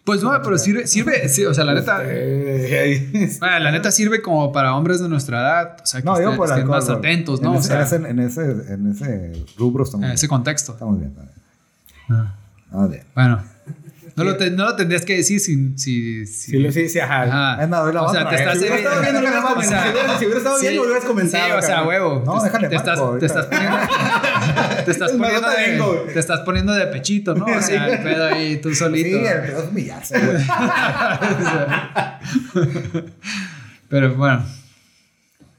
Pues 0.04 0.22
no, 0.22 0.30
pero 0.42 0.58
sirve, 0.58 0.86
sirve, 0.86 1.28
sí, 1.30 1.46
o 1.46 1.54
sea, 1.54 1.64
la 1.64 1.72
neta, 1.72 2.02
ah, 3.40 3.58
la 3.58 3.70
neta 3.70 3.90
sirve 3.90 4.20
como 4.20 4.52
para 4.52 4.76
hombres 4.76 5.00
de 5.00 5.08
nuestra 5.08 5.40
edad, 5.40 5.76
o 5.82 5.86
sea, 5.86 6.02
que 6.02 6.06
No, 6.06 6.12
estén, 6.12 6.28
estén 6.30 6.50
alcohol, 6.50 6.68
más 6.68 6.90
atentos, 6.90 7.40
En 7.40 7.44
¿no? 7.44 7.52
O 7.52 7.58
ese, 7.58 7.68
sea, 7.68 7.80
en 7.80 8.18
ese, 8.18 8.42
en 8.44 8.90
ese, 8.90 9.14
en 9.32 9.46
rubro 9.56 9.84
estamos 9.84 10.04
en 10.04 10.12
ese 10.12 10.28
contexto. 10.28 10.72
Estamos 10.72 10.98
bien. 10.98 11.10
estamos 11.10 11.30
bien. 12.08 12.32
Estamos 12.66 12.90
bien. 12.90 13.02
Bueno, 13.14 13.42
no 14.16 14.24
lo, 14.24 14.36
te- 14.36 14.50
no 14.50 14.64
lo 14.64 14.76
tendrías 14.76 15.04
que 15.04 15.16
decir 15.16 15.40
si... 15.40 15.76
si, 15.76 16.24
si- 16.26 16.50
Sí, 16.52 16.58
lo- 16.58 16.70
sí, 16.70 16.88
sí, 16.88 17.00
ajá. 17.00 17.22
Ajá. 17.24 17.62
Es 17.62 17.68
nada, 17.68 17.92
la 17.92 18.02
o 18.02 18.12
sea, 18.12 18.28
te 18.28 18.36
estás... 18.36 18.54
Si 18.58 18.60
hubiera 18.60 18.76
estado 18.76 19.00
viendo, 19.02 19.20
lo 19.20 19.58
o 19.58 19.62
sea. 19.62 19.92
Si 20.18 20.24
hubiera- 20.24 20.38
estado 20.38 20.60
viendo, 20.60 20.82
lo 20.82 20.88
hubieras 20.88 21.04
comentado, 21.04 21.44
Sí, 21.46 21.52
o 21.58 21.62
sea, 21.62 21.82
huevo. 21.84 22.22
No, 22.24 22.42
déjale 22.42 22.68
te 22.68 22.76
estás, 22.76 23.00
te 23.18 23.26
estás 23.26 23.46
poniendo... 23.46 23.76
te 24.84 24.90
estás 24.90 25.12
poniendo 25.12 25.48
de, 25.50 26.12
te 26.12 26.18
estás 26.20 26.40
poniendo 26.40 26.72
de 26.74 26.86
pechito, 26.86 27.34
¿no? 27.34 27.44
O 27.46 27.62
sea, 27.62 27.88
el 27.88 28.02
pedo 28.02 28.26
ahí 28.26 28.56
tú 28.60 28.68
Sí, 28.70 28.76
solito. 28.76 29.16
el 29.16 29.40
pedo 29.42 29.62
es 29.62 29.68
humillarse, 29.68 30.20
güey. 30.20 30.44
Pero 33.88 34.14
bueno. 34.14 34.44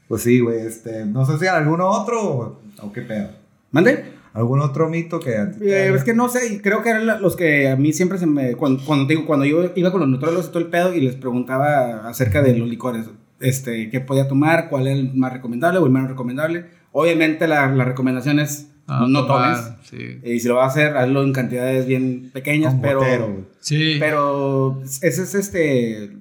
Pues 0.08 0.22
sí, 0.22 0.40
güey, 0.40 0.60
este, 0.66 1.04
no 1.04 1.26
sé 1.26 1.38
si 1.38 1.46
hay 1.46 1.56
alguno 1.56 1.88
otro 1.88 2.22
o, 2.22 2.60
o 2.80 2.92
qué 2.92 3.02
pedo. 3.02 3.30
¿Mande? 3.72 4.12
¿Algún 4.36 4.60
otro 4.60 4.88
mito 4.88 5.18
que... 5.18 5.30
Eh, 5.32 5.92
es 5.94 6.04
que 6.04 6.12
no 6.12 6.28
sé, 6.28 6.54
y 6.54 6.58
creo 6.58 6.82
que 6.82 6.90
eran 6.90 7.22
los 7.22 7.36
que 7.36 7.70
a 7.70 7.76
mí 7.76 7.92
siempre 7.92 8.18
se 8.18 8.26
me. 8.26 8.54
Cuando, 8.54 8.84
cuando, 8.84 9.06
digo, 9.06 9.24
cuando 9.24 9.46
yo 9.46 9.72
iba 9.74 9.90
con 9.90 10.00
los 10.00 10.08
nutrólogos 10.10 10.46
y 10.46 10.48
todo 10.48 10.58
el 10.58 10.68
pedo 10.68 10.94
y 10.94 11.00
les 11.00 11.14
preguntaba 11.14 12.06
acerca 12.06 12.42
de 12.42 12.54
los 12.54 12.68
licores, 12.68 13.06
este, 13.40 13.88
qué 13.90 14.00
podía 14.00 14.28
tomar, 14.28 14.68
cuál 14.68 14.86
era 14.88 14.96
el 14.96 15.14
más 15.14 15.32
recomendable 15.32 15.78
o 15.78 15.86
el 15.86 15.92
menos 15.92 16.10
recomendable. 16.10 16.66
Obviamente 16.92 17.48
la, 17.48 17.66
la 17.68 17.84
recomendación 17.84 18.38
es 18.38 18.68
Ah, 18.88 19.04
no 19.08 19.26
tomar, 19.26 19.56
tomes. 19.56 19.72
Sí. 19.82 20.20
Y 20.22 20.38
si 20.38 20.46
lo 20.48 20.56
vas 20.56 20.64
a 20.64 20.68
hacer, 20.68 20.96
hazlo 20.96 21.24
en 21.24 21.32
cantidades 21.32 21.86
bien 21.86 22.30
pequeñas, 22.32 22.72
Con 22.74 22.82
pero. 22.82 22.98
botero. 23.00 23.46
Sí. 23.60 23.96
Pero 23.98 24.80
ese 25.02 25.22
es 25.22 25.34
este. 25.34 26.16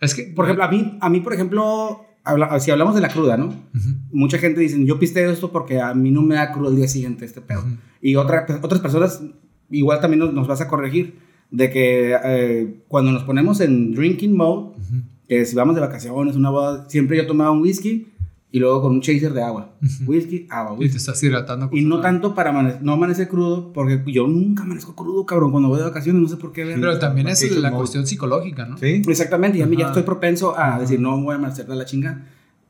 es 0.00 0.14
que... 0.14 0.24
Por 0.24 0.46
ejemplo, 0.46 0.64
a 0.64 0.68
mí, 0.68 0.98
a 1.00 1.08
mí 1.08 1.20
por 1.20 1.32
ejemplo, 1.32 2.04
habla- 2.24 2.58
si 2.60 2.70
hablamos 2.70 2.94
de 2.94 3.00
la 3.00 3.08
cruda, 3.08 3.36
¿no? 3.36 3.46
Ujú. 3.46 3.90
Mucha 4.12 4.38
gente 4.38 4.60
dice, 4.60 4.82
yo 4.84 4.98
pisteo 4.98 5.30
esto 5.30 5.50
porque 5.52 5.80
a 5.80 5.94
mí 5.94 6.10
no 6.10 6.22
me 6.22 6.34
da 6.36 6.52
crudo 6.52 6.70
el 6.70 6.76
día 6.76 6.88
siguiente 6.88 7.24
este 7.24 7.40
pedo. 7.40 7.60
Ujú. 7.60 7.76
Y 8.00 8.16
otra, 8.16 8.46
otras 8.62 8.80
personas, 8.80 9.22
igual 9.70 10.00
también 10.00 10.20
nos, 10.20 10.32
nos 10.34 10.46
vas 10.48 10.60
a 10.60 10.68
corregir, 10.68 11.18
de 11.50 11.70
que 11.70 12.16
eh, 12.24 12.82
cuando 12.88 13.12
nos 13.12 13.24
ponemos 13.24 13.60
en 13.60 13.92
drinking 13.94 14.36
mode, 14.36 14.76
Ujú. 14.78 15.02
que 15.28 15.44
si 15.46 15.54
vamos 15.54 15.74
de 15.74 15.80
vacaciones, 15.80 16.36
una 16.36 16.50
boda, 16.50 16.88
siempre 16.88 17.16
yo 17.16 17.26
tomaba 17.26 17.50
un 17.50 17.60
whisky 17.62 18.08
y 18.54 18.58
luego 18.58 18.82
con 18.82 18.92
un 18.92 19.00
chaser 19.00 19.32
de 19.32 19.42
agua. 19.42 19.72
Ujú. 19.82 20.12
Whisky, 20.12 20.46
agua, 20.50 20.74
Y 20.74 20.76
te 20.76 20.82
whisky. 20.84 20.96
estás 20.98 21.22
hidratando. 21.22 21.70
Y 21.72 21.80
no 21.86 22.00
tanto 22.00 22.34
para 22.34 22.50
amane- 22.52 22.78
no 22.82 22.92
amanecer 22.92 23.26
crudo, 23.28 23.72
porque 23.72 24.02
yo 24.06 24.26
nunca 24.28 24.62
amanezco 24.62 24.94
crudo, 24.94 25.24
cabrón, 25.26 25.50
cuando 25.52 25.68
voy 25.70 25.78
de 25.78 25.84
vacaciones, 25.84 26.20
no 26.22 26.28
sé 26.28 26.36
por 26.36 26.52
qué. 26.52 26.64
verga. 26.64 26.80
Pero 26.80 26.98
también 26.98 27.28
es 27.28 27.42
la 27.56 27.70
mode. 27.70 27.80
cuestión 27.80 28.06
psicológica, 28.06 28.66
¿no? 28.66 28.76
Sí. 28.78 29.02
Exactamente, 29.08 29.58
y 29.58 29.62
a 29.62 29.66
mí 29.66 29.76
ya 29.76 29.84
Ajá. 29.86 29.92
estoy 29.92 30.02
propenso 30.04 30.56
a 30.56 30.78
decir, 30.78 31.00
no 31.00 31.20
voy 31.20 31.32
a 31.32 31.38
amanecer 31.38 31.66
de 31.66 31.74
la 31.76 31.84
chinga. 31.86 32.26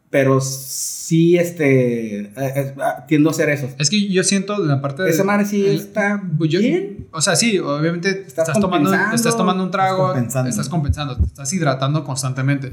Pero 0.09 0.43
sí, 0.43 1.39
este, 1.39 2.20
eh, 2.20 2.30
eh, 2.37 2.74
ah, 2.83 3.07
tiendo 3.09 3.30
a 3.30 3.33
hacer 3.33 3.49
eso. 3.49 3.68
Es 3.78 3.89
que 3.89 4.09
yo 4.11 4.22
siento 4.24 4.61
en 4.61 4.68
la 4.68 4.83
parte 4.83 5.03
de... 5.03 5.09
Esa 5.11 5.24
madre 5.24 5.47
sí 5.47 5.64
el- 5.66 5.76
está 5.76 6.22
Pues 6.37 6.51
yo- 6.51 6.61
bien. 6.61 7.07
O 7.12 7.22
sea, 7.22 7.35
sí, 7.35 7.59
obviamente 7.59 8.11
Estás 8.11 8.49
estás, 8.49 8.61
tomando, 8.61 8.93
estás 8.93 9.37
tomando 9.37 9.64
un 9.64 9.70
trago, 9.70 10.09
estás 10.09 10.12
compensando. 10.12 10.51
estás 10.51 10.68
compensando, 10.68 11.16
te 11.16 11.24
estás 11.24 11.53
hidratando 11.55 12.05
constantemente. 12.05 12.72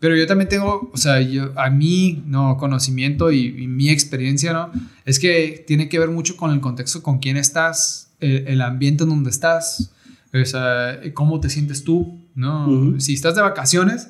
Pero 0.00 0.16
yo 0.16 0.26
también 0.26 0.48
tengo, 0.48 0.90
o 0.92 0.96
sea, 0.96 1.20
yo, 1.20 1.52
a 1.56 1.70
mí, 1.70 2.24
no, 2.26 2.56
conocimiento 2.56 3.30
y, 3.30 3.62
y 3.62 3.68
mi 3.68 3.90
experiencia, 3.90 4.52
¿no? 4.52 4.72
Es 5.04 5.18
que 5.18 5.62
tiene 5.66 5.88
que 5.88 5.98
ver 5.98 6.08
mucho 6.08 6.36
con 6.36 6.50
el 6.52 6.60
contexto, 6.60 7.02
con 7.02 7.18
quién 7.18 7.36
estás, 7.36 8.10
el, 8.18 8.48
el 8.48 8.62
ambiente 8.62 9.04
en 9.04 9.10
donde 9.10 9.30
estás, 9.30 9.92
o 10.32 10.44
sea, 10.44 11.00
cómo 11.14 11.40
te 11.40 11.50
sientes 11.50 11.84
tú, 11.84 12.18
¿no? 12.34 12.98
Si 12.98 13.14
estás 13.14 13.34
de 13.34 13.42
vacaciones, 13.42 14.08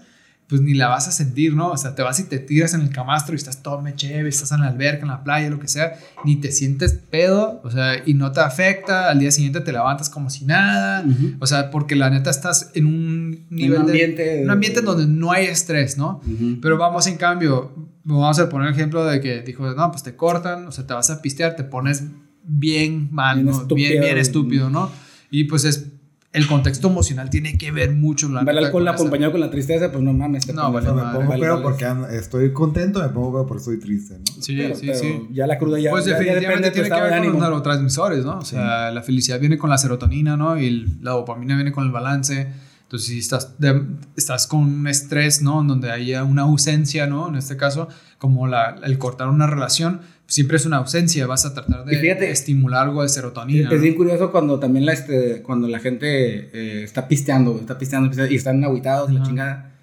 pues 0.51 0.61
ni 0.61 0.75
la 0.75 0.89
vas 0.89 1.07
a 1.09 1.13
sentir, 1.13 1.55
¿no? 1.55 1.69
O 1.71 1.77
sea, 1.79 1.95
te 1.95 2.03
vas 2.03 2.19
y 2.21 2.25
te 2.25 2.39
tiras 2.41 2.75
en 2.75 2.83
el 2.83 2.91
camastro 2.91 3.35
y 3.35 3.37
estás 3.37 3.63
todo 3.63 3.81
mecheve, 3.81 4.29
estás 4.29 4.51
en 4.53 4.61
la 4.61 4.67
alberca, 4.67 5.03
en 5.03 5.09
la 5.09 5.23
playa, 5.25 5.49
lo 5.49 5.61
que 5.61 5.69
sea, 5.69 5.93
ni 6.25 6.37
te 6.37 6.51
sientes 6.53 6.93
pedo, 6.93 7.61
o 7.65 7.71
sea, 7.71 8.03
y 8.05 8.15
no 8.15 8.33
te 8.33 8.41
afecta, 8.41 9.09
al 9.09 9.21
día 9.21 9.31
siguiente 9.31 9.61
te 9.61 9.71
levantas 9.73 10.11
como 10.11 10.29
si 10.29 10.45
nada, 10.45 11.05
o 11.39 11.47
sea, 11.47 11.71
porque 11.71 11.95
la 11.97 12.11
neta 12.11 12.29
estás 12.31 12.73
en 12.75 12.87
un 12.87 13.47
nivel 13.49 13.81
un 13.81 13.87
de- 13.87 13.93
ambiente- 13.93 14.41
un 14.45 14.51
ambiente 14.51 14.81
donde 14.83 15.07
no 15.07 15.31
hay 15.33 15.47
estrés, 15.47 15.97
¿no? 15.97 16.21
Pero 16.61 16.77
vamos 16.77 17.07
en 17.07 17.17
cambio, 17.17 17.73
vamos 18.03 18.39
a 18.41 18.49
poner 18.49 18.69
el 18.69 18.75
ejemplo 18.75 19.05
de 19.05 19.21
que 19.21 19.43
dijo, 19.43 19.73
no, 19.73 19.91
pues 19.93 20.03
te 20.03 20.17
cortan, 20.17 20.67
o 20.67 20.73
sea, 20.73 20.85
te 20.87 20.95
vas 20.95 21.09
a 21.11 21.23
pistear, 21.23 21.55
te 21.55 21.63
pones 21.63 22.03
bien 22.43 23.09
mal, 23.13 23.37
Bien 23.37 23.47
¿no? 23.47 23.53
estúpido. 23.53 23.89
bien, 23.91 24.01
bien 24.03 24.19
estúpido, 24.19 24.71
¿no? 24.71 24.91
Y 25.31 25.45
pues 25.45 25.65
es, 25.65 25.87
el 26.33 26.47
contexto 26.47 26.89
emocional 26.89 27.29
tiene 27.29 27.59
que 27.59 27.73
ver 27.73 27.91
mucho. 27.91 28.29
La 28.29 28.43
El 28.43 28.49
alcohol 28.51 28.71
con 28.71 28.83
esa- 28.85 28.91
acompañado 28.93 29.33
con 29.33 29.41
la 29.41 29.51
tristeza, 29.51 29.91
pues 29.91 30.05
no 30.05 30.13
mames. 30.13 30.47
te 30.47 30.53
No, 30.53 30.71
vale 30.71 30.87
me 30.93 31.03
pongo 31.03 31.29
vale, 31.29 31.49
vale. 31.49 31.63
porque 31.63 31.87
estoy 32.13 32.53
contento, 32.53 33.01
me 33.03 33.09
pongo 33.09 33.33
pedo 33.33 33.47
porque 33.47 33.59
estoy 33.61 33.81
triste, 33.81 34.19
¿no? 34.19 34.41
Sí, 34.43 34.57
Pero- 34.57 34.75
sí, 34.77 34.87
pero 34.87 34.99
sí. 34.99 35.29
Ya 35.33 35.47
la 35.49 35.59
cruda 35.59 35.79
ya, 35.81 35.91
Pues 35.91 36.05
ya- 36.05 36.17
definitivamente 36.17 36.71
tiene 36.71 36.89
que 36.89 36.95
ver 37.01 37.11
de 37.15 37.19
con 37.19 37.27
los 37.33 37.41
neurotransmisores, 37.43 38.25
¿no? 38.25 38.39
O 38.39 38.45
sea, 38.45 38.91
la 38.93 39.03
felicidad 39.03 39.41
viene 39.41 39.59
con 39.59 39.71
la 39.71 39.79
serotonina, 39.79 40.37
¿no? 40.37 40.57
Y 40.57 40.67
el- 40.67 40.99
la 41.03 41.13
dopamina 41.13 41.57
viene 41.57 41.73
con 41.73 41.85
el 41.85 41.91
balance. 41.91 42.47
Entonces, 42.83 43.09
si 43.09 43.19
estás, 43.21 43.59
de- 43.59 43.83
estás 44.17 44.47
con 44.49 44.61
un 44.63 44.87
estrés, 44.89 45.43
¿no? 45.43 45.61
En 45.61 45.69
donde 45.69 45.91
haya 45.93 46.25
una 46.25 46.43
ausencia, 46.43 47.07
¿no? 47.07 47.29
En 47.29 47.37
este 47.37 47.57
caso, 47.57 47.89
como 48.19 48.47
la, 48.49 48.77
el 48.85 48.99
cortar 48.99 49.29
una 49.29 49.47
relación, 49.47 50.01
siempre 50.31 50.57
es 50.57 50.65
una 50.65 50.79
ausencia. 50.79 51.27
Vas 51.27 51.45
a 51.45 51.53
tratar 51.53 51.85
de 51.85 51.99
fíjate, 51.99 52.31
estimular 52.31 52.87
algo 52.87 53.03
de 53.03 53.09
serotonina. 53.09 53.69
Es 53.69 53.75
¿no? 53.77 53.83
bien 53.83 53.95
curioso 53.95 54.31
cuando 54.31 54.59
también 54.59 54.87
la, 54.87 54.93
este, 54.93 55.43
cuando 55.43 55.69
la 55.69 55.81
gente 55.81 56.07
eh, 56.53 56.85
está 56.85 57.09
pisteando, 57.09 57.59
está 57.61 57.77
pisteando, 57.77 58.09
pisteando, 58.09 58.33
y 58.33 58.37
están 58.37 58.65
aguitados 58.65 59.11
y 59.11 59.15
la 59.15 59.23
chingada. 59.23 59.77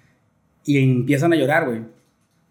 Y 0.64 0.78
empiezan 0.78 1.32
a 1.32 1.36
llorar, 1.36 1.66
güey. 1.66 1.80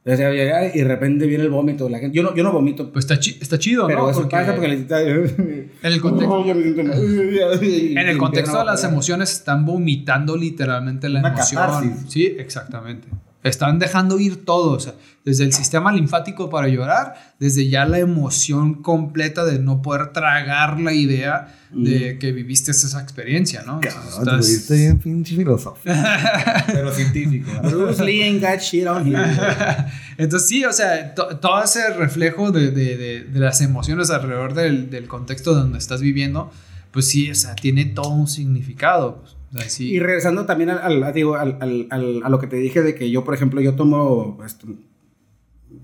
O 0.09 0.15
sea, 0.15 0.33
y 0.33 0.77
de 0.79 0.83
repente 0.85 1.27
viene 1.27 1.43
el 1.43 1.49
vómito. 1.49 1.89
La 1.89 1.99
gente, 1.99 2.15
yo, 2.15 2.23
no, 2.23 2.33
yo 2.33 2.41
no 2.41 2.53
vomito. 2.53 2.93
Pues 2.93 3.03
está, 3.03 3.19
chi- 3.19 3.37
está 3.41 3.59
chido, 3.59 3.87
pero 3.87 4.03
¿no? 4.03 4.09
eso 4.09 4.29
pasa 4.29 4.53
porque 4.53 4.69
les 4.69 4.79
está... 4.81 5.01
En 5.01 5.69
el 5.83 5.99
contexto, 5.99 6.45
en 6.49 7.97
el 7.97 8.17
contexto 8.17 8.57
de 8.59 8.65
las 8.65 8.83
emociones 8.83 8.93
emociones 8.93 9.33
están 9.33 9.65
vomitando 9.65 10.37
literalmente 10.37 11.09
la 11.09 11.19
Una 11.19 11.29
emoción. 11.29 11.61
catarsis. 11.61 12.05
Sí, 12.07 12.35
exactamente. 12.39 13.09
Están 13.49 13.79
dejando 13.79 14.19
ir 14.19 14.45
todo, 14.45 14.71
o 14.71 14.79
sea, 14.79 14.93
desde 15.25 15.43
el 15.43 15.51
sistema 15.53 15.91
linfático 15.91 16.49
para 16.49 16.67
llorar, 16.67 17.15
desde 17.39 17.67
ya 17.69 17.85
la 17.85 17.99
emoción 17.99 18.75
completa 18.81 19.43
de 19.45 19.59
no 19.59 19.81
poder 19.81 20.13
tragar 20.13 20.79
la 20.79 20.93
idea 20.93 21.53
de 21.71 22.17
que 22.17 22.31
viviste 22.31 22.71
esa 22.71 23.01
experiencia, 23.01 23.63
¿no? 23.65 23.79
Lo 23.81 24.39
estás- 24.39 24.69
bien 24.69 24.99
pinche 24.99 25.35
filosófico. 25.35 25.93
Pero 26.67 26.91
científico. 26.93 27.51
¿no? 27.61 27.69
Bruce 27.69 28.03
Lee 28.05 28.21
ain't 28.23 28.41
got 28.41 28.59
shit 28.59 28.87
on 28.87 29.05
him. 29.07 29.15
Entonces 30.17 30.47
sí, 30.49 30.63
o 30.65 30.71
sea, 30.73 31.13
to- 31.13 31.37
todo 31.37 31.63
ese 31.63 31.89
reflejo 31.93 32.51
de, 32.51 32.71
de- 32.71 32.97
de- 32.97 33.23
de 33.23 33.39
las 33.39 33.61
emociones 33.61 34.09
alrededor 34.09 34.53
del, 34.53 34.89
del 34.89 35.07
contexto 35.07 35.53
donde 35.53 35.77
estás 35.77 36.01
viviendo, 36.01 36.51
pues 36.91 37.07
sí, 37.09 37.29
o 37.29 37.35
sea, 37.35 37.53
tiene 37.55 37.85
todo 37.85 38.09
un 38.09 38.27
significado. 38.27 39.17
pues. 39.21 39.36
O 39.53 39.57
sea, 39.57 39.69
sí. 39.69 39.91
Y 39.93 39.99
regresando 39.99 40.45
también 40.45 40.69
al, 40.69 41.03
al- 41.03 41.13
digo, 41.13 41.35
al- 41.35 41.57
al- 41.61 41.87
al- 41.89 42.21
a 42.23 42.29
lo 42.29 42.39
que 42.39 42.47
te 42.47 42.57
dije 42.57 42.81
de 42.81 42.95
que 42.95 43.09
yo, 43.09 43.23
por 43.23 43.33
ejemplo, 43.33 43.61
yo 43.61 43.75
tomo 43.75 44.37
esto, 44.45 44.67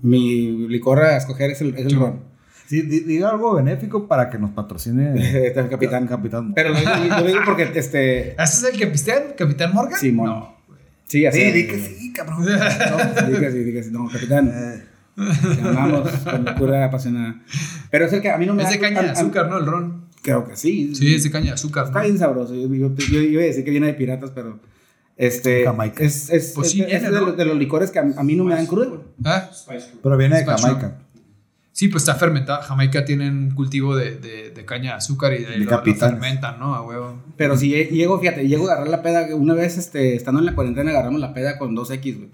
mi 0.02 0.68
licor 0.68 1.00
a 1.00 1.16
escoger 1.16 1.50
es 1.50 1.60
el, 1.60 1.74
es 1.74 1.82
el 1.86 1.90
Sí. 1.90 1.96
ron. 1.96 2.20
Sí, 2.66 2.80
di- 2.82 3.00
diga 3.00 3.28
algo 3.30 3.54
benéfico 3.54 4.08
para 4.08 4.30
que 4.30 4.38
nos 4.38 4.50
patrocine 4.52 5.12
Este, 5.16 5.60
el 5.60 5.68
capitán. 5.68 6.06
Capitán. 6.06 6.54
Pero 6.54 6.70
lo 6.70 6.78
digo, 6.78 7.16
lo 7.20 7.26
digo 7.26 7.40
porque, 7.44 7.70
este, 7.74 8.30
¿Ese 8.42 8.68
es 8.68 8.74
el 8.74 8.80
capitán? 8.80 9.22
¿Capitán 9.36 9.74
Morgan? 9.74 9.98
Simón. 10.00 10.26
No. 10.26 10.56
sí, 11.06 11.26
así. 11.26 11.40
Sí, 11.40 11.52
di 11.52 11.66
que 11.66 11.78
sí, 11.78 12.12
cabrón. 12.12 12.44
No, 12.44 13.28
di 13.28 13.38
que 13.38 13.50
sí, 13.50 13.58
di 13.64 13.72
que 13.72 13.82
sí. 13.82 13.90
No, 13.90 14.08
capitán, 14.08 14.50
Eh, 14.54 14.82
te 15.16 15.60
amamos 15.68 16.10
con 16.10 16.44
locura 16.44 16.86
apasionada. 16.86 17.40
Pero 17.90 18.06
es 18.06 18.12
el 18.14 18.20
que 18.22 18.30
a 18.30 18.38
mí 18.38 18.46
no 18.46 18.54
me 18.54 18.62
Es 18.64 18.70
de 18.70 18.78
caña 18.80 19.02
de 19.02 19.10
azúcar, 19.10 19.48
¿no? 19.48 19.58
El 19.58 19.66
ron. 19.66 20.04
Creo 20.24 20.44
que 20.48 20.56
sí. 20.56 20.94
Sí, 20.94 21.14
es 21.14 21.22
de 21.22 21.30
caña 21.30 21.46
de 21.46 21.52
azúcar. 21.52 21.84
Está 21.84 21.98
¿no? 22.00 22.04
bien 22.04 22.18
sabroso. 22.18 22.54
Yo, 22.54 22.66
yo- 22.74 22.94
yo 22.96 23.20
iba 23.20 23.42
a 23.42 23.44
decir 23.44 23.62
que 23.64 23.70
viene 23.70 23.86
de 23.86 23.94
piratas, 23.94 24.30
pero. 24.34 24.58
Este. 25.16 25.62
Jamaica. 25.64 26.02
Es, 26.02 26.28
es, 26.30 26.52
Pues 26.54 26.70
sí 26.72 26.82
es- 26.82 26.92
es 26.92 27.02
de, 27.02 27.20
los, 27.20 27.36
de 27.36 27.44
los 27.44 27.56
licores 27.56 27.90
que 27.92 27.98
a, 28.00 28.02
a 28.16 28.24
mí 28.24 28.34
no 28.34 28.42
me 28.44 28.54
dan 28.54 28.66
crudo, 28.66 28.88
güey. 28.88 29.00
¿Ah? 29.24 29.48
Pero 30.02 30.16
viene 30.16 30.38
de 30.38 30.44
Jamaica. 30.44 30.98
Sí, 31.72 31.88
pues 31.88 32.04
está 32.04 32.14
fermentada. 32.14 32.62
Jamaica 32.62 33.04
tiene 33.04 33.28
un 33.28 33.50
cultivo 33.50 33.96
de, 33.96 34.16
de, 34.16 34.50
de 34.50 34.64
caña 34.64 34.92
de 34.92 34.96
azúcar 34.98 35.32
y 35.34 35.38
de, 35.42 35.50
De 35.50 35.58
lo, 35.58 35.70
lo 35.84 35.94
fermentan, 35.94 36.58
¿no? 36.60 36.72
A 36.74 36.82
huevo. 36.86 37.20
Pero 37.36 37.56
si 37.56 37.70
lle- 37.72 37.90
llego, 37.90 38.18
fíjate, 38.20 38.46
llego 38.46 38.68
a 38.68 38.72
agarrar 38.74 38.88
la 38.88 39.02
peda. 39.02 39.34
Una 39.34 39.54
vez, 39.54 39.76
este, 39.76 40.14
estando 40.14 40.38
en 40.40 40.46
la 40.46 40.54
cuarentena, 40.54 40.90
agarramos 40.92 41.20
la 41.20 41.34
peda 41.34 41.58
con 41.58 41.74
2X, 41.76 42.16
güey. 42.16 42.30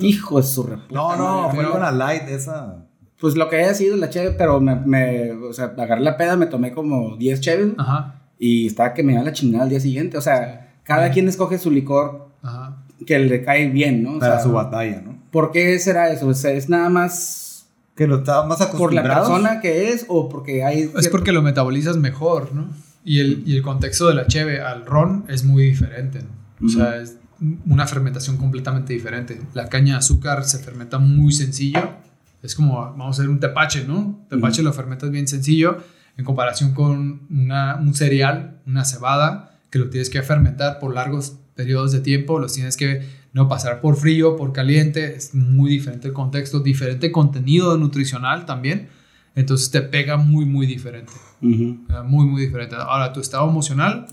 Hijo 0.00 0.38
de 0.40 0.46
su 0.46 0.64
reputa. 0.64 0.94
No, 0.94 1.16
no, 1.16 1.50
fue 1.54 1.64
una 1.70 1.92
light 1.92 2.24
esa. 2.28 2.84
Pues 3.22 3.36
lo 3.36 3.48
que 3.48 3.54
haya 3.56 3.72
sido 3.72 3.96
la 3.96 4.10
cheve, 4.10 4.32
pero 4.36 4.60
me, 4.60 4.74
me, 4.74 5.30
o 5.30 5.52
sea, 5.52 5.72
agarré 5.78 6.00
la 6.02 6.16
peda, 6.16 6.36
me 6.36 6.46
tomé 6.46 6.72
como 6.72 7.16
10 7.16 7.40
cheves 7.40 7.72
Ajá. 7.78 8.20
y 8.36 8.66
estaba 8.66 8.92
que 8.94 9.04
me 9.04 9.14
da 9.14 9.22
la 9.22 9.32
chingada 9.32 9.62
al 9.62 9.70
día 9.70 9.78
siguiente. 9.78 10.18
O 10.18 10.20
sea, 10.20 10.74
cada 10.82 11.12
quien 11.12 11.28
escoge 11.28 11.56
su 11.56 11.70
licor 11.70 12.30
Ajá. 12.42 12.82
que 13.06 13.20
le 13.20 13.44
cae 13.44 13.68
bien, 13.68 14.02
¿no? 14.02 14.16
O 14.16 14.18
Para 14.18 14.34
sea, 14.34 14.42
su 14.42 14.50
batalla, 14.52 15.00
¿no? 15.02 15.16
¿Por 15.30 15.52
qué 15.52 15.78
será 15.78 16.10
eso? 16.10 16.26
O 16.26 16.34
sea, 16.34 16.50
¿Es 16.50 16.68
nada 16.68 16.88
más 16.88 17.68
Que 17.94 18.08
lo 18.08 18.16
estaba 18.18 18.44
más 18.44 18.58
por 18.66 18.92
la 18.92 19.04
persona 19.04 19.60
que 19.60 19.90
es 19.92 20.04
o 20.08 20.28
porque 20.28 20.64
hay... 20.64 20.80
Es 20.80 20.90
cierto- 20.90 21.10
porque 21.12 21.30
lo 21.30 21.42
metabolizas 21.42 21.96
mejor, 21.96 22.52
¿no? 22.52 22.66
Y 23.04 23.20
el, 23.20 23.44
y 23.46 23.54
el 23.54 23.62
contexto 23.62 24.08
de 24.08 24.14
la 24.14 24.26
cheve 24.26 24.60
al 24.60 24.84
ron 24.84 25.26
es 25.28 25.44
muy 25.44 25.62
diferente. 25.64 26.20
¿no? 26.58 26.66
O 26.66 26.70
sea, 26.70 26.96
es 26.96 27.18
una 27.66 27.86
fermentación 27.86 28.36
completamente 28.36 28.92
diferente. 28.92 29.40
La 29.54 29.68
caña 29.68 29.92
de 29.94 29.98
azúcar 30.00 30.44
se 30.44 30.58
fermenta 30.58 30.98
muy 30.98 31.32
sencillo. 31.32 32.02
Es 32.42 32.54
como, 32.54 32.74
vamos 32.74 33.18
a 33.18 33.22
hacer 33.22 33.28
un 33.28 33.40
tepache, 33.40 33.84
¿no? 33.86 34.26
Tepache 34.28 34.62
lo 34.62 34.72
fermentas 34.72 35.10
bien 35.10 35.28
sencillo 35.28 35.78
en 36.16 36.24
comparación 36.24 36.72
con 36.74 37.22
una, 37.30 37.76
un 37.76 37.94
cereal, 37.94 38.60
una 38.66 38.84
cebada, 38.84 39.60
que 39.70 39.78
lo 39.78 39.88
tienes 39.88 40.10
que 40.10 40.22
fermentar 40.22 40.78
por 40.78 40.94
largos 40.94 41.38
periodos 41.54 41.92
de 41.92 42.00
tiempo, 42.00 42.38
los 42.38 42.52
tienes 42.52 42.76
que 42.76 43.02
no 43.32 43.48
pasar 43.48 43.80
por 43.80 43.96
frío, 43.96 44.36
por 44.36 44.52
caliente, 44.52 45.16
es 45.16 45.34
muy 45.34 45.70
diferente 45.70 46.08
el 46.08 46.14
contexto, 46.14 46.60
diferente 46.60 47.10
contenido 47.10 47.78
nutricional 47.78 48.44
también, 48.44 48.88
entonces 49.34 49.70
te 49.70 49.80
pega 49.80 50.18
muy, 50.18 50.44
muy 50.44 50.66
diferente. 50.66 51.12
Uh, 51.40 51.76
Muy, 52.04 52.26
muy 52.26 52.42
diferente. 52.42 52.76
Ahora, 52.76 53.12
tu 53.12 53.20
estado 53.20 53.48
emocional 53.48 54.06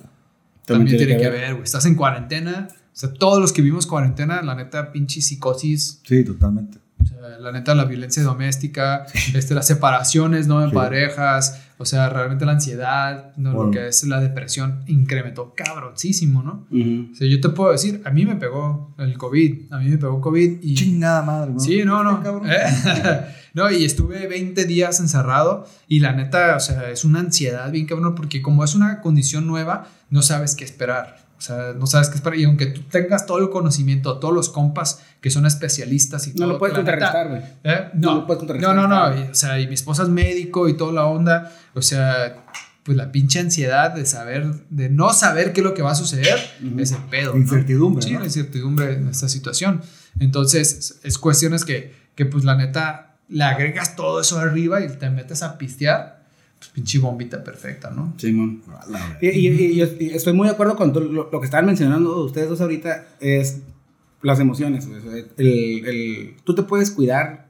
también, 0.66 0.98
tiene, 0.98 1.18
que, 1.18 1.30
ver, 1.30 1.54
güey. 1.54 1.64
Estás 1.64 1.86
en 1.86 1.96
cuarentena. 1.96 2.70
O 2.72 2.96
sea, 3.00 3.14
todos 3.14 3.42
los 3.42 3.52
que 3.52 3.62
vimos 3.62 3.86
cuarentena, 3.86 4.42
la 4.42 4.56
neta, 4.56 4.92
pinche 4.92 5.22
psicosis. 5.22 6.02
Sí, 6.04 6.24
totalmente. 6.24 6.80
O 7.02 7.06
sea, 7.06 7.18
la 7.40 7.52
neta, 7.52 7.74
la 7.76 7.86
violencia 7.86 8.22
doméstica, 8.24 9.06
este, 9.34 9.56
las 9.56 9.68
separaciones, 9.68 10.48
¿no? 10.48 10.62
En 10.64 10.70
Sí. 10.70 10.76
parejas. 10.76 11.62
O 11.82 11.86
sea, 11.86 12.10
realmente 12.10 12.46
la 12.46 12.52
ansiedad, 12.54 13.32
¿no? 13.38 13.54
Bueno. 13.54 13.66
Lo 13.68 13.72
que 13.72 13.88
es 13.88 14.04
la 14.04 14.20
depresión 14.20 14.84
incrementó 14.88 15.54
cabroncísimo, 15.56 16.44
¿no? 16.44 16.68
O 17.12 17.16
sea, 17.16 17.26
yo 17.28 17.40
te 17.40 17.48
puedo 17.50 17.72
decir, 17.72 18.02
a 18.04 18.10
mí 18.12 18.26
me 18.26 18.36
pegó 18.36 18.94
el 18.98 19.18
COVID. 19.18 19.72
A 19.72 19.78
mí 19.80 19.88
me 19.90 19.98
pegó 19.98 20.20
COVID 20.20 20.60
y... 20.62 20.76
Chingada 20.76 21.22
madre, 21.22 21.54
¿no? 21.54 21.60
Sí, 21.62 21.82
no, 21.86 22.04
no. 22.04 22.42
Eh, 22.46 23.26
no, 23.54 23.72
y 23.72 23.86
estuve 23.86 24.28
20 24.28 24.66
días 24.66 25.00
encerrado 25.00 25.66
y 25.88 26.02
la 26.02 26.12
neta, 26.12 26.58
o 26.58 26.60
sea, 26.60 26.90
es 26.90 27.06
una 27.06 27.22
ansiedad 27.22 27.72
bien 27.72 27.86
cabrón 27.86 28.14
porque 28.14 28.42
como 28.42 28.66
es 28.66 28.76
una 28.76 29.00
condición 29.00 29.48
nueva, 29.48 29.88
no 30.10 30.22
sabes 30.22 30.56
qué 30.56 30.66
esperar. 30.66 31.29
O 31.40 31.42
sea, 31.42 31.74
no 31.74 31.88
sabes 31.88 32.10
qué 32.10 32.16
esperar. 32.16 32.38
Y 32.38 32.44
aunque 32.44 32.66
tú 32.66 32.82
tengas 32.84 33.26
todo 33.26 33.40
el 33.40 33.50
conocimiento, 33.50 34.20
todos 34.20 34.34
los 34.34 34.50
compas 34.50 35.02
que 35.22 35.32
son 35.32 35.46
especialistas 35.46 36.28
y 36.28 36.32
No 36.32 36.36
todo, 36.36 36.48
lo 36.50 36.58
puedes 36.60 36.76
contrarrestar, 36.76 37.30
güey. 37.30 37.42
¿Eh? 37.64 37.90
No 37.94 38.12
No, 38.12 38.16
lo 38.18 38.28
puedes 38.28 38.44
no, 38.44 38.48
contrarrestar. 38.48 38.76
no, 38.76 38.88
no. 38.88 39.18
y, 39.26 39.32
o 39.32 39.34
sea, 39.36 39.60
y 39.60 39.68
mi 39.68 39.74
esposa 39.74 40.04
es 40.04 40.10
médico 40.10 40.68
y 40.68 40.76
toda 40.76 40.92
la 40.92 41.06
onda. 41.06 41.52
O 41.76 41.82
sea, 41.82 42.44
pues 42.84 42.98
la 42.98 43.12
pinche 43.14 43.40
ansiedad 43.40 43.92
de 43.92 44.06
saber, 44.06 44.52
de 44.70 44.90
no 44.90 45.14
saber 45.14 45.54
qué 45.54 45.62
es 45.62 45.66
lo 45.66 45.74
que 45.74 45.82
va 45.82 45.92
a 45.92 45.96
suceder, 45.96 46.38
es 46.78 46.92
el 46.92 47.04
pedo. 47.04 47.32
¿no? 47.34 47.40
Incertidumbre, 47.40 48.02
Sí, 48.04 48.12
¿no? 48.12 48.20
la 48.20 48.26
incertidumbre 48.26 48.94
en 48.96 49.08
esta 49.08 49.30
situación. 49.30 49.82
Entonces, 50.20 50.74
es, 50.74 51.00
es 51.04 51.18
cuestiones 51.18 51.64
que, 51.64 51.96
que, 52.16 52.26
pues 52.26 52.44
la 52.44 52.56
neta, 52.56 53.18
le 53.30 53.44
agregas 53.46 53.96
todo 53.96 54.20
eso 54.20 54.40
arriba 54.40 54.82
y 54.84 54.90
te 54.90 55.10
metes 55.10 55.42
a 55.44 55.58
pistear. 55.58 56.19
Pinche 56.74 57.00
bombita 57.00 57.44
perfecta, 57.44 57.90
¿no? 57.90 58.14
Verga. 58.22 59.18
Y, 59.22 59.28
y- 59.30 59.48
y- 59.48 59.82
y- 59.82 60.04
y 60.06 60.10
estoy 60.10 60.34
muy 60.34 60.48
de 60.48 60.54
acuerdo 60.54 60.76
con 60.76 60.92
todo 60.94 61.06
lo, 61.06 61.30
lo 61.32 61.40
que 61.40 61.46
estaban 61.46 61.66
mencionando 61.66 62.24
ustedes 62.24 62.50
dos 62.50 62.60
ahorita, 62.62 63.08
es 63.22 63.62
las 64.22 64.40
emociones. 64.40 64.88
El, 65.38 65.86
el- 65.86 66.36
tú 66.44 66.54
te 66.56 66.64
puedes 66.64 66.92
cuidar 66.92 67.50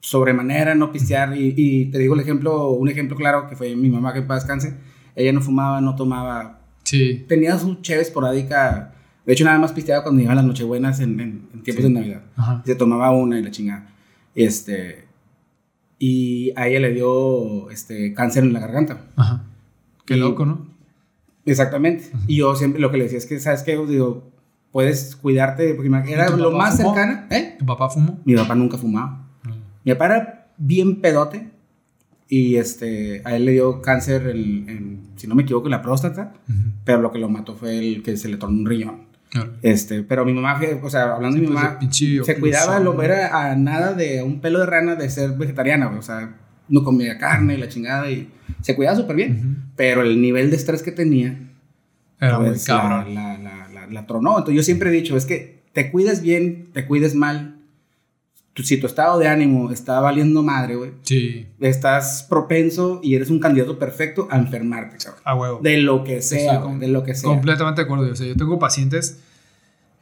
sobremanera, 0.00 0.74
no 0.74 0.92
pistear. 0.92 1.36
Y, 1.36 1.54
y 1.56 1.86
te 1.86 1.98
digo 1.98 2.14
el 2.14 2.20
ejemplo, 2.20 2.70
un 2.70 2.88
ejemplo 2.88 3.16
claro 3.16 3.48
que 3.48 3.56
fue 3.56 3.74
mi 3.76 3.88
mamá 3.90 4.12
que 4.12 4.20
en 4.20 4.26
paz 4.26 4.42
descanse. 4.42 4.74
Ella 5.14 5.32
no 5.32 5.40
fumaba, 5.40 5.80
no 5.80 5.96
tomaba. 5.96 6.60
Sí. 6.84 7.24
Tenía 7.28 7.58
su 7.58 7.76
cheve 7.82 8.02
esporádica. 8.02 8.92
De 9.24 9.32
hecho, 9.32 9.44
nada 9.44 9.58
más 9.58 9.72
pisteaba 9.72 10.04
cuando 10.04 10.20
llegaban 10.20 10.36
las 10.36 10.44
nochebuenas 10.46 11.00
en, 11.00 11.18
en- 11.18 11.48
en 11.52 11.62
tiempos 11.62 11.84
Sí. 11.84 11.92
de 11.92 12.00
Navidad. 12.00 12.22
Ajá. 12.36 12.62
Se 12.64 12.74
tomaba 12.76 13.10
una 13.10 13.38
y 13.38 13.42
la 13.42 13.50
chingada. 13.50 13.88
Este. 14.34 15.05
Y 15.98 16.52
a 16.56 16.68
ella 16.68 16.80
le 16.80 16.92
dio 16.92 17.70
este, 17.70 18.12
cáncer 18.14 18.44
en 18.44 18.52
la 18.52 18.60
garganta. 18.60 19.00
Ajá. 19.16 19.44
Qué 20.04 20.16
Y- 20.16 20.20
loco, 20.20 20.44
¿no? 20.46 20.66
Exactamente. 21.44 22.10
Y 22.26 22.36
yo 22.36 22.54
siempre 22.56 22.80
lo 22.80 22.90
que 22.90 22.98
le 22.98 23.04
decía 23.04 23.18
es 23.18 23.26
que, 23.26 23.38
¿sabes 23.38 23.62
qué? 23.62 23.76
Digo, 23.86 24.30
puedes 24.72 25.14
cuidarte, 25.16 25.74
porque 25.74 25.88
era 26.12 26.26
¿Y 26.26 26.30
tu 26.32 26.36
lo 26.38 26.50
más 26.50 26.76
fumó? 26.76 26.94
cercano. 26.94 27.26
¿Eh? 27.30 27.54
¿Tu 27.58 27.64
papá 27.64 27.88
fumó? 27.88 28.18
Mi 28.24 28.34
papá 28.34 28.54
nunca 28.54 28.76
fumaba. 28.76 29.26
Mi 29.84 29.92
papá 29.92 30.06
era 30.06 30.48
bien 30.58 31.00
pedote. 31.00 31.50
Y 32.28 32.56
este, 32.56 33.22
a 33.24 33.36
él 33.36 33.44
le 33.44 33.52
dio 33.52 33.80
cáncer 33.80 34.26
en, 34.28 34.68
en, 34.68 35.00
si 35.14 35.28
no 35.28 35.36
me 35.36 35.44
equivoco, 35.44 35.68
en 35.68 35.70
la 35.70 35.82
próstata. 35.82 36.34
Pero 36.84 37.00
lo 37.00 37.12
que 37.12 37.20
lo 37.20 37.28
mató 37.28 37.54
fue 37.54 37.78
el 37.78 38.02
que 38.02 38.16
se 38.16 38.28
le 38.28 38.36
tornó 38.36 38.58
un 38.58 38.66
riñón. 38.66 39.05
Claro. 39.44 39.52
Este, 39.62 40.02
pero 40.02 40.24
mi 40.24 40.32
mamá, 40.32 40.60
o 40.82 40.90
sea, 40.90 41.14
hablando 41.14 41.36
de 41.36 41.42
mi 41.46 41.52
mamá, 41.52 41.78
pinche 41.78 42.22
se 42.24 42.38
cuidaba, 42.38 42.78
lo 42.80 43.00
era 43.02 43.50
a 43.50 43.56
nada 43.56 43.92
de 43.92 44.22
un 44.22 44.40
pelo 44.40 44.58
de 44.60 44.66
rana 44.66 44.94
de 44.94 45.08
ser 45.10 45.32
vegetariana, 45.32 45.88
o 45.88 46.02
sea, 46.02 46.34
no 46.68 46.82
comía 46.82 47.18
carne 47.18 47.54
y 47.54 47.58
la 47.58 47.68
chingada 47.68 48.10
y 48.10 48.30
se 48.60 48.74
cuidaba 48.74 48.96
súper 48.96 49.16
bien. 49.16 49.38
Ujú. 49.38 49.72
Pero 49.76 50.02
el 50.02 50.20
nivel 50.20 50.50
de 50.50 50.56
estrés 50.56 50.82
que 50.82 50.92
tenía, 50.92 51.38
Era 52.20 52.38
muy 52.38 52.48
pues, 52.50 52.66
la, 52.68 52.76
cabrón. 52.80 53.14
la, 53.14 53.38
la, 53.38 53.68
la, 53.72 53.86
la 53.86 54.06
tronó. 54.06 54.30
Entonces 54.38 54.56
yo 54.56 54.62
siempre 54.62 54.88
he 54.90 54.92
dicho, 54.92 55.16
es 55.16 55.26
que 55.26 55.62
te 55.72 55.90
cuides 55.90 56.22
bien, 56.22 56.68
te 56.72 56.86
cuides 56.86 57.14
mal. 57.14 57.52
Tu- 58.54 58.62
si 58.62 58.78
tu 58.78 58.86
estado 58.86 59.18
de 59.18 59.28
ánimo 59.28 59.70
está 59.70 60.00
valiendo 60.00 60.42
madre, 60.42 60.76
güey, 60.76 60.92
Sí. 61.02 61.46
estás 61.60 62.26
propenso 62.28 63.00
y 63.02 63.14
eres 63.14 63.28
un 63.28 63.38
candidato 63.38 63.78
perfecto 63.78 64.28
a 64.30 64.38
enfermarte, 64.38 64.96
cabrón. 64.96 65.20
A 65.26 65.34
huevo. 65.34 65.60
De 65.62 65.76
lo 65.76 66.02
que 66.04 66.22
sea, 66.22 66.62
de 66.64 66.88
lo 66.88 67.04
que 67.04 67.14
sea. 67.14 67.28
Completamente 67.28 67.82
de 67.82 67.84
acuerdo. 67.84 68.10
O 68.10 68.16
sea, 68.16 68.26
yo 68.26 68.34
tengo 68.34 68.58
pacientes 68.58 69.20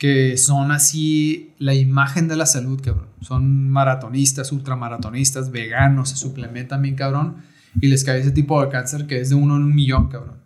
que 0.04 0.36
son 0.36 0.70
así 0.70 1.54
la 1.58 1.72
imagen 1.72 2.28
de 2.28 2.36
la 2.36 2.44
salud, 2.44 2.78
cabrón. 2.78 3.08
Son 3.22 3.70
maratonistas, 3.70 4.52
ultramaratonistas, 4.52 5.50
veganos, 5.50 6.10
se 6.10 6.16
suplementan 6.16 6.82
bien, 6.82 6.94
cabrón. 6.94 7.36
Y 7.80 7.88
les 7.88 8.04
cae 8.04 8.20
ese 8.20 8.30
tipo 8.30 8.62
de 8.62 8.68
cáncer 8.68 9.06
que 9.06 9.22
es 9.22 9.30
de 9.30 9.34
uno 9.34 9.56
en 9.56 9.62
un 9.62 9.74
millón, 9.74 10.10
cabrón. 10.10 10.42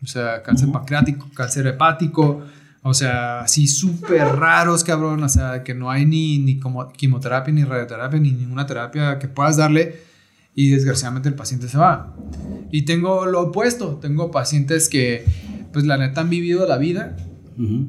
O 0.00 0.06
sea, 0.06 0.44
cáncer 0.44 0.70
pancreático, 0.70 1.28
cáncer 1.34 1.66
hepático. 1.66 2.44
O 2.82 2.94
sea, 2.94 3.40
así 3.40 3.66
súper 3.66 4.28
raros, 4.28 4.84
cabrón. 4.84 5.24
O 5.24 5.28
sea, 5.28 5.64
que 5.64 5.74
no 5.74 5.90
hay 5.90 6.06
ni, 6.06 6.38
ni 6.38 6.60
como 6.60 6.88
quimioterapia, 6.92 7.52
ni 7.52 7.64
radioterapia, 7.64 8.20
ni 8.20 8.30
ninguna 8.30 8.64
terapia 8.64 9.18
que 9.18 9.26
puedas 9.26 9.56
darle. 9.56 10.02
Y 10.54 10.70
desgraciadamente 10.70 11.28
el 11.28 11.34
paciente 11.34 11.66
se 11.66 11.78
va. 11.78 12.14
Y 12.70 12.82
tengo 12.82 13.26
lo 13.26 13.40
opuesto. 13.40 13.96
Tengo 13.96 14.30
pacientes 14.30 14.88
que, 14.88 15.24
pues 15.72 15.84
la 15.84 15.96
neta, 15.96 16.20
han 16.20 16.30
vivido 16.30 16.64
la 16.68 16.78
vida. 16.78 17.16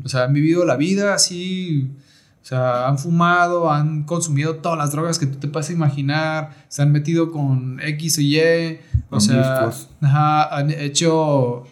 O 0.04 0.10
sea, 0.10 0.24
han 0.24 0.34
vivido 0.34 0.66
la 0.66 0.76
vida 0.76 1.14
así. 1.14 1.90
O 2.42 2.46
sea, 2.46 2.88
han 2.88 2.98
fumado, 2.98 3.72
han 3.72 4.04
consumido 4.04 4.56
todas 4.56 4.78
las 4.78 4.92
drogas 4.92 5.20
que 5.20 5.28
tú 5.28 5.38
te 5.38 5.48
puedas 5.48 5.70
imaginar. 5.70 6.66
Se 6.70 6.82
han 6.82 6.92
metido 6.92 7.32
con 7.32 7.80
X 7.80 8.18
o 8.18 8.22
Y. 8.22 8.80
O 9.10 9.20
sea, 9.20 9.70
ajá, 10.02 10.56
han 10.58 10.72
hecho 10.72 11.64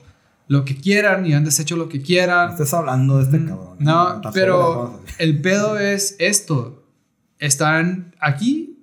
lo 0.48 0.66
que 0.66 0.76
quieran 0.76 1.26
y 1.26 1.34
han 1.34 1.44
deshecho 1.46 1.76
lo 1.76 1.90
que 1.90 2.02
quieran. 2.02 2.52
estés 2.52 2.74
hablando 2.74 3.18
de 3.18 3.24
este 3.24 3.46
cabrón. 3.46 3.76
No, 3.80 4.22
pero 4.34 5.02
el 5.18 5.42
pedo 5.42 5.80
es 5.80 6.16
esto. 6.20 6.84
Están 7.40 8.14
aquí 8.20 8.78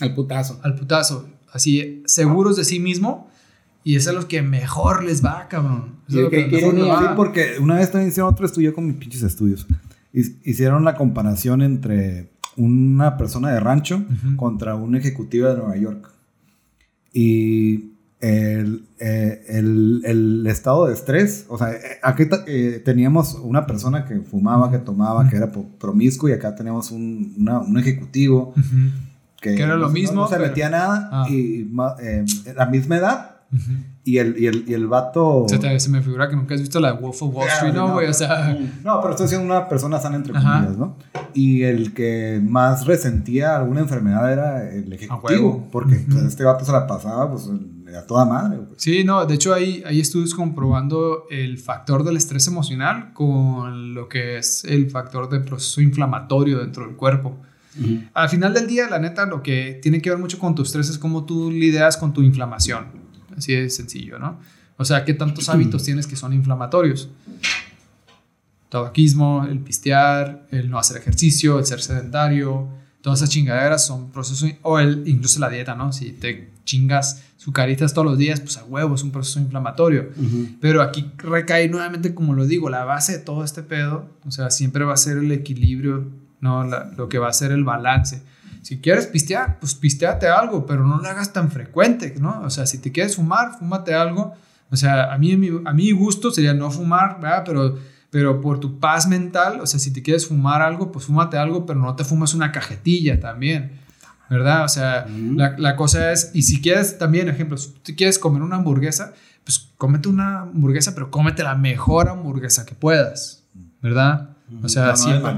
Al 0.00 0.14
putazo. 0.14 0.60
al 0.62 0.74
putazo, 0.74 1.28
así 1.52 2.02
seguros 2.06 2.56
de 2.56 2.64
sí 2.64 2.78
mismo 2.80 3.28
y 3.86 3.94
es 3.94 4.08
a 4.08 4.12
los 4.12 4.24
que 4.26 4.42
mejor 4.42 5.04
les 5.04 5.24
va, 5.24 5.46
cabrón. 5.48 6.00
Es 6.08 6.14
que 6.16 6.28
que 6.28 6.48
quieren 6.48 6.78
ir 6.78 6.84
va. 6.88 6.98
Sí, 7.00 7.06
porque 7.14 7.52
una 7.60 7.76
vez 7.76 7.92
también 7.92 8.08
hicieron 8.10 8.32
otro 8.32 8.44
estudio 8.44 8.74
con 8.74 8.84
mis 8.86 8.96
pinches 8.96 9.22
estudios. 9.22 9.64
Hic- 10.12 10.36
Hicieron 10.44 10.84
la 10.84 10.96
comparación 10.96 11.62
entre 11.62 12.30
una 12.56 13.16
persona 13.16 13.52
de 13.52 13.60
rancho 13.60 13.96
Ujú. 13.98 14.36
contra 14.36 14.74
un 14.74 14.96
ejecutivo 14.96 15.46
de 15.48 15.56
Nueva 15.56 15.76
York. 15.76 16.10
Y 17.12 17.92
el, 18.20 18.84
eh, 18.98 19.44
el- 19.48 20.02
el 20.04 20.46
estado 20.48 20.86
de 20.86 20.94
estrés, 20.94 21.46
o 21.48 21.56
sea, 21.58 21.70
eh, 21.72 21.80
aquí 22.02 22.24
eh, 22.48 22.82
teníamos 22.84 23.34
una 23.34 23.66
persona 23.66 24.04
que 24.04 24.18
fumaba, 24.20 24.70
que 24.70 24.78
tomaba, 24.78 25.28
que 25.28 25.36
era 25.36 25.52
promiscuo, 25.52 26.28
y 26.28 26.32
acá 26.32 26.54
teníamos 26.54 26.90
un, 26.90 27.34
una- 27.38 27.60
un 27.60 27.78
ejecutivo 27.78 28.52
Ujú. 28.56 28.90
que, 29.40 29.54
Que 29.54 29.62
era 29.62 29.76
lo 29.76 29.86
no- 29.86 29.92
mismo, 29.92 30.22
no 30.22 30.28
se 30.28 30.36
pero- 30.36 30.48
metía 30.48 30.70
nada 30.70 31.08
Ah. 31.12 31.26
y 31.30 31.70
eh, 32.02 32.24
la 32.56 32.66
misma 32.66 32.96
edad 32.96 33.35
Y 34.04 34.18
el, 34.18 34.36
y, 34.38 34.46
el, 34.46 34.64
y 34.68 34.74
el 34.74 34.86
vato. 34.86 35.46
Se, 35.48 35.58
te- 35.58 35.78
se 35.80 35.88
me 35.90 36.02
figura 36.02 36.28
que 36.28 36.36
nunca 36.36 36.54
has 36.54 36.60
visto 36.60 36.78
la 36.80 36.92
Wolf 36.92 37.22
of 37.22 37.34
Wall 37.34 37.48
Street, 37.48 37.72
¿no, 37.74 37.92
güey? 37.92 38.08
O 38.08 38.12
sea, 38.14 38.56
No, 38.84 39.00
pero 39.00 39.12
estoy 39.12 39.28
siendo 39.28 39.46
una 39.46 39.68
persona 39.68 39.98
sana 39.98 40.16
entre 40.16 40.36
Ajá. 40.36 40.54
comillas, 40.60 40.76
¿no? 40.78 40.96
Y 41.34 41.62
el 41.62 41.92
que 41.94 42.40
más 42.42 42.86
resentía 42.86 43.56
alguna 43.56 43.80
enfermedad 43.80 44.32
era 44.32 44.70
el 44.70 44.92
ejecutivo. 44.92 45.68
Porque 45.72 45.96
pues, 46.08 46.22
este 46.24 46.44
vato 46.44 46.64
se 46.64 46.72
la 46.72 46.86
pasaba 46.86 47.30
pues 47.30 47.48
a 47.96 48.06
toda 48.06 48.24
madre. 48.24 48.56
güey. 48.58 48.68
sí, 48.76 49.04
no, 49.04 49.24
de 49.24 49.34
hecho 49.34 49.54
hay, 49.54 49.82
hay 49.86 50.00
estudios 50.00 50.34
comprobando 50.34 51.24
el 51.30 51.56
factor 51.58 52.04
del 52.04 52.16
estrés 52.16 52.46
emocional 52.48 53.12
con 53.14 53.94
lo 53.94 54.08
que 54.08 54.38
es 54.38 54.64
el 54.64 54.90
factor 54.90 55.28
de 55.30 55.40
proceso 55.40 55.80
inflamatorio 55.80 56.58
dentro 56.58 56.86
del 56.86 56.96
cuerpo. 56.96 57.38
Al 58.14 58.28
final 58.30 58.54
del 58.54 58.66
día, 58.66 58.88
la 58.88 58.98
neta, 58.98 59.26
lo 59.26 59.42
que 59.42 59.78
tiene 59.82 60.00
que 60.00 60.08
ver 60.08 60.18
mucho 60.18 60.38
con 60.38 60.54
tu 60.54 60.62
estrés 60.62 60.88
es 60.88 60.98
cómo 60.98 61.26
tú 61.26 61.50
lidias 61.50 61.96
con 61.98 62.12
tu 62.14 62.22
inflamación. 62.22 62.95
Así 63.36 63.54
de 63.54 63.68
sencillo, 63.70 64.18
¿no? 64.18 64.38
O 64.78 64.84
sea, 64.84 65.04
qué 65.04 65.14
tantos 65.14 65.48
hábitos 65.48 65.82
tienes 65.84 66.06
que 66.06 66.16
son 66.16 66.32
inflamatorios. 66.32 67.08
Tabaquismo, 68.68 69.46
el 69.48 69.60
pistear, 69.60 70.46
el 70.50 70.68
no 70.68 70.78
hacer 70.78 70.96
ejercicio, 70.96 71.58
el 71.60 71.66
ser 71.66 71.80
sedentario, 71.80 72.68
todas 73.00 73.20
esas 73.20 73.30
chingaderas 73.30 73.86
son 73.86 74.10
procesos, 74.10 74.50
o 74.62 74.78
el, 74.80 75.04
incluso 75.06 75.38
la 75.38 75.48
dieta, 75.48 75.76
¿no? 75.76 75.92
Si 75.92 76.10
te 76.10 76.50
chingas 76.64 77.22
sucaritas 77.36 77.94
todos 77.94 78.04
los 78.06 78.18
días, 78.18 78.40
pues 78.40 78.56
a 78.56 78.64
huevo 78.64 78.96
es 78.96 79.04
un 79.04 79.12
proceso 79.12 79.38
inflamatorio. 79.38 80.08
Pero 80.60 80.82
aquí 80.82 81.12
recae 81.18 81.68
nuevamente, 81.68 82.12
como 82.12 82.34
lo 82.34 82.44
digo, 82.44 82.68
la 82.68 82.84
base 82.84 83.12
de 83.12 83.18
todo 83.20 83.44
este 83.44 83.62
pedo, 83.62 84.10
o 84.26 84.32
sea, 84.32 84.50
siempre 84.50 84.84
va 84.84 84.94
a 84.94 84.96
ser 84.96 85.18
el 85.18 85.30
equilibrio, 85.30 86.08
¿no? 86.40 86.64
La- 86.64 86.90
lo 86.96 87.08
que 87.08 87.18
va 87.20 87.28
a 87.28 87.32
ser 87.32 87.52
el 87.52 87.62
balance. 87.62 88.22
Si 88.66 88.80
quieres 88.80 89.06
pistear, 89.06 89.60
pues 89.60 89.76
pisteate 89.76 90.26
algo, 90.26 90.66
pero 90.66 90.84
no 90.84 90.98
lo 90.98 91.08
hagas 91.08 91.32
tan 91.32 91.52
frecuente, 91.52 92.16
¿no? 92.18 92.40
O 92.42 92.50
sea, 92.50 92.66
si 92.66 92.78
te 92.78 92.90
quieres 92.90 93.14
fumar, 93.14 93.56
fúmate 93.56 93.94
algo. 93.94 94.34
O 94.72 94.76
sea, 94.76 95.14
a 95.14 95.18
mí, 95.18 95.38
a 95.64 95.72
mi, 95.72 95.92
gusto 95.92 96.32
sería 96.32 96.52
no 96.52 96.68
fumar, 96.72 97.20
¿verdad? 97.20 97.44
Pero, 97.46 97.78
pero 98.10 98.40
por 98.40 98.58
tu 98.58 98.80
paz 98.80 99.06
mental, 99.06 99.60
o 99.60 99.66
sea, 99.68 99.78
si 99.78 99.92
te 99.92 100.02
quieres 100.02 100.26
fumar 100.26 100.62
algo, 100.62 100.90
pues 100.90 101.04
fúmate 101.04 101.38
algo, 101.38 101.64
pero 101.64 101.78
no 101.78 101.94
te 101.94 102.02
fumas 102.02 102.34
una 102.34 102.50
cajetilla 102.50 103.20
también, 103.20 103.70
¿verdad? 104.28 104.64
O 104.64 104.68
sea, 104.68 105.06
la, 105.06 105.54
la 105.56 105.76
cosa 105.76 106.10
es, 106.10 106.32
y 106.34 106.42
si 106.42 106.60
quieres 106.60 106.98
también, 106.98 107.28
ejemplo, 107.28 107.56
si 107.58 107.70
tú 107.70 107.92
quieres 107.96 108.18
comer 108.18 108.42
una 108.42 108.56
hamburguesa, 108.56 109.14
pues 109.44 109.70
cómete 109.78 110.08
una 110.08 110.40
hamburguesa, 110.40 110.92
pero 110.92 111.12
cómete 111.12 111.44
la 111.44 111.54
mejor 111.54 112.08
hamburguesa 112.08 112.66
que 112.66 112.74
puedas, 112.74 113.44
¿verdad? 113.80 114.35
O 114.62 114.68
sea, 114.68 114.86
No, 114.86 114.96
siempre-. 114.96 115.32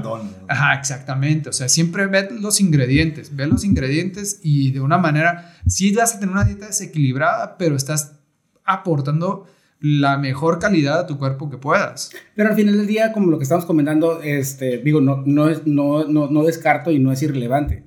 Ajá, 0.47 0.75
exactamente. 0.75 1.49
O 1.49 1.53
sea, 1.53 1.67
siempre 1.67 2.05
ve 2.07 2.29
los 2.39 2.61
ingredientes, 2.61 3.35
ve 3.35 3.47
los 3.47 3.63
ingredientes 3.63 4.39
y 4.43 4.71
de 4.71 4.81
una 4.81 4.97
manera, 4.97 5.55
sí 5.67 5.93
vas 5.93 6.15
a 6.15 6.19
tener 6.19 6.33
una 6.33 6.43
dieta 6.43 6.67
desequilibrada, 6.67 7.57
pero 7.57 7.75
estás 7.75 8.19
aportando 8.63 9.47
la 9.79 10.17
mejor 10.17 10.59
calidad 10.59 10.99
a 10.99 11.07
tu 11.07 11.17
cuerpo 11.17 11.49
que 11.49 11.57
puedas. 11.57 12.11
Pero 12.35 12.49
al 12.49 12.55
final 12.55 12.77
del 12.77 12.87
día, 12.87 13.11
como 13.11 13.31
lo 13.31 13.37
que 13.37 13.43
estamos 13.43 13.65
comentando, 13.65 14.21
este, 14.21 14.77
digo, 14.79 15.01
no, 15.01 15.23
no, 15.25 15.49
es, 15.49 15.65
no, 15.65 16.05
no, 16.05 16.29
no 16.29 16.43
descarto 16.43 16.91
y 16.91 16.99
no 16.99 17.11
es 17.11 17.21
irrelevante. 17.21 17.83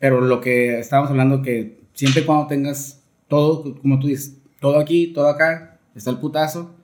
Pero 0.00 0.20
lo 0.20 0.40
que 0.40 0.78
estábamos 0.78 1.10
hablando, 1.10 1.42
que 1.42 1.80
siempre 1.92 2.22
y 2.22 2.24
cuando 2.24 2.46
tengas 2.46 3.02
todo, 3.28 3.78
como 3.80 3.98
tú 3.98 4.06
dices, 4.08 4.38
todo 4.60 4.78
aquí, 4.78 5.12
todo 5.12 5.28
acá, 5.28 5.78
está 5.94 6.10
el 6.10 6.18
putazo. 6.18 6.75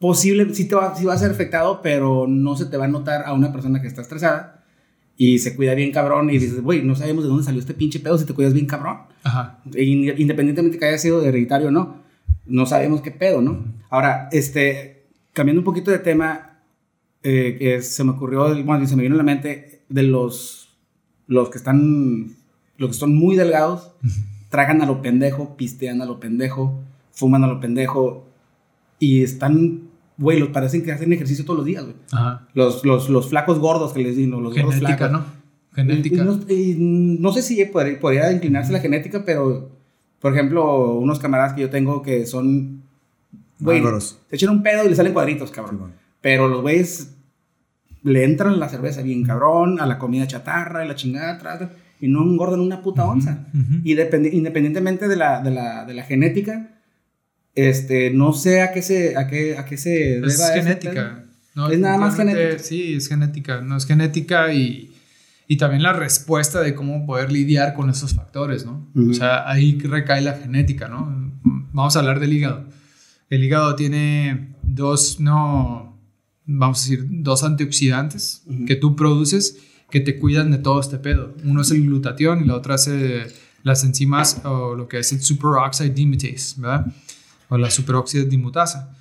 Posible, 0.00 0.52
sí, 0.54 0.66
te 0.66 0.74
va, 0.74 0.96
sí 0.96 1.04
va 1.04 1.12
a 1.14 1.18
ser 1.18 1.30
afectado, 1.30 1.80
pero 1.82 2.26
no 2.26 2.56
se 2.56 2.64
te 2.66 2.76
va 2.78 2.86
a 2.86 2.88
notar 2.88 3.22
a 3.26 3.34
una 3.34 3.52
persona 3.52 3.80
que 3.82 3.86
está 3.86 4.00
estresada 4.00 4.64
y 5.16 5.38
se 5.40 5.54
cuida 5.54 5.74
bien 5.74 5.92
cabrón 5.92 6.30
y 6.30 6.38
dices, 6.38 6.62
güey, 6.62 6.82
no 6.82 6.94
sabemos 6.96 7.22
de 7.24 7.28
dónde 7.28 7.44
salió 7.44 7.60
este 7.60 7.74
pinche 7.74 8.00
pedo 8.00 8.16
si 8.16 8.24
te 8.24 8.32
cuidas 8.32 8.54
bien 8.54 8.64
cabrón. 8.66 9.00
Ajá. 9.22 9.58
In- 9.76 10.14
Independientemente 10.18 10.78
que 10.78 10.86
haya 10.86 10.96
sido 10.96 11.22
hereditario 11.22 11.68
o 11.68 11.70
no, 11.70 11.96
no 12.46 12.64
sabemos 12.64 13.02
qué 13.02 13.10
pedo, 13.10 13.42
¿no? 13.42 13.62
Ahora, 13.90 14.30
este, 14.32 15.04
cambiando 15.34 15.60
un 15.60 15.64
poquito 15.66 15.90
de 15.90 15.98
tema, 15.98 16.58
eh, 17.22 17.56
que 17.58 17.82
se 17.82 18.02
me 18.02 18.12
ocurrió, 18.12 18.46
bueno, 18.64 18.86
se 18.86 18.96
me 18.96 19.02
vino 19.02 19.14
a 19.16 19.18
la 19.18 19.22
mente 19.24 19.82
de 19.90 20.02
los, 20.04 20.70
los 21.26 21.50
que 21.50 21.58
están, 21.58 22.28
los 22.78 22.88
que 22.88 22.94
son 22.96 23.14
muy 23.14 23.36
delgados, 23.36 23.92
tragan 24.48 24.80
a 24.80 24.86
lo 24.86 25.02
pendejo, 25.02 25.56
pistean 25.58 26.00
a 26.00 26.06
lo 26.06 26.18
pendejo, 26.18 26.80
fuman 27.12 27.44
a 27.44 27.48
lo 27.48 27.60
pendejo 27.60 28.26
y 28.98 29.22
están, 29.22 29.89
güey, 30.20 30.38
los 30.38 30.50
parecen 30.50 30.82
que 30.84 30.92
hacen 30.92 31.12
ejercicio 31.12 31.44
todos 31.44 31.56
los 31.58 31.66
días, 31.66 31.82
güey. 31.82 31.96
Ajá. 32.12 32.46
Los, 32.54 32.84
los, 32.84 33.08
los 33.08 33.28
flacos 33.28 33.58
gordos 33.58 33.92
que 33.92 34.02
les 34.02 34.16
digo, 34.16 34.40
los 34.40 34.54
gordos 34.54 34.74
Genética, 34.76 35.08
flacos. 35.08 35.12
¿no? 35.26 35.40
Genética. 35.74 36.16
Y 36.22 36.24
No, 36.24 36.40
y 36.48 36.76
no 37.20 37.32
sé 37.32 37.42
si 37.42 37.64
podría, 37.64 37.98
podría 37.98 38.30
inclinarse 38.32 38.70
la 38.72 38.80
genética, 38.80 39.24
pero, 39.24 39.70
por 40.20 40.32
ejemplo, 40.32 40.94
unos 40.94 41.18
camaradas 41.18 41.54
que 41.54 41.62
yo 41.62 41.70
tengo 41.70 42.02
que 42.02 42.26
son, 42.26 42.82
güey, 43.58 43.78
Bárbaros. 43.80 44.18
se 44.28 44.36
echan 44.36 44.50
un 44.50 44.62
pedo 44.62 44.84
y 44.84 44.88
le 44.90 44.94
salen 44.94 45.12
cuadritos, 45.12 45.50
cabrón. 45.50 45.74
Sí, 45.76 45.80
bueno. 45.80 45.94
Pero 46.20 46.48
los 46.48 46.60
güeyes 46.62 47.14
le 48.02 48.24
entran 48.24 48.54
a 48.54 48.56
la 48.56 48.68
cerveza 48.68 49.02
bien 49.02 49.24
cabrón, 49.24 49.80
a 49.80 49.86
la 49.86 49.98
comida 49.98 50.26
chatarra 50.26 50.84
y 50.84 50.88
la 50.88 50.94
chingada 50.94 51.34
atrás, 51.34 51.62
y 52.00 52.08
no 52.08 52.22
engordan 52.22 52.60
una 52.60 52.82
puta 52.82 53.04
onza. 53.06 53.46
ujú. 53.54 53.80
Y 53.84 53.94
dependi- 53.94 54.32
independientemente 54.32 55.06
de 55.08 55.16
la, 55.16 55.42
de, 55.42 55.50
la, 55.50 55.84
de 55.84 55.94
la 55.94 56.02
genética, 56.02 56.79
este, 57.68 58.10
no 58.10 58.32
sé 58.32 58.62
a 58.62 58.72
qué 58.72 58.82
se, 58.82 59.16
a 59.16 59.26
qué, 59.26 59.56
a 59.58 59.64
qué 59.64 59.76
se 59.76 60.18
Es 60.18 60.50
genética. 60.52 61.24
¿no? 61.54 61.70
Es 61.70 61.78
nada 61.78 61.98
más 61.98 62.16
genética. 62.16 62.58
Sí, 62.62 62.94
es 62.94 63.08
genética. 63.08 63.60
No 63.60 63.76
es 63.76 63.86
genética 63.86 64.52
y, 64.52 64.92
y 65.48 65.56
también 65.56 65.82
la 65.82 65.92
respuesta 65.92 66.60
de 66.60 66.74
cómo 66.74 67.06
poder 67.06 67.32
lidiar 67.32 67.74
con 67.74 67.90
esos 67.90 68.14
factores, 68.14 68.64
¿no? 68.64 68.88
O 68.94 69.12
sea, 69.12 69.50
ahí 69.50 69.78
recae 69.78 70.20
la 70.20 70.34
genética, 70.34 70.88
¿no? 70.88 71.32
Vamos 71.72 71.96
a 71.96 71.98
hablar 72.00 72.20
del 72.20 72.32
hígado. 72.32 72.66
El 73.30 73.44
hígado 73.44 73.74
tiene 73.76 74.54
dos, 74.62 75.20
no, 75.20 75.98
vamos 76.46 76.78
a 76.78 76.82
decir, 76.82 77.06
dos 77.08 77.42
antioxidantes 77.44 78.44
que 78.66 78.76
tú 78.76 78.96
produces 78.96 79.58
que 79.90 80.00
te 80.00 80.18
cuidan 80.18 80.50
de 80.50 80.58
todo 80.58 80.80
este 80.80 80.98
pedo. 80.98 81.34
Uno 81.44 81.62
es 81.62 81.70
el 81.70 81.82
glutatión 81.82 82.42
y 82.44 82.46
la 82.46 82.54
otra 82.54 82.76
es 82.76 82.88
eh, 82.88 83.26
las 83.62 83.84
enzimas 83.84 84.40
o 84.44 84.74
lo 84.74 84.88
que 84.88 85.00
es 85.00 85.12
el 85.12 85.20
superoxide 85.20 85.90
dismutase, 85.90 86.60
¿verdad? 86.60 86.86
O 87.50 87.58
la 87.58 87.70
superóxido 87.70 88.24
dimutasa. 88.24 88.96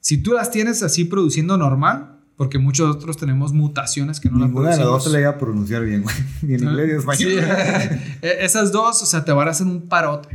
Si 0.00 0.18
tú 0.18 0.32
las 0.34 0.50
tienes 0.50 0.82
así 0.82 1.04
produciendo 1.06 1.56
normal, 1.56 2.18
porque 2.36 2.58
muchos 2.58 2.94
otros 2.96 3.16
tenemos 3.16 3.52
mutaciones 3.52 4.18
que 4.20 4.28
no 4.28 4.38
las 4.38 4.48
Ninguna 4.48 4.70
de 4.70 4.76
las 4.76 4.84
dos 4.86 5.04
se 5.04 5.10
producimos. 5.10 5.12
le 5.14 5.20
iba 5.20 5.30
a 5.30 5.38
pronunciar 5.38 5.84
bien, 5.84 6.02
güey. 6.02 6.14
Ni 6.42 6.54
en 6.54 6.62
inglés 6.64 6.86
ni 6.86 6.92
en 6.92 6.98
español. 6.98 7.30
Sí. 7.30 7.36
E- 8.22 8.44
Esas 8.44 8.72
dos, 8.72 9.02
o 9.02 9.06
sea, 9.06 9.24
te 9.24 9.32
van 9.32 9.48
a 9.48 9.52
hacer 9.52 9.66
un 9.66 9.88
parote, 9.88 10.28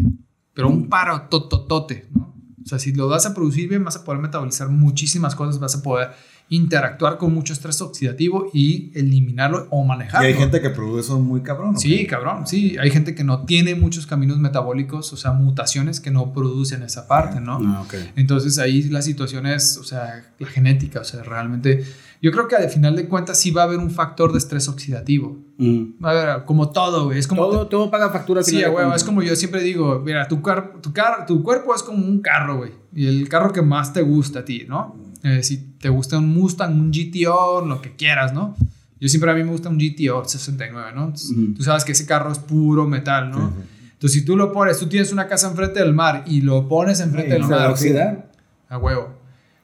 pero 0.54 0.70
un 0.70 0.88
parotototote, 0.90 2.08
¿no? 2.16 2.34
O 2.64 2.70
sea, 2.70 2.80
si 2.80 2.92
lo 2.94 3.08
vas 3.08 3.26
a 3.26 3.34
producir 3.34 3.70
bien, 3.70 3.84
vas 3.84 3.96
a 3.96 4.04
poder 4.04 4.22
metabolizar 4.22 4.70
muchísimas 4.70 5.36
cosas, 5.36 5.60
vas 5.60 5.76
a 5.76 5.82
poder 5.82 6.10
interactuar 6.50 7.18
con 7.18 7.34
mucho 7.34 7.52
estrés 7.54 7.82
oxidativo 7.82 8.50
y 8.54 8.92
eliminarlo 8.98 9.68
o 9.70 9.84
Y 9.84 9.88
manejarlo. 9.88 10.28
hay 10.28 10.34
gente 10.34 10.62
que 10.62 10.70
produce 10.70 11.02
eso 11.08 11.20
muy 11.20 11.42
cabrón. 11.42 11.74
¿no? 11.74 11.80
Sí, 11.80 12.06
cabrón, 12.08 12.48
sí. 12.48 12.78
Hay 12.80 12.90
gente 12.90 13.14
que 13.16 13.24
no 13.24 13.44
tiene 13.46 13.76
muchos 13.76 14.08
caminos 14.08 14.38
metabólicos, 14.38 15.12
o 15.12 15.18
sea, 15.18 15.34
mutaciones 15.34 16.00
que 16.00 16.10
no 16.12 16.32
producen 16.34 16.84
esa 16.84 17.08
parte, 17.08 17.42
¿no? 17.42 17.60
Ah, 17.62 17.82
ok. 17.82 17.96
Entonces 18.16 18.58
ahí 18.60 18.84
la 18.84 19.02
situación 19.02 19.46
es, 19.46 19.78
o 19.78 19.84
sea, 19.84 20.26
la 20.40 20.48
genética, 20.48 21.02
o 21.02 21.04
sea, 21.04 21.22
realmente, 21.24 21.84
yo 22.22 22.32
creo 22.32 22.48
que 22.48 22.56
al 22.56 22.70
final 22.70 22.96
de 22.96 23.08
cuentas 23.08 23.40
sí 23.40 23.52
va 23.52 23.64
a 23.64 23.66
haber 23.66 23.80
un 23.80 23.92
factor 23.92 24.32
de 24.32 24.38
estrés 24.38 24.70
oxidativo. 24.70 25.38
Mm. 25.58 26.04
Va 26.04 26.12
a 26.12 26.34
haber, 26.34 26.46
como 26.46 26.70
todo, 26.70 27.06
güey, 27.06 27.20
es 27.20 27.28
como... 27.28 27.42
Todo, 27.46 27.68
todo 27.68 27.92
paga 27.92 28.10
factura. 28.10 28.42
Sí, 28.44 28.62
cuentas. 28.72 28.98
es 28.98 29.04
como 29.04 29.22
yo 29.22 29.36
siempre 29.36 29.62
digo, 29.62 30.02
mira, 30.06 30.28
tu, 30.28 30.42
car- 30.42 30.76
tu, 30.82 30.94
car- 30.94 31.26
tu 31.26 31.44
cuerpo 31.44 31.76
es 31.76 31.84
como 31.84 32.06
un 32.06 32.20
carro, 32.22 32.58
güey, 32.58 32.72
y 32.94 33.06
el 33.08 33.28
carro 33.28 33.52
que 33.52 33.62
más 33.62 33.92
te 33.92 34.02
gusta 34.02 34.40
a 34.40 34.46
ti, 34.46 34.66
¿no? 34.68 34.96
Eh, 35.28 35.44
si 35.44 35.58
te 35.58 35.90
gusta 35.90 36.18
un 36.18 36.34
Mustang, 36.34 36.72
un 36.74 36.92
GTO, 36.92 37.66
lo 37.66 37.82
que 37.82 37.96
quieras, 37.96 38.34
¿no? 38.34 38.56
Yo 39.00 39.10
siempre 39.10 39.30
a 39.32 39.36
mí 39.36 39.44
me 39.44 39.52
gusta 39.52 39.70
un 39.70 39.78
GTO 39.78 40.26
69, 40.26 40.92
¿no? 40.96 41.06
Entonces, 41.06 41.32
Ujú. 41.32 41.54
Tú 41.56 41.64
sabes 41.64 41.84
que 41.86 41.92
ese 41.92 42.06
carro 42.06 42.32
es 42.32 42.40
puro 42.40 42.88
metal, 42.88 43.30
¿no? 43.30 43.50
Sí, 43.50 43.54
sí. 43.58 43.90
Entonces, 43.94 44.20
si 44.20 44.26
tú 44.26 44.38
lo 44.38 44.52
pones, 44.52 44.80
tú 44.80 44.88
tienes 44.88 45.12
una 45.12 45.28
casa 45.28 45.50
enfrente 45.50 45.80
del 45.80 45.94
mar 45.94 46.24
y 46.28 46.42
lo 46.42 46.68
pones 46.68 47.00
enfrente 47.00 47.32
Sí, 47.36 47.42
del 47.42 47.50
mar, 47.50 47.70
oxidar. 47.72 48.32
a 48.70 48.78
huevo. 48.78 49.10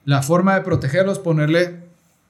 La 0.05 0.21
forma 0.21 0.55
de 0.55 0.61
protegerlo 0.61 1.11
es 1.11 1.19
ponerle 1.19 1.81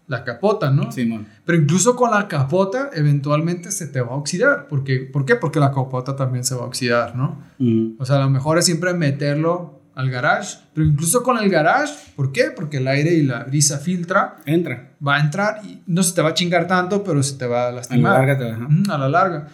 la 0.08 0.24
capota, 0.26 0.70
¿no? 0.70 0.92
Simón. 0.92 1.26
Pero 1.46 1.58
incluso 1.58 1.96
con 1.96 2.12
la 2.12 2.28
capota, 2.28 2.90
eventualmente 2.94 3.72
se 3.72 3.88
te 3.88 4.02
va 4.02 4.12
a 4.12 4.16
oxidar. 4.16 4.68
Porque, 4.68 4.98
¿Por 5.00 5.26
qué? 5.26 5.36
Porque 5.38 5.60
la 5.60 5.72
capota 5.72 6.16
también 6.16 6.44
se 6.44 6.56
va 6.56 6.64
a 6.64 6.66
oxidar, 6.66 7.16
¿no? 7.16 7.38
Mm. 7.58 7.94
O 8.00 8.06
sea, 8.06 8.20
lo 8.20 8.30
mejor 8.30 8.58
es 8.58 8.66
siempre 8.66 8.94
meterlo 8.94 9.80
al 9.96 10.10
garage. 10.10 10.58
Pero 10.74 10.88
incluso 10.88 11.22
con 11.24 11.38
el 11.38 11.50
garage, 11.50 11.94
¿por 12.16 12.32
qué? 12.32 12.46
Porque 12.56 12.78
el 12.78 12.88
aire 12.88 13.14
y 13.14 13.24
la 13.24 13.44
brisa 13.44 13.78
filtra, 13.78 14.38
Entra. 14.46 14.92
va 15.06 15.16
a 15.18 15.20
entrar 15.22 15.62
y 15.66 15.82
no 15.88 16.02
se 16.04 16.14
te 16.14 16.22
va 16.22 16.30
a 16.30 16.34
chingar 16.34 16.68
tanto, 16.68 17.04
pero 17.04 17.22
se 17.24 17.36
te 17.36 17.46
va 17.46 17.64
a 17.64 17.68
A 17.68 17.70
la 17.72 17.76
lastimar. 17.78 18.14
larga 18.14 18.38
te 18.38 18.52
va. 18.52 18.66
Ujú, 18.68 18.92
a 18.92 18.98
la 18.98 19.10
larga. 19.10 19.48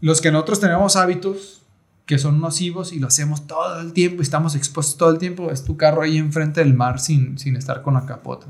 Los 0.00 0.20
que 0.20 0.30
nosotros 0.30 0.60
tenemos 0.60 0.96
hábitos 0.96 1.62
que 2.06 2.18
son 2.18 2.40
nocivos 2.40 2.92
y 2.92 2.98
lo 3.00 3.08
hacemos 3.08 3.46
todo 3.46 3.80
el 3.80 3.92
tiempo 3.92 4.22
y 4.22 4.22
estamos 4.22 4.54
expuestos 4.54 4.96
todo 4.96 5.10
el 5.10 5.18
tiempo, 5.18 5.50
es 5.50 5.64
tu 5.64 5.76
carro 5.76 6.02
ahí 6.02 6.16
enfrente 6.16 6.60
del 6.60 6.72
mar 6.72 7.00
sin, 7.00 7.36
sin 7.38 7.54
estar 7.56 7.82
con 7.82 7.94
la 7.94 8.06
capota. 8.06 8.46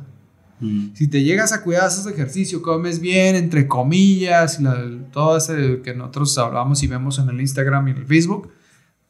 Mm. 0.60 0.88
Si 0.94 1.08
te 1.08 1.22
llegas 1.24 1.52
a 1.52 1.62
cuidar, 1.62 1.84
haces 1.86 2.06
ejercicio, 2.06 2.62
comes 2.62 3.00
bien, 3.00 3.34
entre 3.34 3.66
comillas, 3.66 4.60
la- 4.60 4.84
todo 5.12 5.36
ese 5.38 5.80
que 5.82 5.94
nosotros 5.94 6.36
hablamos 6.38 6.82
y 6.82 6.86
vemos 6.86 7.18
en 7.18 7.28
el 7.30 7.40
Instagram 7.40 7.88
y 7.88 7.90
en 7.92 7.96
el 7.98 8.06
Facebook, 8.06 8.50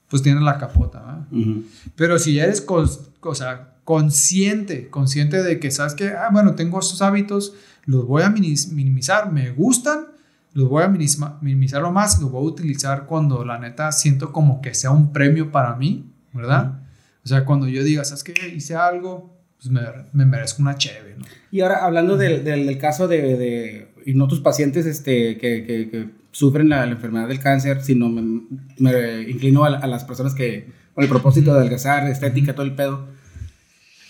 pues 0.09 0.23
tienes 0.23 0.43
la 0.43 0.59
capota, 0.59 1.01
¿verdad? 1.01 1.27
Ujú. 1.33 1.65
Pero 1.97 2.19
si 2.19 2.39
eres 2.39 2.67
cons- 2.67 3.01
o 3.21 3.35
sea, 3.35 3.75
consciente, 3.85 4.89
consciente 4.91 5.43
de 5.43 5.59
que 5.61 5.71
sabes 5.71 5.95
que, 5.95 6.09
ah, 6.09 6.29
bueno, 6.33 6.55
tengo 6.55 6.79
estos 6.81 7.03
hábitos, 7.03 7.55
los 7.85 8.07
voy 8.07 8.23
a 8.23 8.31
minimizar, 8.31 9.33
me 9.33 9.51
gustan, 9.51 10.07
los 10.55 10.69
voy 10.69 10.83
a 10.83 10.89
minimizar 10.89 11.83
lo 11.83 11.93
más, 11.93 12.21
los 12.21 12.31
voy 12.31 12.43
a 12.45 12.49
utilizar 12.49 13.07
cuando 13.07 13.45
la 13.45 13.59
neta 13.59 13.93
siento 13.93 14.33
como 14.33 14.61
que 14.61 14.75
sea 14.75 14.91
un 14.91 15.13
premio 15.13 15.51
para 15.53 15.75
mí, 15.77 16.11
¿verdad? 16.33 16.81
O 17.25 17.29
sea, 17.29 17.45
cuando 17.45 17.69
yo 17.69 17.83
diga, 17.85 18.05
¿sabes 18.05 18.25
qué? 18.25 18.35
Hice 18.55 18.75
algo, 18.75 19.37
pues 19.59 19.71
me, 19.71 19.81
me 20.13 20.25
merezco 20.25 20.63
una 20.63 20.77
chévere, 20.77 21.17
¿no? 21.17 21.25
Y 21.51 21.61
ahora, 21.61 21.85
hablando 21.85 22.17
del, 22.17 22.45
del, 22.45 22.67
del 22.67 22.79
caso 22.79 23.09
de, 23.09 23.37
de, 23.37 23.89
y 24.07 24.15
no 24.15 24.29
tus 24.29 24.41
pacientes 24.41 24.87
este, 24.87 25.37
que, 25.39 25.65
que, 25.65 25.89
que 25.91 26.09
sufren 26.39 26.69
la, 26.69 26.87
la 26.87 26.93
enfermedad 26.93 27.27
del 27.27 27.41
cáncer, 27.41 27.83
sino 27.83 28.09
me, 28.09 28.43
me 28.79 29.23
inclino 29.23 29.65
a, 29.65 29.77
a 29.79 29.87
las 29.89 30.05
personas 30.05 30.35
que, 30.35 30.69
con 30.95 31.03
el 31.03 31.11
propósito 31.11 31.53
de 31.53 31.59
adelgazar, 31.59 32.09
estética, 32.09 32.55
todo 32.55 32.65
el 32.65 32.77
pedo. 32.77 33.09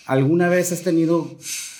¿Alguna 0.05 0.47
vez 0.47 0.71
has 0.71 0.83
tenido 0.83 1.27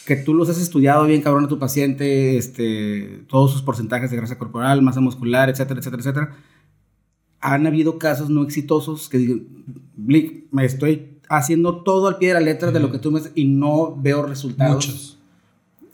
que 0.08 0.16
tú 0.16 0.34
los 0.34 0.50
has 0.50 0.60
estudiado 0.60 1.06
bien, 1.06 1.22
cabrón, 1.22 1.46
a 1.46 1.48
tu 1.48 1.60
paciente, 1.60 2.36
este, 2.36 3.22
todos 3.28 3.52
sus 3.52 3.62
porcentajes 3.62 4.10
de 4.10 4.18
grasa 4.18 4.40
corporal, 4.40 4.82
masa 4.82 5.02
muscular, 5.02 5.52
etcétera, 5.52 5.82
etcétera, 5.82 6.02
etcétera? 6.02 6.36
Han 7.42 7.68
habido 7.68 8.00
casos 8.00 8.32
no 8.32 8.42
exitosos 8.42 9.08
que 9.08 9.20
digan, 9.20 9.48
Blick, 9.96 10.46
me 10.52 10.66
estoy 10.66 11.20
haciendo 11.30 11.84
todo 11.84 12.08
al 12.08 12.18
pie 12.18 12.30
de 12.30 12.34
la 12.34 12.40
letra 12.40 12.72
de 12.72 12.80
lo 12.80 12.92
que 12.92 12.98
tú 12.98 13.12
me 13.12 13.22
y 13.36 13.46
no 13.46 13.96
veo 13.96 14.26
resultados. 14.26 14.88
Muchos. 14.88 15.20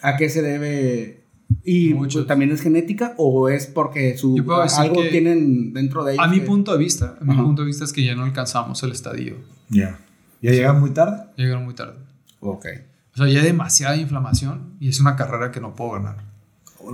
¿A 0.01 0.15
qué 0.15 0.29
se 0.29 0.41
debe? 0.41 1.24
¿Y 1.65 1.93
Muchos. 1.95 2.21
pues, 2.21 2.27
también 2.27 2.51
es 2.51 2.61
genética 2.61 3.13
o 3.17 3.49
es 3.49 3.65
porque 3.65 4.17
su, 4.17 4.35
algo 4.77 5.01
tienen 5.09 5.73
dentro 5.73 6.03
de 6.03 6.13
ellos? 6.13 6.23
A 6.25 6.27
mi 6.29 6.39
que- 6.39 6.45
punto 6.45 6.71
de 6.71 6.77
vista, 6.77 7.17
a 7.19 7.23
mi 7.23 7.33
Ajá. 7.33 7.43
punto 7.43 7.63
de 7.63 7.67
vista 7.67 7.83
es 7.83 7.91
que 7.93 8.03
ya 8.03 8.13
no 8.15 8.23
alcanzamos 8.23 8.81
el 8.83 8.91
estadio. 8.91 9.35
Ya. 9.69 9.99
¿Ya 10.41 10.51
llegan 10.51 10.79
muy 10.79 10.91
tarde? 10.91 11.23
Llegaron 11.37 11.65
muy 11.65 11.73
tarde. 11.73 11.95
Ok. 12.39 12.65
O 13.13 13.17
sea, 13.17 13.27
ya 13.27 13.39
hay 13.39 13.45
demasiada 13.45 13.95
inflamación 13.97 14.73
y 14.79 14.89
es 14.89 14.99
una 14.99 15.15
carrera 15.15 15.51
que 15.51 15.59
no 15.59 15.73
puedo 15.75 15.91
ganar. 15.93 16.17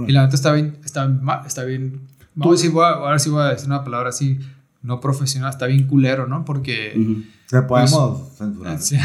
Y 0.08 0.12
la 0.14 0.24
neta 0.24 0.36
está 0.36 0.54
bien, 0.54 0.78
está, 0.86 1.08
ma- 1.08 1.44
está 1.46 1.66
bien. 1.66 2.02
Vamos 2.34 2.54
a 2.54 2.58
decir, 2.58 2.72
voy 2.72 2.86
a- 2.86 2.90
ahora 2.92 3.20
sí 3.20 3.30
voy 3.30 3.42
a 3.42 3.48
decir 3.50 3.68
una 3.68 3.84
palabra 3.84 4.10
así, 4.10 4.40
no 4.84 5.02
profesional, 5.02 5.50
está 5.50 5.66
bien 5.66 5.86
culero, 5.88 6.28
¿no? 6.28 6.46
Porque. 6.46 6.94
Ujú. 6.96 7.24
Le 7.52 7.62
podemos 7.64 8.38
censurar. 8.38 8.80
Sí. 8.82 8.96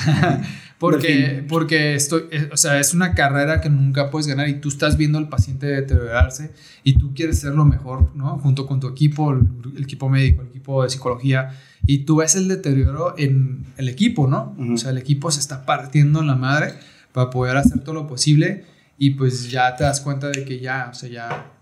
Porque, 0.78 1.44
porque 1.48 1.94
estoy, 1.94 2.24
eh, 2.30 2.50
o 2.52 2.56
sea, 2.56 2.78
es 2.78 2.92
una 2.92 3.14
carrera 3.14 3.60
que 3.60 3.70
nunca 3.70 4.10
puedes 4.10 4.26
ganar 4.26 4.48
y 4.48 4.60
tú 4.60 4.68
estás 4.68 4.96
viendo 4.96 5.18
al 5.18 5.28
paciente 5.28 5.66
deteriorarse 5.66 6.52
y 6.84 6.98
tú 6.98 7.14
quieres 7.14 7.38
ser 7.38 7.54
lo 7.54 7.64
mejor, 7.64 8.14
¿no? 8.14 8.38
Junto 8.38 8.66
con 8.66 8.78
tu 8.80 8.88
equipo, 8.88 9.32
el, 9.32 9.46
el 9.76 9.84
equipo 9.84 10.08
médico, 10.08 10.42
el 10.42 10.48
equipo 10.48 10.82
de 10.82 10.90
psicología, 10.90 11.50
y 11.86 11.98
tú 11.98 12.16
ves 12.16 12.34
el 12.34 12.48
deterioro 12.48 13.14
en 13.16 13.64
el 13.76 13.88
equipo, 13.88 14.26
¿no? 14.26 14.54
Ujú. 14.58 14.74
O 14.74 14.76
sea, 14.76 14.90
el 14.90 14.98
equipo 14.98 15.30
se 15.30 15.40
está 15.40 15.64
partiendo 15.64 16.20
en 16.20 16.26
la 16.26 16.34
madre 16.34 16.74
para 17.12 17.30
poder 17.30 17.56
hacer 17.56 17.80
todo 17.80 17.94
lo 17.94 18.06
posible 18.06 18.64
y 18.98 19.10
pues 19.10 19.50
ya 19.50 19.74
te 19.76 19.84
das 19.84 20.00
cuenta 20.00 20.28
de 20.28 20.44
que 20.44 20.58
ya, 20.58 20.88
o 20.90 20.94
sea, 20.94 21.08
ya, 21.08 21.52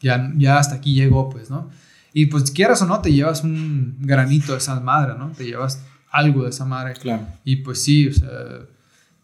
ya, 0.00 0.32
ya 0.36 0.58
hasta 0.58 0.76
aquí 0.76 0.94
llegó, 0.94 1.28
pues, 1.28 1.50
¿no? 1.50 1.68
Y 2.12 2.26
pues 2.26 2.50
quieras 2.50 2.80
o 2.80 2.86
no, 2.86 3.00
te 3.00 3.12
llevas 3.12 3.44
un 3.44 3.98
granito 4.00 4.52
de 4.52 4.58
esa 4.58 4.80
madre, 4.80 5.18
¿no? 5.18 5.32
Te 5.32 5.44
llevas 5.44 5.82
algo 6.16 6.44
de 6.44 6.50
esa 6.50 6.64
madre. 6.64 6.94
Claro. 6.94 7.26
Y 7.44 7.56
pues 7.56 7.82
sí, 7.82 8.08
o 8.08 8.12
sea, 8.12 8.28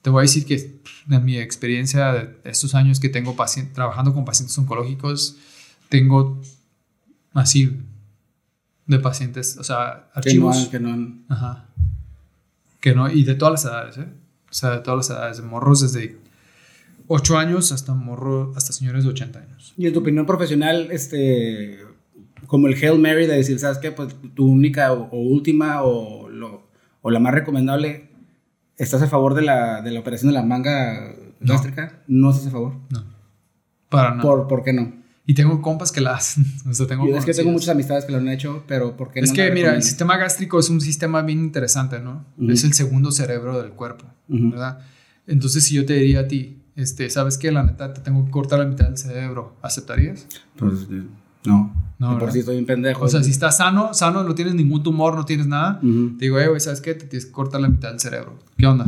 te 0.03 0.11
voy 0.11 0.21
a 0.21 0.23
decir 0.23 0.45
que 0.45 0.81
de 1.07 1.19
mi 1.21 1.37
experiencia 1.39 2.13
de 2.13 2.39
estos 2.45 2.75
años 2.75 3.01
que 3.01 3.09
tengo 3.09 3.37
trabajando 3.75 4.13
con 4.15 4.25
pacientes 4.25 4.57
oncológicos, 4.59 5.37
tengo 5.89 6.41
así 7.35 7.79
de 8.87 8.99
pacientes, 8.99 9.57
o 9.59 9.65
sea, 9.65 10.11
Que 10.23 10.35
no 10.35 10.49
archivos. 10.51 10.69
que 10.69 10.81
no 10.81 10.93
han- 10.93 11.25
Ajá. 11.29 11.69
Que 12.81 12.95
no, 12.95 13.09
y 13.11 13.23
de 13.25 13.35
todas 13.37 13.53
las 13.53 13.65
edades, 13.73 13.99
¿eh? 13.99 14.09
O 14.51 14.55
sea, 14.55 14.71
de 14.71 14.79
todas 14.81 15.09
las 15.09 15.11
edades, 15.17 15.37
de 15.39 15.45
morros 15.45 15.81
desde 15.81 16.19
8 17.07 17.39
años 17.39 17.73
hasta 17.73 17.95
morro, 17.95 18.53
hasta 18.57 18.73
señores 18.73 19.05
de 19.05 19.11
80 19.11 19.39
años. 19.41 19.73
Y 19.77 19.87
en 19.87 19.93
tu 19.93 20.01
opinión 20.01 20.27
profesional, 20.27 20.89
este, 20.91 21.79
como 22.47 22.67
el 22.67 22.75
Hail 22.75 22.99
Mary 22.99 23.27
de 23.27 23.35
decir, 23.37 23.59
¿sabes 23.59 23.79
qué? 23.79 23.93
Pues 23.93 24.15
tu 24.35 24.47
única 24.47 24.93
o, 24.93 25.05
o 25.11 25.19
última 25.21 25.83
o, 25.83 26.29
lo, 26.29 26.62
o 27.03 27.11
la 27.11 27.19
más 27.21 27.35
recomendable, 27.35 28.09
¿estás 28.79 29.03
a 29.03 29.09
favor 29.09 29.35
de 29.35 29.43
la, 29.43 29.83
de 29.83 29.91
la 29.91 30.01
operación 30.01 30.31
de 30.31 30.35
la 30.35 30.43
manga 30.45 31.15
No. 31.41 31.53
gástrica? 31.53 32.03
No. 32.07 32.31
estás 32.31 32.47
a 32.47 32.51
favor. 32.51 32.77
No. 32.91 33.05
Para 33.89 34.11
nada. 34.11 34.23
¿Por, 34.23 34.49
¿Por 34.49 34.63
qué 34.63 34.73
no? 34.73 34.93
Y 35.25 35.35
tengo 35.35 35.63
compas 35.63 35.93
que 35.93 36.01
la 36.01 36.15
hacen. 36.15 36.45
O 36.69 36.73
sea, 36.75 36.87
tengo 36.87 37.07
Yo 37.07 37.17
es 37.17 37.25
que 37.25 37.33
tengo 37.35 37.51
muchas 37.51 37.69
amistades 37.69 38.05
que 38.05 38.13
lo 38.13 38.19
han 38.19 38.29
hecho, 38.29 38.65
pero 38.67 38.97
¿por 38.97 39.11
qué 39.13 39.21
Es 39.21 39.31
no 39.31 39.37
que, 39.37 39.49
la 39.49 39.55
mira, 39.55 39.75
el 39.75 39.83
sistema 39.83 40.17
gástrico 40.17 40.59
es 40.59 40.69
un 40.71 40.81
sistema 40.81 41.23
bien 41.23 41.39
interesante, 41.41 42.01
¿no? 42.01 42.25
Es 42.49 42.65
el 42.65 42.73
segundo 42.73 43.13
cerebro 43.13 43.61
del 43.61 43.73
cuerpo. 43.73 44.07
¿verdad? 44.29 44.81
Entonces, 45.27 45.65
si 45.65 45.75
yo 45.75 45.85
te 45.87 45.93
diría 45.95 46.21
a 46.21 46.29
ti, 46.29 46.63
este, 46.75 47.11
¿sabes 47.11 47.37
qué? 47.39 47.53
La 47.53 47.63
neta, 47.63 47.93
te 47.93 48.01
tengo 48.01 48.25
que 48.25 48.31
cortar 48.31 48.59
la 48.61 48.65
mitad 48.65 48.87
del 48.87 48.97
cerebro. 48.97 49.57
¿Aceptarías? 49.63 50.27
Pues, 50.57 50.87
eh, 50.91 51.03
no. 51.45 51.83
No, 51.99 52.19
por 52.19 52.37
estoy 52.37 52.59
un 52.59 52.67
pendejo. 52.67 53.05
O 53.05 53.09
sea, 53.09 53.23
si 53.23 53.31
estás 53.31 53.59
sano, 53.59 53.95
sano, 53.95 54.25
no 54.25 54.35
tienes 54.35 54.57
ningún 54.57 54.83
tumor, 54.83 55.15
no 55.15 55.25
tienes 55.25 55.47
nada, 55.47 55.79
te 55.81 55.87
digo, 56.25 56.41
eh, 56.41 56.49
güey, 56.49 56.61
¿sabes 56.61 56.81
qué? 56.81 56.95
Te 56.95 57.07
tienes 57.07 57.27
que 57.27 57.33
cortar 57.33 57.61
la 57.61 57.69
mitad 57.69 57.91
del 57.91 58.01
cerebro. 58.01 58.41
¿Qué 58.57 58.67
onda? 58.67 58.87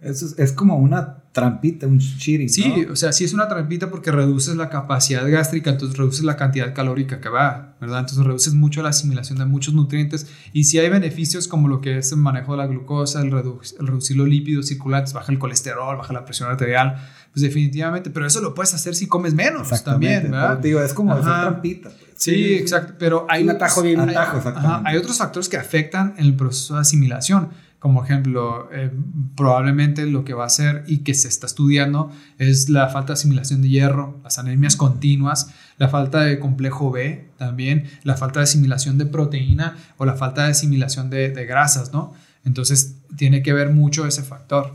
Eso 0.00 0.26
es, 0.26 0.36
es 0.36 0.52
como 0.52 0.76
una 0.76 1.18
trampita, 1.36 1.86
un 1.86 1.98
cheating. 1.98 2.48
Sí, 2.48 2.64
¿no? 2.86 2.92
o 2.94 2.96
sea, 2.96 3.12
sí 3.12 3.22
es 3.24 3.34
una 3.34 3.46
trampita 3.46 3.90
porque 3.90 4.10
reduces 4.10 4.56
la 4.56 4.70
capacidad 4.70 5.22
gástrica, 5.30 5.68
entonces 5.70 5.98
reduces 5.98 6.24
la 6.24 6.34
cantidad 6.36 6.74
calórica 6.74 7.20
que 7.20 7.28
va, 7.28 7.76
¿verdad? 7.78 8.00
Entonces 8.00 8.24
reduces 8.24 8.54
mucho 8.54 8.82
la 8.82 8.88
asimilación 8.88 9.38
de 9.38 9.44
muchos 9.44 9.74
nutrientes 9.74 10.26
y 10.54 10.64
si 10.64 10.78
hay 10.78 10.88
beneficios 10.88 11.46
como 11.46 11.68
lo 11.68 11.82
que 11.82 11.98
es 11.98 12.10
el 12.12 12.18
manejo 12.18 12.52
de 12.52 12.58
la 12.58 12.66
glucosa, 12.66 13.20
el, 13.20 13.30
redu- 13.30 13.60
el 13.78 13.86
reducir 13.86 14.16
los 14.16 14.26
lípidos 14.28 14.66
circulantes, 14.68 15.12
baja 15.12 15.30
el 15.30 15.38
colesterol, 15.38 15.98
baja 15.98 16.12
la 16.14 16.24
presión 16.24 16.48
arterial, 16.48 16.96
pues 17.32 17.42
definitivamente, 17.42 18.08
pero 18.08 18.26
eso 18.26 18.40
lo 18.40 18.54
puedes 18.54 18.72
hacer 18.72 18.94
si 18.94 19.06
comes 19.06 19.34
menos 19.34 19.68
también, 19.84 20.22
¿verdad? 20.30 20.48
Pero 20.48 20.60
te 20.62 20.68
digo, 20.68 20.82
es 20.82 20.94
como 20.94 21.12
hacer 21.12 21.24
trampita. 21.24 21.90
pues. 21.90 22.00
Sí, 22.16 22.54
exacto, 22.54 22.94
pero 22.98 23.26
hay 23.28 23.42
Un 23.42 23.50
atajo 23.50 23.82
bien- 23.82 24.00
hay- 24.08 24.14
ajá, 24.16 24.80
hay 24.86 24.96
otros 24.96 25.18
factores 25.18 25.50
que 25.50 25.58
afectan 25.58 26.14
en 26.16 26.24
el 26.24 26.34
proceso 26.34 26.76
de 26.76 26.80
asimilación, 26.80 27.50
como 27.78 28.02
ejemplo, 28.02 28.68
eh, 28.72 28.90
probablemente 29.36 30.06
lo 30.06 30.24
que 30.24 30.34
va 30.34 30.44
a 30.44 30.46
hacer 30.46 30.84
y 30.86 30.98
que 30.98 31.14
se 31.14 31.28
está 31.28 31.46
estudiando 31.46 32.10
es 32.38 32.68
la 32.68 32.88
falta 32.88 33.08
de 33.08 33.12
asimilación 33.14 33.62
de 33.62 33.68
hierro, 33.68 34.20
las 34.24 34.38
anemias 34.38 34.76
continuas, 34.76 35.50
la 35.78 35.88
falta 35.88 36.20
de 36.20 36.38
complejo 36.38 36.90
B 36.90 37.30
también, 37.36 37.88
la 38.02 38.16
falta 38.16 38.40
de 38.40 38.44
asimilación 38.44 38.98
de 38.98 39.06
proteína 39.06 39.76
o 39.98 40.04
la 40.04 40.14
falta 40.14 40.44
de 40.44 40.52
asimilación 40.52 41.10
de, 41.10 41.30
de 41.30 41.46
grasas, 41.46 41.92
¿no? 41.92 42.14
Entonces 42.44 42.96
tiene 43.16 43.42
que 43.42 43.52
ver 43.52 43.70
mucho 43.70 44.06
ese 44.06 44.22
factor, 44.22 44.72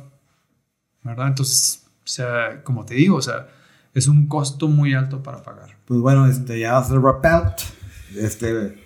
¿verdad? 1.03 1.28
Entonces, 1.28 1.84
o 2.03 2.07
sea, 2.07 2.64
como 2.64 2.86
te 2.86 2.95
digo, 2.95 3.15
o 3.15 3.22
sea, 3.22 3.48
es 3.94 4.07
un 4.07 4.28
costo 4.28 4.68
muy 4.68 4.94
alto 4.94 5.23
para 5.23 5.41
pagar. 5.44 5.78
Pues 5.86 5.99
bueno, 5.99 6.28
este, 6.28 6.60
ya 6.60 6.78
hacer 6.78 6.99
wrap 6.99 7.26
out. 7.26 7.61
Este, 8.15 8.78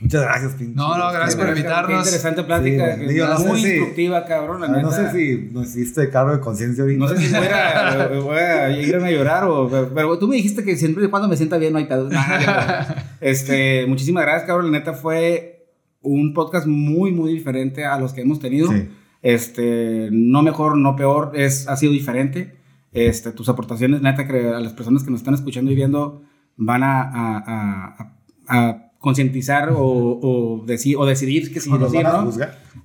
muchas 0.00 0.22
gracias, 0.22 0.52
pinche. 0.54 0.74
No, 0.74 0.96
no, 0.96 1.10
gracias 1.12 1.36
por 1.36 1.48
invitarnos. 1.48 1.88
Qué 1.90 1.96
interesante 1.98 2.42
plática. 2.44 2.96
Sí, 2.96 3.04
digo, 3.06 3.26
no 3.26 3.38
muy 3.40 3.60
si- 3.60 3.68
instructiva, 3.68 4.24
cabrón. 4.26 4.60
la 4.60 4.66
ah, 4.66 4.70
no 4.70 4.90
neta. 4.90 5.10
sé 5.12 5.18
si 5.18 5.50
nos 5.52 5.68
hiciste 5.68 6.08
cargo 6.10 6.32
de 6.32 6.40
conciencia 6.40 6.82
ahorita. 6.84 6.98
No 6.98 7.08
sé 7.08 7.16
si 7.18 7.34
voy 7.34 7.46
a, 7.46 8.08
voy 8.22 8.36
a 8.38 8.70
irme 8.80 9.08
a 9.08 9.10
llorar 9.10 9.44
o... 9.44 9.68
Pero, 9.68 9.90
pero 9.94 10.18
tú 10.18 10.28
me 10.28 10.36
dijiste 10.36 10.62
que 10.64 10.76
siempre 10.76 11.04
y 11.04 11.08
cuando 11.08 11.28
me 11.28 11.36
sienta 11.36 11.58
bien 11.58 11.72
no 11.72 11.78
hay 11.78 11.86
pedo. 11.86 12.08
Este, 13.20 13.84
muchísimas 13.86 14.24
gracias, 14.24 14.46
cabrón. 14.46 14.70
La 14.70 14.78
neta 14.78 14.92
fue 14.94 15.66
un 16.00 16.32
podcast 16.34 16.66
muy, 16.66 17.10
muy 17.12 17.32
diferente 17.32 17.84
a 17.84 17.98
los 17.98 18.12
que 18.12 18.20
hemos 18.22 18.38
tenido. 18.40 18.70
Sí. 18.70 18.88
Este, 19.22 20.08
no 20.12 20.42
mejor, 20.42 20.76
no 20.78 20.94
peor, 20.96 21.32
es, 21.34 21.66
ha 21.68 21.76
sido 21.76 21.92
diferente. 21.92 22.56
Este, 22.92 23.32
tus 23.32 23.48
aportaciones, 23.48 24.00
neta, 24.00 24.26
que 24.26 24.48
a 24.48 24.60
las 24.60 24.72
personas 24.72 25.02
que 25.02 25.10
nos 25.10 25.20
están 25.20 25.34
escuchando 25.34 25.70
y 25.70 25.74
viendo 25.74 26.22
van 26.56 26.82
a, 26.82 27.02
a, 27.02 27.38
a- 27.38 28.12
a- 28.46 28.68
a 28.68 28.87
concientizar 28.98 29.70
o, 29.70 29.78
o, 29.80 30.64
deci- 30.66 30.96
o 30.98 31.06
decidir 31.06 31.52
que 31.52 31.60
si 31.60 31.70
nos 31.70 31.92
decir, 31.92 32.02
¿no? 32.04 32.30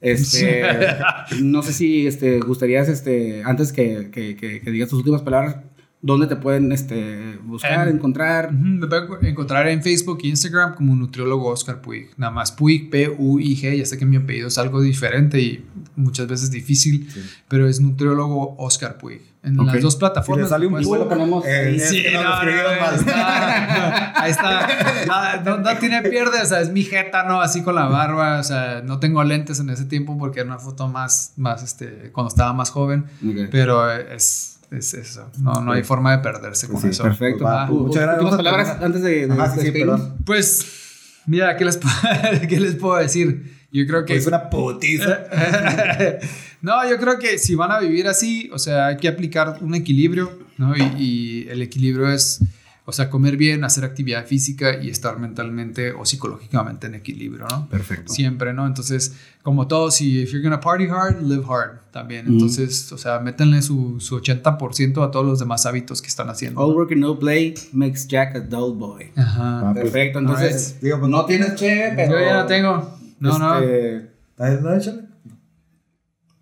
Este, 0.01 0.63
no 1.41 1.61
sé 1.63 1.73
si 1.73 2.07
este, 2.07 2.39
gustarías, 2.39 2.87
este, 2.89 3.41
antes 3.43 3.71
que, 3.73 4.09
que, 4.11 4.35
que- 4.35 4.61
que 4.61 4.71
digas 4.71 4.89
tus 4.89 4.99
últimas 4.99 5.21
palabras, 5.23 5.57
¿dónde 6.01 6.27
te 6.27 6.35
pueden 6.35 6.71
este, 6.71 7.37
buscar, 7.43 7.87
En- 7.87 7.95
encontrar? 7.95 8.51
Me 8.53 8.85
pueden 8.87 9.25
encontrar 9.25 9.67
en 9.69 9.81
Facebook 9.81 10.19
e 10.23 10.27
Instagram 10.27 10.75
como 10.75 10.95
nutriólogo 10.95 11.47
Oscar 11.49 11.81
Puig. 11.81 12.09
Nada 12.17 12.31
más 12.31 12.51
Puig, 12.51 12.89
P-U-I-G. 12.91 13.77
Ya 13.77 13.85
sé 13.85 13.97
que 13.97 14.05
mi 14.05 14.17
apellido 14.17 14.49
es 14.49 14.57
algo 14.57 14.81
diferente 14.81 15.39
y 15.41 15.65
muchas 15.95 16.27
veces 16.27 16.51
difícil, 16.51 17.07
pero 17.47 17.67
es 17.67 17.79
nutriólogo 17.81 18.55
Oscar 18.59 18.97
Puig. 18.97 19.21
En 19.43 19.59
Ok. 19.59 19.65
las 19.73 19.81
dos 19.81 19.93
Si 19.93 19.99
plataformas. 19.99 20.47
sale 20.49 20.67
un 20.67 20.81
lo 20.81 21.09
ponemos 21.09 21.45
eh, 21.45 21.75
es 21.75 21.89
Sí, 21.89 22.01
que 22.01 22.13
no, 22.13 22.23
no, 22.23 22.49
está- 22.95 24.13
ahí 24.23 24.31
está. 24.31 24.67
Nada, 25.05 25.41
no, 25.45 25.57
no 25.57 25.77
tiene 25.79 26.01
pierde, 26.01 26.41
o 26.41 26.45
sea, 26.45 26.61
es 26.61 26.69
mi 26.69 26.83
jeta, 26.83 27.23
¿no? 27.23 27.41
Así 27.41 27.61
con 27.61 27.75
la 27.75 27.85
barba, 27.87 28.39
o 28.39 28.43
sea, 28.43 28.81
no 28.85 28.99
tengo 28.99 29.21
lentes 29.23 29.59
en 29.59 29.69
ese 29.69 29.83
tiempo 29.85 30.17
porque 30.17 30.39
era 30.39 30.47
una 30.49 30.59
foto 30.59 30.87
más, 30.87 31.33
más, 31.35 31.61
este, 31.61 32.09
cuando 32.13 32.29
estaba 32.29 32.53
más 32.53 32.69
joven, 32.69 33.05
Ok. 33.21 33.49
pero 33.51 33.91
es, 33.91 34.59
es 34.71 34.93
eso, 34.93 35.29
no, 35.39 35.55
no 35.61 35.73
hay 35.73 35.83
forma 35.83 36.11
de 36.15 36.19
perderse 36.23 36.67
con 36.69 36.79
Sí, 36.81 36.87
eso. 36.87 37.03
Perfecto. 37.03 37.39
Pues 37.43 37.53
va, 37.53 37.69
Uh, 37.69 37.87
muchas 37.87 38.03
gracias. 38.03 38.33
A 38.33 38.37
palabras 38.37 38.77
antes 38.81 39.01
de, 39.03 39.27
de 39.27 39.33
Ajá, 39.33 39.55
sí, 39.57 39.71
perdón. 39.71 40.15
Pues 40.25 40.79
Mira, 41.25 41.55
¿qué 41.57 41.63
les, 41.65 41.77
puedo, 41.77 41.93
¿qué 42.49 42.59
les 42.59 42.75
puedo 42.75 42.95
decir? 42.97 43.57
Yo 43.71 43.87
creo 43.87 44.03
que... 44.05 44.15
Es 44.17 44.27
una 44.27 44.49
putiza. 44.49 45.19
no, 46.63 46.89
yo 46.89 46.97
creo 46.97 47.19
que 47.19 47.37
si 47.37 47.55
van 47.55 47.71
a 47.71 47.79
vivir 47.79 48.07
así, 48.07 48.49
o 48.53 48.57
sea, 48.57 48.87
hay 48.87 48.95
que 48.95 49.09
aplicar 49.09 49.57
un 49.59 49.75
equilibrio, 49.75 50.31
¿no? 50.57 50.73
Y, 50.77 50.81
y 50.97 51.47
el 51.49 51.61
equilibrio 51.61 52.09
es, 52.09 52.39
o 52.85 52.93
sea, 52.93 53.09
comer 53.09 53.35
bien, 53.35 53.65
hacer 53.65 53.83
actividad 53.83 54.25
física 54.25 54.81
y 54.81 54.89
estar 54.89 55.19
mentalmente 55.19 55.91
o 55.91 56.05
psicológicamente 56.05 56.87
en 56.87 56.95
equilibrio, 56.95 57.47
¿no? 57.49 57.67
Perfecto. 57.67 58.13
Siempre, 58.13 58.53
¿no? 58.53 58.65
Entonces, 58.65 59.13
como 59.41 59.67
todo, 59.67 59.91
si 59.91 60.21
if 60.21 60.31
you're 60.31 60.41
gonna 60.41 60.61
party 60.61 60.85
hard, 60.85 61.21
live 61.21 61.43
hard 61.45 61.79
también. 61.91 62.27
Entonces, 62.27 62.93
o 62.93 62.97
sea, 62.97 63.19
métanle 63.19 63.61
su, 63.61 63.99
su 63.99 64.17
80% 64.21 65.05
a 65.05 65.11
todos 65.11 65.25
los 65.25 65.39
demás 65.39 65.65
hábitos 65.65 66.01
que 66.01 66.07
están 66.07 66.29
haciendo. 66.29 66.61
All 66.61 66.73
work 66.73 66.93
and 66.93 67.01
no 67.01 67.19
play 67.19 67.55
makes 67.73 68.07
Jack 68.07 68.37
a 68.37 68.39
dull 68.39 68.77
boy. 68.77 69.11
Ajá. 69.17 69.59
Ah, 69.59 69.71
pues, 69.73 69.83
Perfecto, 69.83 70.19
entonces. 70.19 70.77
Digo, 70.81 70.97
pues, 70.99 71.11
no 71.11 71.25
tienes 71.25 71.55
che, 71.55 71.91
pero. 71.93 72.17
Yo 72.17 72.25
ya 72.25 72.37
no 72.37 72.45
tengo. 72.45 72.97
No, 73.19 73.37
no. 73.37 73.59
este. 73.59 74.13
No, 74.61 74.73
échale. 74.73 75.02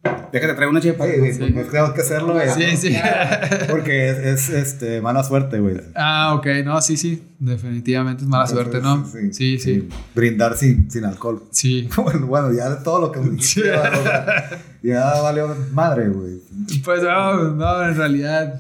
Déjate 0.04 0.54
traer 0.56 0.70
una 0.70 0.82
chepa. 0.82 1.06
Sí, 1.06 1.18
güey, 1.20 1.38
pues, 1.38 1.70
tenemos 1.70 1.92
que 1.94 2.02
hacerlo, 2.02 2.34
güey. 2.34 2.50
Sí, 2.50 2.76
sí. 2.78 2.96
Porque 3.70 4.10
es, 4.10 4.18
es, 4.20 4.50
este, 4.50 5.00
mala 5.02 5.24
suerte, 5.24 5.60
güey. 5.60 5.78
Ah, 5.94 6.34
ok, 6.36 6.48
no, 6.64 6.82
sí, 6.82 6.98
sí, 6.98 7.22
definitivamente 7.38 8.24
es 8.24 8.30
mala 8.30 8.48
suerte, 8.48 8.82
¿no? 8.82 9.06
Sí, 9.32 9.60
sí, 9.60 9.90
Brindar 10.16 10.58
sin, 10.58 10.90
sin 10.90 11.06
alcohol. 11.06 11.44
sí. 11.52 11.88
Bueno, 11.98 12.26
bueno, 12.28 12.52
ya 12.54 12.70
de 12.70 12.84
todo 12.84 13.00
lo 13.02 13.12
que 13.12 13.20
me 13.20 13.30
dijiste, 13.32 13.62
Sí. 13.62 13.68
ya, 13.70 14.50
ya 14.82 15.22
valió 15.22 15.56
madre, 15.72 16.08
güey. 16.10 16.42
Pues 16.84 17.04
no, 17.04 17.52
no, 17.52 17.84
en 17.88 17.96
realidad. 17.96 18.60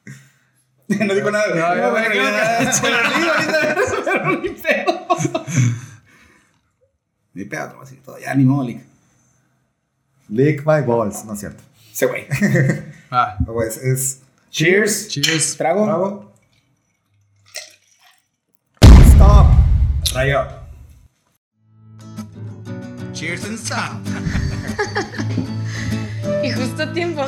no 0.88 1.14
digo 1.14 1.30
nada. 1.30 1.46
No, 1.54 1.76
yo 1.76 1.92
me 1.92 2.08
quedo 2.08 2.24
Ni 4.42 4.48
pedo. 4.50 5.44
Ni 7.34 7.44
pedo, 7.44 7.72
no, 7.74 7.82
así 7.82 7.96
todo. 7.96 8.18
Ya 8.18 8.34
ni 8.34 8.44
modo, 8.44 8.66
Lick. 10.30 10.64
My 10.64 10.80
balls, 10.82 11.24
no 11.24 11.34
es 11.34 11.40
cierto. 11.40 11.62
Ese 11.92 12.06
güey. 12.06 12.26
Ah, 13.12 13.36
güey, 13.40 13.68
es, 13.68 14.20
Cheers. 14.50 15.08
cheers. 15.08 15.56
Trago. 15.56 15.84
Bravo. 15.84 16.32
Stop. 19.14 19.46
Rayo. 20.14 20.46
Cheers 23.12 23.44
and 23.46 23.58
stop. 23.58 24.00
Y 26.44 26.52
justo 26.52 26.84
a 26.84 26.92
tiempo. 26.92 27.26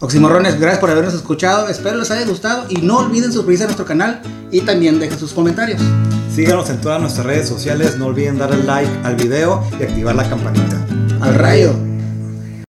Oximorrones, 0.00 0.60
gracias 0.60 0.78
por 0.78 0.90
habernos 0.90 1.14
escuchado. 1.14 1.68
Espero 1.68 1.96
les 1.98 2.10
haya 2.12 2.24
gustado 2.24 2.66
y 2.70 2.76
no 2.76 2.98
olviden 2.98 3.32
suscribirse 3.32 3.64
a 3.64 3.66
nuestro 3.66 3.84
canal 3.84 4.22
y 4.52 4.60
también 4.60 5.00
dejen 5.00 5.18
sus 5.18 5.32
comentarios. 5.34 5.82
Síganos 6.30 6.70
en 6.70 6.80
todas 6.80 7.00
nuestras 7.00 7.26
redes 7.26 7.48
sociales. 7.48 7.96
No 7.98 8.06
olviden 8.06 8.38
darle 8.38 8.62
like 8.64 8.90
al 9.04 9.16
video 9.16 9.64
y 9.78 9.82
activar 9.82 10.14
la 10.14 10.28
campanita. 10.28 10.86
Al 11.20 11.34
rayo. 11.34 11.87